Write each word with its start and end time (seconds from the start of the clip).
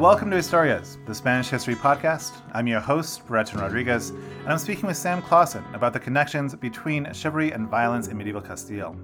Welcome 0.00 0.30
to 0.30 0.38
Historias, 0.38 0.96
the 1.04 1.14
Spanish 1.14 1.50
history 1.50 1.74
podcast. 1.74 2.32
I'm 2.54 2.66
your 2.66 2.80
host, 2.80 3.26
Bretton 3.26 3.60
Rodriguez, 3.60 4.08
and 4.08 4.48
I'm 4.48 4.56
speaking 4.56 4.86
with 4.86 4.96
Sam 4.96 5.20
Claussen 5.20 5.62
about 5.74 5.92
the 5.92 6.00
connections 6.00 6.54
between 6.54 7.12
chivalry 7.12 7.52
and 7.52 7.68
violence 7.68 8.08
in 8.08 8.16
medieval 8.16 8.40
Castile. 8.40 8.96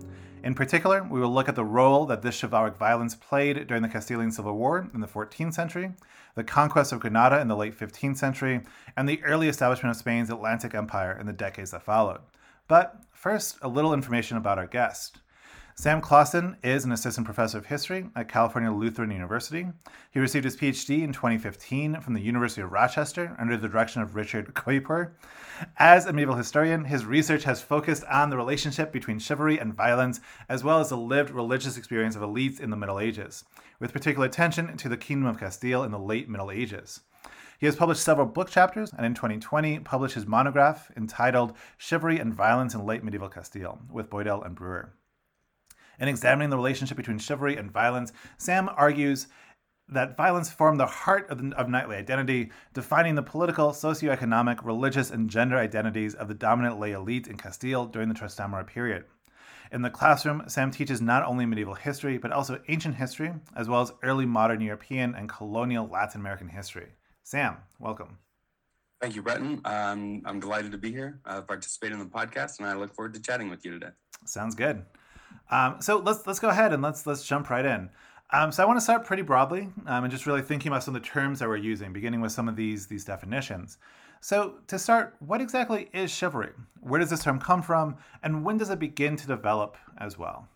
In 0.43 0.55
particular, 0.55 1.07
we 1.11 1.21
will 1.21 1.29
look 1.29 1.51
at 1.51 1.55
the 1.55 1.63
role 1.63 2.07
that 2.07 2.23
this 2.23 2.41
chivalric 2.41 2.79
violence 2.79 3.15
played 3.15 3.67
during 3.67 3.83
the 3.83 3.91
Castilian 3.91 4.33
Civil 4.33 4.57
War 4.57 4.89
in 4.95 5.03
the 5.03 5.07
14th 5.07 5.53
century, 5.53 5.93
the 6.35 6.43
conquest 6.43 6.95
of 6.95 7.01
Granada 7.01 7.43
in 7.43 7.49
the 7.49 7.57
late 7.57 7.79
15th 7.79 8.17
century, 8.17 8.63
and 8.97 9.07
the 9.07 9.23
early 9.23 9.51
establishment 9.51 9.95
of 9.95 9.99
Spain's 9.99 10.31
Atlantic 10.31 10.75
Empire 10.75 11.15
in 11.21 11.27
the 11.27 11.33
decades 11.35 11.73
that 11.73 11.83
followed. 11.83 12.21
But 12.69 13.03
first, 13.13 13.59
a 13.61 13.69
little 13.69 13.93
information 13.93 14.39
about 14.39 14.59
our 14.59 14.67
guest. 14.67 15.19
Sam 15.79 16.01
Claussen 16.01 16.57
is 16.65 16.87
an 16.87 16.93
assistant 16.93 17.27
professor 17.27 17.59
of 17.59 17.67
history 17.67 18.07
at 18.17 18.31
California 18.31 18.73
Lutheran 18.73 19.11
University. 19.11 19.67
He 20.11 20.19
received 20.19 20.47
his 20.47 20.57
PhD 20.57 21.03
in 21.03 21.13
2015 21.13 22.01
from 22.01 22.15
the 22.15 22.23
University 22.23 22.63
of 22.63 22.73
Rochester 22.73 23.37
under 23.39 23.59
the 23.59 23.69
direction 23.69 24.01
of 24.01 24.17
Richard 24.17 24.55
Kaeuper. 24.55 25.11
As 25.77 26.07
a 26.07 26.15
medieval 26.15 26.37
historian, 26.37 26.87
his 26.87 27.05
research 27.05 27.45
has 27.45 27.61
focused 27.61 28.05
on 28.05 28.31
the 28.31 28.39
relationship 28.39 28.91
between 28.91 29.19
chivalry 29.19 29.59
and 29.59 29.75
violence, 29.75 30.23
as 30.49 30.65
well 30.65 30.81
as 30.81 30.89
the 30.89 30.97
lived 30.97 31.29
religious 31.29 31.77
experience 31.77 32.17
of 32.17 32.23
elites 32.23 32.59
in 32.59 32.71
the 32.71 32.77
Middle 32.77 32.99
Ages, 32.99 33.45
with 33.79 33.93
particular 33.93 34.27
attention 34.27 34.79
to 34.79 34.89
the 34.89 34.97
Kingdom 34.97 35.29
of 35.29 35.39
Castile 35.39 35.85
in 35.85 35.91
the 35.91 35.99
late 35.99 36.27
Middle 36.27 36.51
Ages. 36.51 37.01
He 37.59 37.67
has 37.67 37.77
published 37.77 38.03
several 38.03 38.27
book 38.27 38.49
chapters, 38.49 38.95
and 38.97 39.05
in 39.05 39.13
2020 39.13 39.81
published 39.81 40.15
his 40.15 40.27
monograph 40.27 40.91
entitled 40.97 41.53
Chivalry 41.77 42.19
and 42.19 42.33
Violence 42.33 42.73
in 42.73 42.87
Late 42.87 43.05
Medieval 43.05 43.29
Castile 43.29 43.79
with 43.91 44.09
Boydell 44.09 44.43
and 44.43 44.55
Brewer. 44.55 44.95
In 45.99 46.09
examining 46.09 46.51
the 46.51 46.57
relationship 46.57 46.97
between 46.97 47.19
chivalry 47.19 47.57
and 47.57 47.71
violence, 47.71 48.13
Sam 48.39 48.69
argues 48.77 49.29
that 49.89 50.17
violence 50.17 50.51
formed 50.51 50.81
the 50.81 50.87
heart 50.87 51.31
of, 51.31 51.39
the, 51.39 51.57
of, 51.57 51.69
knightly 51.69 51.97
identity, 51.97 52.51
defining 52.75 53.15
the 53.15 53.23
political, 53.23 53.71
socioeconomic, 53.71 54.65
religious, 54.65 55.11
and 55.11 55.31
gender 55.31 55.57
identities 55.57 56.15
of 56.15 56.29
the 56.29 56.35
dominant 56.35 56.81
lay 56.81 56.93
elite 56.93 57.29
in 57.29 57.37
Castile 57.37 57.87
during 57.87 58.09
the 58.09 58.15
Trastamara 58.15 58.67
period. 58.67 59.05
In 59.73 59.83
the 59.83 59.91
classroom, 59.91 60.45
Sam 60.49 60.71
teaches 60.71 61.01
not 61.01 61.25
only 61.25 61.47
medieval 61.47 61.75
history, 61.75 62.19
but 62.19 62.33
also 62.33 62.61
ancient 62.69 62.97
history, 62.97 63.33
as 63.55 63.69
well 63.69 63.81
as 63.81 63.93
early 64.03 64.27
modern 64.27 64.61
European 64.61 65.15
and 65.15 65.29
colonial 65.29 65.87
Latin 65.87 66.21
American 66.21 66.49
history. 66.49 66.89
Sam, 67.23 67.57
welcome. 67.79 68.19
Thank 69.01 69.15
you, 69.15 69.23
Bretton. 69.23 69.61
Um, 69.65 70.23
I'm 70.25 70.41
delighted 70.41 70.73
to 70.73 70.79
be 70.79 70.91
here, 70.91 71.21
uh, 71.27 71.43
participate 71.43 71.93
in 71.93 71.99
the 71.99 72.07
podcast, 72.07 72.59
and 72.59 72.69
I 72.69 72.75
look 72.75 72.95
forward 72.95 73.15
to 73.15 73.21
chatting 73.21 73.51
with 73.51 73.65
you 73.65 73.73
today. 73.73 73.91
Sounds 74.25 74.55
good. 74.55 74.85
Um, 75.51 75.77
so 75.81 75.99
let's 75.99 76.27
let's 76.27 76.39
go 76.39 76.49
ahead 76.49 76.73
and 76.73 76.83
let's 76.83 77.07
let's 77.07 77.25
jump 77.25 77.51
right 77.51 77.65
in. 77.65 77.91
Um, 78.33 78.51
so 78.51 78.63
I 78.63 78.67
want 78.67 78.77
to 78.77 78.81
start 78.81 79.05
pretty 79.05 79.23
broadly 79.23 79.69
um, 79.87 80.05
and 80.05 80.11
just 80.11 80.27
really 80.27 80.43
thinking 80.43 80.71
about 80.73 80.83
some 80.83 80.97
of 80.97 81.03
the 81.03 81.09
terms 81.09 81.39
that 81.39 81.49
we're 81.49 81.57
using, 81.57 81.93
beginning 81.93 82.21
with 82.21 82.33
some 82.33 82.49
of 82.49 82.57
these 82.57 82.87
these 82.87 83.05
definitions. 83.05 83.79
So 84.21 84.55
to 84.67 84.79
start, 84.79 85.15
what 85.21 85.41
exactly 85.41 85.89
is 85.93 86.11
chivalry? 86.11 86.51
Where 86.81 86.99
does 86.99 87.11
this 87.11 87.23
term 87.23 87.39
come 87.39 87.63
from, 87.63 87.97
and 88.23 88.45
when 88.45 88.57
does 88.57 88.71
it 88.71 88.79
begin 88.79 89.17
to 89.17 89.27
develop 89.27 89.77
as 89.99 90.19
well? 90.19 90.49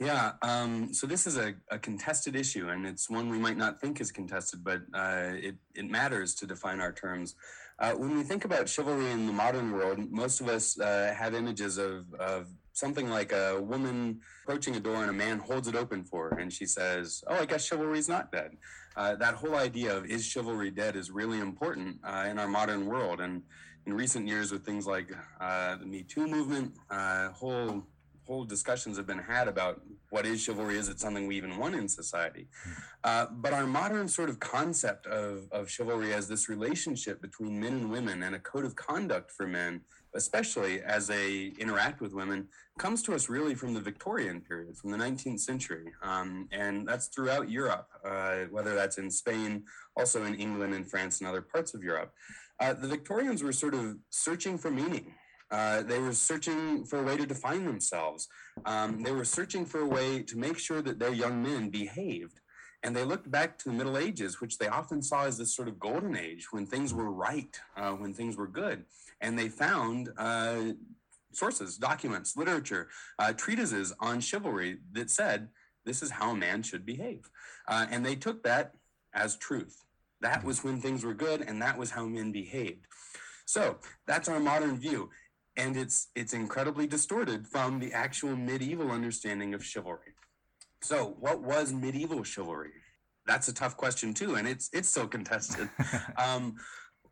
Yeah, 0.00 0.32
um, 0.42 0.92
so 0.92 1.06
this 1.06 1.26
is 1.26 1.36
a, 1.36 1.54
a, 1.70 1.78
contested 1.78 2.34
issue, 2.34 2.68
and 2.68 2.84
it's 2.84 3.08
one 3.08 3.30
we 3.30 3.38
might 3.38 3.56
not 3.56 3.80
think 3.80 4.00
is 4.00 4.10
contested, 4.10 4.64
but 4.64 4.82
uh, 4.92 5.30
it, 5.34 5.54
it 5.76 5.88
matters 5.88 6.34
to 6.36 6.46
define 6.46 6.80
our 6.80 6.92
terms. 6.92 7.36
Uh, 7.78 7.92
when 7.92 8.16
we 8.16 8.24
think 8.24 8.44
about 8.44 8.68
chivalry 8.68 9.10
in 9.12 9.26
the 9.26 9.32
modern 9.32 9.70
world, 9.70 10.00
most 10.10 10.40
of 10.40 10.48
us 10.48 10.78
uh, 10.80 11.14
have 11.16 11.32
images 11.34 11.78
of, 11.78 12.12
of 12.14 12.48
something 12.74 13.08
like 13.08 13.32
a 13.32 13.60
woman 13.62 14.20
approaching 14.42 14.76
a 14.76 14.80
door 14.80 14.96
and 14.96 15.08
a 15.08 15.12
man 15.12 15.38
holds 15.38 15.68
it 15.68 15.76
open 15.76 16.04
for 16.04 16.28
her 16.28 16.38
and 16.38 16.52
she 16.52 16.66
says, 16.66 17.24
Oh, 17.28 17.36
I 17.36 17.46
guess 17.46 17.64
chivalry's 17.64 18.08
not 18.08 18.30
dead. 18.30 18.56
Uh, 18.96 19.14
that 19.16 19.34
whole 19.34 19.54
idea 19.54 19.96
of 19.96 20.04
is 20.06 20.26
chivalry 20.26 20.70
dead 20.70 20.96
is 20.96 21.10
really 21.10 21.40
important 21.40 21.98
uh, 22.04 22.26
in 22.28 22.38
our 22.38 22.48
modern 22.48 22.86
world. 22.86 23.20
And 23.20 23.42
in 23.86 23.94
recent 23.94 24.28
years, 24.28 24.50
with 24.52 24.64
things 24.64 24.86
like 24.86 25.10
uh, 25.40 25.76
the 25.76 25.86
Me 25.86 26.02
Too 26.02 26.26
movement, 26.26 26.74
uh, 26.90 27.30
whole 27.30 27.86
whole 28.26 28.44
discussions 28.44 28.96
have 28.96 29.06
been 29.06 29.18
had 29.18 29.48
about 29.48 29.82
what 30.08 30.24
is 30.24 30.40
chivalry 30.40 30.76
is 30.76 30.88
it 30.88 30.98
something 30.98 31.26
we 31.26 31.36
even 31.36 31.58
want 31.58 31.74
in 31.74 31.86
society 31.86 32.46
uh, 33.04 33.26
but 33.30 33.52
our 33.52 33.66
modern 33.66 34.08
sort 34.08 34.30
of 34.30 34.40
concept 34.40 35.06
of, 35.06 35.46
of 35.52 35.70
chivalry 35.70 36.14
as 36.14 36.26
this 36.26 36.48
relationship 36.48 37.20
between 37.20 37.60
men 37.60 37.74
and 37.74 37.90
women 37.90 38.22
and 38.22 38.34
a 38.34 38.38
code 38.38 38.64
of 38.64 38.74
conduct 38.76 39.30
for 39.30 39.46
men 39.46 39.82
especially 40.14 40.82
as 40.82 41.06
they 41.06 41.52
interact 41.58 42.00
with 42.00 42.14
women, 42.14 42.48
comes 42.78 43.02
to 43.02 43.14
us 43.14 43.28
really 43.28 43.54
from 43.54 43.74
the 43.74 43.80
Victorian 43.80 44.40
period, 44.40 44.76
from 44.76 44.90
the 44.90 44.96
19th 44.96 45.40
century. 45.40 45.92
Um, 46.02 46.48
and 46.52 46.86
that's 46.86 47.08
throughout 47.08 47.50
Europe, 47.50 47.88
uh, 48.04 48.44
whether 48.50 48.74
that's 48.74 48.98
in 48.98 49.10
Spain, 49.10 49.64
also 49.96 50.24
in 50.24 50.34
England 50.34 50.74
and 50.74 50.88
France 50.88 51.20
and 51.20 51.28
other 51.28 51.42
parts 51.42 51.74
of 51.74 51.82
Europe. 51.82 52.12
Uh, 52.60 52.72
the 52.72 52.88
Victorians 52.88 53.42
were 53.42 53.52
sort 53.52 53.74
of 53.74 53.96
searching 54.10 54.56
for 54.56 54.70
meaning. 54.70 55.14
Uh, 55.50 55.82
they 55.82 55.98
were 55.98 56.12
searching 56.12 56.84
for 56.84 57.00
a 57.00 57.02
way 57.02 57.16
to 57.16 57.26
define 57.26 57.64
themselves. 57.64 58.28
Um, 58.64 59.02
they 59.02 59.12
were 59.12 59.24
searching 59.24 59.66
for 59.66 59.80
a 59.80 59.86
way 59.86 60.22
to 60.22 60.38
make 60.38 60.58
sure 60.58 60.82
that 60.82 60.98
their 60.98 61.12
young 61.12 61.42
men 61.42 61.70
behaved. 61.70 62.40
And 62.82 62.94
they 62.94 63.04
looked 63.04 63.30
back 63.30 63.58
to 63.58 63.70
the 63.70 63.74
Middle 63.74 63.96
Ages, 63.96 64.40
which 64.40 64.58
they 64.58 64.68
often 64.68 65.00
saw 65.02 65.24
as 65.24 65.38
this 65.38 65.54
sort 65.54 65.68
of 65.68 65.78
golden 65.78 66.16
age 66.16 66.48
when 66.50 66.66
things 66.66 66.92
were 66.92 67.10
right, 67.10 67.58
uh, 67.76 67.92
when 67.92 68.12
things 68.12 68.36
were 68.36 68.46
good 68.46 68.84
and 69.24 69.38
they 69.38 69.48
found 69.48 70.10
uh, 70.18 70.74
sources, 71.32 71.78
documents, 71.78 72.36
literature, 72.36 72.88
uh, 73.18 73.32
treatises 73.32 73.92
on 73.98 74.20
chivalry 74.20 74.78
that 74.92 75.10
said 75.10 75.48
this 75.86 76.02
is 76.02 76.10
how 76.10 76.30
a 76.30 76.36
man 76.36 76.62
should 76.62 76.84
behave. 76.84 77.30
Uh, 77.66 77.86
and 77.90 78.04
they 78.04 78.14
took 78.14 78.42
that 78.42 78.74
as 79.14 79.36
truth. 79.36 79.82
That 80.20 80.44
was 80.44 80.62
when 80.62 80.78
things 80.80 81.04
were 81.04 81.14
good, 81.14 81.40
and 81.40 81.60
that 81.62 81.78
was 81.78 81.90
how 81.90 82.04
men 82.04 82.32
behaved. 82.32 82.86
So 83.46 83.78
that's 84.06 84.28
our 84.28 84.40
modern 84.40 84.78
view. 84.78 85.10
And 85.56 85.76
it's 85.76 86.08
it's 86.14 86.34
incredibly 86.34 86.86
distorted 86.86 87.46
from 87.46 87.78
the 87.78 87.92
actual 87.92 88.36
medieval 88.36 88.90
understanding 88.90 89.54
of 89.54 89.64
chivalry. 89.64 90.14
So, 90.82 91.16
what 91.20 91.42
was 91.42 91.72
medieval 91.72 92.24
chivalry? 92.24 92.72
That's 93.26 93.48
a 93.48 93.54
tough 93.54 93.76
question 93.76 94.12
too, 94.12 94.34
and 94.34 94.48
it's 94.48 94.68
it's 94.72 94.90
so 94.90 95.06
contested. 95.06 95.70
um, 96.18 96.56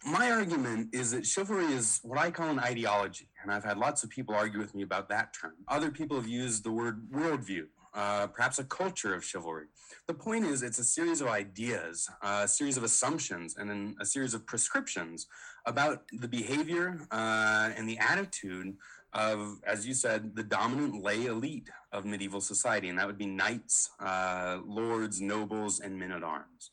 my 0.05 0.31
argument 0.31 0.89
is 0.93 1.13
that 1.13 1.27
chivalry 1.27 1.67
is 1.67 2.01
what 2.03 2.19
I 2.19 2.31
call 2.31 2.49
an 2.49 2.59
ideology, 2.59 3.29
and 3.43 3.53
I've 3.53 3.65
had 3.65 3.79
lots 3.79 4.03
of 4.03 4.11
people 4.11 4.35
argue 4.35 4.59
with 4.59 4.75
me 4.75 4.83
about 4.83 5.09
that 5.11 5.33
term. 5.33 5.55
Other 5.69 5.91
people 5.91 6.17
have 6.17 6.29
used 6.29 6.65
the 6.65 6.73
word 6.73 7.11
worldview, 7.11 7.67
uh, 7.95 8.27
perhaps 8.29 8.59
a 8.59 8.65
culture 8.65 9.15
of 9.15 9.25
chivalry. 9.25 9.67
The 10.09 10.15
point 10.15 10.45
is, 10.45 10.63
it's 10.63 10.79
a 10.79 10.85
series 10.85 11.21
of 11.21 11.29
ideas, 11.29 12.09
a 12.23 12.49
series 12.49 12.77
of 12.77 12.83
assumptions, 12.83 13.57
and 13.57 13.71
then 13.71 13.95
a 14.01 14.07
series 14.07 14.35
of 14.35 14.47
prescriptions 14.47 15.29
about 15.67 16.03
the 16.13 16.29
behavior 16.29 17.07
uh, 17.13 17.71
and 17.77 17.89
the 17.89 17.99
attitude 17.99 18.75
of, 19.13 19.61
as 19.65 19.87
you 19.87 19.95
said, 19.95 20.35
the 20.35 20.43
dominant 20.43 21.03
lay 21.03 21.27
elite 21.27 21.69
of 21.93 22.05
medieval 22.05 22.41
society, 22.41 22.89
and 22.89 22.99
that 22.99 23.07
would 23.07 23.19
be 23.19 23.27
knights, 23.27 23.91
uh, 24.01 24.59
lords, 24.67 25.21
nobles, 25.21 25.79
and 25.81 25.97
men 25.97 26.11
at 26.11 26.25
arms. 26.25 26.72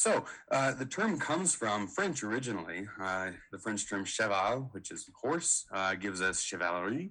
So 0.00 0.24
uh, 0.50 0.72
the 0.72 0.86
term 0.86 1.18
comes 1.18 1.54
from 1.54 1.86
French 1.86 2.22
originally. 2.22 2.88
Uh, 2.98 3.32
the 3.52 3.58
French 3.58 3.86
term 3.86 4.06
cheval, 4.06 4.70
which 4.72 4.90
is 4.90 5.06
horse, 5.20 5.66
uh, 5.74 5.94
gives 5.94 6.22
us 6.22 6.42
chevalerie, 6.42 7.10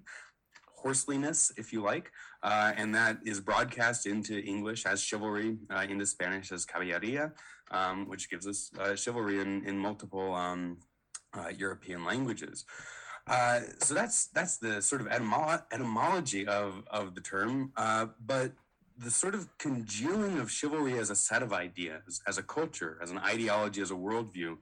horseliness, 0.76 1.52
if 1.56 1.72
you 1.72 1.84
like. 1.84 2.12
Uh, 2.42 2.72
and 2.76 2.96
that 2.96 3.20
is 3.24 3.42
broadcast 3.42 4.08
into 4.08 4.40
English 4.44 4.88
as 4.88 5.04
chivalry, 5.04 5.58
uh, 5.70 5.86
into 5.88 6.04
Spanish 6.04 6.52
as 6.52 6.66
caballeria, 6.66 7.32
um, 7.70 8.10
which 8.10 8.28
gives 8.28 8.48
us 8.48 8.72
uh, 8.80 8.96
chivalry 8.96 9.40
in, 9.40 9.64
in 9.68 9.78
multiple 9.78 10.34
um, 10.34 10.80
European 11.56 12.04
languages. 12.04 12.66
so 13.78 13.94
that's 13.94 14.30
that's 14.34 14.58
the 14.58 14.82
sort 14.82 15.02
of 15.02 15.08
etymo- 15.10 15.64
etymology 15.72 16.48
of, 16.48 16.84
of 16.90 17.14
the 17.14 17.22
term. 17.22 17.72
but 18.26 18.54
the 19.02 19.12
sort 19.12 19.34
of 19.34 19.48
congealing 19.58 20.40
of 20.40 20.52
chivalry 20.52 20.98
as 20.98 21.10
a 21.10 21.16
set 21.16 21.42
of 21.42 21.54
ideas, 21.54 22.22
as 22.28 22.38
a 22.38 22.44
culture, 22.44 23.00
as 23.02 23.12
an 23.12 23.18
ideology, 23.20 23.82
as 23.82 23.92
a 23.92 23.96
worldview, 23.96 24.58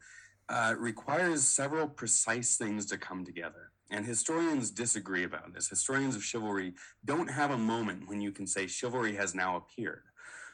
uh, 0.49 0.75
requires 0.77 1.43
several 1.43 1.87
precise 1.87 2.55
things 2.55 2.85
to 2.85 2.97
come 2.97 3.25
together. 3.25 3.71
And 3.89 4.05
historians 4.05 4.69
disagree 4.69 5.23
about 5.23 5.53
this. 5.53 5.69
Historians 5.69 6.15
of 6.15 6.23
chivalry 6.23 6.73
don't 7.03 7.29
have 7.29 7.51
a 7.51 7.57
moment 7.57 8.07
when 8.07 8.21
you 8.21 8.31
can 8.31 8.45
say 8.45 8.67
chivalry 8.67 9.15
has 9.15 9.33
now 9.33 9.55
appeared. 9.55 10.03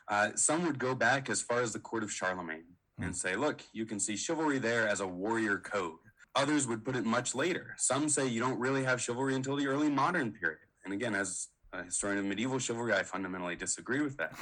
Uh, 0.07 0.29
some 0.35 0.65
would 0.65 0.79
go 0.79 0.95
back 0.95 1.29
as 1.29 1.41
far 1.41 1.61
as 1.61 1.73
the 1.73 1.79
court 1.79 2.03
of 2.03 2.11
Charlemagne 2.11 2.75
and 2.97 3.07
hmm. 3.07 3.13
say, 3.13 3.35
look, 3.35 3.63
you 3.73 3.85
can 3.85 3.99
see 3.99 4.15
chivalry 4.15 4.59
there 4.59 4.87
as 4.87 5.01
a 5.01 5.07
warrior 5.07 5.57
code. 5.57 5.97
Others 6.35 6.67
would 6.67 6.85
put 6.85 6.95
it 6.95 7.05
much 7.05 7.35
later. 7.35 7.75
Some 7.77 8.07
say 8.07 8.27
you 8.27 8.39
don't 8.39 8.59
really 8.59 8.83
have 8.83 9.01
chivalry 9.01 9.35
until 9.35 9.55
the 9.55 9.67
early 9.67 9.89
modern 9.89 10.31
period. 10.31 10.59
And 10.85 10.93
again, 10.93 11.15
as 11.15 11.49
a 11.73 11.83
historian 11.83 12.19
of 12.19 12.25
medieval 12.25 12.59
chivalry, 12.59 12.93
I 12.93 13.03
fundamentally 13.03 13.55
disagree 13.55 14.01
with 14.01 14.17
that. 14.17 14.33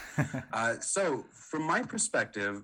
uh, 0.53 0.75
so, 0.79 1.25
from 1.31 1.63
my 1.63 1.81
perspective, 1.81 2.63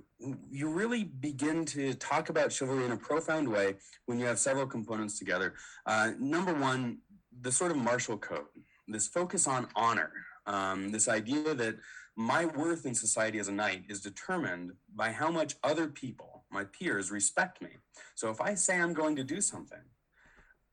you 0.50 0.70
really 0.70 1.06
begin 1.06 1.66
to 1.66 1.94
talk 1.96 2.30
about 2.30 2.52
chivalry 2.52 2.86
in 2.86 2.92
a 2.92 2.98
profound 2.98 3.48
way 3.48 3.76
when 4.06 4.20
you 4.20 4.26
have 4.26 4.40
several 4.40 4.68
components 4.68 5.18
together. 5.18 5.54
Uh, 5.86 6.12
number 6.20 6.54
one, 6.54 7.00
the 7.42 7.52
sort 7.52 7.72
of 7.72 7.78
martial 7.78 8.18
code, 8.18 8.46
this 8.88 9.08
focus 9.08 9.48
on 9.48 9.68
honor. 9.76 10.12
Um, 10.46 10.92
this 10.92 11.10
idea 11.10 11.54
that 11.54 11.76
my 12.16 12.46
worth 12.46 12.86
in 12.86 12.96
society 12.96 13.38
as 13.38 13.50
a 13.50 13.52
knight 13.52 13.84
is 13.90 14.00
determined 14.02 14.72
by 14.96 15.12
how 15.12 15.30
much 15.30 15.56
other 15.64 15.88
people, 15.88 16.46
my 16.50 16.64
peers, 16.64 17.12
respect 17.12 17.62
me. 17.62 17.70
So 18.16 18.30
if 18.30 18.40
I 18.40 18.54
say 18.54 18.80
I'm 18.80 18.94
going 18.94 19.18
to 19.18 19.26
do 19.26 19.42
something, 19.42 19.82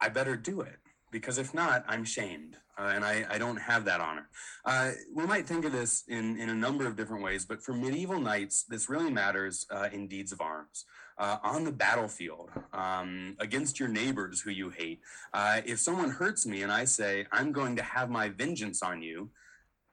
I 0.01 0.09
better 0.09 0.37
do 0.37 0.61
it 0.61 0.79
because 1.15 1.39
if 1.39 1.55
not, 1.55 1.85
I'm 1.87 2.05
shamed. 2.05 2.57
Uh, 2.77 2.91
and 2.93 3.05
I, 3.05 3.25
I, 3.31 3.39
don't 3.39 3.57
have 3.57 3.85
that 3.85 4.01
honor. 4.01 4.29
Uh, 4.65 4.91
we 5.15 5.25
might 5.25 5.47
think 5.47 5.65
of 5.65 5.71
this 5.71 6.03
in, 6.09 6.37
in 6.41 6.49
a 6.49 6.55
number 6.55 6.89
of 6.89 6.97
different 6.97 7.23
ways, 7.23 7.45
but 7.45 7.63
for 7.63 7.73
medieval 7.73 8.19
knights, 8.19 8.65
this 8.65 8.89
really 8.89 9.13
matters 9.13 9.65
uh, 9.71 9.89
in 9.93 10.09
deeds 10.09 10.33
of 10.33 10.41
arms. 10.41 10.85
Uh, 11.17 11.37
on 11.45 11.63
the 11.63 11.71
battlefield, 11.71 12.51
um, 12.73 13.37
against 13.39 13.79
your 13.79 13.89
neighbors 13.89 14.41
who 14.41 14.51
you 14.51 14.71
hate, 14.71 14.99
uh, 15.35 15.61
if 15.65 15.79
someone 15.79 16.11
hurts 16.11 16.47
me 16.47 16.63
and 16.63 16.73
I 16.73 16.85
say, 16.85 17.25
I'm 17.31 17.53
going 17.53 17.77
to 17.77 17.83
have 17.85 18.11
my 18.11 18.29
vengeance 18.29 18.83
on 18.83 19.01
you, 19.01 19.31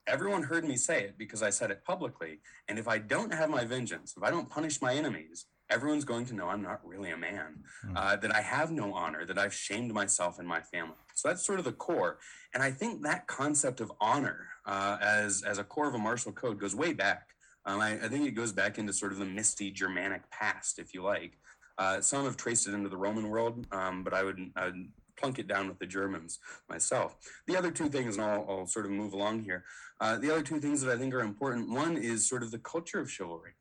everyone 0.07 0.41
heard 0.41 0.65
me 0.65 0.75
say 0.75 1.03
it 1.03 1.19
because 1.19 1.43
I 1.43 1.51
said 1.51 1.69
it 1.69 1.85
publicly. 1.85 2.39
And 2.67 2.79
if 2.79 2.87
I 2.87 2.97
don't 2.97 3.31
have 3.31 3.51
my 3.51 3.63
vengeance, 3.63 4.15
if 4.17 4.23
I 4.23 4.31
don't 4.31 4.49
punish 4.49 4.81
my 4.81 4.95
enemies, 4.95 5.45
everyone's 5.71 6.05
going 6.05 6.25
to 6.25 6.35
know 6.35 6.47
I'm 6.47 6.61
not 6.61 6.81
really 6.85 7.11
a 7.11 7.17
man, 7.17 7.63
mm. 7.85 7.93
uh, 7.95 8.15
that 8.17 8.35
I 8.35 8.41
have 8.41 8.71
no 8.71 8.93
honor, 8.93 9.25
that 9.25 9.37
I've 9.37 9.53
shamed 9.53 9.93
myself 9.93 10.37
and 10.37 10.47
my 10.47 10.61
family. 10.61 10.95
So 11.21 11.27
that's 11.27 11.45
sort 11.45 11.59
of 11.59 11.65
the 11.65 11.71
core. 11.71 12.17
And 12.55 12.63
I 12.63 12.71
think 12.71 13.03
that 13.03 13.27
concept 13.27 13.79
of 13.79 13.91
honor 14.01 14.47
uh, 14.65 14.97
as, 14.99 15.43
as 15.43 15.59
a 15.59 15.63
core 15.63 15.87
of 15.87 15.93
a 15.93 15.99
martial 15.99 16.31
code 16.31 16.59
goes 16.59 16.73
way 16.75 16.93
back. 16.93 17.27
Um, 17.63 17.79
I, 17.79 17.91
I, 17.91 18.07
think 18.07 18.27
it 18.27 18.31
goes 18.31 18.51
back 18.51 18.79
into 18.79 18.91
sort 18.91 19.11
of 19.11 19.19
the 19.19 19.25
misty 19.25 19.69
Germanic 19.69 20.27
past, 20.31 20.79
if 20.79 20.95
you 20.95 21.03
like. 21.03 21.37
Uh, 21.77 22.01
some 22.01 22.25
have 22.25 22.37
traced 22.37 22.67
it 22.67 22.73
into 22.73 22.89
the 22.89 22.97
Roman 22.97 23.29
world, 23.29 23.67
um, 23.71 24.03
but 24.03 24.15
I 24.15 24.23
would, 24.23 24.39
I 24.55 24.65
would 24.65 24.87
plunk 25.15 25.37
it 25.37 25.47
down 25.47 25.67
with 25.67 25.77
the 25.77 25.85
Germans 25.85 26.39
myself. 26.67 27.15
The 27.45 27.55
other 27.55 27.69
two 27.69 27.87
things, 27.87 28.17
and 28.17 28.25
I'll, 28.25 28.45
I'll 28.49 28.65
sort 28.65 28.85
of 28.85 28.91
move 28.91 29.13
along 29.13 29.43
here. 29.43 29.63
Uh, 29.99 30.17
the 30.17 30.31
other 30.31 30.41
two 30.41 30.59
things 30.59 30.81
that 30.81 30.91
I 30.91 30.97
think 30.97 31.13
are 31.13 31.19
important 31.19 31.69
one 31.69 31.97
is 31.97 32.27
sort 32.27 32.41
of 32.41 32.49
the 32.49 32.57
culture 32.57 32.99
of 32.99 33.11
chivalry 33.11 33.51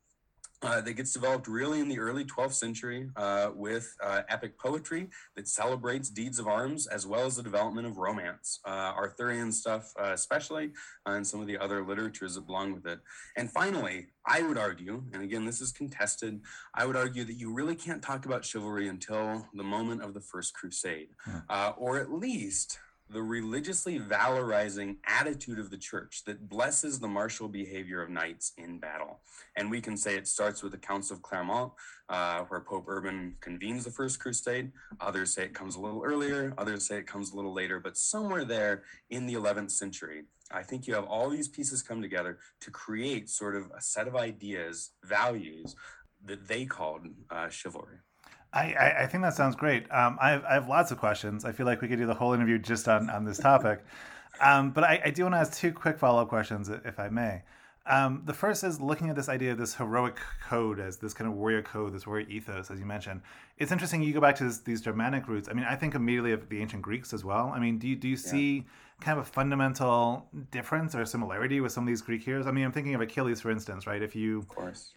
uh, 0.63 0.81
that 0.81 0.93
gets 0.93 1.13
developed 1.13 1.47
really 1.47 1.79
in 1.79 1.87
the 1.87 1.99
early 1.99 2.23
12th 2.23 2.53
century 2.53 3.09
uh, 3.15 3.49
with 3.55 3.95
uh, 4.03 4.21
epic 4.29 4.57
poetry 4.59 5.09
that 5.35 5.47
celebrates 5.47 6.09
deeds 6.09 6.39
of 6.39 6.47
arms 6.47 6.87
as 6.87 7.07
well 7.07 7.25
as 7.25 7.35
the 7.35 7.43
development 7.43 7.87
of 7.87 7.97
romance, 7.97 8.59
uh, 8.65 8.93
Arthurian 8.95 9.51
stuff, 9.51 9.91
uh, 9.99 10.11
especially, 10.13 10.71
uh, 11.07 11.11
and 11.11 11.25
some 11.25 11.41
of 11.41 11.47
the 11.47 11.57
other 11.57 11.83
literatures 11.83 12.35
that 12.35 12.45
belong 12.45 12.73
with 12.73 12.85
it. 12.85 12.99
And 13.37 13.51
finally, 13.51 14.07
I 14.25 14.43
would 14.43 14.57
argue, 14.57 15.03
and 15.13 15.23
again, 15.23 15.45
this 15.45 15.61
is 15.61 15.71
contested, 15.71 16.41
I 16.75 16.85
would 16.85 16.95
argue 16.95 17.23
that 17.23 17.33
you 17.33 17.51
really 17.51 17.75
can't 17.75 18.01
talk 18.01 18.25
about 18.25 18.45
chivalry 18.45 18.87
until 18.87 19.47
the 19.53 19.63
moment 19.63 20.03
of 20.03 20.13
the 20.13 20.21
First 20.21 20.53
Crusade, 20.53 21.09
hmm. 21.25 21.39
or 21.77 21.97
at 21.97 22.11
least 22.11 22.77
the 23.11 23.21
religiously 23.21 23.99
valorizing 23.99 24.95
attitude 25.05 25.59
of 25.59 25.69
the 25.69 25.77
church 25.77 26.23
that 26.25 26.47
blesses 26.47 26.99
the 26.99 27.07
martial 27.07 27.47
behavior 27.47 28.01
of 28.01 28.09
knights 28.09 28.53
in 28.57 28.79
battle. 28.79 29.19
And 29.57 29.69
we 29.69 29.81
can 29.81 29.97
say 29.97 30.15
it 30.15 30.27
starts 30.27 30.63
with 30.63 30.71
the 30.71 30.77
Council 30.77 31.17
of 31.17 31.21
Clermont, 31.21 31.73
uh, 32.09 32.41
where 32.43 32.61
Pope 32.61 32.85
Urban 32.87 33.35
convenes 33.41 33.83
the 33.83 33.91
First 33.91 34.19
Crusade. 34.19 34.71
Others 34.99 35.33
say 35.33 35.43
it 35.43 35.53
comes 35.53 35.75
a 35.75 35.81
little 35.81 36.03
earlier, 36.03 36.53
others 36.57 36.87
say 36.87 36.97
it 36.97 37.07
comes 37.07 37.31
a 37.31 37.35
little 37.35 37.53
later, 37.53 37.79
but 37.79 37.97
somewhere 37.97 38.45
there 38.45 38.83
in 39.09 39.25
the 39.25 39.33
11th 39.33 39.71
century, 39.71 40.23
I 40.49 40.63
think 40.63 40.87
you 40.87 40.93
have 40.93 41.05
all 41.05 41.29
these 41.29 41.47
pieces 41.47 41.81
come 41.81 42.01
together 42.01 42.39
to 42.61 42.71
create 42.71 43.29
sort 43.29 43.55
of 43.55 43.71
a 43.77 43.81
set 43.81 44.07
of 44.07 44.15
ideas, 44.15 44.91
values 45.03 45.75
that 46.25 46.47
they 46.47 46.65
called 46.65 47.07
uh, 47.29 47.49
chivalry. 47.49 47.97
I, 48.53 48.95
I, 48.99 49.07
think 49.07 49.23
that 49.23 49.33
sounds 49.33 49.55
great. 49.55 49.89
Um, 49.91 50.17
I, 50.21 50.31
have, 50.31 50.43
I 50.43 50.53
have 50.55 50.67
lots 50.67 50.91
of 50.91 50.97
questions. 50.97 51.45
I 51.45 51.53
feel 51.53 51.65
like 51.65 51.81
we 51.81 51.87
could 51.87 51.99
do 51.99 52.05
the 52.05 52.13
whole 52.13 52.33
interview 52.33 52.57
just 52.57 52.87
on, 52.89 53.09
on 53.09 53.23
this 53.23 53.37
topic. 53.37 53.81
Um, 54.41 54.71
but 54.71 54.83
I, 54.83 55.01
I 55.05 55.09
do 55.11 55.23
want 55.23 55.35
to 55.35 55.39
ask 55.39 55.53
two 55.57 55.71
quick 55.71 55.97
follow 55.97 56.21
up 56.21 56.27
questions, 56.27 56.67
if 56.67 56.99
I 56.99 57.07
may. 57.07 57.43
Um, 57.87 58.21
the 58.25 58.33
first 58.33 58.63
is 58.63 58.79
looking 58.79 59.09
at 59.09 59.15
this 59.15 59.27
idea 59.27 59.51
of 59.51 59.57
this 59.57 59.75
heroic 59.75 60.17
code 60.47 60.79
as 60.79 60.97
this 60.97 61.13
kind 61.15 61.27
of 61.27 61.35
warrior 61.35 61.63
code, 61.63 61.93
this 61.93 62.05
warrior 62.05 62.27
ethos, 62.29 62.69
as 62.69 62.79
you 62.79 62.85
mentioned. 62.85 63.21
It's 63.57 63.71
interesting. 63.71 64.03
You 64.03 64.13
go 64.13 64.21
back 64.21 64.35
to 64.35 64.43
this, 64.43 64.59
these 64.59 64.81
Germanic 64.81 65.27
roots. 65.27 65.49
I 65.49 65.53
mean, 65.53 65.65
I 65.65 65.75
think 65.75 65.95
immediately 65.95 66.31
of 66.31 66.47
the 66.47 66.61
ancient 66.61 66.83
Greeks 66.83 67.11
as 67.11 67.25
well. 67.25 67.51
I 67.53 67.59
mean, 67.59 67.79
do 67.79 67.87
you, 67.87 67.95
do 67.95 68.07
you 68.07 68.17
yeah. 68.17 68.31
see 68.31 68.65
kind 68.99 69.17
of 69.17 69.25
a 69.25 69.27
fundamental 69.27 70.27
difference 70.51 70.93
or 70.93 71.03
similarity 71.05 71.59
with 71.59 71.71
some 71.71 71.83
of 71.83 71.87
these 71.87 72.03
Greek 72.03 72.21
heroes? 72.21 72.45
I 72.45 72.51
mean, 72.51 72.65
I'm 72.65 72.71
thinking 72.71 72.93
of 72.93 73.01
Achilles, 73.01 73.41
for 73.41 73.49
instance, 73.49 73.87
right? 73.87 74.01
If 74.01 74.15
you 74.15 74.45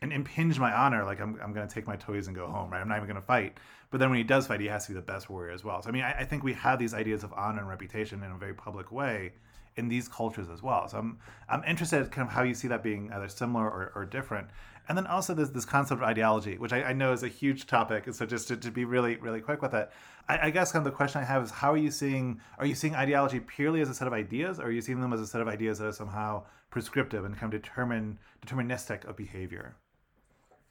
and 0.03 0.13
impinge 0.13 0.59
my 0.59 0.73
honor, 0.73 1.05
like 1.05 1.23
I'm, 1.23 1.41
I'm 1.43 1.55
going 1.55 1.67
to 1.67 1.75
take 1.75 1.87
my 1.87 1.97
toys 1.97 2.27
and 2.27 2.37
go 2.37 2.47
home, 2.47 2.71
right? 2.71 2.83
I'm 2.83 2.89
not 2.89 2.99
even 2.99 3.09
going 3.09 3.21
to 3.21 3.27
fight. 3.27 3.57
But 3.91 3.99
then 3.99 4.11
when 4.11 4.19
he 4.19 4.25
does 4.25 4.47
fight, 4.47 4.61
he 4.61 4.67
has 4.67 4.85
to 4.87 4.93
be 4.93 4.97
the 4.97 5.03
best 5.03 5.31
warrior 5.31 5.53
as 5.53 5.65
well. 5.65 5.81
So 5.81 5.89
I 5.89 5.93
mean, 5.93 6.03
I, 6.03 6.13
I 6.13 6.25
think 6.25 6.43
we 6.43 6.53
have 6.53 6.79
these 6.79 6.93
ideas 6.93 7.25
of 7.25 7.33
honor 7.33 7.61
and 7.61 7.69
reputation 7.69 8.23
in 8.23 8.31
a 8.31 8.37
very 8.37 8.53
public 8.53 8.93
way 8.93 9.33
in 9.77 9.89
these 9.89 10.09
cultures 10.09 10.49
as 10.49 10.63
well. 10.63 10.89
So 10.89 10.99
I'm 10.99 11.19
I'm 11.49 11.65
interested 11.65 12.11
kind 12.11 12.27
of 12.27 12.35
how 12.35 12.43
you 12.43 12.55
see 12.55 12.69
that 12.69 12.83
being 12.83 13.13
either 13.13 13.29
similar 13.29 13.65
or, 13.65 13.93
or 13.95 14.05
different. 14.05 14.49
And 14.89 14.99
then 14.99 15.07
also 15.07 15.35
this 15.35 15.51
this 15.51 15.65
concept 15.65 16.03
of 16.03 16.07
ideology, 16.07 16.59
which 16.59 16.73
I, 16.73 16.83
I 16.83 16.93
know 16.93 17.13
is 17.13 17.23
a 17.23 17.29
huge 17.29 17.67
topic. 17.67 18.07
And 18.07 18.15
So 18.15 18.27
just 18.27 18.49
to, 18.49 18.57
to 18.57 18.71
be 18.71 18.85
really 18.85 19.17
really 19.17 19.41
quick 19.41 19.63
with 19.63 19.75
it, 19.75 19.91
I, 20.29 20.47
I, 20.47 20.51
guess 20.51 20.73
kind 20.73 20.87
of 20.87 20.93
the 20.93 20.97
question 20.97 21.21
I 21.21 21.25
have 21.25 21.43
is 21.43 21.51
how 21.51 21.73
are 21.73 21.77
you 21.77 21.91
seeing 21.91 22.41
are 22.59 22.67
you 22.67 22.75
seeing 22.75 22.95
ideology 22.95 23.41
purely 23.41 23.81
as 23.81 23.89
a 23.89 23.95
set 23.95 24.07
of 24.07 24.13
ideas, 24.13 24.59
or 24.61 24.65
are 24.65 24.71
you 24.71 24.81
seeing 24.81 25.01
them 25.01 25.13
as 25.13 25.21
a 25.21 25.27
set 25.27 25.41
of 25.41 25.49
ideas 25.49 25.79
that 25.79 25.87
are 25.87 25.93
somehow 25.93 26.45
prescriptive 26.71 27.25
and 27.25 27.37
kind 27.37 27.53
of 27.53 27.63
determine 27.63 28.19
deterministic 28.45 29.05
of 29.09 29.17
behavior? 29.17 29.77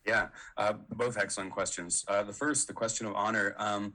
Yeah, 0.06 0.28
uh, 0.58 0.74
both 0.92 1.18
excellent 1.18 1.52
questions. 1.52 2.04
Uh, 2.08 2.24
the 2.24 2.34
first, 2.34 2.68
the 2.68 2.74
question 2.74 3.08
of 3.08 3.16
honor. 3.16 3.56
Um, 3.58 3.94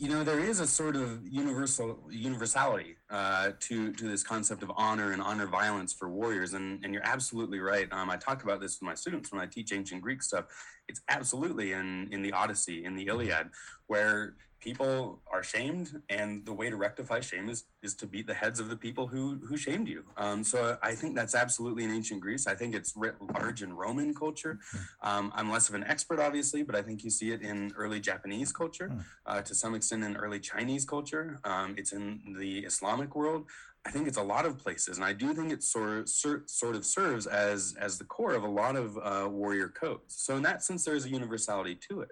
you 0.00 0.08
know 0.08 0.24
there 0.24 0.40
is 0.40 0.60
a 0.60 0.66
sort 0.66 0.96
of 0.96 1.20
universal 1.28 1.98
universality 2.08 2.96
uh, 3.10 3.50
to 3.60 3.92
to 3.92 4.08
this 4.08 4.22
concept 4.22 4.62
of 4.62 4.72
honor 4.74 5.12
and 5.12 5.20
honor 5.20 5.46
violence 5.46 5.92
for 5.92 6.08
warriors. 6.08 6.54
And 6.54 6.82
and 6.82 6.94
you're 6.94 7.06
absolutely 7.06 7.60
right. 7.60 7.86
Um, 7.92 8.08
i 8.08 8.16
talk 8.16 8.42
about 8.42 8.62
this 8.62 8.80
with 8.80 8.86
my 8.86 8.94
students 8.94 9.30
when 9.30 9.42
i 9.42 9.46
teach 9.46 9.74
ancient 9.74 10.00
greek 10.00 10.22
stuff. 10.22 10.46
It's 10.88 11.02
absolutely 11.10 11.72
in 11.72 12.08
in 12.12 12.22
the 12.22 12.32
odyssey 12.32 12.86
in 12.86 12.96
the 12.96 13.08
iliad 13.08 13.50
where 13.88 14.36
people 14.60 15.20
are 15.32 15.42
shamed 15.42 16.02
and 16.08 16.44
the 16.44 16.52
way 16.52 16.68
to 16.70 16.76
rectify 16.76 17.20
shame 17.20 17.48
is 17.48 17.64
is 17.82 17.94
to 17.94 18.06
beat 18.06 18.26
the 18.26 18.34
heads 18.34 18.60
of 18.60 18.68
the 18.68 18.76
people 18.76 19.06
who 19.06 19.40
who 19.46 19.56
shamed 19.56 19.88
you 19.88 20.04
um, 20.16 20.44
so 20.44 20.76
i 20.82 20.94
think 20.94 21.14
that's 21.14 21.34
absolutely 21.34 21.84
in 21.84 21.90
ancient 21.90 22.20
greece 22.20 22.46
i 22.46 22.54
think 22.54 22.74
it's 22.74 22.94
writ 22.96 23.14
large 23.34 23.62
in 23.62 23.72
roman 23.74 24.14
culture 24.14 24.58
hmm. 24.70 25.08
um, 25.08 25.32
i'm 25.34 25.50
less 25.50 25.68
of 25.68 25.74
an 25.74 25.84
expert 25.84 26.20
obviously 26.20 26.62
but 26.62 26.74
i 26.74 26.82
think 26.82 27.02
you 27.02 27.10
see 27.10 27.32
it 27.32 27.42
in 27.42 27.72
early 27.76 28.00
japanese 28.00 28.52
culture 28.52 28.88
hmm. 28.88 29.00
uh, 29.26 29.40
to 29.40 29.54
some 29.54 29.74
extent 29.74 30.04
in 30.04 30.16
early 30.16 30.40
chinese 30.40 30.84
culture 30.84 31.38
um, 31.44 31.74
it's 31.76 31.92
in 31.92 32.20
the 32.38 32.58
islamic 32.60 33.14
world 33.14 33.46
I 33.86 33.90
think 33.90 34.06
it's 34.06 34.18
a 34.18 34.22
lot 34.22 34.44
of 34.44 34.58
places, 34.58 34.98
and 34.98 35.04
I 35.06 35.14
do 35.14 35.32
think 35.32 35.50
it 35.50 35.62
sort 35.62 36.00
of, 36.00 36.06
sort 36.06 36.76
of 36.76 36.84
serves 36.84 37.26
as 37.26 37.74
as 37.80 37.96
the 37.96 38.04
core 38.04 38.34
of 38.34 38.42
a 38.42 38.48
lot 38.48 38.76
of 38.76 38.98
uh, 38.98 39.26
warrior 39.26 39.68
codes. 39.68 40.16
So 40.16 40.36
in 40.36 40.42
that 40.42 40.62
sense, 40.62 40.84
there 40.84 40.94
is 40.94 41.06
a 41.06 41.08
universality 41.08 41.76
to 41.88 42.02
it. 42.02 42.10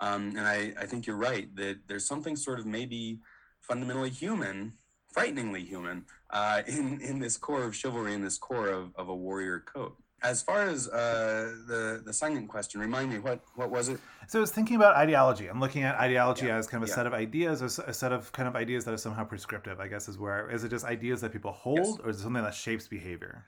Um, 0.00 0.34
and 0.36 0.40
I, 0.40 0.72
I 0.78 0.86
think 0.86 1.06
you're 1.06 1.16
right 1.16 1.54
that 1.56 1.80
there's 1.86 2.06
something 2.06 2.36
sort 2.36 2.58
of 2.58 2.66
maybe 2.66 3.20
fundamentally 3.60 4.10
human, 4.10 4.74
frighteningly 5.12 5.64
human, 5.64 6.04
uh, 6.30 6.62
in, 6.66 7.00
in 7.00 7.18
this 7.18 7.36
core 7.36 7.64
of 7.64 7.74
chivalry, 7.74 8.14
in 8.14 8.22
this 8.22 8.38
core 8.38 8.68
of, 8.68 8.92
of 8.96 9.08
a 9.08 9.14
warrior 9.14 9.60
code. 9.60 9.92
As 10.22 10.42
far 10.42 10.62
as 10.62 10.88
uh, 10.88 11.52
the 11.68 12.02
the 12.04 12.12
second 12.12 12.48
question, 12.48 12.80
remind 12.80 13.12
me 13.12 13.18
what 13.18 13.42
what 13.54 13.70
was 13.70 13.90
it? 13.90 14.00
So 14.28 14.38
I 14.38 14.40
was 14.40 14.50
thinking 14.50 14.74
about 14.74 14.96
ideology. 14.96 15.46
I'm 15.46 15.60
looking 15.60 15.82
at 15.82 15.94
ideology 15.96 16.46
yeah. 16.46 16.56
as 16.56 16.66
kind 16.66 16.82
of 16.82 16.88
a 16.88 16.90
yeah. 16.90 16.96
set 16.96 17.06
of 17.06 17.12
ideas, 17.12 17.60
or 17.62 17.66
a 17.86 17.92
set 17.92 18.12
of 18.12 18.32
kind 18.32 18.48
of 18.48 18.56
ideas 18.56 18.86
that 18.86 18.94
are 18.94 18.98
somehow 18.98 19.24
prescriptive. 19.24 19.78
I 19.78 19.88
guess 19.88 20.08
is 20.08 20.18
where 20.18 20.50
is 20.50 20.64
it 20.64 20.70
just 20.70 20.86
ideas 20.86 21.20
that 21.20 21.32
people 21.32 21.52
hold, 21.52 21.78
yes. 21.78 21.98
or 22.02 22.10
is 22.10 22.16
it 22.16 22.22
something 22.22 22.42
that 22.42 22.54
shapes 22.54 22.88
behavior? 22.88 23.44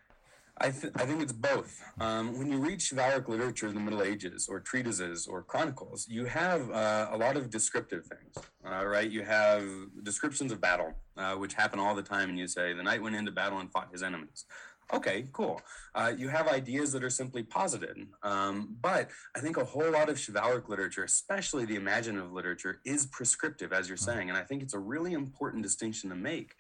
I, 0.60 0.70
th- 0.70 0.92
I 0.96 1.04
think 1.06 1.22
it's 1.22 1.32
both. 1.32 1.82
Um, 2.00 2.36
when 2.38 2.50
you 2.50 2.58
read 2.58 2.80
chivalric 2.80 3.28
literature 3.28 3.68
in 3.68 3.74
the 3.74 3.80
Middle 3.80 4.02
Ages, 4.02 4.48
or 4.48 4.60
treatises, 4.60 5.26
or 5.26 5.42
chronicles, 5.42 6.06
you 6.08 6.24
have 6.24 6.70
uh, 6.70 7.08
a 7.12 7.16
lot 7.16 7.36
of 7.36 7.50
descriptive 7.50 8.06
things, 8.06 8.46
uh, 8.66 8.84
right? 8.84 9.10
You 9.10 9.22
have 9.22 9.64
descriptions 10.02 10.50
of 10.50 10.60
battle, 10.60 10.94
uh, 11.16 11.34
which 11.34 11.54
happen 11.54 11.78
all 11.78 11.94
the 11.94 12.02
time, 12.02 12.28
and 12.28 12.38
you 12.38 12.48
say, 12.48 12.72
the 12.72 12.82
knight 12.82 13.02
went 13.02 13.14
into 13.14 13.30
battle 13.30 13.58
and 13.58 13.70
fought 13.70 13.88
his 13.92 14.02
enemies. 14.02 14.44
Okay, 14.92 15.26
cool. 15.32 15.60
Uh, 15.94 16.12
you 16.16 16.28
have 16.28 16.48
ideas 16.48 16.92
that 16.92 17.04
are 17.04 17.10
simply 17.10 17.42
posited. 17.42 17.96
Um, 18.22 18.76
but 18.80 19.10
I 19.36 19.40
think 19.40 19.58
a 19.58 19.64
whole 19.64 19.90
lot 19.90 20.08
of 20.08 20.18
chivalric 20.18 20.68
literature, 20.68 21.04
especially 21.04 21.66
the 21.66 21.76
imaginative 21.76 22.32
literature, 22.32 22.80
is 22.86 23.06
prescriptive, 23.06 23.72
as 23.72 23.88
you're 23.88 23.98
hmm. 23.98 24.04
saying. 24.04 24.28
And 24.30 24.38
I 24.38 24.42
think 24.42 24.62
it's 24.62 24.74
a 24.74 24.78
really 24.78 25.12
important 25.12 25.62
distinction 25.62 26.08
to 26.10 26.16
make. 26.16 26.54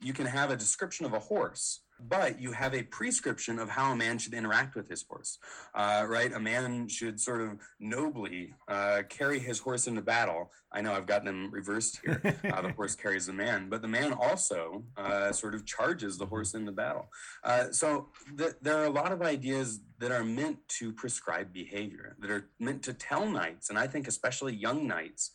You 0.00 0.12
can 0.12 0.26
have 0.26 0.50
a 0.50 0.56
description 0.56 1.06
of 1.06 1.12
a 1.12 1.18
horse 1.18 1.80
but 2.08 2.40
you 2.40 2.52
have 2.52 2.74
a 2.74 2.82
prescription 2.82 3.58
of 3.58 3.68
how 3.68 3.92
a 3.92 3.96
man 3.96 4.18
should 4.18 4.34
interact 4.34 4.74
with 4.74 4.88
his 4.88 5.04
horse, 5.08 5.38
uh, 5.74 6.04
right? 6.08 6.32
A 6.32 6.40
man 6.40 6.88
should 6.88 7.20
sort 7.20 7.40
of 7.40 7.58
nobly 7.80 8.54
uh, 8.68 9.02
carry 9.08 9.38
his 9.38 9.58
horse 9.58 9.86
into 9.86 10.02
battle. 10.02 10.50
I 10.72 10.80
know 10.80 10.92
I've 10.92 11.06
got 11.06 11.24
them 11.24 11.50
reversed 11.50 12.00
here. 12.04 12.20
Uh, 12.52 12.60
the 12.60 12.72
horse 12.72 12.94
carries 12.94 13.26
the 13.26 13.32
man, 13.32 13.68
but 13.70 13.80
the 13.82 13.88
man 13.88 14.12
also 14.12 14.84
uh, 14.96 15.32
sort 15.32 15.54
of 15.54 15.64
charges 15.64 16.18
the 16.18 16.26
horse 16.26 16.54
into 16.54 16.72
battle. 16.72 17.08
Uh, 17.44 17.70
so 17.70 18.08
th- 18.36 18.54
there 18.60 18.78
are 18.78 18.84
a 18.84 18.90
lot 18.90 19.12
of 19.12 19.22
ideas 19.22 19.80
that 20.00 20.10
are 20.10 20.24
meant 20.24 20.58
to 20.68 20.92
prescribe 20.92 21.52
behavior, 21.52 22.16
that 22.20 22.30
are 22.30 22.48
meant 22.58 22.82
to 22.82 22.92
tell 22.92 23.26
knights, 23.26 23.70
and 23.70 23.78
I 23.78 23.86
think 23.86 24.06
especially 24.06 24.54
young 24.54 24.86
knights, 24.86 25.30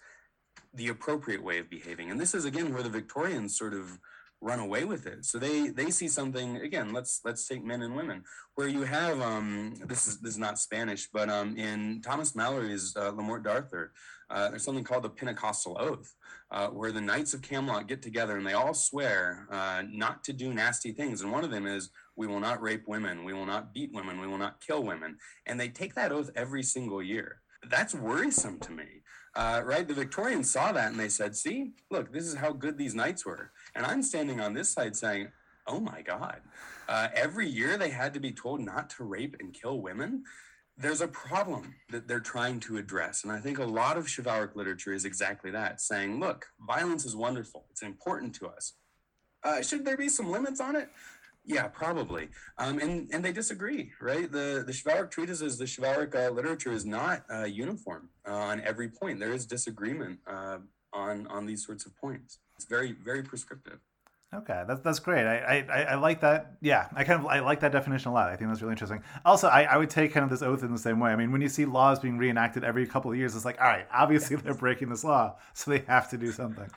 the 0.74 0.90
appropriate 0.90 1.44
way 1.44 1.60
of 1.60 1.70
behaving. 1.70 2.12
And 2.12 2.20
this 2.20 2.36
is 2.36 2.46
again 2.46 2.74
where 2.74 2.84
the 2.84 2.90
Victorians 2.90 3.58
sort 3.58 3.74
of 3.74 4.00
run 4.42 4.60
away 4.60 4.86
with 4.86 5.08
it. 5.08 5.26
So 5.26 5.40
they 5.40 5.70
they 5.70 5.90
see 5.90 6.08
something 6.08 6.58
again. 6.58 6.94
Let's 6.94 7.22
let's 7.26 7.48
take 7.48 7.64
men 7.64 7.82
and 7.82 7.96
women 7.96 8.24
where 8.56 8.68
you 8.68 8.84
have 8.84 9.20
um 9.22 9.76
this 9.86 10.08
is 10.08 10.20
this 10.20 10.34
is 10.34 10.38
not 10.38 10.60
Spanish, 10.60 11.08
but 11.12 11.30
um 11.30 11.58
in 11.58 12.02
Thomas 12.02 12.36
Malory's 12.36 12.96
uh, 12.96 13.10
Le 13.10 13.24
Morte 13.24 13.44
d'Arthur, 13.44 13.92
uh, 14.30 14.50
there's 14.50 14.64
something 14.64 14.84
called 14.84 15.04
the 15.04 15.10
Pentecostal 15.10 15.78
oath, 15.80 16.14
uh, 16.52 16.68
where 16.68 16.92
the 16.92 17.02
knights 17.02 17.34
of 17.34 17.42
Camelot 17.42 17.88
get 17.88 18.02
together 18.02 18.38
and 18.38 18.46
they 18.46 18.54
all 18.54 18.74
swear 18.74 19.48
uh, 19.52 19.84
not 19.90 20.24
to 20.26 20.34
do 20.34 20.54
nasty 20.54 20.92
things. 20.92 21.22
And 21.22 21.32
one 21.32 21.44
of 21.44 21.52
them 21.52 21.66
is, 21.66 21.90
"We 22.16 22.28
will 22.28 22.40
not 22.40 22.62
rape 22.62 22.88
women. 22.88 23.24
We 23.24 23.34
will 23.34 23.46
not 23.46 23.74
beat 23.74 23.94
women. 23.94 24.20
We 24.20 24.28
will 24.28 24.38
not 24.38 24.62
kill 24.62 24.84
women." 24.84 25.18
And 25.46 25.60
they 25.60 25.70
take 25.70 25.96
that 25.96 26.12
oath 26.12 26.30
every 26.36 26.64
single 26.64 27.02
year. 27.02 27.42
That's 27.70 27.96
worrisome 27.96 28.60
to 28.60 28.72
me 28.72 29.02
uh, 29.38 29.62
right? 29.64 29.88
The 29.88 29.94
Victorians 29.94 30.50
saw 30.50 30.72
that 30.72 30.92
and 30.92 31.00
they 31.00 31.10
said, 31.10 31.36
see, 31.36 31.74
look, 31.92 32.12
this 32.12 32.26
is 32.26 32.34
how 32.34 32.52
good 32.52 32.78
these 32.78 32.96
knights 32.96 33.24
were. 33.24 33.52
And 33.78 33.86
I'm 33.86 34.02
standing 34.02 34.42
on 34.42 34.54
this 34.54 34.72
side 34.72 34.96
saying, 34.96 35.28
oh 35.68 35.80
my 35.80 36.02
God, 36.02 36.42
uh, 36.90 37.10
every 37.14 37.48
year 37.48 37.78
they 37.78 37.92
had 37.92 38.14
to 38.16 38.20
be 38.20 38.32
told 38.32 38.60
not 38.60 38.90
to 38.92 39.04
rape 39.04 39.36
and 39.40 39.54
kill 39.54 39.82
women. 39.82 40.24
There's 40.78 41.02
a 41.02 41.08
problem 41.08 41.76
that 41.92 42.08
they're 42.08 42.20
trying 42.20 42.60
to 42.62 42.78
address. 42.78 43.24
And 43.24 43.32
I 43.32 43.40
think 43.40 43.60
a 43.60 43.66
lot 43.66 43.98
of 43.98 44.08
chivalric 44.08 44.56
literature 44.56 44.94
is 44.94 45.06
exactly 45.06 45.52
that 45.52 45.80
saying, 45.80 46.20
look, 46.20 46.48
violence 46.68 47.06
is 47.06 47.16
wonderful, 47.16 47.66
it's 47.70 47.84
important 47.84 48.34
to 48.36 48.48
us. 48.48 48.74
Uh, 49.44 49.62
should 49.62 49.86
there 49.86 49.98
be 49.98 50.10
some 50.10 50.32
limits 50.32 50.60
on 50.60 50.76
it? 50.76 50.90
Yeah, 51.46 51.68
probably. 51.68 52.28
Um, 52.58 52.80
and 52.80 53.10
and 53.14 53.24
they 53.24 53.32
disagree, 53.32 53.92
right? 54.02 54.30
The 54.30 54.66
the 54.68 54.74
chivalric 54.74 55.12
treatises, 55.12 55.58
the 55.58 55.66
chivalric 55.66 56.14
uh, 56.14 56.30
literature 56.32 56.74
is 56.74 56.84
not 56.84 57.24
uh, 57.34 57.46
uniform 57.46 58.10
uh, 58.28 58.34
on 58.34 58.60
every 58.62 58.90
point. 58.90 59.20
There 59.20 59.32
is 59.32 59.46
disagreement 59.46 60.20
uh, 60.28 60.58
on 60.92 61.26
on 61.28 61.46
these 61.46 61.66
sorts 61.66 61.86
of 61.86 61.96
points. 61.96 62.40
It's 62.58 62.66
very 62.66 62.92
very 62.92 63.24
prescriptive. 63.24 63.80
Okay, 64.34 64.66
that's 64.68 64.82
that's 64.82 65.00
great. 65.00 65.26
I, 65.26 65.66
I 65.72 65.82
I 65.84 65.96
like 65.96 66.20
that. 66.20 66.58
Yeah, 66.62 66.90
I 66.94 67.06
kind 67.06 67.22
of 67.22 67.28
I 67.28 67.40
like 67.40 67.62
that 67.62 67.72
definition 67.72 68.12
a 68.12 68.14
lot. 68.14 68.30
I 68.30 68.36
think 68.36 68.50
that's 68.50 68.62
really 68.62 68.74
interesting. 68.74 69.02
Also, 69.24 69.48
I, 69.48 69.64
I 69.64 69.78
would 69.78 69.90
take 69.90 70.12
kind 70.12 70.26
of 70.26 70.30
this 70.30 70.42
oath 70.42 70.64
in 70.64 70.72
the 70.74 70.78
same 70.78 71.00
way. 71.00 71.12
I 71.12 71.16
mean, 71.16 71.32
when 71.32 71.40
you 71.40 71.48
see 71.48 71.66
laws 71.66 72.00
being 72.00 72.18
reenacted 72.18 72.66
every 72.66 72.86
couple 72.86 73.10
of 73.10 73.18
years, 73.18 73.38
it's 73.38 73.46
like, 73.46 73.60
all 73.62 73.68
right, 73.68 73.88
obviously 73.92 74.36
they're 74.36 74.54
breaking 74.54 74.90
this 74.90 75.06
law, 75.06 75.38
so 75.54 75.72
they 75.72 75.80
have 75.88 76.10
to 76.10 76.18
do 76.18 76.34
something. 76.34 76.70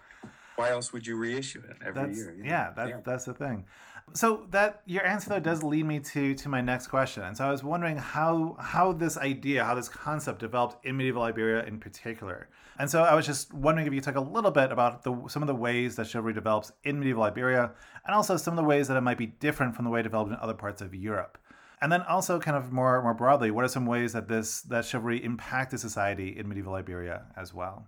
Why 0.54 0.70
else 0.70 0.92
would 0.92 1.06
you 1.06 1.16
reissue 1.16 1.62
it 1.68 1.76
every 1.84 2.02
that's, 2.02 2.18
year? 2.18 2.36
Yeah, 2.40 2.70
that, 2.76 2.88
yeah. 2.88 3.00
that's 3.04 3.24
the 3.24 3.34
thing. 3.34 3.64
So 4.12 4.46
that 4.50 4.82
your 4.86 5.06
answer 5.06 5.30
though 5.30 5.40
does 5.40 5.62
lead 5.62 5.86
me 5.86 6.00
to 6.00 6.34
to 6.34 6.48
my 6.48 6.60
next 6.60 6.88
question. 6.88 7.22
And 7.22 7.36
so 7.36 7.46
I 7.46 7.50
was 7.50 7.62
wondering 7.62 7.96
how 7.96 8.56
how 8.58 8.92
this 8.92 9.16
idea, 9.16 9.64
how 9.64 9.74
this 9.74 9.88
concept 9.88 10.40
developed 10.40 10.84
in 10.84 10.96
medieval 10.96 11.22
Iberia 11.22 11.64
in 11.64 11.78
particular. 11.78 12.48
And 12.78 12.90
so 12.90 13.02
I 13.02 13.14
was 13.14 13.26
just 13.26 13.52
wondering 13.52 13.86
if 13.86 13.92
you 13.92 14.00
could 14.00 14.14
talk 14.14 14.16
a 14.16 14.20
little 14.28 14.50
bit 14.50 14.72
about 14.72 15.04
the, 15.04 15.14
some 15.28 15.42
of 15.42 15.46
the 15.48 15.54
ways 15.54 15.96
that 15.96 16.06
chivalry 16.06 16.32
develops 16.32 16.72
in 16.82 16.98
medieval 16.98 17.22
Iberia, 17.22 17.72
and 18.06 18.14
also 18.14 18.36
some 18.36 18.54
of 18.54 18.56
the 18.56 18.68
ways 18.68 18.88
that 18.88 18.96
it 18.96 19.02
might 19.02 19.18
be 19.18 19.26
different 19.26 19.76
from 19.76 19.84
the 19.84 19.90
way 19.90 20.00
it 20.00 20.04
developed 20.04 20.30
in 20.30 20.38
other 20.38 20.54
parts 20.54 20.80
of 20.80 20.94
Europe. 20.94 21.36
And 21.82 21.92
then 21.92 22.02
also 22.02 22.38
kind 22.40 22.56
of 22.56 22.72
more 22.72 23.02
more 23.02 23.14
broadly, 23.14 23.50
what 23.50 23.64
are 23.64 23.68
some 23.68 23.86
ways 23.86 24.12
that 24.12 24.28
this 24.28 24.62
that 24.62 24.84
chivalry 24.84 25.22
impacted 25.22 25.78
society 25.78 26.36
in 26.36 26.48
medieval 26.48 26.74
Iberia 26.74 27.26
as 27.36 27.54
well? 27.54 27.86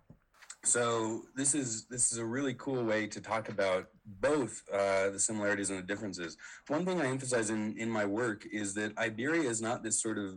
So 0.65 1.23
this 1.35 1.55
is 1.55 1.87
this 1.87 2.13
is 2.13 2.19
a 2.19 2.25
really 2.25 2.55
cool 2.55 2.85
way 2.85 3.09
to 3.09 3.21
talk 3.21 3.49
about 3.49 3.89
both 4.21 4.63
uh, 4.73 5.11
the 5.11 5.19
similarities 5.19 5.71
and 5.71 5.79
the 5.79 5.83
differences. 5.83 6.37
One 6.69 6.85
thing 6.85 7.01
I 7.01 7.07
emphasize 7.07 7.51
in 7.51 7.77
in 7.77 7.91
my 7.91 8.05
work 8.05 8.47
is 8.51 8.73
that 8.75 8.97
Iberia 8.97 9.49
is 9.51 9.61
not 9.61 9.83
this 9.83 10.01
sort 10.01 10.19
of 10.19 10.37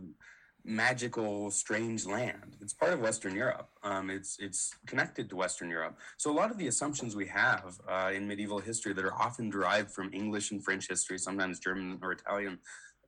magical, 0.64 1.52
strange 1.52 2.06
land. 2.06 2.56
It's 2.60 2.72
part 2.72 2.92
of 2.92 2.98
Western 2.98 3.36
Europe. 3.36 3.68
Um, 3.84 4.10
it's 4.10 4.36
it's 4.40 4.74
connected 4.84 5.30
to 5.30 5.36
Western 5.36 5.70
Europe. 5.70 5.96
So 6.16 6.32
a 6.32 6.36
lot 6.40 6.50
of 6.50 6.58
the 6.58 6.66
assumptions 6.66 7.14
we 7.14 7.26
have 7.28 7.80
uh, 7.88 8.10
in 8.12 8.26
medieval 8.26 8.58
history 8.58 8.92
that 8.94 9.04
are 9.04 9.14
often 9.14 9.48
derived 9.48 9.92
from 9.92 10.12
English 10.12 10.50
and 10.50 10.62
French 10.62 10.88
history, 10.88 11.18
sometimes 11.18 11.60
German 11.60 12.00
or 12.02 12.10
Italian, 12.10 12.58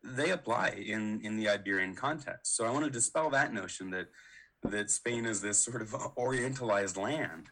they 0.04 0.30
apply 0.30 0.84
in 0.86 1.20
in 1.22 1.36
the 1.36 1.48
Iberian 1.48 1.96
context. 1.96 2.56
So 2.56 2.64
I 2.64 2.70
want 2.70 2.84
to 2.84 2.90
dispel 2.90 3.28
that 3.30 3.52
notion 3.52 3.90
that 3.90 4.06
that 4.64 4.90
Spain 4.90 5.24
is 5.26 5.40
this 5.40 5.58
sort 5.58 5.82
of 5.82 5.90
orientalized 6.16 6.96
land. 6.96 7.48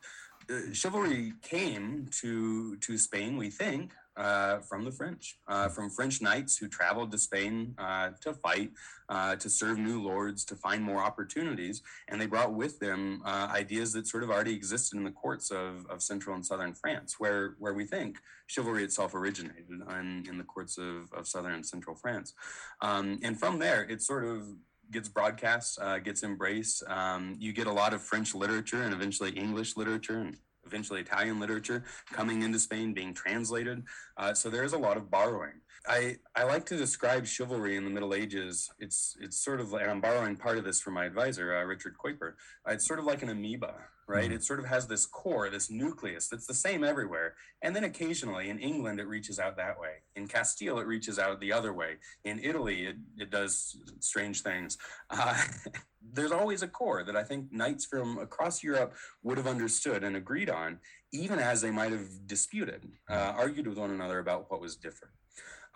Uh, 0.49 0.73
chivalry 0.73 1.33
came 1.43 2.07
to 2.21 2.77
to 2.77 2.97
Spain, 2.97 3.37
we 3.37 3.51
think, 3.51 3.93
uh, 4.17 4.61
from 4.61 4.85
the 4.85 4.91
French, 4.91 5.39
uh, 5.49 5.69
from 5.69 5.91
French 5.91 6.23
knights 6.23 6.57
who 6.57 6.69
traveled 6.69 7.11
to 7.11 7.19
Spain 7.19 7.75
uh, 7.79 8.11
to 8.21 8.33
fight, 8.33 8.71
uh, 9.09 9.37
to 9.37 9.51
serve 9.51 9.79
new 9.79 10.01
lords, 10.01 10.45
to 10.45 10.55
find 10.57 10.83
more 10.83 11.03
opportunities, 11.03 11.83
and 12.09 12.21
they 12.21 12.27
brought 12.27 12.55
with 12.55 12.79
them 12.79 13.21
uh, 13.25 13.49
ideas 13.51 13.93
that 13.93 14.07
sort 14.07 14.23
of 14.23 14.31
already 14.31 14.55
existed 14.55 14.97
in 14.97 15.05
the 15.05 15.11
courts 15.11 15.51
of, 15.51 15.85
of 15.91 16.03
central 16.03 16.35
and 16.35 16.47
southern 16.47 16.73
France, 16.73 17.17
where 17.19 17.57
where 17.59 17.75
we 17.75 17.85
think 17.85 18.19
chivalry 18.47 18.85
itself 18.85 19.15
originated 19.15 19.69
in, 19.69 20.25
in 20.29 20.39
the 20.39 20.45
courts 20.45 20.79
of, 20.79 21.13
of 21.13 21.27
southern 21.27 21.53
and 21.53 21.67
central 21.67 21.95
France, 21.95 22.33
um, 22.81 23.19
and 23.23 23.39
from 23.39 23.59
there 23.59 23.83
it 23.85 24.01
sort 24.01 24.25
of 24.25 24.47
gets 24.91 25.09
broadcast, 25.09 25.79
uh, 25.81 25.99
gets 25.99 26.23
embraced. 26.23 26.83
Um, 26.89 27.37
you 27.39 27.53
get 27.53 27.67
a 27.67 27.73
lot 27.73 27.93
of 27.93 28.03
French 28.03 28.35
literature 28.35 28.83
and 28.83 28.95
eventually 28.95 29.31
English 29.31 29.77
literature 29.77 30.19
and 30.19 30.37
eventually 30.65 31.01
Italian 31.01 31.39
literature 31.41 31.85
coming 32.13 32.43
into 32.43 32.59
Spain, 32.59 32.93
being 32.93 33.15
translated. 33.15 33.83
Uh, 34.17 34.35
so 34.35 34.51
there 34.51 34.65
is 34.65 34.73
a 34.73 34.79
lot 34.79 34.97
of 34.97 35.11
borrowing. 35.11 35.61
I, 35.89 36.17
I 36.35 36.43
like 36.43 36.67
to 36.67 36.77
describe 36.77 37.27
chivalry 37.27 37.77
in 37.77 37.85
the 37.85 37.91
Middle 37.91 38.13
Ages. 38.13 38.69
It's 38.81 39.17
it's 39.21 39.45
sort 39.45 39.61
of, 39.61 39.73
and 39.73 39.89
I'm 39.89 40.01
borrowing 40.01 40.37
part 40.37 40.59
of 40.59 40.65
this 40.65 40.81
from 40.81 40.95
my 40.95 41.05
advisor, 41.05 41.57
uh, 41.57 41.63
Richard 41.63 41.95
Kaeuper. 42.05 42.33
Uh, 42.69 42.73
it's 42.73 42.87
sort 42.87 42.99
of 42.99 43.05
like 43.05 43.23
an 43.23 43.29
amoeba, 43.29 43.75
right? 44.09 44.25
Mm-hmm. 44.25 44.35
It 44.35 44.45
sort 44.45 44.61
of 44.61 44.67
has 44.67 44.87
this 44.87 45.05
core, 45.07 45.51
this 45.51 45.71
nucleus 45.71 46.29
that's 46.29 46.47
the 46.47 46.55
same 46.55 46.85
everywhere. 46.85 47.35
And 47.63 47.75
then 47.75 47.85
occasionally 47.85 48.51
in 48.51 48.59
England, 48.59 49.01
it 49.01 49.07
reaches 49.07 49.39
out 49.39 49.57
that 49.57 49.79
way. 49.79 50.03
In 50.15 50.29
Castile, 50.29 50.79
it 50.79 50.87
reaches 50.87 51.19
out 51.19 51.41
the 51.41 51.53
other 51.53 51.73
way. 51.73 51.97
In 52.25 52.39
Italy, 52.39 52.87
it, 52.87 52.97
it 53.19 53.31
does 53.31 53.79
strange 54.01 54.43
things. 54.43 54.79
Uh, 55.11 55.41
there's 56.13 56.33
always 56.33 56.63
a 56.63 56.69
core 56.69 57.03
that 57.03 57.17
I 57.17 57.25
think 57.25 57.53
knights 57.53 57.85
from 57.85 58.19
across 58.19 58.63
Europe 58.63 58.95
would 59.23 59.39
have 59.39 59.47
understood 59.47 60.05
and 60.05 60.17
agreed 60.17 60.51
on, 60.51 60.79
even 61.13 61.39
as 61.39 61.61
they 61.61 61.71
might 61.71 61.93
have 61.93 62.27
disputed, 62.27 62.89
uh, 63.11 63.33
argued 63.37 63.67
with 63.67 63.79
one 63.79 63.91
another 63.91 64.21
about 64.21 64.51
what 64.51 64.61
was 64.61 64.77
different. 64.77 65.15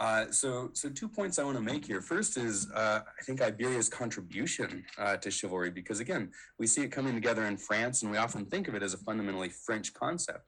Uh, 0.01 0.25
so, 0.31 0.71
so 0.73 0.89
two 0.89 1.09
points 1.09 1.39
I 1.39 1.45
want 1.45 1.59
to 1.59 1.63
make 1.63 1.85
here. 1.85 2.01
First 2.01 2.39
is 2.39 2.71
uh, 2.75 3.01
I 3.05 3.23
think 3.25 3.43
Iberia's 3.43 3.91
contribution 3.91 4.83
uh, 4.97 5.19
to 5.19 5.31
chivalry, 5.31 5.71
because 5.71 6.01
again, 6.01 6.31
we 6.59 6.67
see 6.67 6.81
it 6.81 6.89
coming 6.91 7.15
together 7.15 7.45
in 7.45 7.59
France, 7.59 8.03
and 8.03 8.11
we 8.11 8.17
often 8.17 8.47
think 8.47 8.67
of 8.67 8.75
it 8.75 8.83
as 8.83 8.95
a 8.95 8.99
fundamentally 8.99 9.51
French 9.51 9.93
concept. 9.93 10.47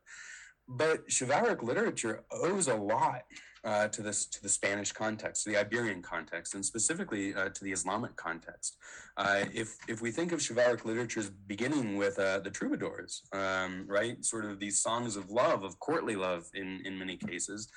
But 0.67 1.03
chivalric 1.11 1.63
literature 1.63 2.25
owes 2.33 2.69
a 2.69 2.75
lot 2.75 3.23
uh, 3.65 3.89
to 3.89 4.03
this 4.03 4.27
to 4.27 4.43
the 4.43 4.49
Spanish 4.49 4.93
context, 4.93 5.45
to 5.45 5.51
the 5.51 5.59
Iberian 5.59 6.03
context, 6.03 6.55
and 6.55 6.65
specifically 6.65 7.35
uh, 7.35 7.49
to 7.51 7.65
the 7.65 7.73
Islamic 7.73 8.17
context. 8.17 8.77
Uh, 9.17 9.45
if 9.53 9.77
if 9.89 10.03
we 10.03 10.11
think 10.11 10.33
of 10.33 10.41
chivalric 10.41 10.85
literature 10.85 11.21
as 11.21 11.31
beginning 11.31 11.97
with 11.97 12.19
uh, 12.19 12.41
the 12.41 12.51
troubadours, 12.51 13.23
um, 13.33 13.85
right, 13.89 14.25
sort 14.25 14.45
of 14.45 14.59
these 14.59 14.81
songs 14.81 15.17
of 15.17 15.31
love, 15.31 15.63
of 15.63 15.79
courtly 15.79 16.17
love, 16.17 16.49
in 16.55 16.83
in 16.85 16.99
many 16.99 17.17
cases, 17.17 17.69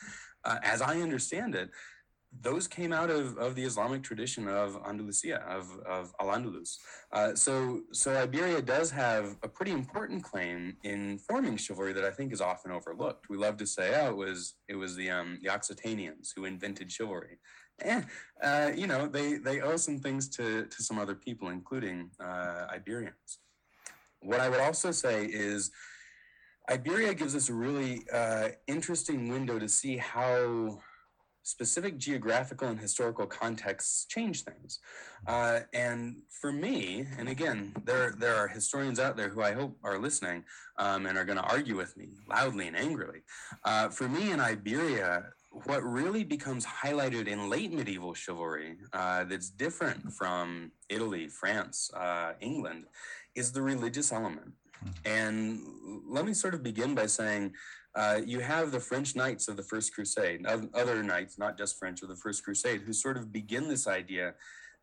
uh, 0.43 0.57
as 0.63 0.81
I 0.81 1.01
understand 1.01 1.55
it, 1.55 1.69
those 2.41 2.67
came 2.67 2.93
out 2.93 3.09
of, 3.09 3.37
of 3.37 3.55
the 3.55 3.63
Islamic 3.63 4.03
tradition 4.03 4.47
of 4.47 4.77
Andalusia, 4.87 5.43
of, 5.47 5.69
of 5.85 6.13
Al-Andalus. 6.19 6.77
Uh, 7.11 7.35
so, 7.35 7.81
so 7.91 8.15
Iberia 8.15 8.61
does 8.61 8.91
have 8.91 9.37
a 9.43 9.47
pretty 9.47 9.71
important 9.71 10.23
claim 10.23 10.77
in 10.83 11.17
forming 11.17 11.57
chivalry 11.57 11.93
that 11.93 12.03
I 12.03 12.11
think 12.11 12.33
is 12.33 12.41
often 12.41 12.71
overlooked. 12.71 13.29
We 13.29 13.37
love 13.37 13.57
to 13.57 13.67
say, 13.67 13.93
oh, 14.01 14.09
it 14.09 14.17
was, 14.17 14.55
it 14.67 14.75
was 14.75 14.95
the, 14.95 15.09
um, 15.11 15.39
the 15.41 15.53
Occitanians 15.53 16.33
who 16.35 16.45
invented 16.45 16.91
chivalry. 16.91 17.39
Eh, 17.81 18.01
uh, 18.41 18.71
you 18.75 18.87
know, 18.87 19.07
they, 19.07 19.35
they 19.35 19.61
owe 19.61 19.77
some 19.77 19.99
things 19.99 20.29
to, 20.29 20.65
to 20.65 20.83
some 20.83 20.97
other 20.97 21.15
people, 21.15 21.49
including 21.49 22.09
uh, 22.19 22.67
Iberians. 22.73 23.39
What 24.21 24.39
I 24.39 24.49
would 24.49 24.61
also 24.61 24.91
say 24.91 25.25
is 25.25 25.71
Iberia 26.69 27.13
gives 27.13 27.35
us 27.35 27.49
a 27.49 27.53
really 27.53 28.03
uh, 28.11 28.49
interesting 28.67 29.29
window 29.29 29.59
to 29.59 29.69
see 29.69 29.97
how 29.97 30.79
specific 31.45 31.97
geographical 31.99 32.67
and 32.67 32.79
historical 32.79 33.27
contexts 33.27 34.05
change 34.05 34.43
things. 34.43 34.79
Uh, 35.27 35.59
and 35.73 36.23
for 36.41 36.51
me, 36.51 37.05
and 37.19 37.29
again, 37.29 37.71
there, 37.85 38.15
there 38.17 38.35
are 38.35 38.47
historians 38.47 38.99
out 38.99 39.15
there 39.15 39.29
who 39.29 39.43
I 39.43 39.53
hope 39.53 39.77
are 39.83 39.99
listening 39.99 40.43
um, 40.79 41.05
and 41.05 41.17
are 41.17 41.23
going 41.23 41.37
to 41.37 41.43
argue 41.43 41.77
with 41.77 41.95
me 41.97 42.09
loudly 42.27 42.67
and 42.67 42.75
angrily. 42.75 43.21
Uh, 43.63 43.89
for 43.89 44.09
me 44.09 44.31
in 44.31 44.39
Iberia, 44.39 45.25
what 45.65 45.83
really 45.83 46.23
becomes 46.23 46.65
highlighted 46.65 47.27
in 47.27 47.47
late 47.47 47.71
medieval 47.71 48.15
chivalry 48.15 48.77
uh, 48.93 49.23
that's 49.25 49.51
different 49.51 50.11
from 50.13 50.71
Italy, 50.89 51.27
France, 51.27 51.91
uh, 51.95 52.33
England 52.41 52.85
is 53.35 53.51
the 53.51 53.61
religious 53.61 54.11
element. 54.11 54.51
And 55.05 55.61
let 56.07 56.25
me 56.25 56.33
sort 56.33 56.55
of 56.55 56.63
begin 56.63 56.95
by 56.95 57.05
saying 57.05 57.53
uh, 57.95 58.21
you 58.25 58.39
have 58.39 58.71
the 58.71 58.79
French 58.79 59.15
knights 59.15 59.47
of 59.47 59.55
the 59.55 59.63
First 59.63 59.93
Crusade, 59.93 60.45
other 60.45 61.01
knights, 61.01 61.37
not 61.37 61.57
just 61.57 61.79
French, 61.79 62.01
of 62.01 62.09
the 62.09 62.15
First 62.15 62.43
Crusade, 62.43 62.81
who 62.81 62.93
sort 62.93 63.17
of 63.17 63.31
begin 63.31 63.69
this 63.69 63.87
idea 63.87 64.33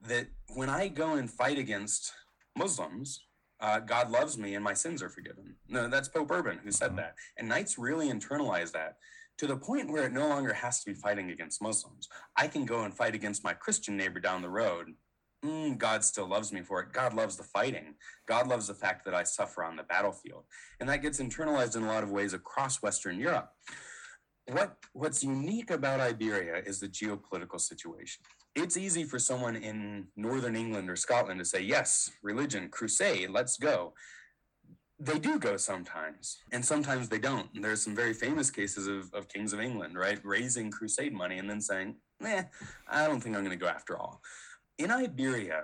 that 0.07 0.27
when 0.55 0.71
I 0.71 0.89
go 0.89 1.15
and 1.15 1.31
fight 1.31 1.59
against 1.59 2.13
Muslims, 2.57 3.27
uh, 3.61 3.79
God 3.79 4.11
loves 4.11 4.37
me 4.37 4.55
and 4.55 4.65
my 4.65 4.75
sins 4.75 5.03
are 5.03 5.09
forgiven. 5.09 5.55
No, 5.69 5.89
that's 5.89 6.09
Pope 6.09 6.31
Urban 6.31 6.59
who 6.65 6.73
said 6.73 6.89
mm-hmm. 6.89 6.97
that. 6.97 7.15
And 7.39 7.49
knights 7.49 7.79
really 7.79 8.09
internalize 8.11 8.73
that 8.73 8.97
to 9.39 9.47
the 9.47 9.57
point 9.57 9.91
where 9.91 10.05
it 10.05 10.13
no 10.13 10.29
longer 10.29 10.53
has 10.53 10.83
to 10.83 10.91
be 10.91 10.95
fighting 10.95 11.31
against 11.31 11.63
Muslims. 11.63 12.09
I 12.37 12.49
can 12.49 12.65
go 12.65 12.83
and 12.85 12.95
fight 12.95 13.15
against 13.15 13.45
my 13.45 13.53
Christian 13.53 13.97
neighbor 13.97 14.21
down 14.21 14.43
the 14.43 14.51
road. 14.51 14.89
Mm, 15.45 15.77
God 15.77 16.05
still 16.05 16.27
loves 16.27 16.53
me 16.53 16.63
for 16.63 16.81
it. 16.81 16.93
God 16.93 17.15
loves 17.15 17.37
the 17.37 17.43
fighting. 17.43 17.95
God 18.27 18.47
loves 18.47 18.69
the 18.69 18.75
fact 18.75 19.05
that 19.05 19.15
I 19.15 19.25
suffer 19.25 19.65
on 19.65 19.77
the 19.77 19.83
battlefield. 19.83 20.45
And 20.79 20.89
that 20.89 21.03
gets 21.03 21.21
internalized 21.21 21.77
in 21.77 21.83
a 21.83 21.89
lot 21.89 22.05
of 22.05 22.11
ways 22.11 22.33
across 22.33 22.83
Western 22.83 23.19
Europe. 23.19 23.51
What, 24.49 24.77
what's 24.93 25.25
unique 25.25 25.71
about 25.71 26.01
Iberia 26.01 26.63
is 26.65 26.79
the 26.79 26.89
geopolitical 26.89 27.61
situation. 27.61 28.23
It's 28.55 28.77
easy 28.77 29.05
for 29.05 29.19
someone 29.19 29.57
in 29.57 30.09
Northern 30.17 30.57
England 30.57 30.91
or 30.91 30.97
Scotland 30.97 31.41
to 31.41 31.45
say, 31.45 31.61
yes, 31.61 32.11
religion, 32.23 32.69
crusade, 32.69 33.31
let's 33.31 33.57
go 33.57 33.95
they 35.03 35.19
do 35.19 35.39
go 35.39 35.57
sometimes, 35.57 36.39
and 36.53 36.65
sometimes 36.65 37.09
they 37.09 37.19
don't. 37.19 37.49
There's 37.61 37.83
some 37.83 37.97
very 37.97 38.15
famous 38.15 38.51
cases 38.51 38.87
of, 38.87 39.13
of 39.13 39.29
kings 39.29 39.53
of 39.53 39.61
England, 39.61 39.97
right, 39.97 40.21
raising 40.23 40.71
crusade 40.71 41.13
money 41.13 41.39
and 41.39 41.51
then 41.51 41.61
saying, 41.61 41.97
"Eh, 42.25 42.45
I 42.89 43.09
don't 43.09 43.21
think 43.21 43.35
I'm 43.35 43.43
going 43.43 43.59
to 43.59 43.65
go 43.65 43.71
after 43.71 43.99
all." 43.99 44.21
In 44.83 44.91
Iberia, 44.91 45.63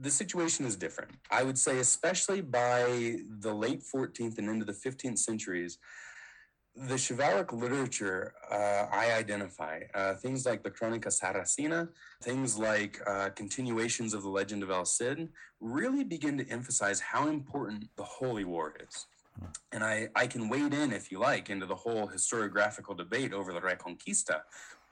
the 0.00 0.10
situation 0.10 0.64
is 0.64 0.76
different. 0.76 1.10
I 1.28 1.42
would 1.42 1.58
say, 1.58 1.80
especially 1.80 2.40
by 2.40 3.16
the 3.40 3.52
late 3.52 3.82
14th 3.82 4.38
and 4.38 4.48
into 4.48 4.64
the 4.64 4.78
15th 4.84 5.18
centuries, 5.18 5.78
the 6.76 6.96
chivalric 6.96 7.52
literature 7.52 8.32
uh, 8.48 8.86
I 8.92 9.12
identify, 9.18 9.80
uh, 9.92 10.14
things 10.14 10.46
like 10.46 10.62
the 10.62 10.70
Chronica 10.70 11.08
Sarracena, 11.08 11.88
things 12.22 12.56
like 12.56 13.00
uh, 13.08 13.30
continuations 13.30 14.14
of 14.14 14.22
the 14.22 14.30
legend 14.30 14.62
of 14.62 14.70
El 14.70 14.84
Cid, 14.84 15.28
really 15.60 16.04
begin 16.04 16.38
to 16.38 16.48
emphasize 16.48 17.00
how 17.00 17.26
important 17.26 17.88
the 17.96 18.04
Holy 18.04 18.44
War 18.44 18.72
is. 18.88 19.06
And 19.72 19.82
I, 19.82 20.08
I 20.14 20.26
can 20.28 20.48
wade 20.48 20.74
in, 20.74 20.92
if 20.92 21.10
you 21.10 21.18
like, 21.18 21.50
into 21.50 21.66
the 21.66 21.74
whole 21.74 22.06
historiographical 22.08 22.96
debate 22.96 23.32
over 23.32 23.52
the 23.52 23.60
Reconquista, 23.60 24.42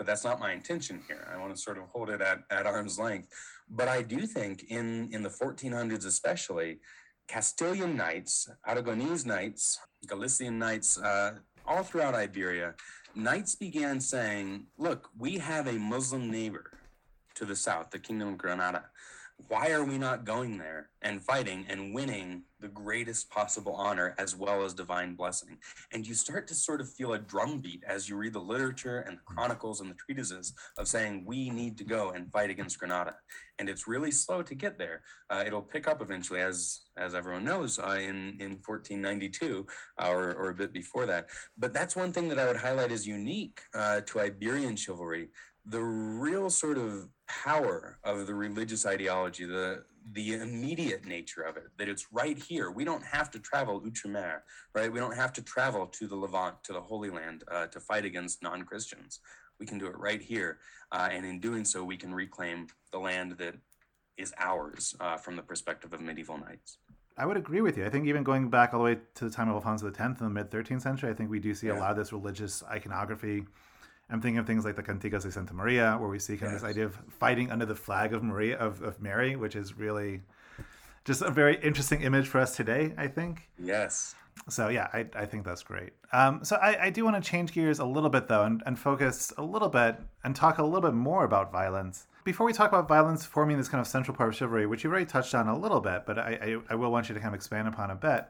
but 0.01 0.07
that's 0.07 0.25
not 0.25 0.41
my 0.41 0.53
intention 0.53 1.03
here. 1.07 1.29
I 1.31 1.37
want 1.37 1.55
to 1.55 1.61
sort 1.61 1.77
of 1.77 1.85
hold 1.93 2.09
it 2.09 2.23
at, 2.23 2.45
at 2.51 2.65
arm's 2.65 2.99
length. 2.99 3.29
But 3.69 3.87
I 3.87 4.01
do 4.01 4.21
think 4.27 4.65
in, 4.71 5.11
in 5.13 5.23
the 5.23 5.29
1400s, 5.29 6.07
especially, 6.07 6.79
Castilian 7.29 7.99
knights, 7.99 8.49
Aragonese 8.67 9.27
knights, 9.27 9.79
Galician 10.07 10.59
knights, 10.59 10.99
uh, 10.99 11.33
all 11.67 11.83
throughout 11.83 12.15
Iberia, 12.15 12.77
knights 13.15 13.55
began 13.55 14.01
saying, 14.01 14.69
Look, 14.79 15.11
we 15.19 15.37
have 15.37 15.67
a 15.67 15.75
Muslim 15.75 16.31
neighbor 16.31 16.71
to 17.35 17.45
the 17.45 17.55
south, 17.55 17.91
the 17.91 17.99
Kingdom 17.99 18.29
of 18.29 18.39
Granada 18.39 18.87
why 19.49 19.71
are 19.71 19.85
we 19.85 19.99
not 19.99 20.25
going 20.25 20.59
there 20.59 20.91
and 21.03 21.23
fighting 21.23 21.65
and 21.69 21.95
winning 21.95 22.43
the 22.61 22.69
greatest 22.69 23.31
possible 23.31 23.73
honor 23.73 24.15
as 24.19 24.37
well 24.37 24.65
as 24.65 24.75
divine 24.75 25.15
blessing? 25.15 25.59
And 25.93 26.07
you 26.07 26.15
start 26.15 26.47
to 26.49 26.55
sort 26.55 26.81
of 26.81 26.93
feel 26.93 27.15
a 27.15 27.19
drumbeat 27.19 27.83
as 27.87 28.09
you 28.09 28.17
read 28.17 28.33
the 28.33 28.41
literature 28.41 29.01
and 29.01 29.17
the 29.17 29.23
chronicles 29.23 29.81
and 29.81 29.91
the 29.91 29.95
treatises 29.95 30.53
of 30.79 30.89
saying, 30.89 31.25
we 31.25 31.51
need 31.51 31.79
to 31.79 31.85
go 31.85 32.11
and 32.11 32.31
fight 32.31 32.51
against 32.51 32.79
Granada. 32.79 33.15
And 33.59 33.69
it's 33.69 33.87
really 33.87 34.11
slow 34.11 34.43
to 34.43 34.55
get 34.55 34.79
there. 34.79 35.03
Uh, 35.29 35.45
it'll 35.47 35.63
pick 35.63 35.87
up 35.87 36.01
eventually, 36.01 36.41
as 36.41 36.81
as 36.97 37.15
everyone 37.15 37.45
knows, 37.45 37.79
uh, 37.79 37.99
in, 37.99 38.37
in 38.41 38.59
1492 38.65 39.67
uh, 40.03 40.09
or, 40.09 40.35
or 40.35 40.51
a 40.51 40.55
bit 40.55 40.73
before 40.73 41.07
that. 41.07 41.29
But 41.59 41.73
that's 41.73 41.97
one 41.97 42.13
thing 42.13 42.29
that 42.29 42.39
I 42.39 42.47
would 42.47 42.57
highlight 42.57 42.93
as 42.93 43.07
unique 43.07 43.61
uh, 43.75 44.01
to 44.07 44.21
Iberian 44.21 44.77
chivalry 44.77 45.29
the 45.67 45.83
real 45.83 46.51
sort 46.51 46.79
of 46.79 47.09
power 47.29 47.99
of 48.05 48.27
the 48.27 48.35
religious 48.35 48.87
ideology, 48.87 49.45
the 49.45 49.85
the 50.13 50.35
immediate 50.35 51.05
nature 51.05 51.43
of 51.43 51.57
it, 51.57 51.69
that 51.77 51.89
it's 51.89 52.07
right 52.11 52.39
here. 52.39 52.71
We 52.71 52.85
don't 52.85 53.05
have 53.05 53.31
to 53.33 53.39
travel 53.39 53.83
outre-mer, 53.87 54.43
right? 54.75 54.91
We 54.91 54.99
don't 54.99 55.15
have 55.15 55.33
to 55.35 55.43
travel 55.43 55.87
to 55.87 56.09
the 56.09 56.17
Levant, 56.17 56.65
to 56.65 56.73
the 56.73 56.81
Holy 56.81 57.11
Land, 57.11 57.45
uh, 57.49 57.67
to 57.67 57.79
fight 57.79 58.07
against 58.07 58.43
non-Christians. 58.43 59.21
We 59.61 59.67
can 59.67 59.79
do 59.79 59.87
it 59.87 59.97
right 59.99 60.21
here, 60.21 60.59
uh, 60.91 61.11
and 61.13 61.27
in 61.27 61.39
doing 61.39 61.67
so, 61.67 61.85
we 61.85 61.99
can 61.99 62.15
reclaim 62.15 62.69
the 62.91 62.99
land 62.99 63.33
that 63.39 63.55
is 64.17 64.33
ours 64.39 64.95
uh, 65.01 65.19
from 65.19 65.37
the 65.37 65.43
perspective 65.43 65.93
of 65.93 66.01
medieval 66.01 66.39
knights. 66.39 66.79
I 67.17 67.27
would 67.27 67.37
agree 67.37 67.61
with 67.61 67.77
you. 67.77 67.85
I 67.85 67.91
think 67.91 68.07
even 68.07 68.23
going 68.23 68.49
back 68.49 68.73
all 68.73 68.81
the 68.81 68.85
way 68.85 68.99
to 69.17 69.25
the 69.25 69.31
time 69.31 69.51
of 69.51 69.57
Alfonso 69.57 69.89
X 69.89 69.99
in 69.99 70.15
the 70.21 70.31
mid 70.31 70.51
13th 70.51 70.81
century, 70.81 71.11
I 71.11 71.15
think 71.15 71.31
we 71.31 71.39
do 71.39 71.55
see 71.55 71.67
yeah. 71.67 71.79
a 71.79 71.81
lot 71.81 71.91
of 71.91 71.99
this 71.99 72.13
religious 72.13 72.63
iconography 72.65 73.45
I'm 74.11 74.21
thinking 74.21 74.39
of 74.39 74.47
things 74.47 74.65
like 74.65 74.77
the 74.77 74.83
Cantigas 74.83 75.23
de 75.23 75.33
Santa 75.33 75.55
Maria, 75.55 75.97
where 75.99 76.09
we 76.09 76.19
see 76.19 76.37
kind 76.37 76.53
yes. 76.53 76.57
of 76.57 76.61
this 76.63 76.71
idea 76.71 76.85
of 76.87 76.97
fighting 77.09 77.51
under 77.51 77.67
the 77.67 77.75
flag 77.75 78.13
of 78.13 78.23
Maria 78.23 78.59
of, 78.59 78.83
of 78.83 79.01
Mary, 79.01 79.37
which 79.37 79.55
is 79.57 79.79
really 79.79 80.23
just 81.05 81.23
a 81.23 81.31
very 81.31 81.57
interesting 81.63 82.03
image 82.03 82.27
for 82.27 82.41
us 82.41 82.57
today, 82.57 82.93
I 82.97 83.07
think. 83.07 83.49
Yes. 83.59 84.15
So 84.49 84.69
yeah, 84.69 84.89
I, 84.93 85.07
I 85.15 85.27
think 85.27 85.45
that's 85.45 85.63
great. 85.63 85.93
Um, 86.13 86.45
so 86.45 86.57
I, 86.57 86.87
I 86.87 86.91
do 86.91 87.05
want 87.05 87.23
to 87.23 87.31
change 87.31 87.53
gears 87.53 87.79
a 87.79 87.85
little 87.85 88.11
bit 88.11 88.27
though 88.29 88.45
and, 88.45 88.63
and 88.67 88.79
focus 88.79 89.33
a 89.39 89.43
little 89.43 89.69
bit 89.69 89.97
and 90.25 90.35
talk 90.35 90.59
a 90.59 90.63
little 90.63 90.81
bit 90.81 90.95
more 90.95 91.25
about 91.25 91.53
violence. 91.53 92.07
Before 92.25 92.47
we 92.47 92.53
talk 92.53 92.69
about 92.69 92.89
violence 92.89 93.25
forming 93.25 93.57
this 93.57 93.69
kind 93.69 93.81
of 93.81 93.87
central 93.87 94.17
part 94.17 94.29
of 94.29 94.37
chivalry, 94.37 94.67
which 94.67 94.85
you've 94.85 94.93
already 94.93 95.07
touched 95.07 95.35
on 95.35 95.49
a 95.49 95.59
little 95.59 95.81
bit, 95.81 96.05
but 96.07 96.19
I, 96.19 96.39
I, 96.69 96.73
I 96.73 96.75
will 96.75 96.91
want 96.91 97.09
you 97.09 97.15
to 97.15 97.21
kind 97.21 97.33
of 97.33 97.39
expand 97.39 97.69
upon 97.69 97.91
a 97.91 97.95
bit. 97.95 98.27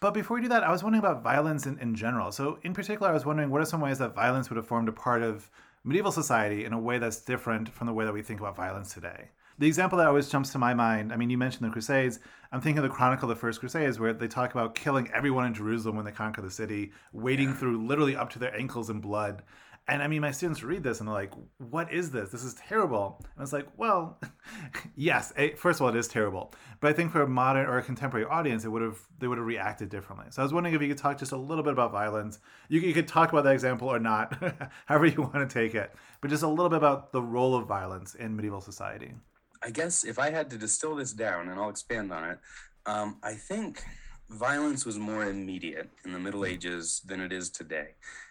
But 0.00 0.14
before 0.14 0.36
we 0.36 0.42
do 0.42 0.48
that, 0.48 0.64
I 0.64 0.72
was 0.72 0.82
wondering 0.82 1.04
about 1.04 1.22
violence 1.22 1.66
in, 1.66 1.78
in 1.78 1.94
general. 1.94 2.32
So, 2.32 2.58
in 2.62 2.72
particular, 2.72 3.10
I 3.10 3.12
was 3.12 3.26
wondering 3.26 3.50
what 3.50 3.60
are 3.60 3.66
some 3.66 3.82
ways 3.82 3.98
that 3.98 4.14
violence 4.14 4.48
would 4.48 4.56
have 4.56 4.66
formed 4.66 4.88
a 4.88 4.92
part 4.92 5.22
of 5.22 5.50
medieval 5.84 6.10
society 6.10 6.64
in 6.64 6.72
a 6.72 6.78
way 6.78 6.98
that's 6.98 7.20
different 7.20 7.68
from 7.68 7.86
the 7.86 7.92
way 7.92 8.06
that 8.06 8.14
we 8.14 8.22
think 8.22 8.40
about 8.40 8.56
violence 8.56 8.94
today. 8.94 9.28
The 9.58 9.66
example 9.66 9.98
that 9.98 10.06
always 10.06 10.30
jumps 10.30 10.52
to 10.52 10.58
my 10.58 10.72
mind, 10.72 11.12
I 11.12 11.16
mean, 11.16 11.28
you 11.28 11.36
mentioned 11.36 11.68
the 11.68 11.72
Crusades. 11.72 12.18
I'm 12.50 12.62
thinking 12.62 12.78
of 12.78 12.84
the 12.84 12.96
Chronicle 12.96 13.30
of 13.30 13.36
the 13.36 13.40
First 13.40 13.60
Crusades, 13.60 14.00
where 14.00 14.14
they 14.14 14.26
talk 14.26 14.52
about 14.52 14.74
killing 14.74 15.10
everyone 15.12 15.44
in 15.44 15.52
Jerusalem 15.52 15.96
when 15.96 16.06
they 16.06 16.12
conquer 16.12 16.40
the 16.40 16.50
city, 16.50 16.92
wading 17.12 17.52
through 17.52 17.86
literally 17.86 18.16
up 18.16 18.30
to 18.30 18.38
their 18.38 18.56
ankles 18.56 18.88
in 18.88 19.00
blood. 19.00 19.42
And 19.90 20.04
I 20.04 20.06
mean, 20.06 20.20
my 20.20 20.30
students 20.30 20.62
read 20.62 20.84
this 20.84 21.00
and 21.00 21.08
they're 21.08 21.14
like, 21.14 21.32
what 21.58 21.92
is 21.92 22.12
this? 22.12 22.30
This 22.30 22.44
is 22.44 22.54
terrible. 22.54 23.20
And 23.34 23.42
it's 23.42 23.52
like, 23.52 23.66
well, 23.76 24.20
yes, 24.94 25.32
first 25.56 25.80
of 25.80 25.82
all, 25.82 25.88
it 25.88 25.96
is 25.96 26.06
terrible. 26.06 26.54
But 26.78 26.90
I 26.90 26.92
think 26.92 27.10
for 27.10 27.22
a 27.22 27.28
modern 27.28 27.66
or 27.66 27.76
a 27.76 27.82
contemporary 27.82 28.24
audience, 28.24 28.64
it 28.64 28.68
would 28.68 28.82
have 28.82 29.00
they 29.18 29.26
would 29.26 29.38
have 29.38 29.46
reacted 29.46 29.88
differently. 29.88 30.26
So 30.30 30.42
I 30.42 30.44
was 30.44 30.54
wondering 30.54 30.76
if 30.76 30.80
you 30.80 30.86
could 30.86 30.96
talk 30.96 31.18
just 31.18 31.32
a 31.32 31.36
little 31.36 31.64
bit 31.64 31.72
about 31.72 31.90
violence. 31.90 32.38
You, 32.68 32.80
you 32.80 32.94
could 32.94 33.08
talk 33.08 33.32
about 33.32 33.42
that 33.42 33.52
example 33.52 33.88
or 33.88 33.98
not, 33.98 34.40
however 34.86 35.06
you 35.06 35.22
want 35.22 35.50
to 35.50 35.52
take 35.52 35.74
it. 35.74 35.92
But 36.20 36.30
just 36.30 36.44
a 36.44 36.48
little 36.48 36.68
bit 36.68 36.78
about 36.78 37.10
the 37.10 37.20
role 37.20 37.56
of 37.56 37.66
violence 37.66 38.14
in 38.14 38.36
medieval 38.36 38.60
society. 38.60 39.14
I 39.60 39.70
guess 39.70 40.04
if 40.04 40.20
I 40.20 40.30
had 40.30 40.50
to 40.50 40.56
distill 40.56 40.94
this 40.94 41.12
down, 41.12 41.48
and 41.48 41.58
I'll 41.58 41.68
expand 41.68 42.12
on 42.12 42.30
it, 42.30 42.38
um, 42.86 43.18
I 43.24 43.34
think 43.34 43.82
violence 44.30 44.86
was 44.86 44.98
more 44.98 45.24
immediate 45.24 45.90
in 46.04 46.12
the 46.12 46.18
Middle 46.18 46.44
Ages 46.44 47.02
than 47.04 47.20
it 47.20 47.32
is 47.32 47.50
today. 47.50 47.88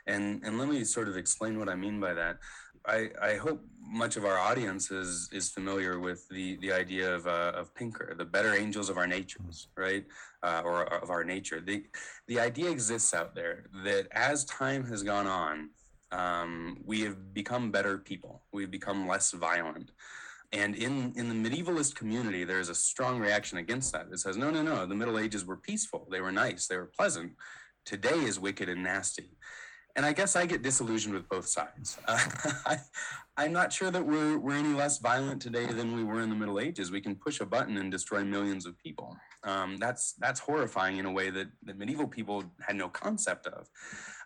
And, 0.08 0.42
and 0.44 0.58
let 0.58 0.70
me 0.70 0.84
sort 0.84 1.08
of 1.08 1.18
explain 1.18 1.60
what 1.60 1.70
I 1.70 1.76
mean 1.76 2.00
by 2.00 2.14
that. 2.14 2.38
I, 2.86 3.10
I 3.22 3.36
hope 3.36 3.62
much 3.82 4.16
of 4.16 4.24
our 4.24 4.38
audience 4.38 4.90
is, 4.90 5.30
is 5.34 5.50
familiar 5.50 6.00
with 6.00 6.28
the, 6.30 6.56
the 6.58 6.72
idea 6.72 7.14
of, 7.14 7.28
uh, 7.28 7.52
of 7.54 7.76
Pinker, 7.76 8.16
the 8.18 8.26
better 8.26 8.56
angels 8.56 8.90
of 8.90 8.98
our 8.98 9.08
natures, 9.08 9.68
right? 9.76 10.06
Uh, 10.42 10.62
or 10.64 10.86
of 10.86 11.10
our 11.10 11.26
nature. 11.26 11.60
The, 11.60 11.84
the 12.28 12.40
idea 12.40 12.70
exists 12.70 13.14
out 13.14 13.36
there 13.36 13.66
that 13.84 14.08
as 14.12 14.46
time 14.46 14.86
has 14.86 15.04
gone 15.04 15.28
on, 15.28 15.70
um, 16.12 16.78
we 16.86 17.02
have 17.02 17.34
become 17.34 17.72
better 17.72 17.98
people. 17.98 18.42
We've 18.54 18.72
become 18.72 19.08
less 19.08 19.32
violent. 19.32 19.92
And 20.52 20.76
in, 20.76 21.14
in 21.16 21.30
the 21.30 21.50
medievalist 21.50 21.96
community, 21.96 22.44
there's 22.44 22.70
a 22.70 22.76
strong 22.76 23.20
reaction 23.20 23.60
against 23.60 23.92
that. 23.94 24.08
It 24.12 24.20
says, 24.20 24.36
no, 24.36 24.50
no, 24.50 24.64
no, 24.64 24.86
the 24.86 24.96
Middle 24.96 25.20
Ages 25.20 25.46
were 25.46 25.58
peaceful, 25.58 26.08
they 26.10 26.22
were 26.22 26.32
nice, 26.32 26.68
they 26.68 26.78
were 26.78 26.92
pleasant. 26.98 27.34
Today 27.86 28.20
is 28.20 28.40
wicked 28.40 28.68
and 28.70 28.84
nasty. 28.84 29.30
And 29.96 30.06
I 30.06 30.14
guess 30.14 30.36
I 30.36 30.46
get 30.46 30.62
disillusioned 30.62 31.14
with 31.14 31.28
both 31.28 31.48
sides. 31.48 31.98
Uh, 32.08 32.20
I, 33.38 33.46
am 33.46 33.52
not 33.52 33.74
sure 33.74 33.92
that 33.92 34.06
we're, 34.06 34.38
we're 34.38 34.56
any 34.56 34.74
less 34.74 35.00
violent 35.00 35.42
today 35.42 35.66
than 35.66 35.96
we 35.96 36.04
were 36.04 36.22
in 36.22 36.30
the 36.30 36.36
Middle 36.36 36.60
Ages. 36.60 36.92
We 36.92 37.02
can 37.02 37.16
push 37.16 37.42
a 37.42 37.46
button 37.46 37.78
and 37.78 37.92
destroy 37.92 38.24
millions 38.24 38.66
of 38.66 38.78
people. 38.78 39.18
Um, 39.44 39.78
that's, 39.78 40.14
that's 40.14 40.40
horrifying 40.40 40.98
in 40.98 41.06
a 41.06 41.12
way 41.12 41.30
that, 41.32 41.48
that 41.64 41.78
medieval 41.78 42.08
people 42.08 42.44
had 42.66 42.76
no 42.76 42.88
concept 42.90 43.48
of. 43.48 43.68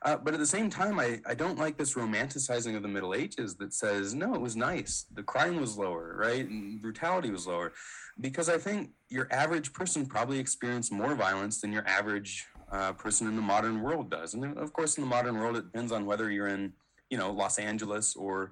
Uh, 0.03 0.17
but 0.17 0.33
at 0.33 0.39
the 0.39 0.45
same 0.45 0.69
time, 0.69 0.99
I, 0.99 1.21
I 1.25 1.33
don't 1.33 1.57
like 1.57 1.77
this 1.77 1.93
romanticizing 1.93 2.75
of 2.75 2.81
the 2.81 2.89
Middle 2.89 3.13
Ages 3.13 3.55
that 3.55 3.73
says, 3.73 4.13
no, 4.13 4.33
it 4.33 4.41
was 4.41 4.55
nice. 4.55 5.05
The 5.13 5.23
crime 5.23 5.59
was 5.59 5.77
lower, 5.77 6.15
right? 6.17 6.47
And 6.47 6.81
brutality 6.81 7.29
was 7.29 7.47
lower. 7.47 7.71
Because 8.19 8.49
I 8.49 8.57
think 8.57 8.91
your 9.09 9.27
average 9.31 9.71
person 9.73 10.05
probably 10.05 10.39
experienced 10.39 10.91
more 10.91 11.15
violence 11.15 11.61
than 11.61 11.71
your 11.71 11.87
average 11.87 12.47
uh, 12.73 12.91
person 12.93 13.27
in 13.27 13.35
the 13.35 13.41
modern 13.41 13.81
world 13.81 14.09
does. 14.09 14.33
And 14.33 14.57
of 14.57 14.73
course, 14.73 14.97
in 14.97 15.03
the 15.03 15.09
modern 15.09 15.37
world, 15.37 15.55
it 15.57 15.65
depends 15.71 15.91
on 15.91 16.05
whether 16.05 16.31
you're 16.31 16.47
in, 16.47 16.73
you 17.09 17.17
know, 17.17 17.31
Los 17.31 17.59
Angeles 17.59 18.15
or 18.15 18.51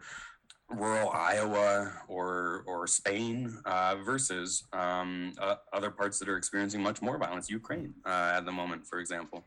rural 0.70 1.10
Iowa 1.10 1.92
or 2.08 2.64
or 2.66 2.88
Spain 2.88 3.58
uh, 3.66 3.96
versus 4.06 4.64
um, 4.74 5.34
uh, 5.40 5.56
other 5.74 5.92
parts 5.92 6.20
that 6.20 6.30
are 6.30 6.38
experiencing 6.38 6.82
much 6.82 7.02
more 7.02 7.18
violence, 7.18 7.50
Ukraine 7.50 7.94
uh, 8.06 8.34
at 8.38 8.46
the 8.46 8.52
moment, 8.52 8.86
for 8.86 9.00
example. 9.00 9.44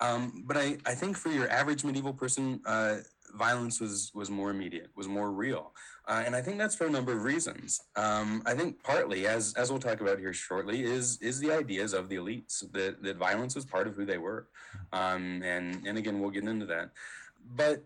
Um, 0.00 0.44
but 0.46 0.56
I, 0.56 0.76
I 0.84 0.94
think 0.94 1.16
for 1.16 1.30
your 1.30 1.48
average 1.48 1.82
medieval 1.84 2.12
person, 2.12 2.60
uh, 2.66 2.96
violence 3.34 3.80
was 3.80 4.10
was 4.14 4.30
more 4.30 4.50
immediate, 4.50 4.90
was 4.96 5.08
more 5.08 5.30
real, 5.30 5.72
uh, 6.08 6.22
and 6.24 6.36
I 6.36 6.40
think 6.40 6.58
that's 6.58 6.76
for 6.76 6.86
a 6.86 6.90
number 6.90 7.12
of 7.12 7.24
reasons. 7.24 7.80
Um, 7.96 8.42
I 8.46 8.54
think 8.54 8.82
partly, 8.82 9.26
as 9.26 9.54
as 9.54 9.70
we'll 9.70 9.80
talk 9.80 10.00
about 10.00 10.18
here 10.18 10.32
shortly, 10.32 10.84
is 10.84 11.18
is 11.20 11.40
the 11.40 11.52
ideas 11.52 11.92
of 11.92 12.08
the 12.08 12.16
elites 12.16 12.70
that 12.72 13.02
that 13.02 13.16
violence 13.16 13.54
was 13.56 13.64
part 13.64 13.88
of 13.88 13.96
who 13.96 14.04
they 14.04 14.18
were, 14.18 14.46
um, 14.92 15.42
and 15.42 15.84
and 15.86 15.98
again 15.98 16.20
we'll 16.20 16.30
get 16.30 16.44
into 16.44 16.66
that, 16.66 16.90
but 17.56 17.84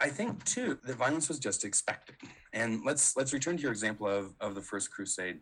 I 0.00 0.08
think 0.08 0.42
too 0.44 0.78
that 0.84 0.96
violence 0.96 1.28
was 1.28 1.38
just 1.38 1.64
expected. 1.64 2.16
And 2.52 2.82
let's 2.84 3.16
let's 3.16 3.32
return 3.32 3.56
to 3.56 3.62
your 3.62 3.72
example 3.72 4.08
of 4.08 4.34
of 4.40 4.54
the 4.54 4.62
first 4.62 4.90
crusade. 4.90 5.40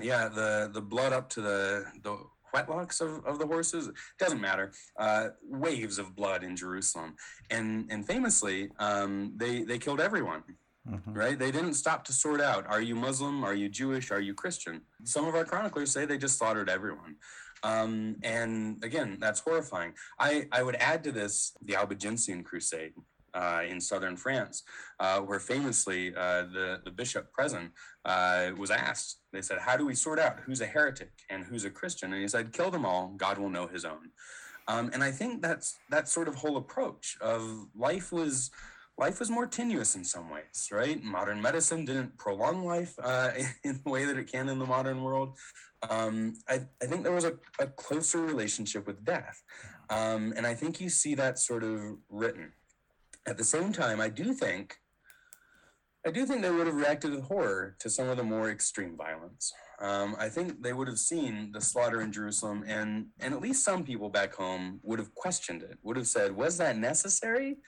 Yeah, 0.00 0.28
the 0.28 0.70
the 0.72 0.82
blood 0.82 1.12
up 1.14 1.30
to 1.30 1.40
the 1.40 1.86
the 2.02 2.18
whetlocks 2.52 3.00
of, 3.00 3.24
of 3.24 3.38
the 3.38 3.46
horses 3.46 3.90
doesn't 4.18 4.40
matter 4.40 4.72
uh, 4.98 5.28
waves 5.48 5.98
of 5.98 6.14
blood 6.14 6.44
in 6.44 6.54
jerusalem 6.54 7.14
and 7.48 7.90
and 7.90 8.06
famously 8.06 8.68
um, 8.78 9.32
they 9.36 9.62
they 9.62 9.78
killed 9.78 10.00
everyone 10.00 10.42
mm-hmm. 10.88 11.12
right? 11.12 11.38
They 11.38 11.50
didn't 11.50 11.74
stop 11.74 12.04
to 12.04 12.12
sort 12.12 12.40
out 12.40 12.66
are 12.66 12.80
you 12.80 12.94
muslim? 12.94 13.44
Are 13.44 13.54
you 13.54 13.68
jewish? 13.68 14.10
Are 14.10 14.20
you 14.20 14.34
christian? 14.34 14.82
Some 15.04 15.26
of 15.26 15.34
our 15.34 15.44
chroniclers 15.44 15.90
say 15.90 16.04
they 16.04 16.18
just 16.18 16.38
slaughtered 16.38 16.68
everyone. 16.68 17.16
Um, 17.64 18.16
and 18.22 18.82
again 18.82 19.18
that's 19.20 19.40
horrifying. 19.40 19.92
I 20.18 20.46
i 20.52 20.62
would 20.62 20.76
add 20.76 21.04
to 21.04 21.12
this 21.12 21.52
the 21.64 21.76
albigensian 21.76 22.42
crusade 22.44 22.94
uh, 23.34 23.62
in 23.66 23.80
southern 23.80 24.16
France, 24.16 24.62
uh, 25.00 25.20
where 25.20 25.40
famously 25.40 26.14
uh, 26.14 26.42
the, 26.52 26.80
the 26.84 26.90
bishop 26.90 27.32
present 27.32 27.70
uh, 28.04 28.50
was 28.56 28.70
asked, 28.70 29.20
they 29.32 29.42
said, 29.42 29.58
How 29.58 29.76
do 29.76 29.86
we 29.86 29.94
sort 29.94 30.18
out 30.18 30.40
who's 30.40 30.60
a 30.60 30.66
heretic 30.66 31.12
and 31.30 31.44
who's 31.44 31.64
a 31.64 31.70
Christian? 31.70 32.12
And 32.12 32.20
he 32.20 32.28
said, 32.28 32.52
Kill 32.52 32.70
them 32.70 32.84
all, 32.84 33.14
God 33.16 33.38
will 33.38 33.50
know 33.50 33.66
his 33.66 33.84
own. 33.84 34.10
Um, 34.68 34.90
and 34.92 35.02
I 35.02 35.10
think 35.10 35.42
that's 35.42 35.78
that 35.90 36.08
sort 36.08 36.28
of 36.28 36.36
whole 36.36 36.56
approach 36.56 37.16
of 37.20 37.66
life 37.74 38.12
was 38.12 38.50
life 38.98 39.18
was 39.18 39.30
more 39.30 39.46
tenuous 39.46 39.96
in 39.96 40.04
some 40.04 40.30
ways, 40.30 40.68
right? 40.70 41.02
Modern 41.02 41.40
medicine 41.40 41.84
didn't 41.84 42.16
prolong 42.18 42.64
life 42.64 42.94
uh, 43.02 43.30
in 43.64 43.80
the 43.84 43.90
way 43.90 44.04
that 44.04 44.18
it 44.18 44.30
can 44.30 44.48
in 44.48 44.58
the 44.58 44.66
modern 44.66 45.02
world. 45.02 45.36
Um, 45.88 46.34
I, 46.48 46.60
I, 46.80 46.86
think 46.86 47.02
there 47.02 47.12
was 47.12 47.24
a, 47.24 47.34
a, 47.58 47.66
closer 47.66 48.20
relationship 48.20 48.86
with 48.86 49.04
death. 49.04 49.42
Um, 49.90 50.32
and 50.36 50.46
I 50.46 50.54
think 50.54 50.80
you 50.80 50.88
see 50.88 51.16
that 51.16 51.40
sort 51.40 51.64
of 51.64 51.80
written 52.08 52.52
at 53.26 53.36
the 53.36 53.44
same 53.44 53.72
time, 53.72 54.00
I 54.00 54.08
do 54.08 54.32
think, 54.32 54.76
I 56.06 56.10
do 56.10 56.26
think 56.26 56.42
they 56.42 56.50
would 56.50 56.66
have 56.66 56.76
reacted 56.76 57.12
with 57.12 57.24
horror 57.24 57.76
to 57.78 57.88
some 57.88 58.08
of 58.08 58.16
the 58.16 58.24
more 58.24 58.50
extreme 58.50 58.96
violence. 58.96 59.52
Um, 59.80 60.16
I 60.18 60.28
think 60.28 60.62
they 60.62 60.72
would 60.72 60.88
have 60.88 60.98
seen 60.98 61.50
the 61.52 61.60
slaughter 61.60 62.00
in 62.00 62.12
Jerusalem, 62.12 62.64
and 62.66 63.06
and 63.20 63.32
at 63.34 63.40
least 63.40 63.64
some 63.64 63.84
people 63.84 64.08
back 64.08 64.34
home 64.34 64.80
would 64.82 64.98
have 64.98 65.14
questioned 65.14 65.62
it. 65.62 65.78
Would 65.82 65.96
have 65.96 66.08
said, 66.08 66.34
"Was 66.34 66.58
that 66.58 66.76
necessary?" 66.76 67.58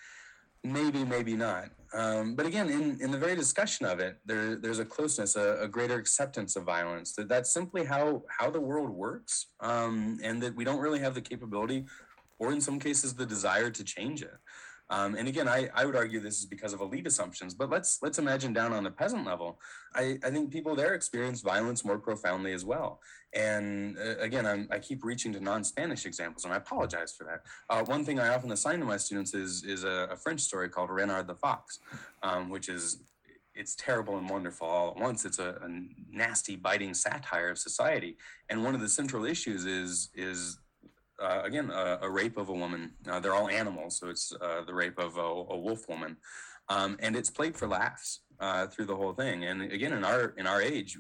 Maybe, 0.65 1.05
maybe 1.05 1.35
not. 1.35 1.69
Um, 1.93 2.35
but 2.35 2.47
again, 2.47 2.71
in, 2.71 2.99
in 3.01 3.11
the 3.11 3.19
very 3.19 3.37
discussion 3.37 3.87
of 3.87 4.01
it, 4.01 4.17
there, 4.25 4.57
there's 4.57 4.81
a 4.81 4.85
closeness, 4.85 5.37
a, 5.37 5.59
a, 5.61 5.69
greater 5.69 5.97
acceptance 5.97 6.57
of 6.57 6.65
violence. 6.65 7.15
That 7.15 7.29
that's 7.29 7.53
simply 7.53 7.85
how 7.85 8.25
how 8.29 8.51
the 8.51 8.61
world 8.61 8.91
works, 8.91 9.47
um, 9.61 10.19
and 10.25 10.43
that 10.43 10.57
we 10.57 10.65
don't 10.65 10.81
really 10.81 10.99
have 10.99 11.15
the 11.15 11.21
capability, 11.21 11.85
or 12.41 12.53
in 12.53 12.61
some 12.61 12.81
cases, 12.81 13.15
the 13.15 13.27
desire 13.27 13.71
to 13.71 13.85
change 13.85 14.23
it. 14.23 14.35
Um, 14.91 15.15
and 15.15 15.29
again, 15.29 15.49
I, 15.49 15.71
I 15.75 15.87
would 15.87 15.97
argue 15.97 16.21
this 16.21 16.39
is 16.39 16.47
because 16.47 16.73
of 16.73 16.81
elite 16.81 17.07
assumptions, 17.07 17.55
but 17.55 17.71
let's 17.71 17.99
let's 18.03 18.19
imagine 18.19 18.53
down 18.53 18.73
on 18.73 18.85
the 18.85 18.91
peasant 18.91 19.27
level. 19.27 19.59
I, 19.95 20.19
I 20.23 20.31
think 20.31 20.53
people 20.53 20.77
there 20.77 20.95
experience 20.95 21.41
violence 21.41 21.85
more 21.85 21.99
profoundly 21.99 22.53
as 22.53 22.65
well. 22.65 23.01
And 23.35 23.97
uh, 23.99 24.19
again, 24.19 24.47
I'm, 24.47 24.69
i 24.71 24.79
keep 24.79 25.03
reaching 25.03 25.33
to 25.33 25.41
non-Spanish 25.41 26.05
examples, 26.07 26.45
and 26.45 26.53
I 26.53 26.59
apologize 26.59 27.13
for 27.13 27.25
that. 27.25 27.43
Uh, 27.71 27.85
one 27.85 28.05
thing 28.05 28.21
I 28.21 28.35
often 28.35 28.53
assign 28.53 28.79
to 28.81 28.85
my 28.85 28.99
students 28.99 29.33
is 29.35 29.65
is 29.65 29.85
a, 29.85 30.09
a 30.13 30.17
French 30.17 30.41
story 30.41 30.69
called 30.69 30.91
Renard 30.91 31.27
the 31.27 31.35
Fox, 31.35 31.79
um, 32.23 32.51
which 32.51 32.69
is 32.69 33.03
it's 33.55 33.75
terrible 33.77 34.19
and 34.19 34.29
wonderful 34.29 34.67
all 34.67 34.91
at 34.91 34.97
once. 34.97 35.25
It's 35.25 35.39
a, 35.39 35.57
a 35.63 35.69
nasty, 36.11 36.57
biting 36.57 36.93
satire 36.93 37.49
of 37.49 37.59
society, 37.59 38.17
and 38.51 38.63
one 38.63 38.75
of 38.75 38.81
the 38.81 38.89
central 38.89 39.25
issues 39.25 39.65
is 39.65 40.11
is 40.15 40.59
uh, 41.23 41.43
again, 41.45 41.71
a, 41.71 41.99
a, 42.03 42.11
rape 42.11 42.37
of 42.37 42.49
a 42.49 42.53
woman. 42.53 42.93
Uh, 43.09 43.21
they're 43.21 43.35
all 43.35 43.49
animals, 43.49 43.99
so 43.99 44.09
it's 44.09 44.33
uh, 44.41 44.63
the 44.67 44.75
rape 44.75 44.99
of 44.99 45.17
a, 45.17 45.21
a 45.21 45.57
wolf 45.57 45.89
woman, 45.89 46.17
um, 46.69 46.97
and 47.01 47.15
it's 47.17 47.31
played 47.31 47.57
for 47.57 47.69
laughs 47.69 48.21
uh, 48.41 48.67
through 48.67 48.87
the 48.87 48.97
whole 48.97 49.13
thing. 49.13 49.45
And 49.45 49.63
again, 49.63 49.93
in 49.93 50.05
our 50.05 50.35
in 50.37 50.47
our 50.47 50.61
age, 50.61 50.99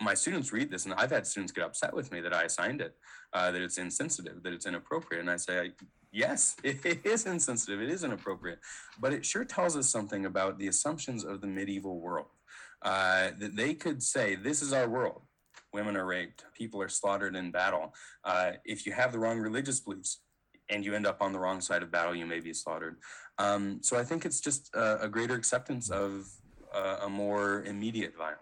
my 0.00 0.14
students 0.14 0.52
read 0.52 0.70
this, 0.70 0.84
and 0.84 0.94
I've 0.94 1.10
had 1.10 1.26
students 1.26 1.52
get 1.52 1.64
upset 1.64 1.94
with 1.94 2.10
me 2.10 2.20
that 2.20 2.34
I 2.34 2.44
assigned 2.44 2.80
it, 2.80 2.94
uh, 3.32 3.50
that 3.50 3.60
it's 3.60 3.78
insensitive, 3.78 4.42
that 4.42 4.52
it's 4.52 4.66
inappropriate, 4.66 5.20
and 5.20 5.30
I 5.30 5.36
say, 5.36 5.72
yes, 6.10 6.56
it, 6.62 6.78
it 6.84 7.04
is 7.04 7.26
insensitive, 7.26 7.80
it 7.82 7.90
is 7.90 8.04
inappropriate, 8.04 8.60
but 9.00 9.12
it 9.12 9.24
sure 9.24 9.44
tells 9.44 9.76
us 9.76 9.88
something 9.88 10.26
about 10.26 10.58
the 10.58 10.68
assumptions 10.68 11.24
of 11.24 11.40
the 11.40 11.46
medieval 11.46 12.00
world. 12.00 12.28
Uh, 12.82 13.30
that 13.38 13.56
they 13.56 13.72
could 13.72 14.02
say, 14.02 14.34
this 14.34 14.60
is 14.60 14.74
our 14.74 14.86
world 14.86 15.22
women 15.74 15.96
are 15.96 16.06
raped, 16.06 16.44
people 16.54 16.80
are 16.80 16.88
slaughtered 16.88 17.36
in 17.36 17.50
battle. 17.50 17.92
Uh, 18.24 18.52
if 18.64 18.86
you 18.86 18.92
have 18.92 19.12
the 19.12 19.18
wrong 19.18 19.38
religious 19.38 19.80
beliefs 19.80 20.20
and 20.70 20.84
you 20.84 20.94
end 20.94 21.06
up 21.06 21.20
on 21.20 21.32
the 21.32 21.38
wrong 21.38 21.60
side 21.60 21.82
of 21.82 21.90
battle, 21.90 22.14
you 22.14 22.24
may 22.24 22.40
be 22.40 22.54
slaughtered. 22.54 22.96
Um, 23.38 23.80
so 23.82 23.98
I 23.98 24.04
think 24.04 24.24
it's 24.24 24.40
just 24.40 24.74
a, 24.74 25.02
a 25.02 25.08
greater 25.08 25.34
acceptance 25.34 25.90
of 25.90 26.26
uh, 26.72 26.98
a 27.02 27.08
more 27.08 27.64
immediate 27.64 28.16
violence. 28.16 28.40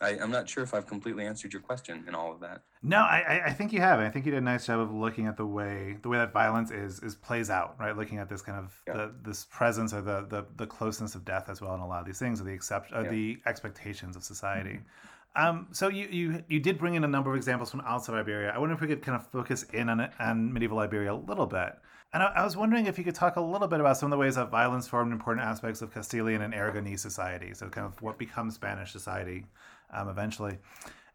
I, 0.00 0.10
am 0.16 0.30
not 0.30 0.46
sure 0.46 0.62
if 0.62 0.74
I've 0.74 0.86
completely 0.86 1.24
answered 1.24 1.54
your 1.54 1.62
question 1.62 2.04
in 2.06 2.14
all 2.14 2.30
of 2.30 2.40
that. 2.40 2.62
No, 2.82 2.98
I, 2.98 3.44
I 3.46 3.52
think 3.52 3.72
you 3.72 3.80
have. 3.80 3.98
I 3.98 4.10
think 4.10 4.26
you 4.26 4.30
did 4.30 4.38
a 4.38 4.44
nice 4.44 4.66
job 4.66 4.78
of 4.78 4.92
looking 4.92 5.26
at 5.26 5.38
the 5.38 5.46
way 5.46 5.96
the 6.02 6.10
way 6.10 6.18
that 6.18 6.34
violence 6.34 6.70
is 6.70 7.00
is 7.00 7.14
plays 7.14 7.48
out, 7.48 7.76
right? 7.80 7.96
Looking 7.96 8.18
at 8.18 8.28
this 8.28 8.42
kind 8.42 8.58
of 8.58 8.78
yeah. 8.86 8.92
the, 8.92 9.14
this 9.24 9.46
presence 9.46 9.94
or 9.94 10.02
the, 10.02 10.26
the 10.28 10.44
the 10.56 10.66
closeness 10.66 11.14
of 11.14 11.24
death 11.24 11.48
as 11.48 11.62
well, 11.62 11.72
and 11.72 11.82
a 11.82 11.86
lot 11.86 12.00
of 12.00 12.06
these 12.06 12.18
things, 12.18 12.42
or 12.42 12.44
the 12.44 12.52
accept, 12.52 12.92
uh, 12.92 13.00
yeah. 13.00 13.08
the 13.08 13.38
expectations 13.46 14.16
of 14.16 14.22
society. 14.22 14.74
Mm-hmm. 14.74 15.15
Um, 15.36 15.68
so 15.70 15.88
you, 15.88 16.08
you 16.10 16.44
you 16.48 16.60
did 16.60 16.78
bring 16.78 16.94
in 16.94 17.04
a 17.04 17.08
number 17.08 17.30
of 17.30 17.36
examples 17.36 17.70
from 17.70 17.82
outside 17.82 18.14
Iberia. 18.14 18.52
I 18.54 18.58
wonder 18.58 18.74
if 18.74 18.80
we 18.80 18.86
could 18.86 19.02
kind 19.02 19.20
of 19.20 19.26
focus 19.26 19.64
in 19.74 19.90
on 19.90 20.08
on 20.18 20.52
medieval 20.52 20.78
Iberia 20.78 21.12
a 21.12 21.14
little 21.14 21.46
bit. 21.46 21.76
And 22.14 22.22
I, 22.22 22.26
I, 22.36 22.44
was 22.44 22.56
wondering 22.56 22.86
if 22.86 22.96
you 22.96 23.04
could 23.04 23.14
talk 23.14 23.36
a 23.36 23.40
little 23.40 23.68
bit 23.68 23.80
about 23.80 23.98
some 23.98 24.06
of 24.06 24.10
the 24.12 24.16
ways 24.16 24.36
that 24.36 24.50
violence 24.50 24.88
formed 24.88 25.12
important 25.12 25.46
aspects 25.46 25.82
of 25.82 25.92
Castilian 25.92 26.40
and 26.40 26.54
Aragonese 26.54 27.00
society. 27.00 27.52
So 27.52 27.68
kind 27.68 27.86
of 27.86 28.00
what 28.00 28.16
becomes 28.16 28.54
Spanish 28.54 28.92
society 28.92 29.44
um, 29.92 30.08
eventually. 30.08 30.56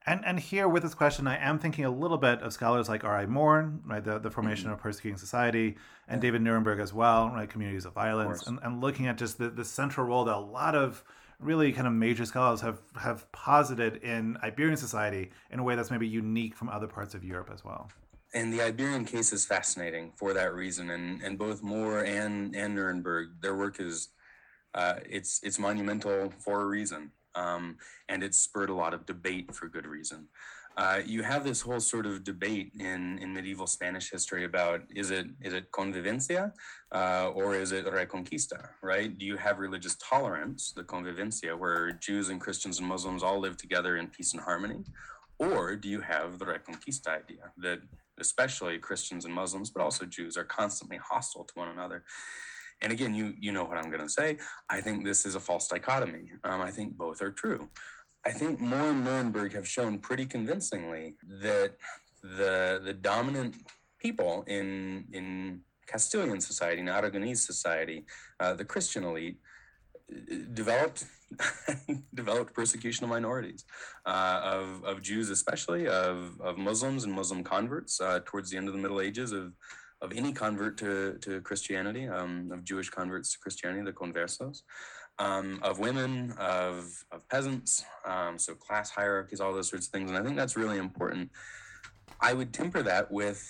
And 0.05 0.23
and 0.25 0.39
here 0.39 0.67
with 0.67 0.83
this 0.83 0.93
question, 0.93 1.27
I 1.27 1.37
am 1.37 1.57
thinking 1.57 1.85
a 1.85 1.91
little 1.91 2.17
bit 2.17 2.41
of 2.41 2.53
scholars 2.53 2.89
like 2.89 3.03
R.I. 3.03 3.25
Moore, 3.25 3.73
right, 3.85 4.03
the, 4.03 4.19
the 4.19 4.29
formation 4.29 4.65
mm-hmm. 4.65 4.73
of 4.73 4.79
persecuting 4.79 5.17
society, 5.17 5.77
and 6.07 6.21
yeah. 6.21 6.29
David 6.29 6.41
Nirenberg 6.41 6.79
as 6.79 6.93
well, 6.93 7.29
right, 7.29 7.49
communities 7.49 7.85
of 7.85 7.93
violence, 7.93 8.43
of 8.43 8.47
and, 8.49 8.59
and 8.63 8.81
looking 8.81 9.07
at 9.07 9.17
just 9.17 9.37
the, 9.37 9.49
the 9.49 9.65
central 9.65 10.05
role 10.05 10.25
that 10.25 10.35
a 10.35 10.37
lot 10.37 10.75
of 10.75 11.03
really 11.41 11.71
kind 11.71 11.87
of 11.87 11.93
major 11.93 12.25
scholars 12.25 12.61
have 12.61 12.79
have 12.95 13.29
posited 13.31 13.97
in 14.03 14.37
Iberian 14.43 14.77
society 14.77 15.31
in 15.51 15.59
a 15.59 15.63
way 15.63 15.75
that's 15.75 15.91
maybe 15.91 16.07
unique 16.07 16.55
from 16.55 16.69
other 16.69 16.87
parts 16.87 17.13
of 17.13 17.23
Europe 17.23 17.49
as 17.53 17.65
well. 17.65 17.89
And 18.33 18.53
the 18.53 18.61
Iberian 18.61 19.03
case 19.03 19.33
is 19.33 19.45
fascinating 19.45 20.13
for 20.15 20.33
that 20.33 20.53
reason. 20.53 20.91
And 20.91 21.21
and 21.21 21.37
both 21.37 21.61
Moore 21.61 22.05
and 22.05 22.55
and 22.55 22.77
Nirenberg, 22.77 23.41
their 23.41 23.55
work 23.55 23.79
is 23.79 24.09
uh, 24.73 24.95
it's 25.09 25.41
it's 25.43 25.59
monumental 25.59 26.31
for 26.39 26.61
a 26.61 26.65
reason, 26.65 27.11
um, 27.35 27.77
and 28.07 28.23
it's 28.23 28.37
spurred 28.37 28.69
a 28.69 28.73
lot 28.73 28.93
of 28.93 29.05
debate 29.05 29.53
for 29.53 29.67
good 29.67 29.85
reason 29.85 30.27
uh, 30.77 31.01
you 31.05 31.21
have 31.21 31.43
this 31.43 31.61
whole 31.61 31.79
sort 31.79 32.05
of 32.05 32.23
debate 32.23 32.71
in, 32.79 33.19
in 33.19 33.33
medieval 33.33 33.67
Spanish 33.67 34.09
history 34.09 34.45
about 34.45 34.81
is 34.95 35.11
it 35.11 35.27
is 35.41 35.53
it 35.53 35.71
convivencia 35.71 36.51
uh, 36.93 37.29
or 37.33 37.55
is 37.55 37.71
it 37.71 37.85
reconquista, 37.85 38.69
right? 38.81 39.17
Do 39.17 39.25
you 39.25 39.37
have 39.37 39.59
religious 39.59 39.95
tolerance, 39.95 40.71
the 40.71 40.83
convivencia, 40.83 41.57
where 41.57 41.91
Jews 41.93 42.29
and 42.29 42.39
Christians 42.39 42.79
and 42.79 42.87
Muslims 42.87 43.21
all 43.21 43.39
live 43.39 43.57
together 43.57 43.97
in 43.97 44.07
peace 44.07 44.33
and 44.33 44.41
harmony, 44.41 44.83
or 45.39 45.75
do 45.75 45.89
you 45.89 46.01
have 46.01 46.39
the 46.39 46.45
reconquista 46.45 47.09
idea 47.09 47.51
that 47.57 47.79
especially 48.19 48.77
Christians 48.77 49.25
and 49.25 49.33
Muslims, 49.33 49.69
but 49.69 49.83
also 49.83 50.05
Jews, 50.05 50.37
are 50.37 50.43
constantly 50.43 50.97
hostile 50.97 51.43
to 51.43 51.53
one 51.55 51.69
another? 51.69 52.03
And 52.81 52.91
again, 52.91 53.13
you 53.13 53.33
you 53.39 53.51
know 53.51 53.65
what 53.65 53.77
I'm 53.77 53.91
going 53.91 54.03
to 54.03 54.09
say. 54.09 54.37
I 54.69 54.79
think 54.81 55.03
this 55.03 55.25
is 55.25 55.35
a 55.35 55.39
false 55.39 55.67
dichotomy. 55.67 56.31
Um, 56.43 56.61
I 56.61 56.71
think 56.71 56.97
both 56.97 57.21
are 57.21 57.31
true. 57.31 57.69
I 58.25 58.31
think 58.31 58.59
Moore 58.59 58.91
and 58.91 59.05
Nirenberg 59.05 59.53
have 59.53 59.67
shown 59.67 59.97
pretty 59.97 60.25
convincingly 60.25 61.15
that 61.41 61.73
the 62.21 62.81
the 62.83 62.93
dominant 62.93 63.55
people 63.99 64.43
in 64.47 65.05
in 65.11 65.61
Castilian 65.87 66.39
society, 66.39 66.81
in 66.81 66.87
Aragonese 66.87 67.39
society, 67.39 68.05
uh, 68.39 68.53
the 68.53 68.63
Christian 68.63 69.03
elite, 69.03 69.37
developed 70.53 71.05
developed 72.13 72.53
persecution 72.53 73.05
of 73.05 73.09
minorities, 73.09 73.65
uh, 74.05 74.39
of 74.43 74.83
of 74.83 75.01
Jews 75.01 75.29
especially, 75.31 75.87
of 75.87 76.39
of 76.41 76.57
Muslims 76.57 77.05
and 77.05 77.13
Muslim 77.13 77.43
converts 77.43 77.99
uh, 77.99 78.19
towards 78.23 78.51
the 78.51 78.57
end 78.57 78.67
of 78.67 78.73
the 78.75 78.79
Middle 78.79 79.01
Ages, 79.01 79.31
of 79.31 79.53
of 80.01 80.13
any 80.15 80.31
convert 80.31 80.77
to 80.77 81.17
to 81.21 81.41
Christianity, 81.41 82.07
um, 82.07 82.51
of 82.51 82.63
Jewish 82.63 82.89
converts 82.89 83.33
to 83.33 83.39
Christianity, 83.39 83.83
the 83.83 83.93
conversos 83.93 84.61
um, 85.21 85.59
of 85.61 85.77
women, 85.77 86.33
of, 86.39 87.05
of 87.11 87.27
peasants, 87.29 87.85
um, 88.05 88.39
so 88.39 88.55
class 88.55 88.89
hierarchies, 88.89 89.39
all 89.39 89.53
those 89.53 89.69
sorts 89.69 89.85
of 89.87 89.91
things. 89.91 90.09
And 90.09 90.17
I 90.17 90.23
think 90.23 90.35
that's 90.35 90.57
really 90.57 90.77
important. 90.77 91.29
I 92.19 92.33
would 92.33 92.51
temper 92.53 92.81
that 92.83 93.11
with 93.11 93.41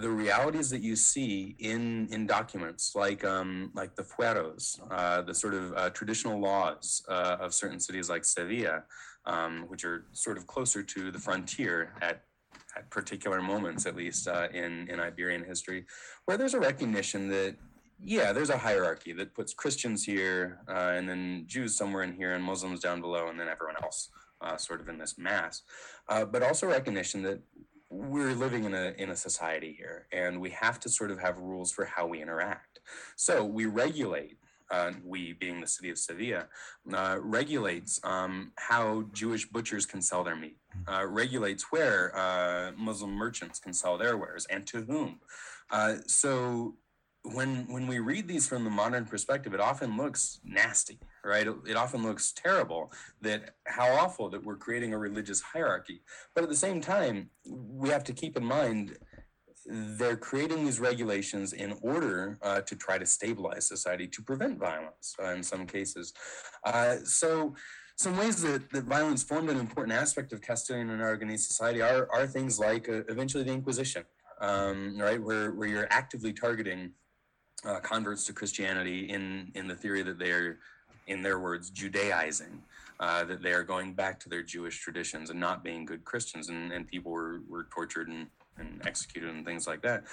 the 0.00 0.10
realities 0.10 0.68
that 0.70 0.82
you 0.82 0.94
see 0.94 1.56
in 1.58 2.08
in 2.10 2.26
documents 2.26 2.94
like 2.94 3.24
um, 3.24 3.70
like 3.74 3.94
the 3.94 4.02
fueros, 4.02 4.78
uh, 4.90 5.22
the 5.22 5.34
sort 5.34 5.54
of 5.54 5.72
uh, 5.72 5.90
traditional 5.90 6.38
laws 6.40 7.02
uh, 7.08 7.36
of 7.40 7.54
certain 7.54 7.80
cities 7.80 8.10
like 8.10 8.24
Sevilla, 8.24 8.82
um, 9.24 9.64
which 9.68 9.84
are 9.84 10.06
sort 10.12 10.36
of 10.36 10.46
closer 10.46 10.82
to 10.82 11.10
the 11.10 11.18
frontier 11.18 11.94
at 12.02 12.22
at 12.76 12.90
particular 12.90 13.40
moments, 13.40 13.86
at 13.86 13.96
least 13.96 14.28
uh, 14.28 14.48
in 14.52 14.72
in 14.90 15.00
Iberian 15.00 15.44
history, 15.44 15.86
where 16.26 16.36
there's 16.36 16.54
a 16.54 16.60
recognition 16.60 17.28
that 17.28 17.56
yeah, 18.02 18.32
there's 18.32 18.50
a 18.50 18.58
hierarchy 18.58 19.12
that 19.14 19.34
puts 19.34 19.54
Christians 19.54 20.04
here, 20.04 20.60
uh, 20.68 20.92
and 20.94 21.08
then 21.08 21.44
Jews 21.46 21.76
somewhere 21.76 22.02
in 22.02 22.14
here, 22.14 22.34
and 22.34 22.44
Muslims 22.44 22.80
down 22.80 23.00
below, 23.00 23.28
and 23.28 23.40
then 23.40 23.48
everyone 23.48 23.76
else, 23.82 24.10
uh, 24.40 24.56
sort 24.56 24.80
of 24.80 24.88
in 24.88 24.98
this 24.98 25.16
mass. 25.18 25.62
Uh, 26.08 26.24
but 26.24 26.42
also 26.42 26.66
recognition 26.66 27.22
that 27.22 27.40
we're 27.88 28.34
living 28.34 28.64
in 28.64 28.74
a 28.74 28.94
in 28.98 29.10
a 29.10 29.16
society 29.16 29.74
here, 29.76 30.06
and 30.12 30.40
we 30.40 30.50
have 30.50 30.78
to 30.80 30.88
sort 30.88 31.10
of 31.10 31.18
have 31.18 31.38
rules 31.38 31.72
for 31.72 31.84
how 31.84 32.06
we 32.06 32.20
interact. 32.20 32.80
So 33.16 33.44
we 33.44 33.66
regulate. 33.66 34.38
Uh, 34.68 34.90
we 35.04 35.32
being 35.34 35.60
the 35.60 35.66
city 35.66 35.90
of 35.90 35.96
Sevilla, 35.96 36.48
uh, 36.92 37.18
regulates 37.20 38.00
um, 38.02 38.50
how 38.56 39.04
Jewish 39.12 39.48
butchers 39.48 39.86
can 39.86 40.02
sell 40.02 40.24
their 40.24 40.34
meat, 40.34 40.56
uh, 40.88 41.06
regulates 41.06 41.66
where 41.70 42.12
Muslim 42.76 43.12
merchants 43.12 43.60
can 43.60 43.72
sell 43.72 43.96
their 43.96 44.16
wares 44.16 44.44
and 44.50 44.66
to 44.66 44.82
whom. 44.82 45.20
so 46.08 46.74
when 47.32 47.66
when 47.72 47.86
we 47.86 47.98
read 47.98 48.28
these 48.28 48.48
from 48.48 48.64
the 48.64 48.70
modern 48.70 49.04
perspective, 49.04 49.54
it 49.54 49.60
often 49.60 49.96
looks 49.96 50.40
nasty, 50.44 50.98
right? 51.24 51.46
It, 51.46 51.56
it, 51.68 51.76
often 51.76 52.02
looks 52.02 52.32
terrible 52.32 52.92
that 53.20 53.56
how 53.66 53.88
awful 53.92 54.28
that 54.30 54.44
we're 54.44 54.56
creating 54.56 54.92
a 54.92 54.98
religious 54.98 55.40
hierarchy. 55.40 56.02
But 56.34 56.44
at 56.44 56.50
the 56.50 56.56
same 56.56 56.80
time, 56.80 57.30
we 57.44 57.88
have 57.90 58.04
to 58.04 58.12
keep 58.12 58.36
in 58.36 58.44
mind 58.44 58.96
they're 59.68 60.16
creating 60.16 60.64
these 60.64 60.78
regulations 60.78 61.52
in 61.52 61.76
order 61.82 62.38
uh, 62.42 62.60
to 62.60 62.76
try 62.76 62.98
to 62.98 63.06
stabilize 63.06 63.66
society, 63.66 64.06
to 64.06 64.22
prevent 64.22 64.58
violence 64.58 65.14
uh, 65.20 65.30
in 65.30 65.42
some 65.42 65.66
cases. 65.66 66.12
Uh, 66.64 66.96
so 67.04 67.54
some 67.96 68.16
ways 68.16 68.42
that, 68.42 68.70
that 68.70 68.84
violence 68.84 69.22
formed 69.22 69.50
an 69.50 69.58
important 69.58 69.98
aspect 69.98 70.32
of 70.32 70.40
Castilian 70.40 70.90
and 70.90 71.00
Aragonese 71.00 71.40
society 71.40 71.82
are, 71.82 72.08
are 72.12 72.26
things 72.26 72.60
like 72.60 72.88
uh, 72.88 73.02
eventually 73.08 73.42
the 73.42 73.52
Inquisition, 73.52 74.04
um, 74.40 74.98
right, 74.98 75.20
where, 75.20 75.50
where 75.52 75.66
you're 75.66 75.88
actively 75.90 76.32
targeting 76.32 76.92
uh, 77.64 77.80
converts 77.80 78.24
to 78.26 78.32
Christianity 78.32 79.10
in 79.10 79.50
in 79.54 79.66
the 79.66 79.74
theory 79.74 80.02
that 80.02 80.18
they 80.18 80.30
are, 80.30 80.58
in 81.06 81.22
their 81.22 81.38
words, 81.38 81.70
Judaizing, 81.70 82.62
uh, 83.00 83.24
that 83.24 83.42
they 83.42 83.52
are 83.52 83.62
going 83.62 83.92
back 83.92 84.18
to 84.20 84.28
their 84.28 84.42
Jewish 84.42 84.80
traditions 84.80 85.30
and 85.30 85.38
not 85.38 85.62
being 85.62 85.84
good 85.84 86.04
Christians, 86.04 86.48
and, 86.48 86.72
and 86.72 86.86
people 86.86 87.12
were, 87.12 87.40
were 87.48 87.66
tortured 87.74 88.08
and, 88.08 88.26
and 88.58 88.80
executed 88.86 89.30
and 89.30 89.44
things 89.44 89.66
like 89.66 89.82
that. 89.82 90.04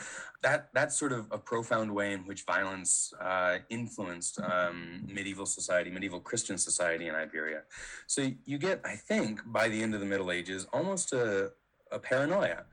That 0.42 0.70
that's 0.74 0.98
sort 0.98 1.14
of 1.14 1.28
a 1.32 1.38
profound 1.38 1.94
way 1.94 2.14
in 2.14 2.22
which 2.22 2.44
violence 2.44 3.14
uh, 3.20 3.60
influenced 3.70 4.40
um, 4.42 5.06
medieval 5.08 5.46
society, 5.46 5.90
medieval 5.90 6.20
Christian 6.20 6.58
society 6.58 7.08
in 7.08 7.16
Iberia. 7.16 7.62
So 8.08 8.32
you 8.46 8.58
get, 8.58 8.82
I 8.86 8.96
think, 8.96 9.42
by 9.46 9.70
the 9.70 9.82
end 9.82 9.94
of 9.94 10.00
the 10.00 10.06
Middle 10.06 10.32
Ages, 10.32 10.68
almost 10.74 11.14
a, 11.14 11.52
a 11.92 12.00
paranoia 12.00 12.64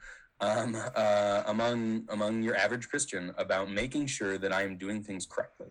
um, 0.41 0.77
uh, 0.97 1.43
among 1.47 2.05
among 2.09 2.43
your 2.43 2.57
average 2.57 2.89
Christian 2.89 3.33
about 3.37 3.71
making 3.71 4.07
sure 4.07 4.39
that 4.39 4.53
I 4.53 4.63
am 4.63 4.77
doing 4.77 5.03
things 5.03 5.27
correctly, 5.27 5.69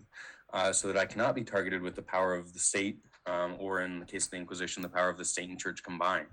uh, 0.53 0.71
so 0.73 0.87
that 0.87 0.97
I 0.97 1.05
cannot 1.05 1.35
be 1.35 1.43
targeted 1.43 1.81
with 1.81 1.95
the 1.95 2.01
power 2.01 2.35
of 2.35 2.53
the 2.53 2.59
state, 2.59 2.99
um, 3.25 3.55
or 3.59 3.81
in 3.81 3.99
the 3.99 4.05
case 4.05 4.25
of 4.25 4.31
the 4.31 4.37
Inquisition, 4.37 4.81
the 4.81 4.89
power 4.89 5.09
of 5.09 5.17
the 5.17 5.25
state 5.25 5.49
and 5.49 5.59
church 5.59 5.83
combined. 5.83 6.27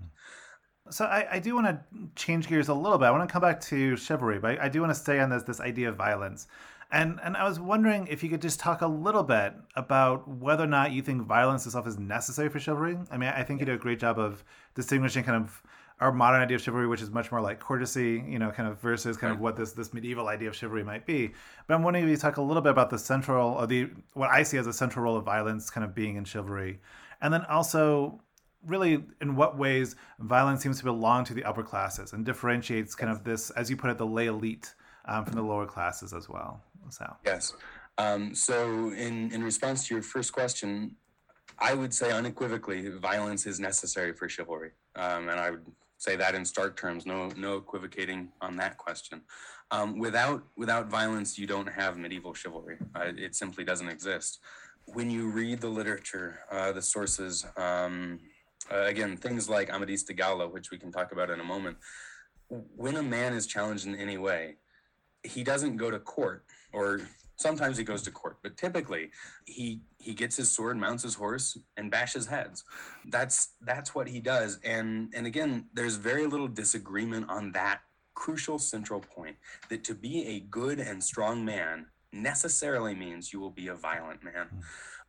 So 0.89 1.05
I, 1.05 1.27
I 1.33 1.39
do 1.39 1.55
want 1.55 1.67
to 1.67 1.79
change 2.15 2.47
gears 2.47 2.69
a 2.69 2.73
little 2.73 2.97
bit. 2.97 3.05
I 3.05 3.11
want 3.11 3.27
to 3.27 3.31
come 3.31 3.41
back 3.41 3.59
to 3.61 3.97
chivalry, 3.97 4.39
but 4.39 4.59
I 4.61 4.69
do 4.69 4.79
want 4.81 4.91
to 4.91 4.99
stay 4.99 5.19
on 5.19 5.29
this 5.29 5.43
this 5.43 5.59
idea 5.59 5.89
of 5.89 5.95
violence. 5.95 6.47
And 6.91 7.19
and 7.21 7.35
I 7.35 7.43
was 7.47 7.59
wondering 7.59 8.07
if 8.07 8.23
you 8.23 8.29
could 8.29 8.41
just 8.41 8.59
talk 8.59 8.81
a 8.81 8.87
little 8.87 9.23
bit 9.23 9.53
about 9.75 10.27
whether 10.27 10.63
or 10.63 10.67
not 10.67 10.93
you 10.93 11.01
think 11.01 11.23
violence 11.23 11.65
itself 11.65 11.87
is 11.87 11.99
necessary 11.99 12.47
for 12.47 12.59
chivalry. 12.59 12.97
I 13.11 13.17
mean, 13.17 13.29
I 13.29 13.43
think 13.43 13.59
you 13.59 13.65
do 13.65 13.73
a 13.73 13.77
great 13.77 13.99
job 13.99 14.17
of 14.17 14.45
distinguishing 14.75 15.25
kind 15.25 15.43
of 15.43 15.61
our 15.99 16.11
modern 16.11 16.41
idea 16.41 16.55
of 16.55 16.61
chivalry, 16.61 16.87
which 16.87 17.01
is 17.01 17.09
much 17.09 17.31
more 17.31 17.41
like 17.41 17.59
courtesy, 17.59 18.23
you 18.27 18.37
know, 18.37 18.51
kind 18.51 18.69
of 18.69 18.79
versus 18.79 19.17
kind 19.17 19.33
of 19.33 19.39
what 19.39 19.55
this 19.55 19.71
this 19.71 19.93
medieval 19.93 20.27
idea 20.27 20.49
of 20.49 20.55
chivalry 20.55 20.83
might 20.83 21.05
be. 21.05 21.31
But 21.65 21.73
I'm 21.73 21.83
wondering 21.83 22.05
if 22.05 22.11
you 22.11 22.17
talk 22.17 22.37
a 22.37 22.41
little 22.41 22.61
bit 22.61 22.69
about 22.69 22.89
the 22.89 22.99
central, 22.99 23.53
or 23.53 23.65
the 23.65 23.89
what 24.13 24.29
I 24.29 24.43
see 24.43 24.57
as 24.57 24.67
a 24.67 24.73
central 24.73 25.03
role 25.05 25.17
of 25.17 25.25
violence, 25.25 25.69
kind 25.69 25.83
of 25.83 25.95
being 25.95 26.15
in 26.15 26.23
chivalry, 26.23 26.79
and 27.21 27.33
then 27.33 27.45
also 27.45 28.21
really 28.65 29.03
in 29.21 29.35
what 29.35 29.57
ways 29.57 29.95
violence 30.19 30.61
seems 30.61 30.77
to 30.79 30.83
belong 30.83 31.23
to 31.23 31.33
the 31.33 31.43
upper 31.43 31.63
classes 31.63 32.13
and 32.13 32.25
differentiates 32.25 32.95
kind 32.95 33.11
of 33.11 33.23
this, 33.23 33.49
as 33.51 33.69
you 33.69 33.77
put 33.77 33.89
it, 33.89 33.97
the 33.97 34.05
lay 34.05 34.27
elite 34.27 34.73
um, 35.05 35.25
from 35.25 35.35
the 35.35 35.41
lower 35.41 35.65
classes 35.65 36.13
as 36.13 36.27
well. 36.29 36.61
So 36.89 37.11
yes. 37.25 37.53
Um, 37.97 38.35
so 38.35 38.91
in 38.91 39.31
in 39.31 39.43
response 39.43 39.87
to 39.87 39.95
your 39.95 40.03
first 40.03 40.31
question, 40.31 40.95
I 41.57 41.73
would 41.73 41.93
say 41.93 42.11
unequivocally, 42.11 42.87
violence 42.89 43.47
is 43.47 43.59
necessary 43.59 44.13
for 44.13 44.29
chivalry, 44.29 44.71
um, 44.95 45.29
and 45.29 45.39
I 45.39 45.51
would 45.51 45.65
say 45.97 46.15
that 46.15 46.35
in 46.35 46.45
stark 46.45 46.77
terms, 46.77 47.05
no, 47.05 47.29
no 47.37 47.57
equivocating 47.57 48.29
on 48.41 48.55
that 48.57 48.77
question. 48.77 49.21
Um, 49.71 49.99
without, 49.99 50.43
without 50.55 50.87
violence, 50.87 51.37
you 51.37 51.47
don't 51.47 51.67
have 51.67 51.97
medieval 51.97 52.33
chivalry. 52.33 52.77
Uh, 52.95 53.11
it 53.17 53.35
simply 53.35 53.63
doesn't 53.63 53.89
exist. 53.89 54.39
When 54.85 55.09
you 55.09 55.29
read 55.29 55.59
the 55.59 55.67
literature, 55.67 56.39
uh, 56.51 56.71
the 56.71 56.81
sources, 56.81 57.45
um, 57.57 58.19
uh, 58.71 58.83
again, 58.83 59.17
things 59.17 59.49
like 59.49 59.69
Amadis 59.69 60.03
de 60.03 60.13
Gaula, 60.13 60.51
which 60.51 60.71
we 60.71 60.77
can 60.77 60.91
talk 60.91 61.11
about 61.11 61.29
in 61.29 61.39
a 61.39 61.43
moment, 61.43 61.77
when 62.49 62.95
a 62.95 63.03
man 63.03 63.33
is 63.33 63.45
challenged 63.45 63.85
in 63.85 63.95
any 63.95 64.17
way, 64.17 64.55
he 65.23 65.43
doesn't 65.43 65.75
go 65.77 65.91
to 65.91 65.99
court 65.99 66.45
or 66.71 67.01
Sometimes 67.37 67.77
he 67.77 67.83
goes 67.83 68.01
to 68.01 68.11
court, 68.11 68.37
but 68.43 68.57
typically 68.57 69.11
he 69.45 69.81
he 69.99 70.13
gets 70.13 70.35
his 70.35 70.49
sword, 70.49 70.77
mounts 70.77 71.03
his 71.03 71.13
horse, 71.13 71.57
and 71.77 71.91
bashes 71.91 72.25
heads. 72.25 72.63
That's 73.05 73.49
that's 73.61 73.93
what 73.93 74.07
he 74.07 74.19
does. 74.19 74.59
And 74.63 75.13
and 75.15 75.25
again, 75.27 75.67
there's 75.73 75.95
very 75.95 76.25
little 76.25 76.47
disagreement 76.47 77.29
on 77.29 77.51
that 77.53 77.81
crucial 78.15 78.57
central 78.57 78.99
point 78.99 79.35
that 79.69 79.83
to 79.83 79.93
be 79.93 80.25
a 80.25 80.39
good 80.39 80.79
and 80.79 81.03
strong 81.03 81.45
man 81.45 81.85
necessarily 82.11 82.95
means 82.95 83.31
you 83.31 83.39
will 83.39 83.51
be 83.51 83.67
a 83.67 83.75
violent 83.75 84.23
man. 84.23 84.47
Hmm. 84.49 84.59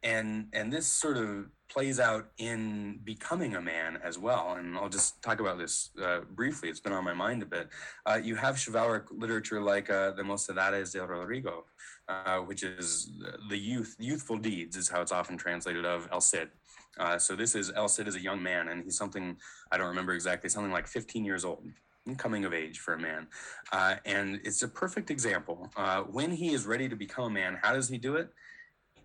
And 0.03 0.47
and 0.53 0.73
this 0.73 0.87
sort 0.87 1.17
of 1.17 1.47
plays 1.69 1.99
out 2.01 2.29
in 2.39 3.01
becoming 3.05 3.57
a 3.57 3.61
man 3.61 3.99
as 4.03 4.19
well. 4.19 4.55
And 4.59 4.77
I'll 4.77 4.89
just 4.89 5.21
talk 5.23 5.41
about 5.41 5.59
this 5.59 5.91
uh, 6.03 6.21
briefly. 6.35 6.69
It's 6.69 6.81
been 6.81 6.93
on 6.93 7.05
my 7.05 7.15
mind 7.15 7.43
a 7.43 7.47
bit. 7.47 7.69
Uh, 8.07 8.19
you 8.23 8.37
have 8.37 8.59
chivalric 8.59 9.05
literature 9.11 9.61
like 9.61 9.91
uh, 9.91 10.13
the 10.13 10.23
Mocedades 10.23 10.93
de 10.93 11.05
Rodrigo, 11.05 11.65
uh, 12.09 12.39
which 12.39 12.63
is 12.63 13.11
the 13.49 13.57
youth, 13.57 13.97
youthful 13.99 14.37
deeds 14.37 14.77
is 14.77 14.89
how 14.89 15.01
it's 15.01 15.13
often 15.13 15.37
translated 15.37 15.85
of 15.85 16.09
El 16.13 16.21
Cid. 16.21 16.49
Uh, 16.99 17.19
so 17.19 17.37
this 17.37 17.55
is 17.55 17.71
El 17.75 17.89
Cid 17.89 18.09
is 18.09 18.17
a 18.17 18.21
young 18.21 18.43
man, 18.43 18.69
and 18.69 18.83
he's 18.83 18.97
something 18.97 19.37
I 19.71 19.79
don't 19.79 19.89
remember 19.89 20.13
exactly, 20.13 20.51
something 20.51 20.73
like 20.73 20.87
15 20.87 21.25
years 21.25 21.45
old, 21.45 21.65
coming 22.17 22.45
of 22.45 22.55
age 22.55 22.79
for 22.79 22.95
a 22.95 22.99
man, 22.99 23.27
uh, 23.73 23.97
and 24.05 24.41
it's 24.45 24.63
a 24.63 24.69
perfect 24.69 25.11
example. 25.11 25.71
when 26.11 26.31
he 26.31 26.55
is 26.55 26.67
ready 26.67 26.89
to 26.89 26.97
become 26.97 27.25
a 27.25 27.31
man, 27.31 27.59
how 27.63 27.73
does 27.73 27.89
he 27.89 27.99
do 27.99 28.17
it? 28.17 28.31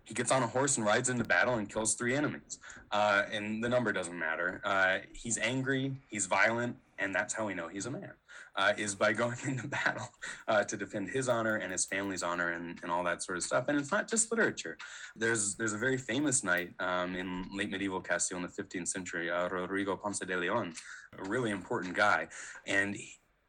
he 0.04 0.14
gets 0.14 0.30
on 0.30 0.42
a 0.42 0.46
horse 0.46 0.76
and 0.76 0.86
rides 0.86 1.08
into 1.08 1.24
battle 1.24 1.54
and 1.54 1.68
kills 1.68 1.94
three 1.94 2.14
enemies. 2.14 2.58
Uh, 2.92 3.22
and 3.32 3.64
the 3.64 3.68
number 3.68 3.92
doesn't 3.92 4.18
matter. 4.18 4.60
Uh, 4.64 4.98
he's 5.12 5.38
angry, 5.38 5.92
he's 6.08 6.26
violent, 6.26 6.76
and 6.98 7.14
that's 7.14 7.34
how 7.34 7.46
we 7.46 7.54
know 7.54 7.68
he's 7.68 7.86
a 7.86 7.90
man. 7.90 8.12
Uh, 8.56 8.72
is 8.78 8.94
by 8.94 9.12
going 9.12 9.36
into 9.46 9.66
battle 9.66 10.08
uh, 10.46 10.62
to 10.62 10.76
defend 10.76 11.08
his 11.08 11.28
honor 11.28 11.56
and 11.56 11.72
his 11.72 11.84
family's 11.84 12.22
honor 12.22 12.52
and, 12.52 12.78
and 12.84 12.92
all 12.92 13.02
that 13.02 13.20
sort 13.20 13.36
of 13.36 13.42
stuff. 13.42 13.64
And 13.66 13.76
it's 13.76 13.90
not 13.90 14.08
just 14.08 14.30
literature. 14.30 14.78
There's 15.16 15.56
there's 15.56 15.72
a 15.72 15.78
very 15.78 15.96
famous 15.98 16.44
knight 16.44 16.70
um, 16.78 17.16
in 17.16 17.46
late 17.52 17.70
medieval 17.70 18.00
Castile 18.00 18.36
in 18.36 18.42
the 18.42 18.48
15th 18.48 18.86
century, 18.86 19.28
uh, 19.28 19.48
Rodrigo 19.48 19.96
Ponce 19.96 20.20
de 20.20 20.36
Leon, 20.36 20.72
a 21.18 21.28
really 21.28 21.50
important 21.50 21.94
guy, 21.94 22.28
and 22.66 22.96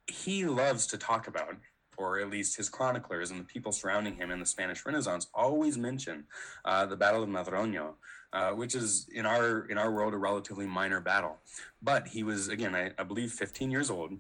he, 0.08 0.46
loves 0.46 0.86
to 0.88 0.98
talk 0.98 1.28
about 1.28 1.56
or 1.98 2.20
at 2.20 2.30
least 2.30 2.58
his 2.58 2.70
chroniclers 2.70 3.32
and 3.32 3.40
the 3.40 3.46
people 3.46 3.72
surrounding 3.72 4.16
him 4.16 4.32
in 4.32 4.40
the 4.40 4.46
Spanish 4.46 4.86
Renaissance, 4.86 5.28
always 5.34 5.78
mention 5.78 6.26
uh, 6.66 6.86
the 6.86 6.96
Battle 6.96 7.24
of 7.24 7.30
Madroño, 7.30 7.94
uh, 8.34 8.52
which 8.52 8.76
is 8.76 9.08
in 9.14 9.26
our 9.26 9.66
in 9.68 9.78
our 9.78 9.92
world 9.92 10.14
a 10.14 10.18
relatively 10.18 10.66
minor 10.66 11.00
battle. 11.00 11.38
But 11.82 12.08
he 12.08 12.24
was 12.24 12.50
again, 12.50 12.76
I, 12.76 12.92
I 12.98 13.04
believe, 13.04 13.32
15 13.32 13.72
years 13.72 13.90
old, 13.90 14.12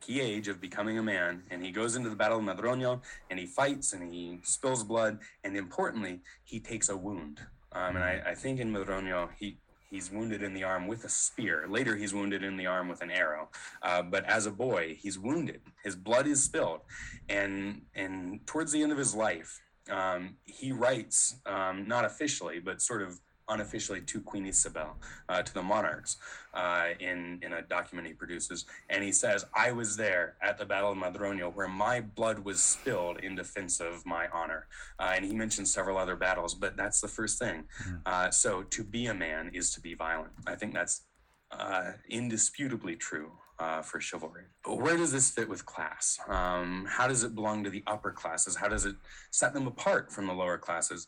key 0.00 0.20
age 0.20 0.48
of 0.48 0.60
becoming 0.60 0.98
a 0.98 1.02
man, 1.02 1.42
and 1.50 1.64
he 1.64 1.70
goes 1.70 1.96
into 1.96 2.10
the 2.10 2.16
Battle 2.16 2.38
of 2.38 2.44
Madroño 2.44 3.00
and 3.30 3.38
he 3.38 3.46
fights 3.46 3.92
and 3.92 4.12
he 4.12 4.40
spills 4.42 4.82
blood, 4.84 5.18
and 5.44 5.56
importantly, 5.56 6.20
he 6.44 6.58
takes 6.60 6.88
a 6.88 6.96
wound. 6.96 7.40
Um, 7.72 7.96
and 7.96 8.04
I, 8.04 8.22
I 8.26 8.34
think 8.34 8.60
in 8.60 8.72
Madroño, 8.72 9.28
he 9.38 9.58
He's 9.90 10.10
wounded 10.10 10.42
in 10.42 10.52
the 10.52 10.64
arm 10.64 10.86
with 10.86 11.04
a 11.04 11.08
spear. 11.08 11.66
Later, 11.68 11.96
he's 11.96 12.12
wounded 12.12 12.42
in 12.42 12.56
the 12.56 12.66
arm 12.66 12.88
with 12.88 13.00
an 13.00 13.10
arrow. 13.10 13.48
Uh, 13.82 14.02
but 14.02 14.24
as 14.26 14.44
a 14.44 14.50
boy, 14.50 14.96
he's 15.00 15.18
wounded. 15.18 15.62
His 15.82 15.96
blood 15.96 16.26
is 16.26 16.42
spilled, 16.42 16.80
and 17.28 17.82
and 17.94 18.46
towards 18.46 18.70
the 18.72 18.82
end 18.82 18.92
of 18.92 18.98
his 18.98 19.14
life, 19.14 19.60
um, 19.90 20.36
he 20.44 20.72
writes, 20.72 21.36
um, 21.46 21.88
not 21.88 22.04
officially, 22.04 22.58
but 22.58 22.82
sort 22.82 23.02
of 23.02 23.18
unofficially 23.48 24.00
to 24.02 24.20
Queen 24.20 24.46
Isabel, 24.46 24.96
uh, 25.28 25.42
to 25.42 25.54
the 25.54 25.62
monarchs, 25.62 26.16
uh, 26.54 26.88
in 27.00 27.40
in 27.42 27.52
a 27.52 27.62
document 27.62 28.06
he 28.06 28.14
produces, 28.14 28.64
and 28.88 29.02
he 29.02 29.12
says, 29.12 29.44
"I 29.54 29.72
was 29.72 29.96
there 29.96 30.36
at 30.42 30.58
the 30.58 30.64
Battle 30.64 30.92
of 30.92 30.98
Madroño, 30.98 31.54
where 31.54 31.68
my 31.68 32.00
blood 32.00 32.40
was 32.40 32.62
spilled 32.62 33.18
in 33.18 33.34
defense 33.34 33.80
of 33.80 34.04
my 34.06 34.28
honor." 34.32 34.66
Uh, 34.98 35.12
and 35.14 35.24
he 35.24 35.34
mentions 35.34 35.72
several 35.72 35.96
other 35.98 36.16
battles, 36.16 36.54
but 36.54 36.76
that's 36.76 37.00
the 37.00 37.08
first 37.08 37.38
thing. 37.38 37.64
Mm. 38.06 38.34
so, 38.34 38.62
to 38.62 38.84
be 38.84 39.06
a 39.06 39.14
man 39.14 39.50
is 39.52 39.72
to 39.74 39.80
be 39.80 39.94
violent. 39.94 40.32
I 40.46 40.54
think 40.54 40.74
that's 40.74 41.02
uh, 41.50 41.92
indisputably 42.08 42.96
true 42.96 43.32
uh, 43.58 43.82
for 43.82 44.00
chivalry. 44.00 44.44
Where 44.66 44.96
does 44.96 45.12
this 45.12 45.30
fit 45.30 45.48
with 45.48 45.64
class? 45.66 46.18
Um, 46.28 46.86
how 46.88 47.08
does 47.08 47.24
it 47.24 47.34
belong 47.34 47.64
to 47.64 47.70
the 47.70 47.82
upper 47.86 48.10
classes? 48.10 48.56
How 48.56 48.68
does 48.68 48.84
it 48.84 48.96
set 49.30 49.54
them 49.54 49.66
apart 49.66 50.12
from 50.12 50.26
the 50.26 50.32
lower 50.32 50.58
classes? 50.58 51.06